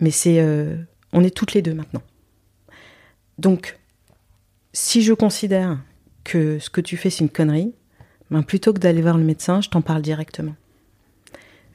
Mais 0.00 0.10
c'est, 0.10 0.40
euh, 0.40 0.76
on 1.12 1.22
est 1.22 1.34
toutes 1.34 1.54
les 1.54 1.62
deux 1.62 1.74
maintenant. 1.74 2.02
Donc, 3.38 3.78
si 4.72 5.02
je 5.02 5.12
considère 5.12 5.78
que 6.24 6.58
ce 6.58 6.70
que 6.70 6.80
tu 6.80 6.96
fais 6.96 7.10
c'est 7.10 7.24
une 7.24 7.30
connerie, 7.30 7.72
ben 8.30 8.42
plutôt 8.42 8.72
que 8.72 8.78
d'aller 8.78 9.02
voir 9.02 9.18
le 9.18 9.24
médecin, 9.24 9.60
je 9.60 9.68
t'en 9.68 9.82
parle 9.82 10.02
directement. 10.02 10.54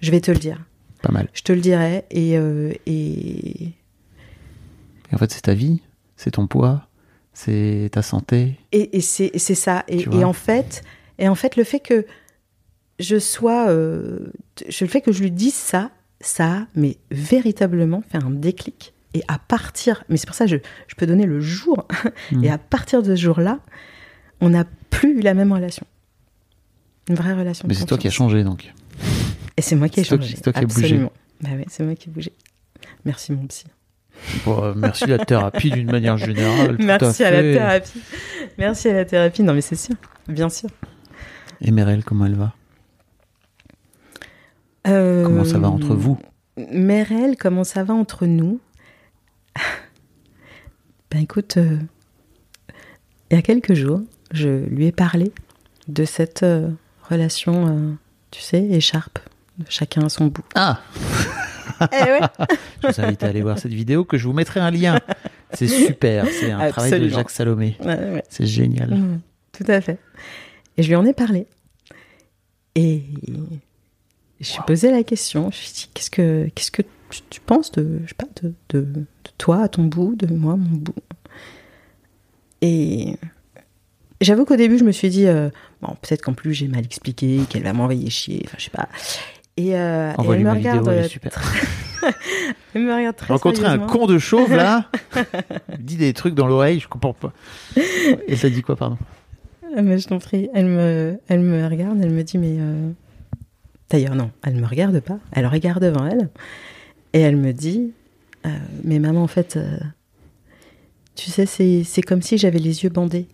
Je 0.01 0.11
vais 0.11 0.21
te 0.21 0.31
le 0.31 0.39
dire. 0.39 0.65
Pas 1.01 1.11
mal. 1.11 1.29
Je 1.34 1.41
te 1.41 1.53
le 1.53 1.61
dirai 1.61 2.05
et, 2.09 2.38
euh, 2.38 2.73
et 2.85 3.73
Et 5.11 5.15
en 5.15 5.17
fait, 5.17 5.31
c'est 5.31 5.41
ta 5.41 5.53
vie, 5.53 5.81
c'est 6.15 6.31
ton 6.31 6.47
poids, 6.47 6.88
c'est 7.34 7.89
ta 7.91 8.01
santé. 8.01 8.57
Et, 8.71 8.97
et 8.97 9.01
c'est 9.01 9.38
ça. 9.38 9.84
Et 9.88 10.23
en 10.23 10.34
fait, 10.34 10.84
et 11.19 11.27
en 11.27 11.35
fait, 11.35 11.55
le 11.55 11.63
fait 11.63 11.79
que 11.79 12.05
je 12.99 13.18
sois, 13.19 13.69
euh, 13.69 14.32
je- 14.68 14.86
le 14.86 14.90
fait 14.90 15.02
que 15.02 15.11
je 15.11 15.22
lui 15.22 15.32
dise 15.32 15.53
ça, 15.53 15.91
ça 16.19 16.52
a 16.52 16.65
mais 16.76 16.98
véritablement 17.11 18.02
fait 18.10 18.18
un 18.18 18.30
déclic. 18.32 18.94
Et 19.14 19.22
à 19.28 19.40
partir, 19.40 20.03
mais 20.10 20.18
c'est 20.18 20.26
pour 20.28 20.36
ça 20.36 20.45
que 20.45 20.52
je, 20.52 20.57
je 20.88 20.95
peux 20.95 21.06
donner 21.07 21.26
le 21.26 21.40
jour. 21.40 21.88
Mm. 22.32 22.44
Et 22.44 22.49
à 22.49 22.57
partir 22.57 23.02
de 23.03 23.15
ce 23.15 23.22
jour-là, 23.22 23.60
on 24.41 24.49
n'a 24.49 24.65
plus 24.90 25.19
eu 25.19 25.22
la 25.22 25.34
même 25.34 25.52
relation. 25.52 25.86
Une 27.10 27.15
vraie 27.15 27.34
relation. 27.34 27.68
Mais 27.68 27.74
c'est 27.74 27.86
toi 27.86 27.98
qui 27.98 28.07
as 28.07 28.11
changé 28.11 28.44
donc. 28.44 28.74
Et 29.56 29.61
c'est 29.61 29.76
moi 29.76 29.88
qui 29.90 30.02
ai 30.02 30.03
changé. 30.03 30.36
c'est 30.36 30.41
toi 30.41 30.53
qui 30.53 30.60
as 30.60 30.65
bougé. 30.65 30.82
Absolument. 30.84 31.11
Bah 31.41 31.49
ouais, 31.52 31.65
c'est 31.69 31.84
moi 31.84 31.95
qui 31.95 32.10
ai 32.10 32.11
bougé. 32.11 32.34
Merci 33.06 33.32
mon 33.32 33.45
psy. 33.48 33.65
Bon, 34.45 34.64
euh, 34.64 34.74
merci 34.76 35.06
la 35.06 35.19
thérapie 35.24 35.69
d'une 35.72 35.90
manière 35.91 36.18
générale. 36.18 36.76
Merci 36.80 37.24
à, 37.24 37.28
à, 37.28 37.32
la 37.32 37.41
thérapie. 37.41 38.02
Merci 38.57 38.90
à 38.90 38.94
la 38.94 39.06
thérapie. 39.06 39.44
Non 39.44 39.53
mais 39.53 39.61
c'est 39.61 39.76
sûr, 39.76 39.95
bien 40.28 40.49
sûr. 40.49 40.69
Et 41.61 41.72
Merel, 41.72 42.03
comment 42.03 42.26
elle 42.26 42.36
va? 42.36 42.53
Euh, 44.88 45.23
Comment 45.23 45.43
ça 45.43 45.59
va 45.59 45.69
entre 45.69 45.95
vous? 45.95 46.18
Merel, 46.72 47.35
comment 47.38 47.64
ça 47.64 47.84
va 47.84 47.93
entre 47.93 48.26
nous? 48.26 48.59
Ben 51.11 51.19
écoute, 51.22 51.57
euh, 51.57 51.77
il 53.31 53.35
y 53.35 53.39
a 53.39 53.41
quelques 53.41 53.73
jours, 53.73 54.01
je 54.31 54.49
lui 54.65 54.88
ai 54.88 54.91
parlé 54.91 55.31
de 55.88 56.03
cette 56.05 56.43
euh, 56.43 56.69
relation, 57.09 57.68
euh, 57.68 57.93
tu 58.31 58.41
sais, 58.41 58.61
écharpe, 58.61 59.19
de 59.57 59.65
chacun 59.69 60.05
à 60.05 60.09
son 60.09 60.27
bout. 60.27 60.43
Ah 60.55 60.81
Eh 61.91 61.95
ouais. 62.11 62.19
Je 62.84 62.88
vous 62.88 63.01
invite 63.01 63.23
à 63.23 63.27
aller 63.27 63.41
voir 63.41 63.59
cette 63.59 63.73
vidéo 63.73 64.03
que 64.03 64.18
je 64.18 64.27
vous 64.27 64.34
mettrai 64.34 64.59
un 64.59 64.72
lien. 64.72 64.99
C'est 65.53 65.68
super, 65.68 66.26
c'est 66.27 66.51
un 66.51 66.69
travail 66.72 66.99
de. 66.99 67.07
Jacques 67.07 67.30
Salomé. 67.30 67.77
Ouais, 67.81 67.85
ouais. 67.88 68.23
C'est 68.30 68.47
génial. 68.47 68.95
Mm, 68.95 69.22
tout 69.51 69.65
à 69.68 69.80
fait. 69.81 69.99
Et 70.77 70.84
je 70.84 70.88
lui 70.88 70.95
en 70.95 71.05
ai 71.05 71.14
parlé. 71.14 71.45
Et 72.76 73.03
je 74.39 74.45
suis 74.45 74.61
posé 74.68 74.91
la 74.91 75.03
question. 75.03 75.49
Je 75.51 75.57
lui 75.59 75.68
ai 75.68 75.73
dit, 75.73 75.89
qu'est-ce 75.93 76.09
que, 76.11 76.49
qu'est-ce 76.55 76.72
que 76.72 76.81
tu, 77.09 77.22
tu 77.30 77.39
penses 77.41 77.72
de, 77.72 77.99
je 78.03 78.09
sais 78.09 78.15
pas, 78.15 78.27
de, 78.43 78.53
de, 78.69 78.81
de 78.81 79.05
toi 79.38 79.64
à 79.64 79.68
ton 79.68 79.84
bout, 79.85 80.15
de 80.15 80.27
moi 80.34 80.53
à 80.53 80.57
mon 80.57 80.77
bout? 80.77 80.93
Et 82.61 83.15
j'avoue 84.22 84.45
qu'au 84.45 84.55
début, 84.55 84.77
je 84.77 84.84
me 84.84 84.91
suis 84.91 85.09
dit, 85.09 85.27
euh, 85.27 85.49
bon, 85.81 85.95
peut-être 86.01 86.22
qu'en 86.23 86.34
plus 86.34 86.53
j'ai 86.53 86.68
mal 86.68 86.84
expliqué, 86.84 87.41
qu'elle 87.49 87.64
va 87.64 87.73
m'envoyer 87.73 88.09
chier, 88.09 88.41
enfin, 88.45 88.55
je 88.57 88.64
sais 88.65 88.72
pas. 88.72 88.89
Et, 89.57 89.76
euh, 89.76 90.11
et 90.11 90.15
elle 90.31 90.43
me 90.43 90.53
vidéo, 90.55 90.72
regarde. 90.72 90.88
elle 90.89 90.97
est 90.99 91.05
euh, 91.05 91.07
super. 91.07 91.41
Elle 92.76 92.84
me 92.84 92.93
regarde 92.93 93.15
très 93.15 93.26
J'ai 93.27 93.34
rencontré 93.34 93.65
un 93.65 93.80
con 93.80 94.05
de 94.05 94.19
chauve 94.19 94.55
là? 94.55 94.85
Il 95.80 95.84
dit 95.84 95.97
des 95.97 96.14
trucs 96.14 96.35
dans 96.35 96.45
l'oreille, 96.45 96.80
je 96.80 96.88
comprends 96.88 97.14
pas. 97.14 97.34
Et 98.27 98.35
t'as 98.39 98.49
dit 98.49 98.61
quoi, 98.61 98.76
pardon? 98.76 98.97
Ah, 99.76 99.81
mais 99.81 99.97
je 99.97 100.07
t'en 100.07 100.19
prie. 100.19 100.47
Elle 100.53 100.68
me, 100.68 101.19
elle 101.27 101.39
me 101.39 101.68
regarde, 101.68 101.99
elle 102.01 102.11
me 102.11 102.23
dit, 102.23 102.38
mais. 102.38 102.55
euh, 102.59 102.91
D'ailleurs, 103.89 104.15
non, 104.15 104.31
elle 104.43 104.55
me 104.55 104.65
regarde 104.68 104.99
pas. 104.99 105.19
Elle 105.31 105.47
regarde 105.47 105.84
devant 105.84 106.05
elle. 106.05 106.30
Et 107.14 107.22
elle 107.22 107.38
me 107.38 107.53
dit, 107.53 107.93
euh, 108.45 108.49
mais 108.84 108.99
maman, 108.99 109.23
en 109.23 109.27
fait, 109.27 109.55
euh, 109.57 109.77
tu 111.15 111.31
sais, 111.31 111.45
c'est 111.45 112.01
comme 112.01 112.22
si 112.22 112.38
j'avais 112.38 112.59
les 112.59 112.84
yeux 112.84 112.89
bandés. 112.89 113.27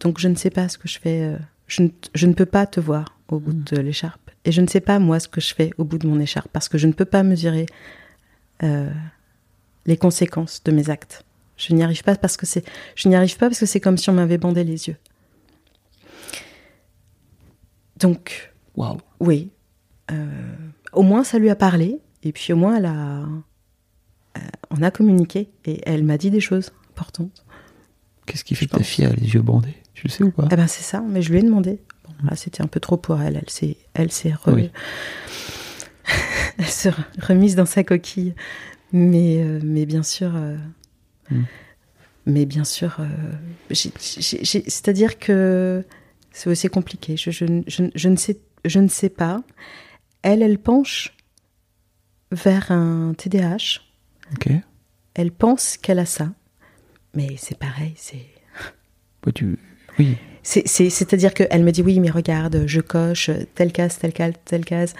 Donc 0.00 0.18
je 0.18 0.28
ne 0.28 0.34
sais 0.34 0.50
pas 0.50 0.68
ce 0.68 0.78
que 0.78 0.88
je 0.88 0.98
fais. 0.98 1.22
euh, 1.22 1.36
je, 1.66 1.82
ne, 1.82 1.88
je 2.14 2.26
ne 2.26 2.34
peux 2.34 2.46
pas 2.46 2.66
te 2.66 2.80
voir 2.80 3.18
au 3.28 3.38
bout 3.38 3.52
de 3.52 3.76
l'écharpe. 3.76 4.30
Et 4.44 4.52
je 4.52 4.60
ne 4.60 4.66
sais 4.66 4.80
pas, 4.80 4.98
moi, 4.98 5.20
ce 5.20 5.28
que 5.28 5.40
je 5.40 5.54
fais 5.54 5.70
au 5.78 5.84
bout 5.84 5.98
de 5.98 6.06
mon 6.06 6.20
écharpe. 6.20 6.48
Parce 6.52 6.68
que 6.68 6.76
je 6.76 6.86
ne 6.86 6.92
peux 6.92 7.06
pas 7.06 7.22
mesurer 7.22 7.66
euh, 8.62 8.90
les 9.86 9.96
conséquences 9.96 10.62
de 10.64 10.72
mes 10.72 10.90
actes. 10.90 11.24
Je 11.56 11.72
n'y 11.72 11.82
arrive 11.82 12.02
pas 12.02 12.16
parce 12.16 12.36
que 12.36 12.46
c'est, 12.46 12.64
je 12.96 13.08
n'y 13.08 13.14
arrive 13.14 13.36
pas 13.36 13.46
parce 13.48 13.60
que 13.60 13.66
c'est 13.66 13.80
comme 13.80 13.96
si 13.96 14.10
on 14.10 14.14
m'avait 14.14 14.38
bandé 14.38 14.64
les 14.64 14.88
yeux. 14.88 14.96
Donc, 17.96 18.52
oui. 19.20 19.50
Euh, 20.10 20.26
au 20.92 21.02
moins, 21.02 21.24
ça 21.24 21.38
lui 21.38 21.50
a 21.50 21.56
parlé. 21.56 21.98
Et 22.22 22.32
puis, 22.32 22.52
au 22.52 22.56
moins, 22.56 22.76
elle 22.76 22.86
a, 22.86 23.20
euh, 23.22 24.40
on 24.70 24.82
a 24.82 24.90
communiqué. 24.90 25.48
Et 25.64 25.80
elle 25.86 26.04
m'a 26.04 26.18
dit 26.18 26.30
des 26.30 26.40
choses 26.40 26.70
importantes. 26.90 27.44
Qu'est-ce 28.26 28.44
qui 28.44 28.54
fait 28.54 28.66
que 28.66 28.76
ta 28.76 28.82
fille 28.82 29.04
a 29.04 29.10
les 29.10 29.34
yeux 29.34 29.42
bandés? 29.42 29.74
Tu 29.94 30.06
le 30.06 30.10
sais 30.12 30.24
ou 30.24 30.30
pas? 30.30 30.48
Eh 30.50 30.56
ben, 30.56 30.66
c'est 30.66 30.82
ça. 30.82 31.00
Mais 31.06 31.22
je 31.22 31.30
lui 31.30 31.38
ai 31.38 31.42
demandé. 31.42 31.80
Bon, 32.06 32.14
là, 32.28 32.36
c'était 32.36 32.62
un 32.62 32.66
peu 32.66 32.80
trop 32.80 32.96
pour 32.96 33.20
elle. 33.20 33.36
Elle 33.36 33.50
s'est, 33.50 33.76
elle 33.94 34.10
s'est 34.10 34.30
re- 34.30 34.52
Oui. 34.54 34.70
elle 36.58 36.64
s'est 36.66 36.90
re- 36.90 37.04
remise 37.20 37.54
dans 37.56 37.66
sa 37.66 37.84
coquille. 37.84 38.34
Mais, 38.92 39.42
euh, 39.42 39.60
mais 39.64 39.86
bien 39.86 40.02
sûr, 40.02 40.32
euh, 40.36 40.56
Mm. 41.30 41.42
mais 42.26 42.44
bien 42.44 42.64
sûr, 42.64 42.96
euh, 43.00 43.74
c'est-à-dire 43.74 45.18
que 45.18 45.82
c'est 46.32 46.50
aussi 46.50 46.68
compliqué. 46.68 47.16
Je, 47.16 47.30
je, 47.30 47.44
je, 47.66 47.84
je 47.94 48.08
ne 48.10 48.16
sais, 48.16 48.38
je 48.66 48.78
ne 48.78 48.88
sais 48.88 49.08
pas. 49.08 49.42
Elle, 50.24 50.42
elle 50.42 50.58
penche 50.58 51.14
vers 52.32 52.72
un 52.72 53.12
TDAH. 53.16 53.80
Elle 55.14 55.30
pense 55.30 55.76
qu'elle 55.76 55.98
a 55.98 56.06
ça. 56.06 56.32
Mais 57.14 57.36
c'est 57.36 57.58
pareil, 57.58 57.92
c'est. 57.96 58.26
Tu... 59.34 59.58
Oui. 59.98 60.16
C'est-à-dire 60.42 61.32
qu'elle 61.34 61.62
me 61.62 61.70
dit 61.70 61.82
oui, 61.82 62.00
mais 62.00 62.10
regarde, 62.10 62.64
je 62.66 62.80
coche 62.80 63.30
telle 63.54 63.70
case, 63.72 63.98
telle 63.98 64.12
case, 64.12 64.32
telle 64.44 64.64
case. 64.64 64.94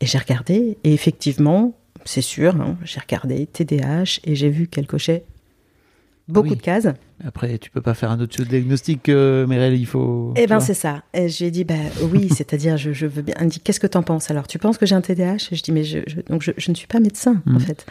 Et 0.00 0.06
j'ai 0.06 0.18
regardé, 0.18 0.78
et 0.82 0.94
effectivement, 0.94 1.74
c'est 2.04 2.22
sûr, 2.22 2.56
hein, 2.60 2.78
j'ai 2.84 3.00
regardé 3.00 3.46
TDAH 3.46 4.20
et 4.24 4.34
j'ai 4.34 4.48
vu 4.48 4.66
qu'elle 4.66 4.86
cochait 4.86 5.24
beaucoup 6.28 6.50
Oui. 6.50 6.56
de 6.56 6.62
cases. 6.62 6.88
Après, 7.24 7.58
tu 7.58 7.70
peux 7.70 7.80
pas 7.82 7.94
faire 7.94 8.10
un 8.10 8.18
autre 8.20 8.42
diagnostic, 8.44 9.08
euh, 9.08 9.46
Merel, 9.46 9.74
il 9.78 9.86
faut. 9.86 10.32
Eh 10.36 10.46
ben 10.46 10.60
c'est 10.60 10.74
ça. 10.74 11.02
Et 11.12 11.28
j'ai 11.28 11.50
dit 11.50 11.64
bah 11.64 11.74
oui, 12.02 12.28
c'est-à-dire 12.34 12.76
je, 12.76 12.92
je 12.92 13.06
veux 13.06 13.22
bien. 13.22 13.34
Elle 13.38 13.44
me 13.46 13.50
dit 13.50 13.60
qu'est-ce 13.60 13.80
que 13.80 13.86
t'en 13.86 14.02
penses? 14.02 14.30
Alors 14.30 14.46
Tu 14.46 14.58
penses 14.58 14.78
que 14.78 14.86
j'ai 14.86 14.94
un 14.94 15.00
TDAH 15.00 15.48
je 15.52 15.62
dis 15.62 15.72
mais 15.72 15.84
je, 15.84 15.98
je- 16.06 16.20
donc 16.28 16.42
je, 16.42 16.52
je 16.56 16.70
ne 16.70 16.76
suis 16.76 16.86
pas 16.86 17.00
médecin 17.00 17.42
en 17.46 17.52
Mhm. 17.52 17.60
fait. 17.60 17.86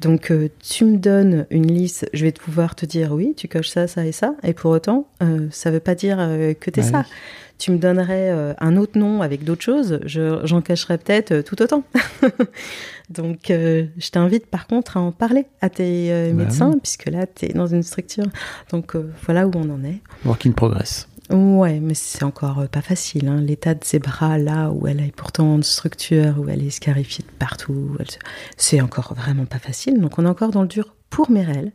Donc 0.00 0.30
euh, 0.32 0.48
tu 0.68 0.84
me 0.84 0.96
donnes 0.96 1.46
une 1.50 1.70
liste, 1.72 2.08
je 2.12 2.24
vais 2.24 2.32
pouvoir 2.32 2.74
te 2.74 2.84
dire 2.86 3.12
oui, 3.12 3.34
tu 3.36 3.46
coches 3.46 3.68
ça, 3.68 3.86
ça 3.86 4.04
et 4.04 4.10
ça, 4.12 4.34
et 4.42 4.52
pour 4.52 4.70
autant 4.72 5.06
euh, 5.22 5.46
ça 5.50 5.70
veut 5.70 5.78
pas 5.80 5.94
dire 5.94 6.16
euh, 6.18 6.54
que 6.54 6.70
t'es 6.70 6.80
Bah 6.80 6.86
ça. 6.88 6.98
oui. 7.08 7.14
Tu 7.58 7.70
me 7.70 7.78
donnerais 7.78 8.30
euh, 8.30 8.54
un 8.58 8.76
autre 8.76 8.98
nom 8.98 9.22
avec 9.22 9.44
d'autres 9.44 9.62
choses, 9.62 10.00
je- 10.04 10.40
j'en 10.44 10.60
cacherais 10.60 10.98
peut-être 10.98 11.32
euh, 11.32 11.42
tout 11.42 11.60
autant. 11.62 11.84
Donc, 13.10 13.50
euh, 13.50 13.86
je 13.98 14.10
t'invite 14.10 14.46
par 14.46 14.66
contre 14.66 14.96
à 14.96 15.00
en 15.00 15.12
parler 15.12 15.46
à 15.60 15.68
tes 15.68 16.12
euh, 16.12 16.30
Bah 16.32 16.44
médecins, 16.44 16.70
oui. 16.72 16.80
puisque 16.82 17.06
là, 17.10 17.26
tu 17.26 17.46
es 17.46 17.52
dans 17.52 17.66
une 17.66 17.82
structure. 17.82 18.24
Donc, 18.70 18.96
euh, 18.96 19.10
voilà 19.24 19.46
où 19.46 19.52
on 19.54 19.68
en 19.70 19.84
est. 19.84 20.00
Work 20.24 20.46
in 20.46 20.52
progress. 20.52 21.08
Ouais, 21.30 21.78
mais 21.80 21.94
c'est 21.94 22.24
encore 22.24 22.66
pas 22.68 22.82
facile. 22.82 23.28
hein. 23.28 23.40
L'état 23.40 23.74
de 23.74 23.84
ses 23.84 23.98
bras, 23.98 24.38
là 24.38 24.70
où 24.70 24.86
elle 24.86 25.00
est 25.00 25.14
pourtant 25.14 25.54
en 25.54 25.62
structure, 25.62 26.34
où 26.38 26.48
elle 26.48 26.62
est 26.62 26.70
scarifiée 26.70 27.24
de 27.24 27.30
partout, 27.38 27.96
se- 28.08 28.18
c'est 28.56 28.80
encore 28.80 29.14
vraiment 29.14 29.44
pas 29.46 29.58
facile. 29.58 30.00
Donc 30.00 30.18
on 30.18 30.24
est 30.26 30.28
encore 30.28 30.50
dans 30.50 30.62
le 30.62 30.68
dur 30.68 30.94
pour 31.10 31.30
Merel. 31.30 31.72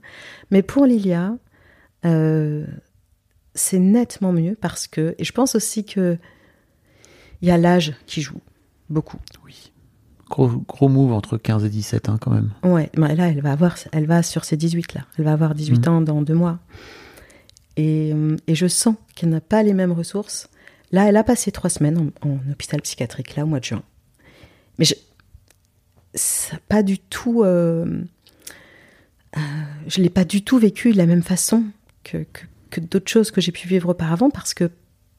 Mais 0.51 0.61
pour 0.63 0.85
Lilia, 0.85 1.33
c'est 3.57 3.79
nettement 3.79 4.31
mieux 4.31 4.55
parce 4.59 4.87
que, 4.87 5.15
et 5.17 5.23
je 5.25 5.31
pense 5.33 5.55
aussi 5.55 5.83
que 5.85 6.17
il 7.41 7.47
y 7.47 7.51
a 7.51 7.57
l'âge 7.57 7.93
qui 8.05 8.21
joue 8.21 8.39
beaucoup. 8.89 9.17
Oui. 9.45 9.71
Gros, 10.29 10.47
gros 10.49 10.89
move 10.89 11.13
entre 11.13 11.37
15 11.37 11.63
et 11.65 11.69
17, 11.69 12.09
hein, 12.09 12.17
quand 12.19 12.31
même. 12.31 12.51
Ouais, 12.63 12.89
mais 12.97 13.15
là, 13.15 13.29
elle 13.29 13.41
va 13.41 13.51
avoir, 13.51 13.77
elle 13.91 14.05
va 14.07 14.23
sur 14.23 14.43
ses 14.45 14.57
18 14.57 14.93
là. 14.93 15.01
Elle 15.17 15.25
va 15.25 15.33
avoir 15.33 15.53
18 15.55 15.87
Mhm. 15.87 15.93
ans 15.93 16.01
dans 16.01 16.21
deux 16.21 16.33
mois. 16.33 16.59
Et, 17.77 18.11
euh, 18.13 18.35
et 18.47 18.55
je 18.55 18.67
sens 18.67 18.95
qu'elle 19.15 19.29
n'a 19.29 19.39
pas 19.41 19.61
les 19.63 19.73
mêmes 19.73 19.91
ressources. 19.91 20.49
Là, 20.91 21.07
elle 21.07 21.15
a 21.17 21.23
passé 21.23 21.51
trois 21.51 21.69
semaines 21.69 22.11
en, 22.23 22.29
en 22.29 22.39
hôpital 22.51 22.81
psychiatrique, 22.81 23.35
là, 23.35 23.43
au 23.43 23.47
mois 23.47 23.59
de 23.59 23.65
juin. 23.65 23.83
Mais 24.79 24.85
je, 24.85 24.95
ça 26.15 26.57
pas 26.67 26.81
du 26.83 26.97
tout. 26.99 27.43
euh, 27.43 28.01
euh, 29.37 29.39
je 29.87 30.01
l'ai 30.01 30.09
pas 30.09 30.25
du 30.25 30.43
tout 30.43 30.57
vécu 30.57 30.91
de 30.91 30.97
la 30.97 31.05
même 31.05 31.23
façon 31.23 31.63
que, 32.03 32.17
que, 32.33 32.41
que 32.69 32.79
d'autres 32.79 33.09
choses 33.09 33.31
que 33.31 33.41
j'ai 33.41 33.51
pu 33.51 33.67
vivre 33.67 33.89
auparavant 33.89 34.29
parce 34.29 34.53
que 34.53 34.69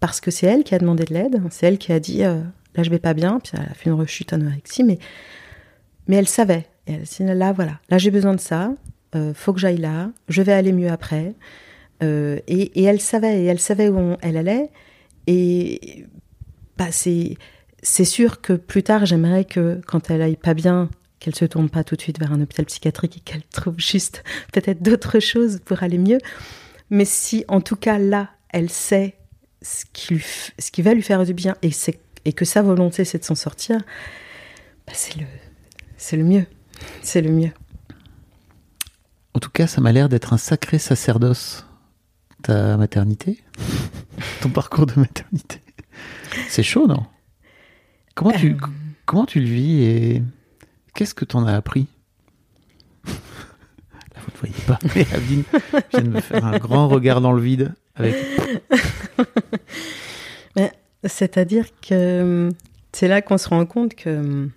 parce 0.00 0.20
que 0.20 0.30
c'est 0.30 0.46
elle 0.46 0.64
qui 0.64 0.74
a 0.74 0.78
demandé 0.78 1.04
de 1.04 1.12
l'aide. 1.14 1.40
C'est 1.50 1.66
elle 1.66 1.78
qui 1.78 1.92
a 1.92 2.00
dit 2.00 2.24
euh, 2.24 2.40
là, 2.76 2.82
je 2.82 2.90
vais 2.90 2.98
pas 2.98 3.14
bien. 3.14 3.40
Puis 3.40 3.52
elle 3.54 3.68
a 3.68 3.74
fait 3.74 3.90
une 3.90 3.96
rechute 3.96 4.32
anorexie, 4.32 4.84
mais 4.84 4.98
mais 6.06 6.16
elle 6.16 6.28
savait. 6.28 6.66
Elle 6.86 7.04
là, 7.36 7.52
voilà, 7.52 7.80
là 7.90 7.98
j'ai 7.98 8.10
besoin 8.10 8.34
de 8.34 8.40
ça. 8.40 8.72
euh, 9.14 9.34
faut 9.34 9.52
que 9.52 9.60
j'aille 9.60 9.78
là. 9.78 10.10
Je 10.28 10.42
vais 10.42 10.52
aller 10.52 10.72
mieux 10.72 10.90
après. 10.90 11.34
Euh, 12.02 12.38
et, 12.46 12.80
et 12.80 12.84
elle 12.84 13.00
savait, 13.00 13.42
et 13.42 13.44
elle 13.46 13.58
savait 13.58 13.88
où 13.88 14.16
elle 14.22 14.36
allait. 14.36 14.70
Et 15.26 16.06
bah, 16.78 16.88
c'est 16.90 17.36
c'est 17.82 18.04
sûr 18.04 18.40
que 18.40 18.54
plus 18.54 18.82
tard, 18.82 19.06
j'aimerais 19.06 19.44
que 19.44 19.80
quand 19.86 20.10
elle 20.10 20.22
aille 20.22 20.36
pas 20.36 20.54
bien, 20.54 20.88
qu'elle 21.20 21.34
se 21.34 21.44
tourne 21.44 21.68
pas 21.68 21.84
tout 21.84 21.96
de 21.96 22.00
suite 22.00 22.18
vers 22.18 22.32
un 22.32 22.40
hôpital 22.40 22.64
psychiatrique 22.66 23.18
et 23.18 23.20
qu'elle 23.20 23.42
trouve 23.44 23.78
juste 23.78 24.24
peut-être 24.52 24.82
d'autres 24.82 25.20
choses 25.20 25.60
pour 25.64 25.82
aller 25.82 25.98
mieux. 25.98 26.18
Mais 26.90 27.04
si, 27.04 27.44
en 27.48 27.60
tout 27.60 27.76
cas, 27.76 27.98
là, 27.98 28.30
elle 28.50 28.70
sait 28.70 29.16
ce 29.62 29.84
qui, 29.92 30.14
lui 30.14 30.20
f- 30.22 30.52
ce 30.58 30.70
qui 30.70 30.82
va 30.82 30.94
lui 30.94 31.02
faire 31.02 31.24
du 31.24 31.34
bien 31.34 31.56
et, 31.62 31.70
c'est- 31.70 32.00
et 32.24 32.32
que 32.32 32.44
sa 32.44 32.62
volonté, 32.62 33.04
c'est 33.04 33.18
de 33.18 33.24
s'en 33.24 33.34
sortir, 33.34 33.78
bah, 34.86 34.92
c'est 34.94 35.16
le, 35.16 35.26
c'est 35.96 36.16
le 36.16 36.24
mieux. 36.24 36.46
C'est 37.02 37.20
le 37.20 37.30
mieux. 37.30 37.50
En 39.34 39.40
tout 39.40 39.50
cas, 39.50 39.66
ça 39.66 39.80
m'a 39.80 39.92
l'air 39.92 40.08
d'être 40.08 40.32
un 40.32 40.38
sacré 40.38 40.78
sacerdoce. 40.78 41.64
Ta 42.42 42.76
maternité 42.76 43.42
Ton 44.40 44.50
parcours 44.50 44.86
de 44.86 44.92
maternité 44.98 45.60
C'est 46.48 46.62
chaud, 46.62 46.86
non? 46.86 47.04
Comment 48.14 48.30
tu, 48.32 48.52
Euh. 48.52 48.56
comment 49.06 49.26
tu 49.26 49.40
le 49.40 49.46
vis 49.46 49.82
et 49.82 50.22
qu'est-ce 50.94 51.14
que 51.14 51.24
t'en 51.24 51.44
as 51.46 51.54
appris? 51.54 51.88
Ne 54.46 54.52
voyez 54.52 54.64
pas, 54.66 54.78
mais 54.94 55.06
Adeline 55.14 55.44
vient 55.90 56.02
de 56.02 56.08
me 56.08 56.20
faire 56.20 56.44
un 56.44 56.58
grand 56.58 56.88
regard 56.88 57.20
dans 57.20 57.32
le 57.32 57.42
vide 57.42 57.74
C'est-à-dire 61.04 61.66
que 61.80 62.22
hum, 62.22 62.52
c'est 62.92 63.08
là 63.08 63.22
qu'on 63.22 63.38
se 63.38 63.48
rend 63.48 63.66
compte 63.66 63.94
que 63.94 64.10
hum, 64.10 64.50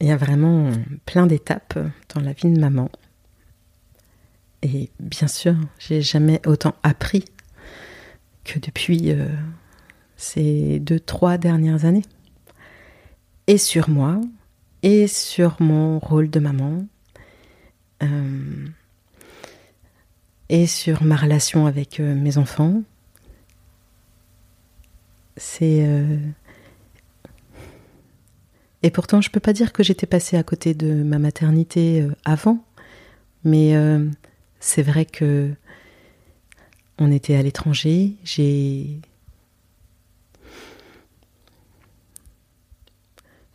il 0.00 0.08
y 0.08 0.10
a 0.10 0.16
vraiment 0.16 0.70
plein 1.06 1.26
d'étapes 1.26 1.78
dans 2.14 2.20
la 2.20 2.32
vie 2.32 2.50
de 2.52 2.60
maman. 2.60 2.90
Et 4.62 4.90
bien 4.98 5.28
sûr, 5.28 5.54
j'ai 5.78 6.02
jamais 6.02 6.40
autant 6.46 6.74
appris 6.82 7.24
que 8.44 8.58
depuis 8.58 9.12
euh, 9.12 9.28
ces 10.16 10.78
deux, 10.80 11.00
trois 11.00 11.38
dernières 11.38 11.84
années. 11.84 12.04
Et 13.46 13.58
sur 13.58 13.88
moi, 13.88 14.20
et 14.84 15.08
sur 15.08 15.56
mon 15.60 15.98
rôle 15.98 16.30
de 16.30 16.38
maman, 16.38 16.86
euh, 18.02 18.66
et 20.50 20.66
sur 20.66 21.02
ma 21.02 21.16
relation 21.16 21.66
avec 21.66 21.98
euh, 21.98 22.14
mes 22.14 22.36
enfants. 22.38 22.82
C'est. 25.38 25.84
euh, 25.86 26.18
Et 28.82 28.90
pourtant, 28.90 29.22
je 29.22 29.30
peux 29.30 29.40
pas 29.40 29.54
dire 29.54 29.72
que 29.72 29.82
j'étais 29.82 30.06
passée 30.06 30.36
à 30.36 30.42
côté 30.42 30.74
de 30.74 31.02
ma 31.02 31.18
maternité 31.18 32.06
avant, 32.26 32.62
mais 33.42 33.74
c'est 34.60 34.82
vrai 34.82 35.06
que 35.06 35.54
on 36.98 37.10
était 37.10 37.34
à 37.34 37.42
l'étranger. 37.42 38.12
J'ai 38.24 39.00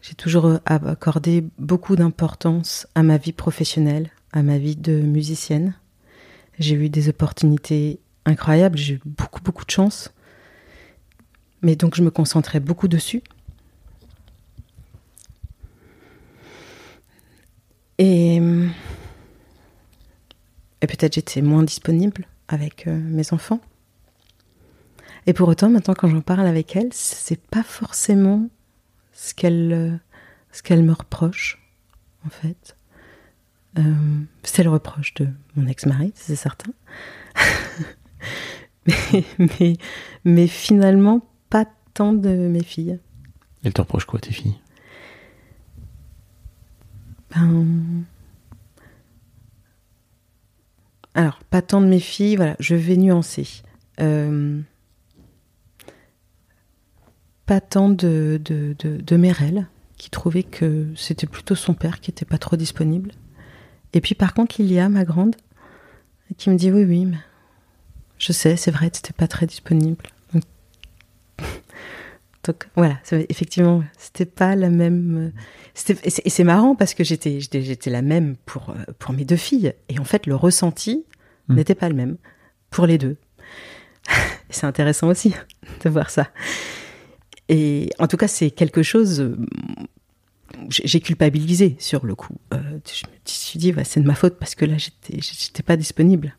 j'ai 0.10 0.16
toujours 0.16 0.48
euh, 0.48 0.58
accordé 0.66 1.44
beaucoup 1.60 1.96
d'importance 1.96 2.88
à 2.96 3.04
ma 3.04 3.18
vie 3.18 3.32
professionnelle, 3.32 4.10
à 4.32 4.42
ma 4.42 4.58
vie 4.58 4.76
de 4.76 4.94
musicienne. 5.02 5.76
J'ai 6.58 6.74
eu 6.74 6.90
des 6.90 7.10
opportunités 7.10 8.00
incroyables, 8.26 8.76
j'ai 8.76 8.96
eu 8.96 9.02
beaucoup, 9.06 9.40
beaucoup 9.44 9.66
de 9.66 9.70
chance. 9.70 10.12
Mais 11.62 11.76
donc 11.76 11.96
je 11.96 12.02
me 12.02 12.10
concentrais 12.10 12.60
beaucoup 12.60 12.88
dessus. 12.88 13.22
Et, 18.00 18.42
peut-être 20.80 21.14
j'étais 21.14 21.44
moins 21.44 21.62
disponible 21.62 22.26
avec 22.48 22.88
euh, 22.88 22.98
mes 22.98 23.32
enfants. 23.32 23.62
Et 25.28 25.34
pour 25.34 25.50
autant, 25.50 25.70
maintenant 25.70 25.94
quand 25.94 26.08
j'en 26.08 26.22
parle 26.22 26.48
avec 26.48 26.76
elle, 26.76 26.90
c'est 26.94 27.40
pas 27.40 27.62
forcément 27.62 28.50
ce 29.20 29.34
qu'elle 29.34 29.74
euh, 29.74 29.98
ce 30.52 30.64
qu'elle 30.64 30.84
me 30.84 30.94
reproche, 30.94 31.62
en 32.26 32.30
fait. 32.30 32.76
Euh, 33.78 34.22
c'est 34.44 34.64
le 34.64 34.70
reproche 34.70 35.14
de 35.16 35.28
mon 35.56 35.68
ex-mari, 35.68 36.12
c'est 36.16 36.36
certain. 36.36 36.72
mais, 38.88 39.24
mais, 39.38 39.78
mais 40.24 40.48
finalement, 40.48 41.28
pas 41.50 41.66
tant 41.94 42.14
de 42.14 42.30
mes 42.30 42.64
filles. 42.64 43.00
Elle 43.64 43.74
te 43.74 43.82
reproche 43.82 44.06
quoi, 44.06 44.20
tes 44.20 44.32
filles? 44.32 44.58
Ben... 47.36 47.66
Alors, 51.14 51.44
pas 51.44 51.62
tant 51.62 51.82
de 51.82 51.88
mes 51.88 52.00
filles, 52.00 52.38
voilà, 52.38 52.56
je 52.60 52.76
vais 52.76 52.98
nuancer. 52.98 53.62
Euh, 54.00 54.62
Pas 57.50 57.62
tant 57.62 57.90
de, 57.90 58.40
de, 58.46 58.76
de, 58.78 59.64
qui 59.98 60.12
trouvait 60.12 60.44
que 60.44 60.86
c'était 60.96 61.26
plutôt 61.26 61.56
son 61.56 61.74
père 61.74 62.00
qui 62.00 62.12
était 62.12 62.24
pas 62.24 62.38
trop 62.38 62.56
disponible. 62.56 63.12
Et 63.94 64.02
puis 64.02 64.14
par 64.14 64.36
contre, 64.36 64.62
Lilia, 64.62 64.88
ma 64.88 65.04
grande, 65.04 65.36
qui 66.38 66.52
me 66.52 66.56
dit 66.58 66.72
oui, 66.72 66.84
oui, 66.84 67.06
mais 67.06 67.18
je 68.20 68.34
sais, 68.34 68.56
c'est 68.56 68.70
vrai, 68.70 68.92
t'étais 68.92 69.14
pas 69.14 69.28
très 69.28 69.48
disponible. 69.48 70.06
Donc, 70.32 70.44
Donc, 72.44 72.68
voilà, 72.76 73.00
effectivement, 73.30 73.84
c'était 73.98 74.26
pas 74.28 74.56
la 74.56 74.70
même. 74.70 75.34
Et 76.04 76.30
c'est- 76.30 76.44
marrant 76.44 76.76
parce 76.76 76.94
que 76.94 77.04
j'étais 77.04 77.40
j'étais 77.40 77.90
la 77.90 78.04
même 78.04 78.36
pour, 78.46 78.76
pour 79.00 79.12
mes 79.12 79.26
deux 79.26 79.38
filles. 79.38 79.74
Et 79.90 79.98
en 79.98 80.06
fait, 80.06 80.28
le 80.28 80.36
ressenti 80.36 81.04
Mm. 81.48 81.56
n'était 81.56 81.74
pas 81.76 81.90
le 81.90 81.96
même 81.96 82.18
pour 82.70 82.86
les 82.86 83.00
deux. 83.00 83.18
C'est 84.52 84.68
intéressant 84.68 85.08
aussi 85.08 85.34
de 85.84 85.90
voir 85.90 86.12
ça. 86.12 86.28
Et 87.50 87.90
en 87.98 88.08
tout 88.08 88.16
cas, 88.16 88.28
c'est 88.28 88.52
quelque 88.52 88.84
chose. 88.84 89.20
euh, 89.20 89.36
j'ai 90.70 91.00
culpabilisé 91.02 91.76
sur 91.80 92.06
le 92.06 92.16
coup. 92.16 92.36
Euh, 92.54 92.80
je 92.86 93.06
me 93.08 93.12
suis 93.26 93.60
dit, 93.60 93.74
ouais, 93.74 93.84
c'est 93.84 94.00
de 94.00 94.08
ma 94.08 94.16
faute 94.16 94.38
parce 94.38 94.56
que 94.56 94.66
là, 94.66 94.78
j'étais, 94.78 95.64
pas 95.64 95.76
disponible. 95.76 96.36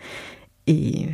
Et, 0.66 1.08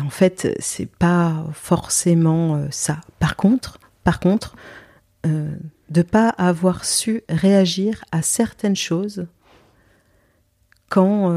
en 0.00 0.10
fait, 0.10 0.56
c'est 0.58 0.90
pas 0.90 1.46
forcément 1.52 2.56
euh, 2.56 2.66
ça. 2.70 3.00
Par 3.20 3.36
contre, 3.36 3.78
par 4.02 4.18
contre, 4.18 4.56
de 5.24 6.02
pas 6.02 6.28
avoir 6.28 6.84
su 6.84 7.22
réagir 7.30 8.04
à 8.12 8.20
certaines 8.20 8.76
choses 8.76 9.26
quand, 10.90 11.32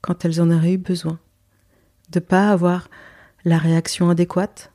quand 0.00 0.24
elles 0.24 0.40
en 0.40 0.48
auraient 0.52 0.74
eu 0.74 0.78
besoin. 0.78 1.18
De 2.10 2.20
pas 2.20 2.50
avoir 2.50 2.88
la 3.44 3.58
réaction 3.58 4.10
adéquate 4.10 4.70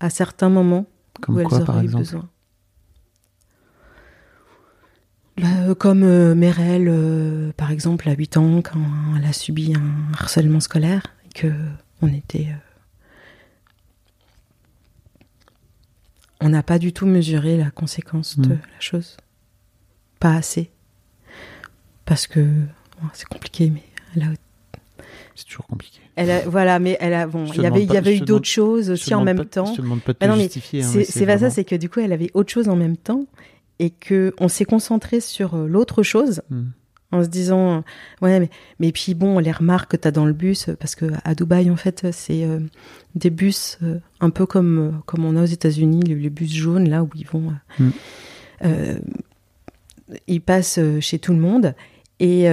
à 0.00 0.10
certains 0.10 0.48
moments 0.48 0.86
Comme 1.20 1.36
où 1.38 1.42
quoi, 1.44 1.58
elles 1.58 1.62
auraient 1.70 1.80
eu 1.80 1.84
exemple 1.84 1.98
besoin. 1.98 2.28
Bah, 5.36 5.48
euh, 5.68 5.74
comme 5.74 6.04
euh, 6.04 6.34
Merel, 6.36 6.86
euh, 6.88 7.52
par 7.56 7.70
exemple, 7.72 8.08
à 8.08 8.12
8 8.14 8.36
ans, 8.36 8.62
quand 8.62 8.80
elle 9.16 9.24
a 9.24 9.32
subi 9.32 9.74
un 9.74 10.12
harcèlement 10.12 10.60
scolaire, 10.60 11.02
et 11.26 11.28
que 11.30 11.52
On 12.02 12.08
était. 12.08 12.48
euh, 12.50 12.56
On 16.40 16.50
n'a 16.50 16.62
pas 16.62 16.78
du 16.78 16.92
tout 16.92 17.06
mesuré 17.06 17.56
la 17.56 17.70
conséquence 17.70 18.38
de 18.38 18.54
Mm. 18.54 18.60
la 18.74 18.80
chose. 18.80 19.16
Pas 20.20 20.34
assez. 20.34 20.70
Parce 22.04 22.26
que. 22.26 22.40
bon, 23.00 23.08
c'est 23.12 23.26
compliqué, 23.28 23.70
mais 23.70 23.84
a 24.22 24.26
C'est 25.34 25.46
toujours 25.46 25.66
compliqué. 25.66 26.00
Elle 26.16 26.30
a- 26.30 26.48
voilà, 26.48 26.78
mais 26.78 26.96
elle 27.00 27.14
a 27.14 27.26
bon, 27.26 27.46
il 27.54 27.62
y 27.62 27.66
avait, 27.66 27.82
il 27.82 27.92
y 27.92 27.96
avait 27.96 28.16
eu 28.16 28.20
d'autres 28.20 28.48
choses 28.48 28.90
aussi 28.90 29.14
en 29.14 29.24
même 29.24 29.38
pas- 29.38 29.44
temps. 29.44 29.66
Je 29.66 29.76
te 29.76 29.82
demande 29.82 30.00
pas 30.02 30.12
de 30.12 30.18
Mais 30.20 30.26
te 30.26 30.30
non, 30.30 30.36
mais 30.36 30.42
justifier. 30.44 30.82
hein, 30.82 30.90
c'est 31.08 31.26
pas 31.26 31.38
ça, 31.38 31.50
c'est 31.50 31.64
que 31.64 31.74
du 31.76 31.88
coup, 31.88 32.00
elle 32.00 32.12
avait 32.12 32.30
autre 32.34 32.52
chose 32.52 32.68
en 32.68 32.76
même 32.76 32.96
temps 32.96 33.26
et 33.78 33.90
que 33.90 34.32
on 34.38 34.48
s'est 34.48 34.64
concentré 34.64 35.20
sur 35.20 35.54
euh, 35.54 35.66
l'autre 35.66 36.02
chose 36.04 36.42
Hmm. 36.50 36.66
en 37.10 37.22
se 37.24 37.28
disant 37.28 37.82
ouais, 38.22 38.38
mais 38.40 38.50
mais 38.78 38.92
puis 38.92 39.14
bon, 39.14 39.38
les 39.40 39.50
remarques 39.52 39.90
que 39.92 39.96
t'as 39.96 40.10
dans 40.12 40.26
le 40.26 40.32
bus 40.32 40.68
euh, 40.68 40.76
parce 40.78 40.94
que 40.94 41.06
à 41.24 41.34
Dubaï 41.34 41.70
en 41.70 41.76
fait, 41.76 42.06
c'est 42.12 42.44
euh, 42.44 42.60
des 43.16 43.30
bus 43.30 43.78
euh, 43.82 43.98
un 44.20 44.30
peu 44.30 44.46
comme 44.46 45.00
comme 45.06 45.24
on 45.24 45.36
a 45.36 45.42
aux 45.42 45.46
États-Unis, 45.46 46.02
les, 46.04 46.14
les 46.14 46.30
bus 46.30 46.52
jaunes 46.52 46.88
là 46.88 47.02
où 47.02 47.10
ils 47.16 47.26
vont, 47.26 47.50
euh, 47.80 47.84
Mm. 47.84 47.90
euh, 48.66 48.98
ils 50.28 50.40
passent 50.40 50.78
chez 51.00 51.18
tout 51.18 51.32
le 51.32 51.38
monde 51.40 51.74
et 52.20 52.44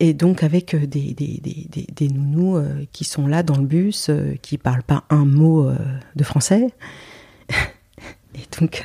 et 0.00 0.14
donc 0.14 0.42
avec 0.42 0.74
euh, 0.74 0.86
des, 0.86 1.14
des, 1.14 1.40
des, 1.42 1.86
des, 1.94 2.08
nounous 2.08 2.56
euh, 2.56 2.84
qui 2.92 3.04
sont 3.04 3.26
là 3.26 3.42
dans 3.42 3.56
le 3.56 3.66
bus, 3.66 4.08
euh, 4.08 4.34
qui 4.42 4.58
parlent 4.58 4.82
pas 4.82 5.04
un 5.10 5.24
mot 5.24 5.68
euh, 5.68 5.76
de 6.16 6.24
français. 6.24 6.68
Et 8.34 8.58
donc, 8.58 8.84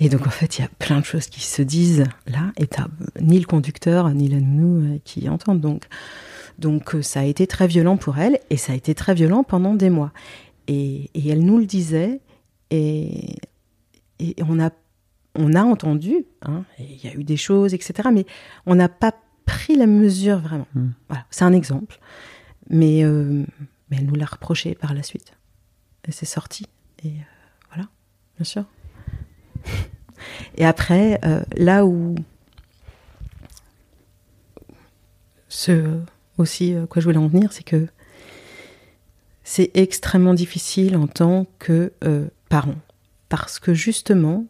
et 0.00 0.08
donc 0.08 0.26
en 0.26 0.30
fait, 0.30 0.58
il 0.58 0.62
y 0.62 0.64
a 0.64 0.70
plein 0.80 0.98
de 0.98 1.04
choses 1.04 1.28
qui 1.28 1.40
se 1.40 1.62
disent 1.62 2.02
là, 2.26 2.50
et 2.56 2.66
t'as 2.66 2.88
ni 3.20 3.38
le 3.38 3.46
conducteur 3.46 4.10
ni 4.10 4.26
la 4.26 4.40
nounou 4.40 5.00
qui 5.04 5.28
entendent. 5.28 5.60
Donc, 5.60 5.84
donc 6.58 6.96
ça 7.00 7.20
a 7.20 7.22
été 7.22 7.46
très 7.46 7.68
violent 7.68 7.96
pour 7.96 8.18
elle, 8.18 8.40
et 8.50 8.56
ça 8.56 8.72
a 8.72 8.74
été 8.74 8.96
très 8.96 9.14
violent 9.14 9.44
pendant 9.44 9.74
des 9.74 9.88
mois. 9.88 10.10
Et, 10.66 11.10
et 11.14 11.28
elle 11.28 11.44
nous 11.44 11.58
le 11.58 11.66
disait, 11.66 12.18
et, 12.70 13.36
et 14.18 14.34
on 14.48 14.58
a 14.58 14.70
on 15.34 15.54
a 15.54 15.62
entendu, 15.62 16.26
hein, 16.42 16.64
il 16.78 17.04
y 17.04 17.08
a 17.08 17.14
eu 17.14 17.24
des 17.24 17.36
choses, 17.36 17.74
etc. 17.74 18.08
Mais 18.12 18.26
on 18.66 18.74
n'a 18.74 18.88
pas 18.88 19.14
pris 19.44 19.76
la 19.76 19.86
mesure 19.86 20.38
vraiment. 20.38 20.66
Mm. 20.74 20.90
Voilà, 21.08 21.24
c'est 21.30 21.44
un 21.44 21.52
exemple. 21.52 21.98
Mais, 22.70 23.04
euh, 23.04 23.44
mais 23.90 23.98
elle 23.98 24.06
nous 24.06 24.14
l'a 24.14 24.26
reproché 24.26 24.74
par 24.74 24.94
la 24.94 25.02
suite. 25.02 25.34
Et 26.06 26.12
c'est 26.12 26.26
sorti. 26.26 26.66
Et 27.04 27.08
euh, 27.08 27.22
voilà, 27.68 27.88
bien 28.36 28.44
sûr. 28.44 28.64
Et 30.56 30.64
après, 30.64 31.20
euh, 31.24 31.42
là 31.56 31.84
où. 31.84 32.14
Ce 35.48 36.00
aussi, 36.38 36.74
quoi 36.88 37.00
je 37.00 37.06
voulais 37.06 37.18
en 37.18 37.26
venir, 37.26 37.52
c'est 37.52 37.62
que 37.62 37.86
c'est 39.44 39.70
extrêmement 39.74 40.32
difficile 40.32 40.96
en 40.96 41.06
tant 41.06 41.46
que 41.58 41.92
parent. 42.48 42.76
Parce 43.28 43.58
que 43.58 43.74
justement, 43.74 44.46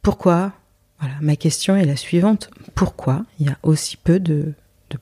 pourquoi 0.00 0.54
Voilà, 1.00 1.14
ma 1.20 1.36
question 1.36 1.76
est 1.76 1.84
la 1.84 1.96
suivante. 1.96 2.50
Pourquoi 2.74 3.24
il 3.38 3.46
y 3.46 3.50
a 3.50 3.58
aussi 3.62 3.96
peu 3.96 4.18
de, 4.18 4.54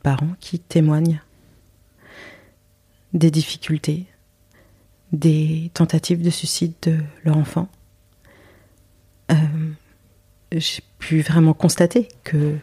parents 0.03 0.35
qui 0.41 0.59
témoignent 0.59 1.21
des 3.13 3.31
difficultés, 3.31 4.07
des 5.13 5.71
tentatives 5.73 6.23
de 6.23 6.31
suicide 6.31 6.75
de 6.83 6.99
leur 7.25 7.39
enfant? 7.39 7.69
Euh, 9.31 9.37
J'ai 10.53 10.83
pu 10.99 11.23
vraiment 11.23 11.55
constater 11.55 12.09
que 12.25 12.57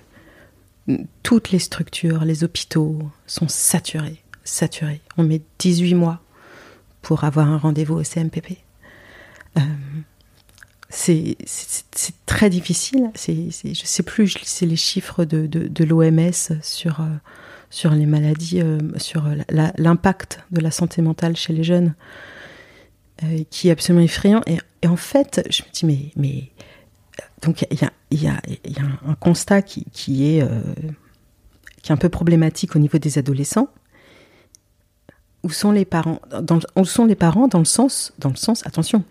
toutes 1.23 1.51
les 1.51 1.59
structures, 1.59 2.25
les 2.25 2.43
hôpitaux 2.43 2.99
sont 3.25 3.47
saturés, 3.47 4.21
saturés. 4.43 5.01
On 5.17 5.23
met 5.23 5.41
18 5.59 5.95
mois 5.95 6.21
pour 7.01 7.23
avoir 7.23 7.47
un 7.47 7.57
rendez-vous 7.57 7.95
au 7.95 8.03
CMPP. 8.03 8.57
C'est 10.95 11.35
très 12.27 12.49
difficile. 12.49 13.09
C'est, 13.15 13.49
c'est- 13.51 13.73
je 13.73 13.85
sais 13.85 14.03
plus, 14.03 14.37
c'est 14.43 14.65
les 14.67 14.75
chiffres 14.75 15.25
de, 15.25 15.47
de, 15.47 15.83
l'OMS 15.83 16.31
sur, 16.61 17.01
euh, 17.01 17.05
sur 17.71 17.91
les 17.91 18.05
maladies, 18.05 18.61
euh, 18.61 18.77
sur 18.97 19.23
l'impact 19.77 20.41
de 20.51 20.61
la 20.61 20.69
santé 20.71 21.01
mentale 21.01 21.35
chez 21.35 21.51
les 21.53 21.63
jeunes, 21.63 21.95
euh, 23.23 23.43
qui 23.49 23.69
est 23.69 23.71
absolument 23.71 24.03
effrayant. 24.03 24.41
Et, 24.45 24.59
en 24.87 24.95
fait, 24.97 25.41
je 25.49 25.63
me 25.63 25.71
dis, 25.71 25.85
mais. 25.85 26.11
mais 26.15 26.49
donc 27.41 27.65
il 27.71 27.79
y 27.81 27.85
a, 27.85 27.91
y, 28.11 28.27
a, 28.27 28.41
y 28.65 28.79
a 28.79 28.83
un- 29.09 29.15
constat 29.15 29.61
qui, 29.63 29.85
qui 29.91 30.25
est, 30.25 30.47
qui 31.81 31.91
est 31.91 31.93
un 31.93 31.97
peu 31.97 32.09
problématique 32.09 32.75
au 32.75 32.79
niveau 32.79 32.97
des 32.99 33.17
adolescents. 33.17 33.67
Où 35.43 35.49
sont 35.49 35.71
les 35.71 35.85
parents? 35.85 36.19
Où 36.77 36.85
sont 36.85 37.05
les 37.05 37.15
parents? 37.15 37.47
Dans 37.47 37.59
le 37.59 37.65
sens, 37.65 38.13
dans 38.19 38.29
le 38.29 38.35
sens, 38.37 38.65
attention, 38.65 39.03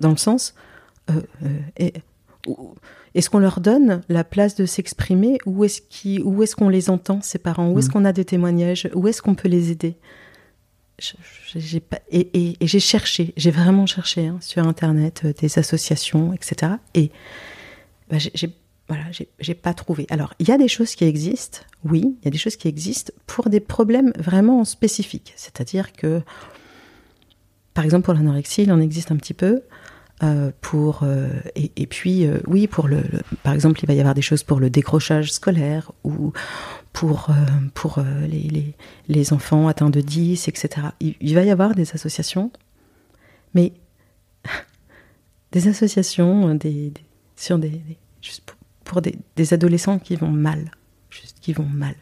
dans 0.00 0.10
le 0.10 0.16
sens, 0.16 0.54
euh, 1.10 1.20
euh, 1.80 1.90
est-ce 3.14 3.28
qu'on 3.30 3.38
leur 3.40 3.60
donne 3.60 4.02
la 4.08 4.22
place 4.24 4.54
de 4.54 4.66
s'exprimer 4.66 5.38
ou 5.46 5.64
est-ce 5.64 5.80
qu'ils- 5.82 6.22
où 6.22 6.42
est-ce 6.42 6.54
qu'on 6.54 6.68
les 6.68 6.90
entend 6.90 7.20
ces 7.20 7.38
parents? 7.38 7.68
Où 7.70 7.78
est-ce 7.78 7.88
Mhm. 7.88 7.92
qu'on 7.92 8.04
a 8.04 8.12
des 8.12 8.24
témoignages? 8.24 8.88
Où 8.94 9.08
est-ce 9.08 9.20
qu'on 9.22 9.34
peut 9.34 9.48
les 9.48 9.70
aider? 9.72 9.96
J'ai 11.54 11.80
pas, 11.80 11.98
et, 12.10 12.20
et- 12.32 12.56
et 12.60 12.66
j'ai 12.66 12.80
cherché, 12.80 13.34
j'ai 13.36 13.50
vraiment 13.50 13.84
cherché 13.86 14.26
hein, 14.28 14.38
sur 14.40 14.66
internet 14.66 15.22
euh, 15.26 15.32
des 15.38 15.58
associations, 15.58 16.32
etc. 16.32 16.72
Et 16.94 17.10
bah, 18.08 18.16
j'ai- 18.18 18.54
voilà, 18.88 19.04
j'ai 19.40 19.54
pas 19.54 19.74
trouvé. 19.74 20.06
Alors, 20.10 20.32
il 20.38 20.48
y 20.48 20.52
a 20.52 20.58
des 20.58 20.68
choses 20.68 20.94
qui 20.94 21.04
existent, 21.04 21.58
oui, 21.84 22.16
il 22.22 22.24
y 22.24 22.28
a 22.28 22.30
des 22.30 22.38
choses 22.38 22.56
qui 22.56 22.68
existent 22.68 23.12
pour 23.26 23.50
des 23.50 23.60
problèmes 23.60 24.12
vraiment 24.18 24.64
spécifiques. 24.64 25.32
C'est-à-dire 25.36 25.92
que, 25.92 26.22
par 27.74 27.84
exemple, 27.84 28.04
pour 28.04 28.14
l'anorexie, 28.14 28.62
il 28.62 28.72
en 28.72 28.80
existe 28.80 29.10
un 29.10 29.16
petit 29.16 29.34
peu. 29.34 29.62
Euh, 30.22 30.50
pour 30.62 31.02
euh, 31.02 31.28
et, 31.54 31.86
puis 31.86 32.24
euh, 32.24 32.40
oui 32.46 32.66
pour 32.66 32.88
le, 32.88 33.02
par 33.42 33.52
exemple 33.52 33.80
il 33.82 33.86
va 33.86 33.92
y 33.92 34.00
avoir 34.00 34.14
des 34.14 34.22
choses 34.22 34.42
pour 34.42 34.60
le 34.60 34.70
décrochage 34.70 35.30
scolaire 35.30 35.92
ou 36.04 36.32
pour 36.94 37.28
pour 37.74 38.00
les, 38.26 38.48
les, 38.48 38.74
les 39.08 39.32
enfants 39.34 39.68
atteints 39.68 39.90
de 39.90 40.00
10 40.00 40.48
etc 40.48 40.88
il, 41.00 41.34
va 41.34 41.42
y 41.42 41.50
avoir 41.50 41.74
des 41.74 41.92
associations 41.92 42.50
mais 43.52 43.74
des 45.52 45.68
associations 45.68 46.54
des, 46.54 46.94
sur 47.36 47.58
des, 47.58 47.82
juste 48.22 48.42
pour, 48.46 48.56
pour 48.84 49.02
des, 49.02 49.52
adolescents 49.52 49.98
qui 49.98 50.16
vont 50.16 50.30
mal 50.30 50.70
juste 51.10 51.40
qui 51.40 51.52
vont 51.52 51.68
mal. 51.68 51.94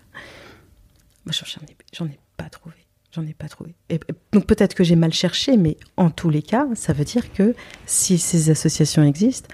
Moi 1.25 1.33
j'en 1.33 2.07
ai, 2.07 2.11
ai 2.11 2.19
pas 2.37 2.49
trouvé 2.49 2.84
j'en 3.15 3.27
ai 3.27 3.35
pas 3.35 3.49
trouvé 3.49 3.75
et, 3.91 4.01
donc 4.33 4.47
peut-être 4.47 4.75
que 4.75 4.83
j'ai 4.85 4.97
mal 4.97 5.13
cherché 5.13 5.57
mais 5.57 5.77
en 5.97 6.11
tous 6.11 6.31
les 6.31 6.43
cas 6.43 6.67
ça 6.75 6.93
veut 6.93 7.05
dire 7.05 7.33
que 7.33 7.55
si 7.87 8.19
ces 8.19 8.51
associations 8.51 9.03
existent 9.05 9.49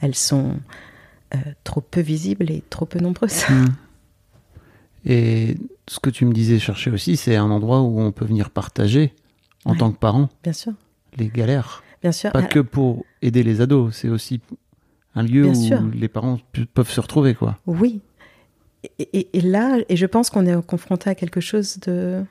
elles 0.00 0.14
sont 0.14 0.56
euh, 1.34 1.38
trop 1.64 1.80
peu 1.80 2.00
visibles 2.00 2.50
et 2.50 2.62
trop 2.70 2.86
peu 2.86 2.98
nombreuses 2.98 3.44
Hmm. 3.48 3.66
Et 5.04 5.56
ce 5.88 5.98
que 5.98 6.10
tu 6.10 6.24
me 6.24 6.32
disais 6.32 6.60
chercher 6.60 6.90
aussi, 6.92 7.16
c'est 7.16 7.34
un 7.34 7.50
endroit 7.50 7.80
où 7.80 8.00
on 8.00 8.12
peut 8.12 8.24
venir 8.24 8.50
partager, 8.50 9.12
en 9.64 9.72
Ouais. 9.72 9.78
tant 9.78 9.90
que 9.92 9.98
parent, 9.98 10.28
bien 10.44 10.52
sûr 10.52 10.72
les 11.18 11.26
galères. 11.28 11.82
bien 12.02 12.12
sûr 12.12 12.30
Pas 12.32 12.40
Ah, 12.44 12.46
que 12.46 12.60
pour 12.60 13.04
aider 13.20 13.42
les 13.42 13.60
ados, 13.60 13.94
c'est 13.96 14.08
aussi 14.08 14.40
un 15.16 15.24
lieu 15.24 15.42
Bien 15.42 15.52
où 15.52 15.66
sûr. 15.66 15.82
les 15.92 16.08
parents 16.08 16.38
peuvent 16.72 16.88
se 16.90 17.00
retrouver, 17.00 17.34
quoi. 17.34 17.58
Oui. 17.66 18.00
Et, 18.98 19.08
et- 19.12 19.38
et 19.38 19.40
là, 19.40 19.78
et 19.88 19.96
je 19.96 20.06
pense 20.06 20.30
qu'on 20.30 20.46
est 20.46 20.66
confronté 20.66 21.10
à 21.10 21.14
quelque 21.14 21.40
chose 21.40 21.78
de. 21.80 22.24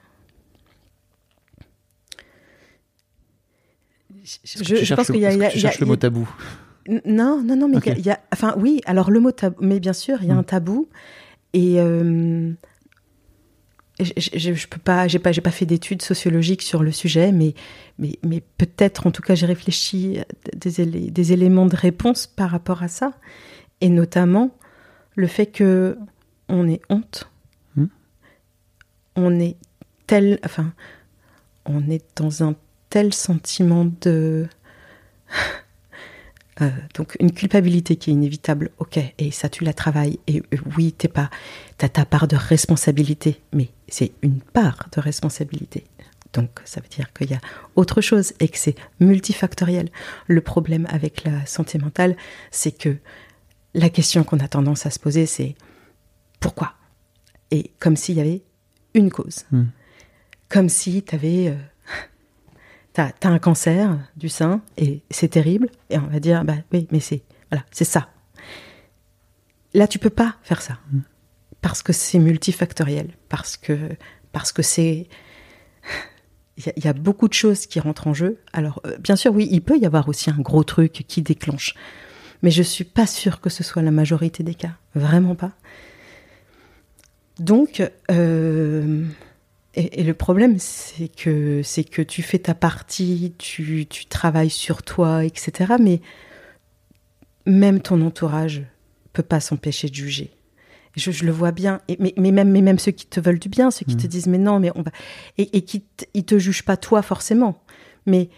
Je, 4.24 4.94
pense 4.96 5.08
qu'il 5.08 5.20
y 5.22 5.26
a. 5.26 5.34
y 5.34 5.44
a- 5.44 5.56
y 5.56 5.80
le 5.80 5.86
mot 5.86 5.96
tabou? 5.96 6.30
Non, 7.06 7.42
non, 7.44 7.56
non, 7.56 7.68
mais 7.68 7.78
il 7.78 7.86
y 7.86 7.90
a- 7.90 7.94
Ok. 7.94 8.00
il 8.00 8.06
y, 8.06 8.10
a. 8.12 8.20
Enfin, 8.34 8.56
oui, 8.58 8.82
alors 8.86 9.12
le 9.12 9.20
mot 9.20 9.32
tabou. 9.32 9.58
Mais 9.64 9.80
bien 9.80 9.94
sûr, 9.94 10.18
il 10.22 10.28
y 10.28 10.32
a 10.32 10.36
Mm. 10.36 10.40
un 10.40 10.44
tabou. 10.44 10.90
Et. 11.54 11.80
euh, 11.80 12.52
je, 14.00 14.14
je, 14.54 14.68
peux 14.68 14.80
pas, 14.80 15.08
j'ai 15.08 15.20
pas, 15.20 15.32
j'ai 15.32 15.42
pas 15.42 15.52
fait 15.52 15.66
d'études 15.68 16.02
sociologiques 16.02 16.64
sur 16.64 16.82
le 16.82 16.92
sujet, 16.92 17.32
mais, 17.32 17.54
mais, 18.00 18.18
mais 18.24 18.42
peut-être, 18.58 19.06
en 19.06 19.12
tout 19.12 19.22
cas, 19.22 19.36
j'ai 19.36 19.46
réfléchi 19.46 20.18
à 20.20 20.26
des, 20.56 21.12
des 21.12 21.34
éléments 21.34 21.68
de 21.68 21.76
réponse 21.76 22.26
par 22.26 22.50
rapport 22.50 22.82
à 22.82 22.88
ça, 22.88 23.14
et 23.80 23.90
notamment 23.90 24.58
le 25.16 25.28
fait 25.28 25.46
que 25.48 25.98
on 26.50 26.68
ait 26.68 26.82
honte, 26.90 27.30
Hmm. 27.76 27.86
on 29.16 29.40
est 29.40 29.56
tel, 30.08 30.40
enfin, 30.44 30.74
on 31.66 31.88
est 31.90 32.04
dans 32.16 32.44
un 32.44 32.56
tel 32.92 33.14
sentiment 33.14 33.86
de 34.02 34.48
euh, 36.62 36.70
donc 36.94 37.16
une 37.20 37.32
culpabilité 37.32 37.96
qui 37.96 38.12
est 38.12 38.14
inévitable, 38.14 38.70
ok, 38.78 39.00
et 39.18 39.32
ça 39.32 39.50
tu 39.50 39.64
la 39.64 39.74
travailles, 39.74 40.20
et 40.28 40.44
euh, 40.54 40.58
oui, 40.78 40.92
t'es 40.92 41.08
pas, 41.08 41.32
t'as 41.78 41.90
ta 41.90 42.06
part 42.06 42.28
de 42.28 42.36
responsabilité, 42.36 43.42
mais 43.54 43.70
c'est 43.88 44.12
une 44.22 44.42
part 44.42 44.90
de 44.96 45.02
responsabilité. 45.02 45.86
Donc 46.34 46.50
ça 46.66 46.82
veut 46.82 46.88
dire 46.90 47.12
qu'il 47.14 47.32
y 47.32 47.34
a 47.34 47.40
autre 47.76 48.02
chose 48.02 48.34
et 48.40 48.50
que 48.50 48.58
c'est 48.58 48.76
multifactoriel. 49.00 49.90
Le 50.28 50.42
problème 50.42 50.86
avec 50.90 51.24
la 51.24 51.46
santé 51.46 51.78
mentale, 51.78 52.16
c'est 52.52 52.72
que 52.72 52.98
la 53.74 53.90
question 53.90 54.24
qu'on 54.24 54.40
a 54.40 54.48
tendance 54.50 54.86
à 54.86 54.92
se 54.92 55.00
poser, 55.00 55.26
c'est 55.26 55.56
pourquoi? 56.42 56.74
Et 57.52 57.72
comme 57.80 57.96
s'il 57.96 58.16
y 58.16 58.22
avait 58.22 58.44
une 58.94 59.10
cause. 59.12 59.46
Hmm. 59.52 59.68
Comme 60.50 60.68
si 60.68 61.04
tu 61.04 61.16
avais. 61.16 61.56
T'as 62.94 63.12
as 63.24 63.28
un 63.30 63.40
cancer 63.40 63.98
du 64.18 64.28
sein 64.30 64.62
et 64.78 65.02
c'est 65.10 65.30
terrible. 65.30 65.70
Et 65.90 65.98
on 65.98 66.08
va 66.08 66.20
dire, 66.20 66.44
bah 66.44 66.56
oui, 66.74 66.88
mais 66.92 67.00
c'est 67.00 67.22
voilà, 67.50 67.64
c'est 67.72 67.86
ça. 67.86 68.10
Là, 69.74 69.88
tu 69.88 70.00
peux 70.00 70.10
pas 70.10 70.36
faire 70.44 70.62
ça 70.62 70.78
parce 71.62 71.84
que 71.84 71.94
c'est 71.94 72.20
multifactoriel, 72.20 73.10
parce 73.30 73.56
que 73.56 73.78
parce 74.34 74.52
que 74.52 74.62
c'est 74.62 75.08
il 76.58 76.66
y, 76.66 76.70
a- 76.70 76.74
il 76.76 76.84
y 76.86 76.88
a 76.88 76.94
beaucoup 76.94 77.28
de 77.30 77.34
choses 77.34 77.66
qui 77.66 77.80
rentrent 77.80 78.08
en 78.08 78.14
jeu. 78.14 78.40
Alors, 78.52 78.82
euh, 78.86 78.98
bien 78.98 79.16
sûr, 79.16 79.34
oui, 79.34 79.48
il 79.52 79.62
peut 79.62 79.78
y 79.80 79.86
avoir 79.86 80.10
aussi 80.10 80.30
un 80.30 80.38
gros 80.40 80.64
truc 80.64 81.06
qui 81.08 81.22
déclenche, 81.22 81.74
mais 82.42 82.52
je 82.52 82.62
suis 82.62 82.84
pas 82.84 83.08
sûre 83.08 83.40
que 83.40 83.50
ce 83.50 83.64
soit 83.64 83.82
la 83.82 83.92
majorité 83.92 84.44
des 84.44 84.54
cas, 84.56 84.74
vraiment 84.96 85.36
pas. 85.36 85.52
Donc, 87.40 87.82
euh, 88.12 89.06
et, 89.76 90.02
et 90.02 90.04
le 90.04 90.14
problème, 90.14 90.58
c'est 90.60 91.08
que 91.08 91.62
c'est 91.64 91.84
que 91.84 92.02
tu 92.02 92.22
fais 92.22 92.40
ta 92.40 92.54
partie, 92.54 93.34
tu, 93.38 93.86
tu 93.90 94.06
travailles 94.06 94.50
sur 94.50 94.84
toi, 94.84 95.24
etc. 95.24 95.74
Mais 95.80 96.02
même 97.46 97.82
ton 97.82 98.02
entourage 98.02 98.64
peut 99.14 99.24
pas 99.24 99.40
s'empêcher 99.40 99.90
de 99.90 99.96
juger. 99.96 100.32
Je, 100.98 101.12
je 101.12 101.24
le 101.26 101.32
vois 101.32 101.52
bien, 101.54 101.80
et, 101.88 101.96
mais, 102.00 102.14
mais, 102.18 102.32
même, 102.32 102.52
mais 102.52 102.62
même 102.62 102.78
ceux 102.78 102.92
qui 102.92 103.06
te 103.06 103.22
veulent 103.22 103.40
du 103.40 103.48
bien, 103.48 103.72
ceux 103.72 103.86
qui 103.86 103.96
te 103.96 104.08
disent 104.08 104.28
mais 104.28 104.38
non, 104.38 104.60
mais 104.60 104.72
on 104.76 104.82
va. 104.82 104.92
Et, 105.38 105.58
et 105.58 105.62
qui 105.62 105.82
t- 105.82 106.08
ils 106.14 106.26
te 106.26 106.38
jugent 106.38 106.64
pas 106.64 106.76
toi 106.76 107.02
forcément. 107.02 107.64
Mais 108.06 108.30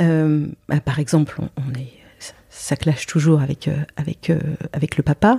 euh, 0.00 0.48
bah, 0.68 0.80
par 0.80 0.98
exemple, 0.98 1.36
on, 1.38 1.48
on 1.56 1.72
est, 1.78 1.92
ça, 2.18 2.32
ça 2.48 2.74
clash 2.74 3.06
toujours 3.06 3.40
avec, 3.40 3.68
euh, 3.68 3.76
avec, 3.96 4.28
euh, 4.30 4.40
avec 4.72 4.96
le 4.96 5.04
papa. 5.04 5.38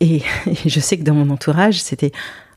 Et, 0.00 0.16
et 0.46 0.68
je 0.68 0.80
sais 0.80 0.98
que 0.98 1.04
dans 1.04 1.14
mon 1.14 1.30
entourage, 1.30 1.80
c'était. 1.80 2.10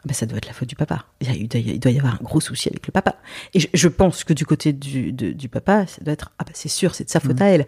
Ah 0.08 0.12
ben, 0.12 0.14
ça 0.14 0.26
doit 0.26 0.38
être 0.38 0.46
la 0.48 0.54
faute 0.54 0.70
du 0.70 0.76
papa. 0.76 1.06
Il, 1.20 1.30
eu- 1.44 1.48
il 1.54 1.80
doit 1.80 1.92
y 1.92 1.98
avoir 2.00 2.14
un 2.16 2.24
gros 2.24 2.40
souci 2.40 2.70
avec 2.70 2.88
le 2.88 2.92
papa. 2.92 3.18
Et 3.54 3.60
je, 3.60 3.68
je 3.74 3.88
pense 3.90 4.24
que 4.24 4.32
du 4.34 4.46
côté 4.46 4.72
du, 4.72 5.12
de- 5.12 5.32
du 5.34 5.50
papa, 5.50 5.86
ça 5.88 6.02
doit 6.02 6.14
être. 6.14 6.32
Ah 6.40 6.44
bah 6.46 6.52
c'est 6.54 6.70
sûr, 6.70 6.96
c'est 6.96 7.04
de 7.04 7.10
sa 7.10 7.20
faute 7.20 7.42
à 7.42 7.46
elle. 7.48 7.66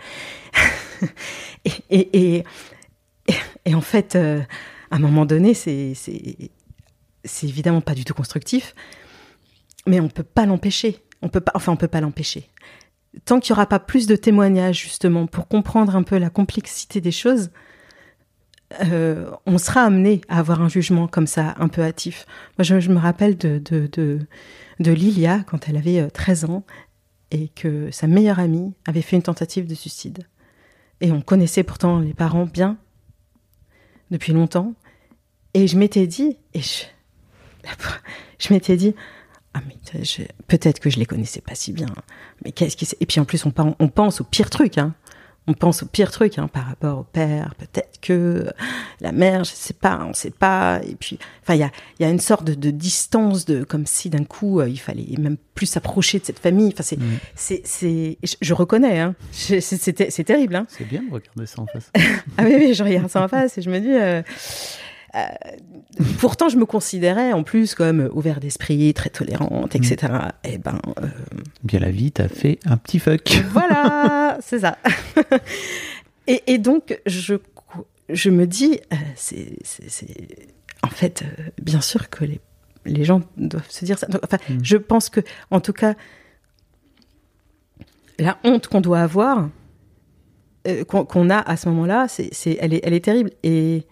et, 1.65 1.71
et, 1.89 1.99
et, 2.13 2.43
et- 3.27 3.33
et 3.65 3.75
en 3.75 3.81
fait, 3.81 4.15
euh, 4.15 4.39
à 4.91 4.95
un 4.95 4.99
moment 4.99 5.25
donné, 5.25 5.53
c'est 5.53 5.93
évidemment 7.43 7.81
pas 7.81 7.93
du 7.93 8.05
tout 8.05 8.13
constructif, 8.13 8.73
mais 9.85 9.99
on 9.99 10.07
peut 10.09 10.23
pas 10.23 10.45
l'empêcher. 10.45 11.03
On 11.21 11.27
peut 11.29 11.41
pas, 11.41 11.51
enfin, 11.55 11.73
on 11.73 11.77
peut 11.77 11.87
pas 11.89 12.01
l'empêcher. 12.01 12.49
Tant 13.25 13.39
qu'il 13.39 13.49
y 13.49 13.53
aura 13.53 13.65
pas 13.65 13.79
plus 13.79 14.07
de 14.07 14.15
témoignages 14.15 14.79
justement 14.81 15.27
pour 15.27 15.47
comprendre 15.47 15.95
un 15.95 16.03
peu 16.03 16.17
la 16.17 16.29
complexité 16.29 17.01
des 17.01 17.11
choses, 17.11 17.49
euh, 18.83 19.31
on 19.45 19.57
sera 19.57 19.81
amené 19.81 20.21
à 20.29 20.39
avoir 20.39 20.61
un 20.61 20.69
jugement 20.69 21.07
comme 21.07 21.27
ça, 21.27 21.55
un 21.57 21.67
peu 21.67 21.81
hâtif. 21.81 22.25
Moi, 22.57 22.63
je, 22.63 22.89
me 22.89 22.99
rappelle 22.99 23.37
de, 23.37 23.57
de, 23.59 23.87
de, 24.79 24.91
Lilia 24.91 25.43
quand 25.47 25.67
elle 25.67 25.77
avait 25.77 25.99
euh, 25.99 26.09
13 26.09 26.45
ans 26.45 26.63
et 27.31 27.47
que 27.49 27.89
sa 27.91 28.07
meilleure 28.07 28.39
amie 28.39 28.73
avait 28.85 29.01
fait 29.01 29.15
une 29.15 29.23
tentative 29.23 29.65
de 29.65 29.75
suicide. 29.75 30.19
Et 31.01 31.11
on 31.11 31.21
connaissait 31.21 31.63
pourtant 31.63 31.99
les 31.99 32.13
parents 32.13 32.45
bien 32.45 32.77
depuis 34.11 34.33
longtemps. 34.33 34.73
Et 35.53 35.67
je 35.67 35.77
m'étais 35.77 36.05
dit, 36.05 36.37
et 36.53 36.61
je, 36.61 36.83
je 38.39 38.53
m'étais 38.53 38.77
dit, 38.77 38.93
ah 39.55 39.61
mais 39.67 39.75
peut-être 40.47 40.79
que 40.79 40.91
je 40.91 40.99
les 40.99 41.05
connaissais 41.05 41.41
pas 41.41 41.55
si 41.55 41.73
bien. 41.73 41.87
Mais 42.45 42.51
qu'est-ce 42.51 42.77
qui 42.77 42.87
Et 42.99 43.05
puis 43.07 43.19
en 43.19 43.25
plus, 43.25 43.43
on 43.45 43.87
pense 43.87 44.21
au 44.21 44.23
pire 44.23 44.51
truc. 44.51 44.77
Hein. 44.77 44.93
On 45.47 45.53
pense 45.53 45.81
au 45.81 45.87
pire 45.87 46.11
truc 46.11 46.37
hein, 46.37 46.47
par 46.47 46.67
rapport 46.67 46.99
au 46.99 47.03
père. 47.03 47.55
Peut-être 47.55 47.99
que 48.01 48.45
la 49.01 49.11
mère, 49.11 49.43
je 49.45 49.51
sais 49.51 49.73
pas, 49.73 50.05
on 50.07 50.13
sait 50.13 50.29
pas. 50.29 50.79
Et 50.87 50.93
puis, 50.93 51.17
enfin, 51.41 51.55
il 51.55 51.59
y 51.59 51.63
a, 51.63 51.71
il 51.99 52.03
y 52.03 52.05
a 52.05 52.11
une 52.11 52.19
sorte 52.19 52.43
de, 52.43 52.53
de 52.53 52.69
distance, 52.69 53.45
de 53.45 53.63
comme 53.63 53.87
si 53.87 54.11
d'un 54.11 54.25
coup, 54.25 54.59
euh, 54.59 54.69
il 54.69 54.77
fallait 54.77 55.07
même 55.17 55.37
plus 55.55 55.65
s'approcher 55.65 56.19
de 56.19 56.25
cette 56.25 56.37
famille. 56.37 56.69
Enfin, 56.71 56.83
c'est, 56.83 56.99
c'est, 57.33 57.61
c'est, 57.65 58.19
je, 58.21 58.35
je 58.39 58.53
reconnais. 58.53 58.99
Hein. 58.99 59.15
Je- 59.33 59.59
c'est- 59.59 60.09
c'est 60.11 60.23
terrible. 60.23 60.55
Hein. 60.55 60.67
C'est 60.69 60.87
bien 60.87 61.01
de 61.01 61.11
regarder 61.11 61.47
ça 61.47 61.61
en 61.61 61.65
face. 61.65 61.91
Ah 62.37 62.43
oui, 62.45 62.53
oui, 62.55 62.73
je 62.75 62.83
regarde 62.83 63.09
ça 63.09 63.23
en 63.23 63.27
face 63.27 63.57
et 63.57 63.61
je 63.63 63.71
me 63.71 63.79
dis. 63.79 63.89
euh, 63.91 64.21
euh, 65.15 65.21
pourtant, 66.19 66.49
je 66.49 66.57
me 66.57 66.65
considérais 66.65 67.33
en 67.33 67.43
plus 67.43 67.73
comme 67.73 68.09
ouvert 68.13 68.39
d'esprit, 68.39 68.93
très 68.93 69.09
tolérante, 69.09 69.75
etc. 69.75 70.13
Et 70.43 70.57
ben, 70.57 70.79
euh, 71.01 71.07
bien 71.63 71.79
la 71.79 71.91
vie, 71.91 72.11
t'as 72.11 72.27
fait 72.27 72.59
un 72.65 72.77
petit 72.77 72.99
fuck. 72.99 73.41
voilà, 73.51 74.37
c'est 74.41 74.59
ça. 74.59 74.77
et, 76.27 76.43
et 76.47 76.57
donc, 76.57 76.99
je, 77.05 77.35
je 78.09 78.29
me 78.29 78.45
dis, 78.45 78.79
euh, 78.93 78.95
c'est, 79.15 79.57
en 80.83 80.89
fait, 80.89 81.23
bien 81.61 81.81
sûr 81.81 82.09
que 82.09 82.25
les, 82.25 82.39
les 82.85 83.03
gens 83.03 83.21
doivent 83.37 83.69
se 83.69 83.85
dire 83.85 83.97
ça. 83.97 84.07
Enfin, 84.23 84.37
je 84.61 84.77
pense 84.77 85.09
que, 85.09 85.21
en 85.49 85.59
tout 85.59 85.73
cas, 85.73 85.95
la 88.19 88.37
honte 88.43 88.67
qu'on 88.67 88.81
doit 88.81 88.99
avoir, 88.99 89.49
qu'on, 90.87 91.29
a 91.31 91.39
à 91.39 91.57
ce 91.57 91.67
moment-là, 91.69 92.07
c'est, 92.07 92.29
c'est, 92.31 92.57
elle, 92.61 92.73
est, 92.73 92.81
elle 92.83 92.93
est 92.93 93.03
terrible. 93.03 93.31
Et, 93.43 93.85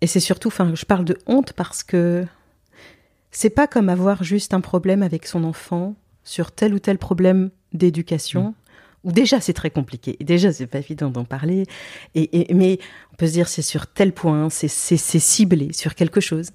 et 0.00 0.06
c'est 0.06 0.20
surtout, 0.20 0.48
enfin, 0.48 0.72
je 0.74 0.84
parle 0.84 1.04
de 1.04 1.18
honte 1.26 1.52
parce 1.52 1.82
que 1.82 2.24
c'est 3.30 3.50
pas 3.50 3.66
comme 3.66 3.88
avoir 3.88 4.22
juste 4.24 4.54
un 4.54 4.60
problème 4.60 5.02
avec 5.02 5.26
son 5.26 5.44
enfant 5.44 5.94
sur 6.24 6.52
tel 6.52 6.74
ou 6.74 6.78
tel 6.78 6.98
problème 6.98 7.50
d'éducation, 7.72 8.54
où 9.04 9.12
déjà 9.12 9.40
c'est 9.40 9.52
très 9.52 9.70
compliqué, 9.70 10.16
et 10.20 10.24
déjà 10.24 10.52
c'est 10.52 10.66
pas 10.66 10.78
évident 10.78 11.10
d'en 11.10 11.24
parler, 11.24 11.64
et, 12.14 12.50
et- 12.50 12.54
mais 12.54 12.78
on 13.12 13.16
peut 13.16 13.26
se 13.26 13.32
dire 13.32 13.48
c'est 13.48 13.62
sur 13.62 13.86
tel 13.86 14.12
point, 14.12 14.48
c'est 14.50 14.68
ciblé 14.68 15.72
sur 15.72 15.94
quelque 15.94 16.20
chose. 16.20 16.50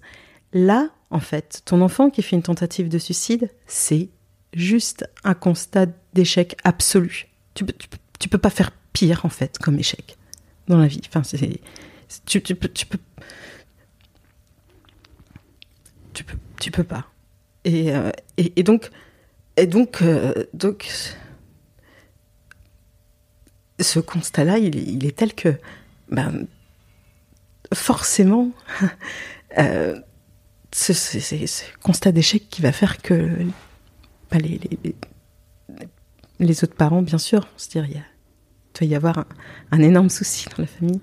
Là, 0.54 0.90
en 1.10 1.20
fait, 1.20 1.62
ton 1.66 1.82
enfant 1.82 2.10
qui 2.10 2.22
fait 2.22 2.36
une 2.36 2.44
tentative 2.44 2.90
de 2.90 2.98
suicide, 2.98 3.50
c'est 3.68 4.10
juste 4.54 5.06
un 5.24 5.34
constat 5.34 5.88
d'échec 6.14 6.56
absolu. 6.64 7.28
Tu, 7.56 7.66
tu 8.20 8.30
peux 8.30 8.38
pas 8.38 8.50
faire 8.50 8.72
pire, 8.94 9.26
en 9.26 9.30
fait, 9.30 9.58
comme 9.58 9.80
échec 9.80 10.18
dans 10.68 10.78
la 10.78 10.88
vie. 10.88 11.02
Enfin, 11.08 11.24
c'est 11.24 11.60
tu, 12.26 12.42
peux, 12.42 12.68
tu 12.70 12.86
peux, 12.86 13.00
tu 16.14 16.24
peux, 16.24 16.38
tu 16.60 16.72
peux 16.72 16.84
pas. 16.84 17.06
Et, 17.66 17.94
euh, 17.94 18.12
et, 18.38 18.64
donc, 18.64 18.90
et 19.58 19.68
donc, 19.68 20.02
euh, 20.02 20.34
donc, 20.54 20.90
ce 23.80 24.00
constat-là, 24.00 24.58
il, 24.58 25.06
est- 25.06 25.16
tel 25.18 25.34
que, 25.34 25.58
ben, 26.10 26.46
forcément, 27.74 28.52
euh, 29.58 30.00
ce, 30.72 30.94
c'est 30.94 31.20
ce 31.48 31.64
constat 31.82 32.12
d'échec 32.12 32.50
qui 32.50 32.62
va 32.62 32.72
faire 32.72 32.98
que 33.02 33.30
ben, 34.32 34.42
les, 36.40 36.64
autres 36.64 36.76
parents, 36.76 37.02
bien 37.02 37.18
sûr, 37.18 37.42
vont 37.42 37.48
se 37.58 37.70
dire, 37.70 37.86
il 37.86 38.04
doit 38.80 38.88
y 38.88 38.96
avoir 38.96 39.20
un, 39.20 39.26
un 39.72 39.80
énorme 39.80 40.10
souci 40.10 40.48
dans 40.50 40.64
la 40.64 40.68
famille. 40.68 41.00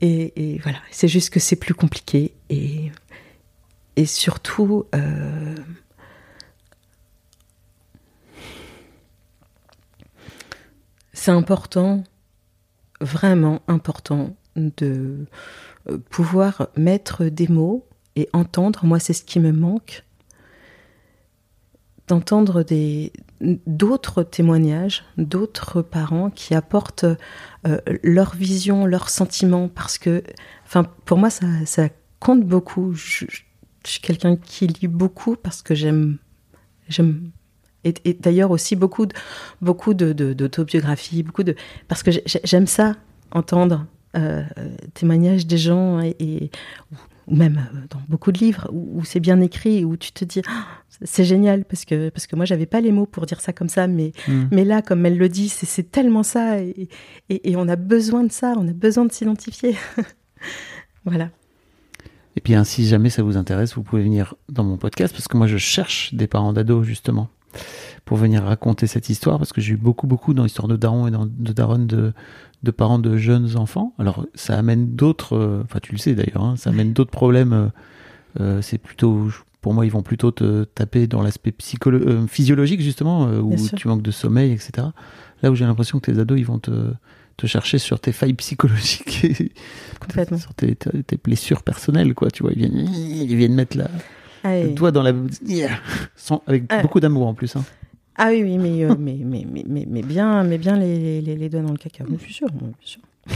Et, 0.00 0.60
voilà, 0.62 0.78
c'est 0.90 1.08
juste 1.08 1.30
que 1.30 1.40
c'est 1.40 1.56
plus 1.56 1.74
compliqué 1.74 2.34
et, 2.50 2.92
et 3.96 4.06
surtout, 4.06 4.86
euh, 4.94 5.56
c'est 11.12 11.32
important, 11.32 12.04
vraiment 13.00 13.60
important 13.66 14.36
de 14.54 15.26
euh, 15.88 15.98
pouvoir 16.10 16.68
mettre 16.76 17.24
des 17.24 17.48
mots 17.48 17.84
et 18.14 18.28
entendre. 18.32 18.84
Moi, 18.84 19.00
c'est 19.00 19.12
ce 19.12 19.24
qui 19.24 19.40
me 19.40 19.52
manque 19.52 20.04
d'entendre 22.06 22.62
des 22.62 23.12
d'autres 23.40 24.22
témoignages, 24.22 25.04
d'autres 25.16 25.82
parents 25.82 26.30
qui 26.30 26.54
apportent 26.54 27.04
euh, 27.66 27.78
leur 28.02 28.34
vision, 28.34 28.86
leurs 28.86 29.10
sentiments, 29.10 29.68
parce 29.68 29.98
que, 29.98 30.22
enfin, 30.64 30.84
pour 31.04 31.18
moi, 31.18 31.30
ça, 31.30 31.46
ça 31.64 31.88
compte 32.20 32.44
beaucoup. 32.44 32.92
Je, 32.94 33.26
suis 33.84 34.00
quelqu'un 34.02 34.36
qui 34.36 34.66
lit 34.66 34.88
beaucoup 34.88 35.36
parce 35.36 35.62
que 35.62 35.74
j'aime, 35.74 36.18
j'aime, 36.88 37.30
et, 37.84 37.94
et 38.04 38.12
d'ailleurs 38.14 38.50
aussi 38.50 38.76
beaucoup, 38.76 39.06
de, 39.06 39.14
beaucoup 39.62 39.94
de, 39.94 40.12
d'autobiographies, 40.12 41.22
beaucoup 41.22 41.44
de, 41.44 41.54
parce 41.86 42.02
que 42.02 42.10
j'ai- 42.10 42.22
j'aime 42.44 42.66
ça, 42.66 42.96
entendre 43.30 43.86
euh, 44.16 44.42
témoignages 44.94 45.46
des 45.46 45.58
gens 45.58 46.00
et- 46.00 46.50
ou 47.28 47.36
même 47.36 47.68
euh, 47.74 47.78
dans 47.90 48.00
beaucoup 48.08 48.32
de 48.32 48.38
livres 48.38 48.68
où, 48.72 48.98
où 48.98 49.04
c'est 49.04 49.20
bien 49.20 49.40
écrit, 49.40 49.84
où 49.84 49.96
tu 49.96 50.12
te 50.12 50.24
dis 50.24 50.42
Ah, 50.48 50.66
c'est 51.02 51.24
génial 51.24 51.64
parce 51.64 51.84
que 51.84 52.08
parce 52.08 52.26
que 52.26 52.36
moi 52.36 52.44
j'avais 52.44 52.66
pas 52.66 52.80
les 52.80 52.92
mots 52.92 53.06
pour 53.06 53.26
dire 53.26 53.40
ça 53.40 53.52
comme 53.52 53.68
ça, 53.68 53.86
mais 53.86 54.12
mais 54.50 54.64
là 54.64 54.82
comme 54.82 55.06
elle 55.06 55.18
le 55.18 55.28
dit, 55.28 55.48
c'est, 55.48 55.90
tellement 55.90 56.22
ça 56.22 56.60
et, 56.60 56.88
et, 57.28 57.50
et 57.50 57.56
on 57.56 57.68
a 57.68 57.76
besoin 57.76 58.24
de 58.24 58.32
ça, 58.32 58.54
on 58.56 58.66
a 58.66 58.72
besoin 58.72 59.04
de 59.04 59.12
s'identifier. 59.12 59.76
voilà. 61.04 61.30
Et 62.38 62.40
bien, 62.40 62.62
si 62.62 62.86
jamais 62.86 63.10
ça 63.10 63.24
vous 63.24 63.36
intéresse, 63.36 63.74
vous 63.74 63.82
pouvez 63.82 64.04
venir 64.04 64.36
dans 64.48 64.62
mon 64.62 64.76
podcast 64.76 65.12
parce 65.12 65.26
que 65.26 65.36
moi, 65.36 65.48
je 65.48 65.56
cherche 65.56 66.14
des 66.14 66.28
parents 66.28 66.52
d'ados, 66.52 66.86
justement, 66.86 67.30
pour 68.04 68.16
venir 68.16 68.42
raconter 68.44 68.86
cette 68.86 69.08
histoire 69.08 69.38
parce 69.38 69.52
que 69.52 69.60
j'ai 69.60 69.74
eu 69.74 69.76
beaucoup, 69.76 70.06
beaucoup 70.06 70.34
dans 70.34 70.44
l'histoire 70.44 70.68
de 70.68 70.76
Daron 70.76 71.06
et 71.06 71.10
dans- 71.10 71.26
de 71.26 71.52
Daron 71.52 71.78
de, 71.80 72.12
de 72.62 72.70
parents 72.70 72.98
de 72.98 73.16
jeunes 73.16 73.56
enfants. 73.56 73.92
Alors, 73.98 74.26
ça 74.34 74.56
amène 74.58 74.94
d'autres, 74.96 75.36
euh, 75.36 75.62
enfin, 75.64 75.78
tu 75.82 75.92
le 75.92 75.98
sais 75.98 76.14
d'ailleurs, 76.14 76.42
hein, 76.44 76.54
ça 76.56 76.70
amène 76.70 76.92
d'autres 76.92 77.10
problèmes 77.10 77.52
euh, 77.52 77.66
Euh, 78.40 78.60
c'est 78.62 78.78
plutôt, 78.78 79.28
pour 79.62 79.72
moi, 79.74 79.86
ils 79.86 79.90
vont 79.90 80.02
plutôt 80.02 80.30
te 80.30 80.64
taper 80.64 81.06
dans 81.06 81.22
l'aspect 81.22 81.52
euh, 81.86 82.26
physiologique 82.28 82.80
justement, 82.82 83.26
euh, 83.26 83.40
où 83.40 83.50
tu 83.76 83.88
manques 83.88 84.02
de 84.02 84.10
sommeil, 84.12 84.52
etc. 84.52 84.88
Là 85.42 85.50
où 85.50 85.54
j'ai 85.56 85.64
l'impression 85.64 85.98
que 85.98 86.10
tes 86.12 86.18
ados, 86.20 86.38
ils 86.38 86.44
vont 86.44 86.58
te, 86.60 86.92
te 87.38 87.46
chercher 87.46 87.78
sur 87.78 87.98
tes 88.00 88.12
failles 88.12 88.34
psychologiques, 88.34 89.24
et 89.24 89.50
sur 90.38 90.54
tes 90.54 90.76
blessures 91.24 91.62
personnelles, 91.62 92.14
quoi. 92.14 92.30
Tu 92.30 92.42
vois, 92.42 92.52
ils 92.52 92.58
viennent, 92.58 92.88
ils 92.94 93.34
viennent 93.36 93.54
mettre 93.54 93.76
la, 93.78 93.88
Ah, 94.44 94.62
doigt 94.64 94.90
dans 94.92 95.02
la, 95.02 95.12
sans, 96.16 96.42
avec 96.46 96.70
Ouais. 96.72 96.82
beaucoup 96.82 97.00
d'amour 97.00 97.26
en 97.26 97.34
plus. 97.34 97.56
Hein. 97.56 97.64
ah 98.16 98.28
oui, 98.30 98.42
oui, 98.42 98.58
mais, 98.58 98.84
euh, 98.84 98.94
mais, 98.98 99.18
mais, 99.24 99.44
mais, 99.46 99.86
mais, 99.88 100.02
bien, 100.02 100.42
mais 100.44 100.58
bien 100.58 100.76
les, 100.78 101.20
les, 101.20 101.36
les 101.36 101.48
doigts 101.48 101.62
dans 101.62 101.72
le 101.72 101.76
caca. 101.78 102.04
Je 102.10 102.16
suis 102.24 102.32
sûr, 102.34 102.48
bien 102.50 102.70
sûr. 102.80 103.00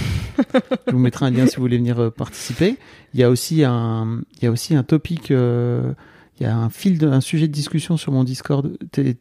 Je 0.86 0.92
vous 0.92 0.98
mettrai 0.98 1.26
un 1.26 1.30
lien 1.30 1.46
si 1.46 1.56
vous 1.56 1.62
voulez 1.62 1.76
venir 1.78 1.98
euh, 2.00 2.10
participer. 2.10 2.76
Il 3.14 3.20
y 3.20 3.22
a 3.22 3.28
aussi 3.30 3.64
un, 3.64 4.22
il 4.38 4.44
y 4.44 4.46
a 4.46 4.50
aussi 4.50 4.74
un 4.74 4.82
topic, 4.82 5.30
euh, 5.30 5.92
il 6.40 6.44
y 6.44 6.46
a 6.46 6.56
un 6.56 6.70
fil, 6.70 6.98
de, 6.98 7.06
un 7.06 7.20
sujet 7.20 7.46
de 7.46 7.52
discussion 7.52 7.96
sur 7.96 8.10
mon 8.10 8.24
Discord. 8.24 8.76
T'es, 8.90 9.14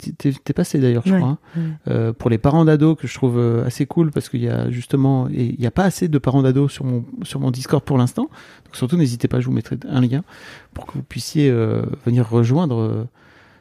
passé 0.56 0.80
d'ailleurs, 0.80 1.04
je 1.06 1.12
Ouais, 1.14 1.20
crois, 1.20 1.30
hein, 1.32 1.38
ouais. 1.56 1.94
euh, 1.94 2.14
pour 2.14 2.30
les 2.30 2.38
parents 2.38 2.64
d'ados 2.66 2.98
que 2.98 3.06
je 3.06 3.14
trouve 3.14 3.38
euh, 3.38 3.66
assez 3.66 3.86
cool 3.86 4.12
parce 4.12 4.30
qu'il 4.30 4.42
y 4.42 4.48
a 4.48 4.72
justement, 4.72 5.28
et 5.30 5.44
il 5.46 5.60
n'y 5.60 5.68
a 5.68 5.72
pas 5.72 5.84
assez 5.84 6.08
de 6.08 6.18
parents 6.18 6.42
d'ados 6.42 6.72
sur 6.72 6.86
mon 6.86 7.06
sur 7.24 7.40
mon 7.40 7.52
Discord 7.52 7.84
pour 7.84 7.98
l'instant. 7.98 8.24
Donc 8.66 8.76
surtout 8.76 8.96
n'hésitez 8.98 9.28
pas, 9.28 9.40
je 9.42 9.46
vous 9.48 9.52
mettrai 9.52 9.78
un 9.90 10.02
lien 10.02 10.24
pour 10.74 10.86
que 10.86 10.94
vous 10.94 11.04
puissiez 11.04 11.50
euh, 11.50 11.84
venir 12.06 12.28
rejoindre 12.30 12.80
euh, 12.80 13.04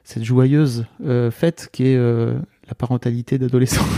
cette 0.05 0.25
joyeuse 0.25 0.87
fête 1.31 1.69
qui 1.73 1.87
est 1.89 1.97
la 1.97 2.75
parentalité 2.77 3.39
d'adolescents. 3.39 3.85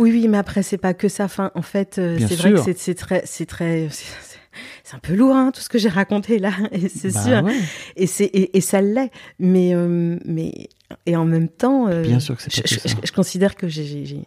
Oui, 0.00 0.12
oui, 0.12 0.28
mais 0.28 0.38
après, 0.38 0.62
c'est 0.62 0.78
pas 0.78 0.94
que 0.94 1.08
ça. 1.08 1.24
Enfin, 1.24 1.50
en 1.56 1.62
fait, 1.62 1.94
c'est 1.96 2.34
vrai 2.36 2.52
que 2.52 2.72
c'est 2.76 2.94
très, 2.94 3.22
c'est 3.26 3.46
très, 3.46 3.88
c'est- 4.84 4.96
un 4.96 4.98
peu 4.98 5.14
lourd, 5.14 5.34
hein, 5.36 5.50
tout 5.54 5.60
ce 5.60 5.68
que 5.68 5.78
j'ai 5.78 5.88
raconté 5.88 6.38
là, 6.38 6.52
et 6.72 6.88
c'est 6.88 7.12
Bah 7.14 7.22
sûr. 7.24 7.42
ouais. 7.44 7.56
Et 7.96 8.06
c'est 8.06 8.24
et, 8.26 8.56
et 8.56 8.60
ça 8.60 8.80
l'est, 8.80 9.10
mais 9.38 9.74
euh, 9.74 10.18
mais 10.24 10.68
et 11.06 11.16
en 11.16 11.24
même 11.24 11.48
temps, 11.48 11.88
euh, 11.88 12.02
Bien 12.02 12.20
sûr 12.20 12.36
que 12.36 12.42
c'est 12.42 12.66
je, 12.66 12.88
je- 13.04 13.12
considère 13.12 13.56
que 13.56 13.68
j'ai- 13.68 14.24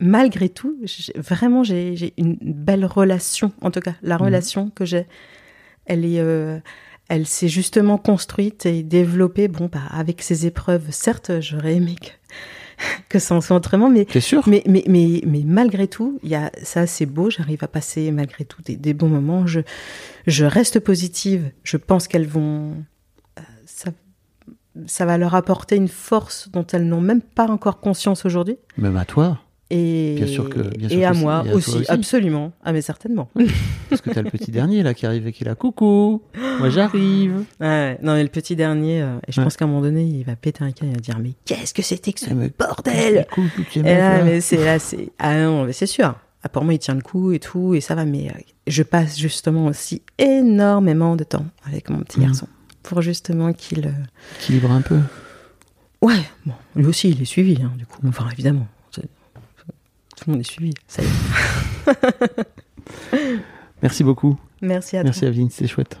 malgré 0.00 0.48
tout, 0.48 0.76
vraiment 1.16 1.62
j'ai 1.64 1.96
j'ai 1.96 2.12
une 2.18 2.36
belle 2.40 2.84
relation, 2.84 3.52
en 3.62 3.70
tout 3.70 3.80
cas 3.80 3.92
Mhm. 4.02 4.08
la 4.08 4.16
relation 4.16 4.70
que 4.70 4.84
j'ai, 4.84 5.06
elle 5.86 6.04
est 6.04 6.18
euh, 6.20 6.58
elle 7.08 7.26
s'est 7.26 7.46
justement 7.48 7.98
construite 7.98 8.66
et 8.66 8.82
développée, 8.82 9.46
bon, 9.46 9.70
bah, 9.72 9.82
avec 9.92 10.22
ses 10.22 10.44
épreuves. 10.44 10.88
Certes, 10.90 11.40
j'aurais 11.40 11.74
aimé 11.76 11.94
que, 12.00 12.08
que 13.08 13.18
ça 13.18 13.34
en 13.34 13.40
soit 13.40 13.56
autrement, 13.56 13.88
mais 13.90 14.04
T'es 14.04 14.20
sûr? 14.20 14.42
mais, 14.48 14.62
mais, 14.66 14.84
mais, 14.88 15.22
mais 15.26 15.42
malgré 15.44 15.88
tout, 15.88 16.18
y 16.22 16.34
a, 16.34 16.50
ça 16.62 16.86
c'est 16.86 17.06
beau, 17.06 17.30
j'arrive 17.30 17.62
à 17.62 17.68
passer 17.68 18.10
malgré 18.10 18.44
tout 18.44 18.62
des, 18.62 18.76
des 18.76 18.94
bons 18.94 19.08
moments. 19.08 19.46
Je, 19.46 19.60
je 20.26 20.44
reste 20.44 20.80
positive. 20.80 21.50
Je 21.62 21.76
pense 21.76 22.08
qu'elles 22.08 22.26
vont. 22.28 22.74
euh, 23.38 23.42
Ça, 23.66 23.90
ça 24.86 25.06
va 25.06 25.16
leur 25.16 25.34
apporter 25.34 25.76
une 25.76 25.88
force 25.88 26.50
dont 26.50 26.66
elles 26.72 26.86
n'ont 26.86 27.00
même 27.00 27.22
pas 27.22 27.46
encore 27.48 27.80
conscience 27.80 28.26
aujourd'hui. 28.26 28.58
Même 28.76 28.96
à 28.98 29.04
toi. 29.06 29.40
Et, 29.70 30.14
Bien 30.16 30.26
sûr 30.28 30.48
que- 30.48 30.60
bien 30.78 30.88
sûr 30.88 30.98
et 30.98 31.04
à 31.04 31.10
que 31.12 31.16
moi 31.16 31.42
et 31.44 31.50
à 31.50 31.54
aussi, 31.54 31.78
aussi. 31.78 31.90
absolument. 31.90 32.52
Ah, 32.62 32.72
mais 32.72 32.82
certainement. 32.82 33.28
Parce 33.90 34.00
que 34.00 34.10
t'as 34.10 34.22
le 34.22 34.30
petit 34.30 34.52
dernier 34.52 34.84
là 34.84 34.94
qui 34.94 35.06
arrive 35.06 35.26
et 35.26 35.32
qui 35.32 35.42
est 35.42 35.46
là, 35.46 35.56
coucou, 35.56 36.22
moi 36.60 36.68
j'arrive. 36.68 37.44
Ouais, 37.60 37.98
non, 38.02 38.14
mais 38.14 38.22
le 38.22 38.28
petit 38.28 38.54
dernier, 38.54 39.02
euh, 39.02 39.16
et 39.26 39.32
je 39.32 39.40
Ouais. 39.40 39.44
pense 39.44 39.56
qu'à 39.56 39.64
un 39.64 39.68
moment 39.68 39.80
donné, 39.82 40.04
il 40.04 40.22
va 40.24 40.36
péter 40.36 40.62
un 40.62 40.70
câble, 40.70 40.90
il 40.92 40.94
va 40.94 41.00
dire 41.00 41.18
Mais 41.18 41.32
qu'est-ce 41.44 41.74
que 41.74 41.82
c'était 41.82 42.12
que 42.12 42.20
ce 42.20 42.32
mais 42.32 42.52
bordel 42.56 43.26
ces 43.68 43.80
Et 43.80 43.82
là, 43.82 44.18
là. 44.18 44.24
mais 44.24 44.40
c'est 44.40 44.64
là, 44.64 44.78
c'est 44.78 45.10
ah 45.18 45.36
non, 45.36 45.64
mais 45.64 45.72
c'est 45.72 45.86
sûr. 45.86 46.14
Ah, 46.44 46.48
pour 46.48 46.62
moi, 46.62 46.74
il 46.74 46.78
tient 46.78 46.94
le 46.94 47.00
coup 47.02 47.32
et 47.32 47.40
tout, 47.40 47.74
et 47.74 47.80
ça 47.80 47.96
va. 47.96 48.04
Mais 48.04 48.28
euh, 48.28 48.38
je 48.68 48.84
passe 48.84 49.18
justement 49.18 49.66
aussi 49.66 50.02
énormément 50.18 51.16
de 51.16 51.24
temps 51.24 51.46
avec 51.66 51.90
mon 51.90 51.98
petit 52.02 52.20
Mhm. 52.20 52.26
garçon 52.26 52.46
pour 52.84 53.02
justement 53.02 53.52
qu'il. 53.52 53.84
euh, 53.88 53.90
Équilibre 54.38 54.70
un 54.70 54.80
peu. 54.82 55.00
Ouais, 56.02 56.20
bon, 56.44 56.52
lui 56.76 56.86
aussi, 56.86 57.10
il 57.10 57.20
est 57.20 57.24
suivi, 57.24 57.58
hein, 57.62 57.72
du 57.76 57.84
coup. 57.86 58.00
Enfin, 58.06 58.26
évidemment, 58.32 58.68
tout 60.26 60.30
le 60.32 60.38
monde 60.38 60.40
est 60.40 60.50
suivi. 60.50 60.74
Ça 60.88 61.02
y 61.02 61.06
est. 61.06 62.46
Merci 63.82 64.02
beaucoup. 64.02 64.36
Merci 64.60 64.96
à 64.96 65.04
Merci 65.04 65.20
toi. 65.20 65.28
Aveline, 65.28 65.50
c'était 65.50 65.68
chouette. 65.68 66.00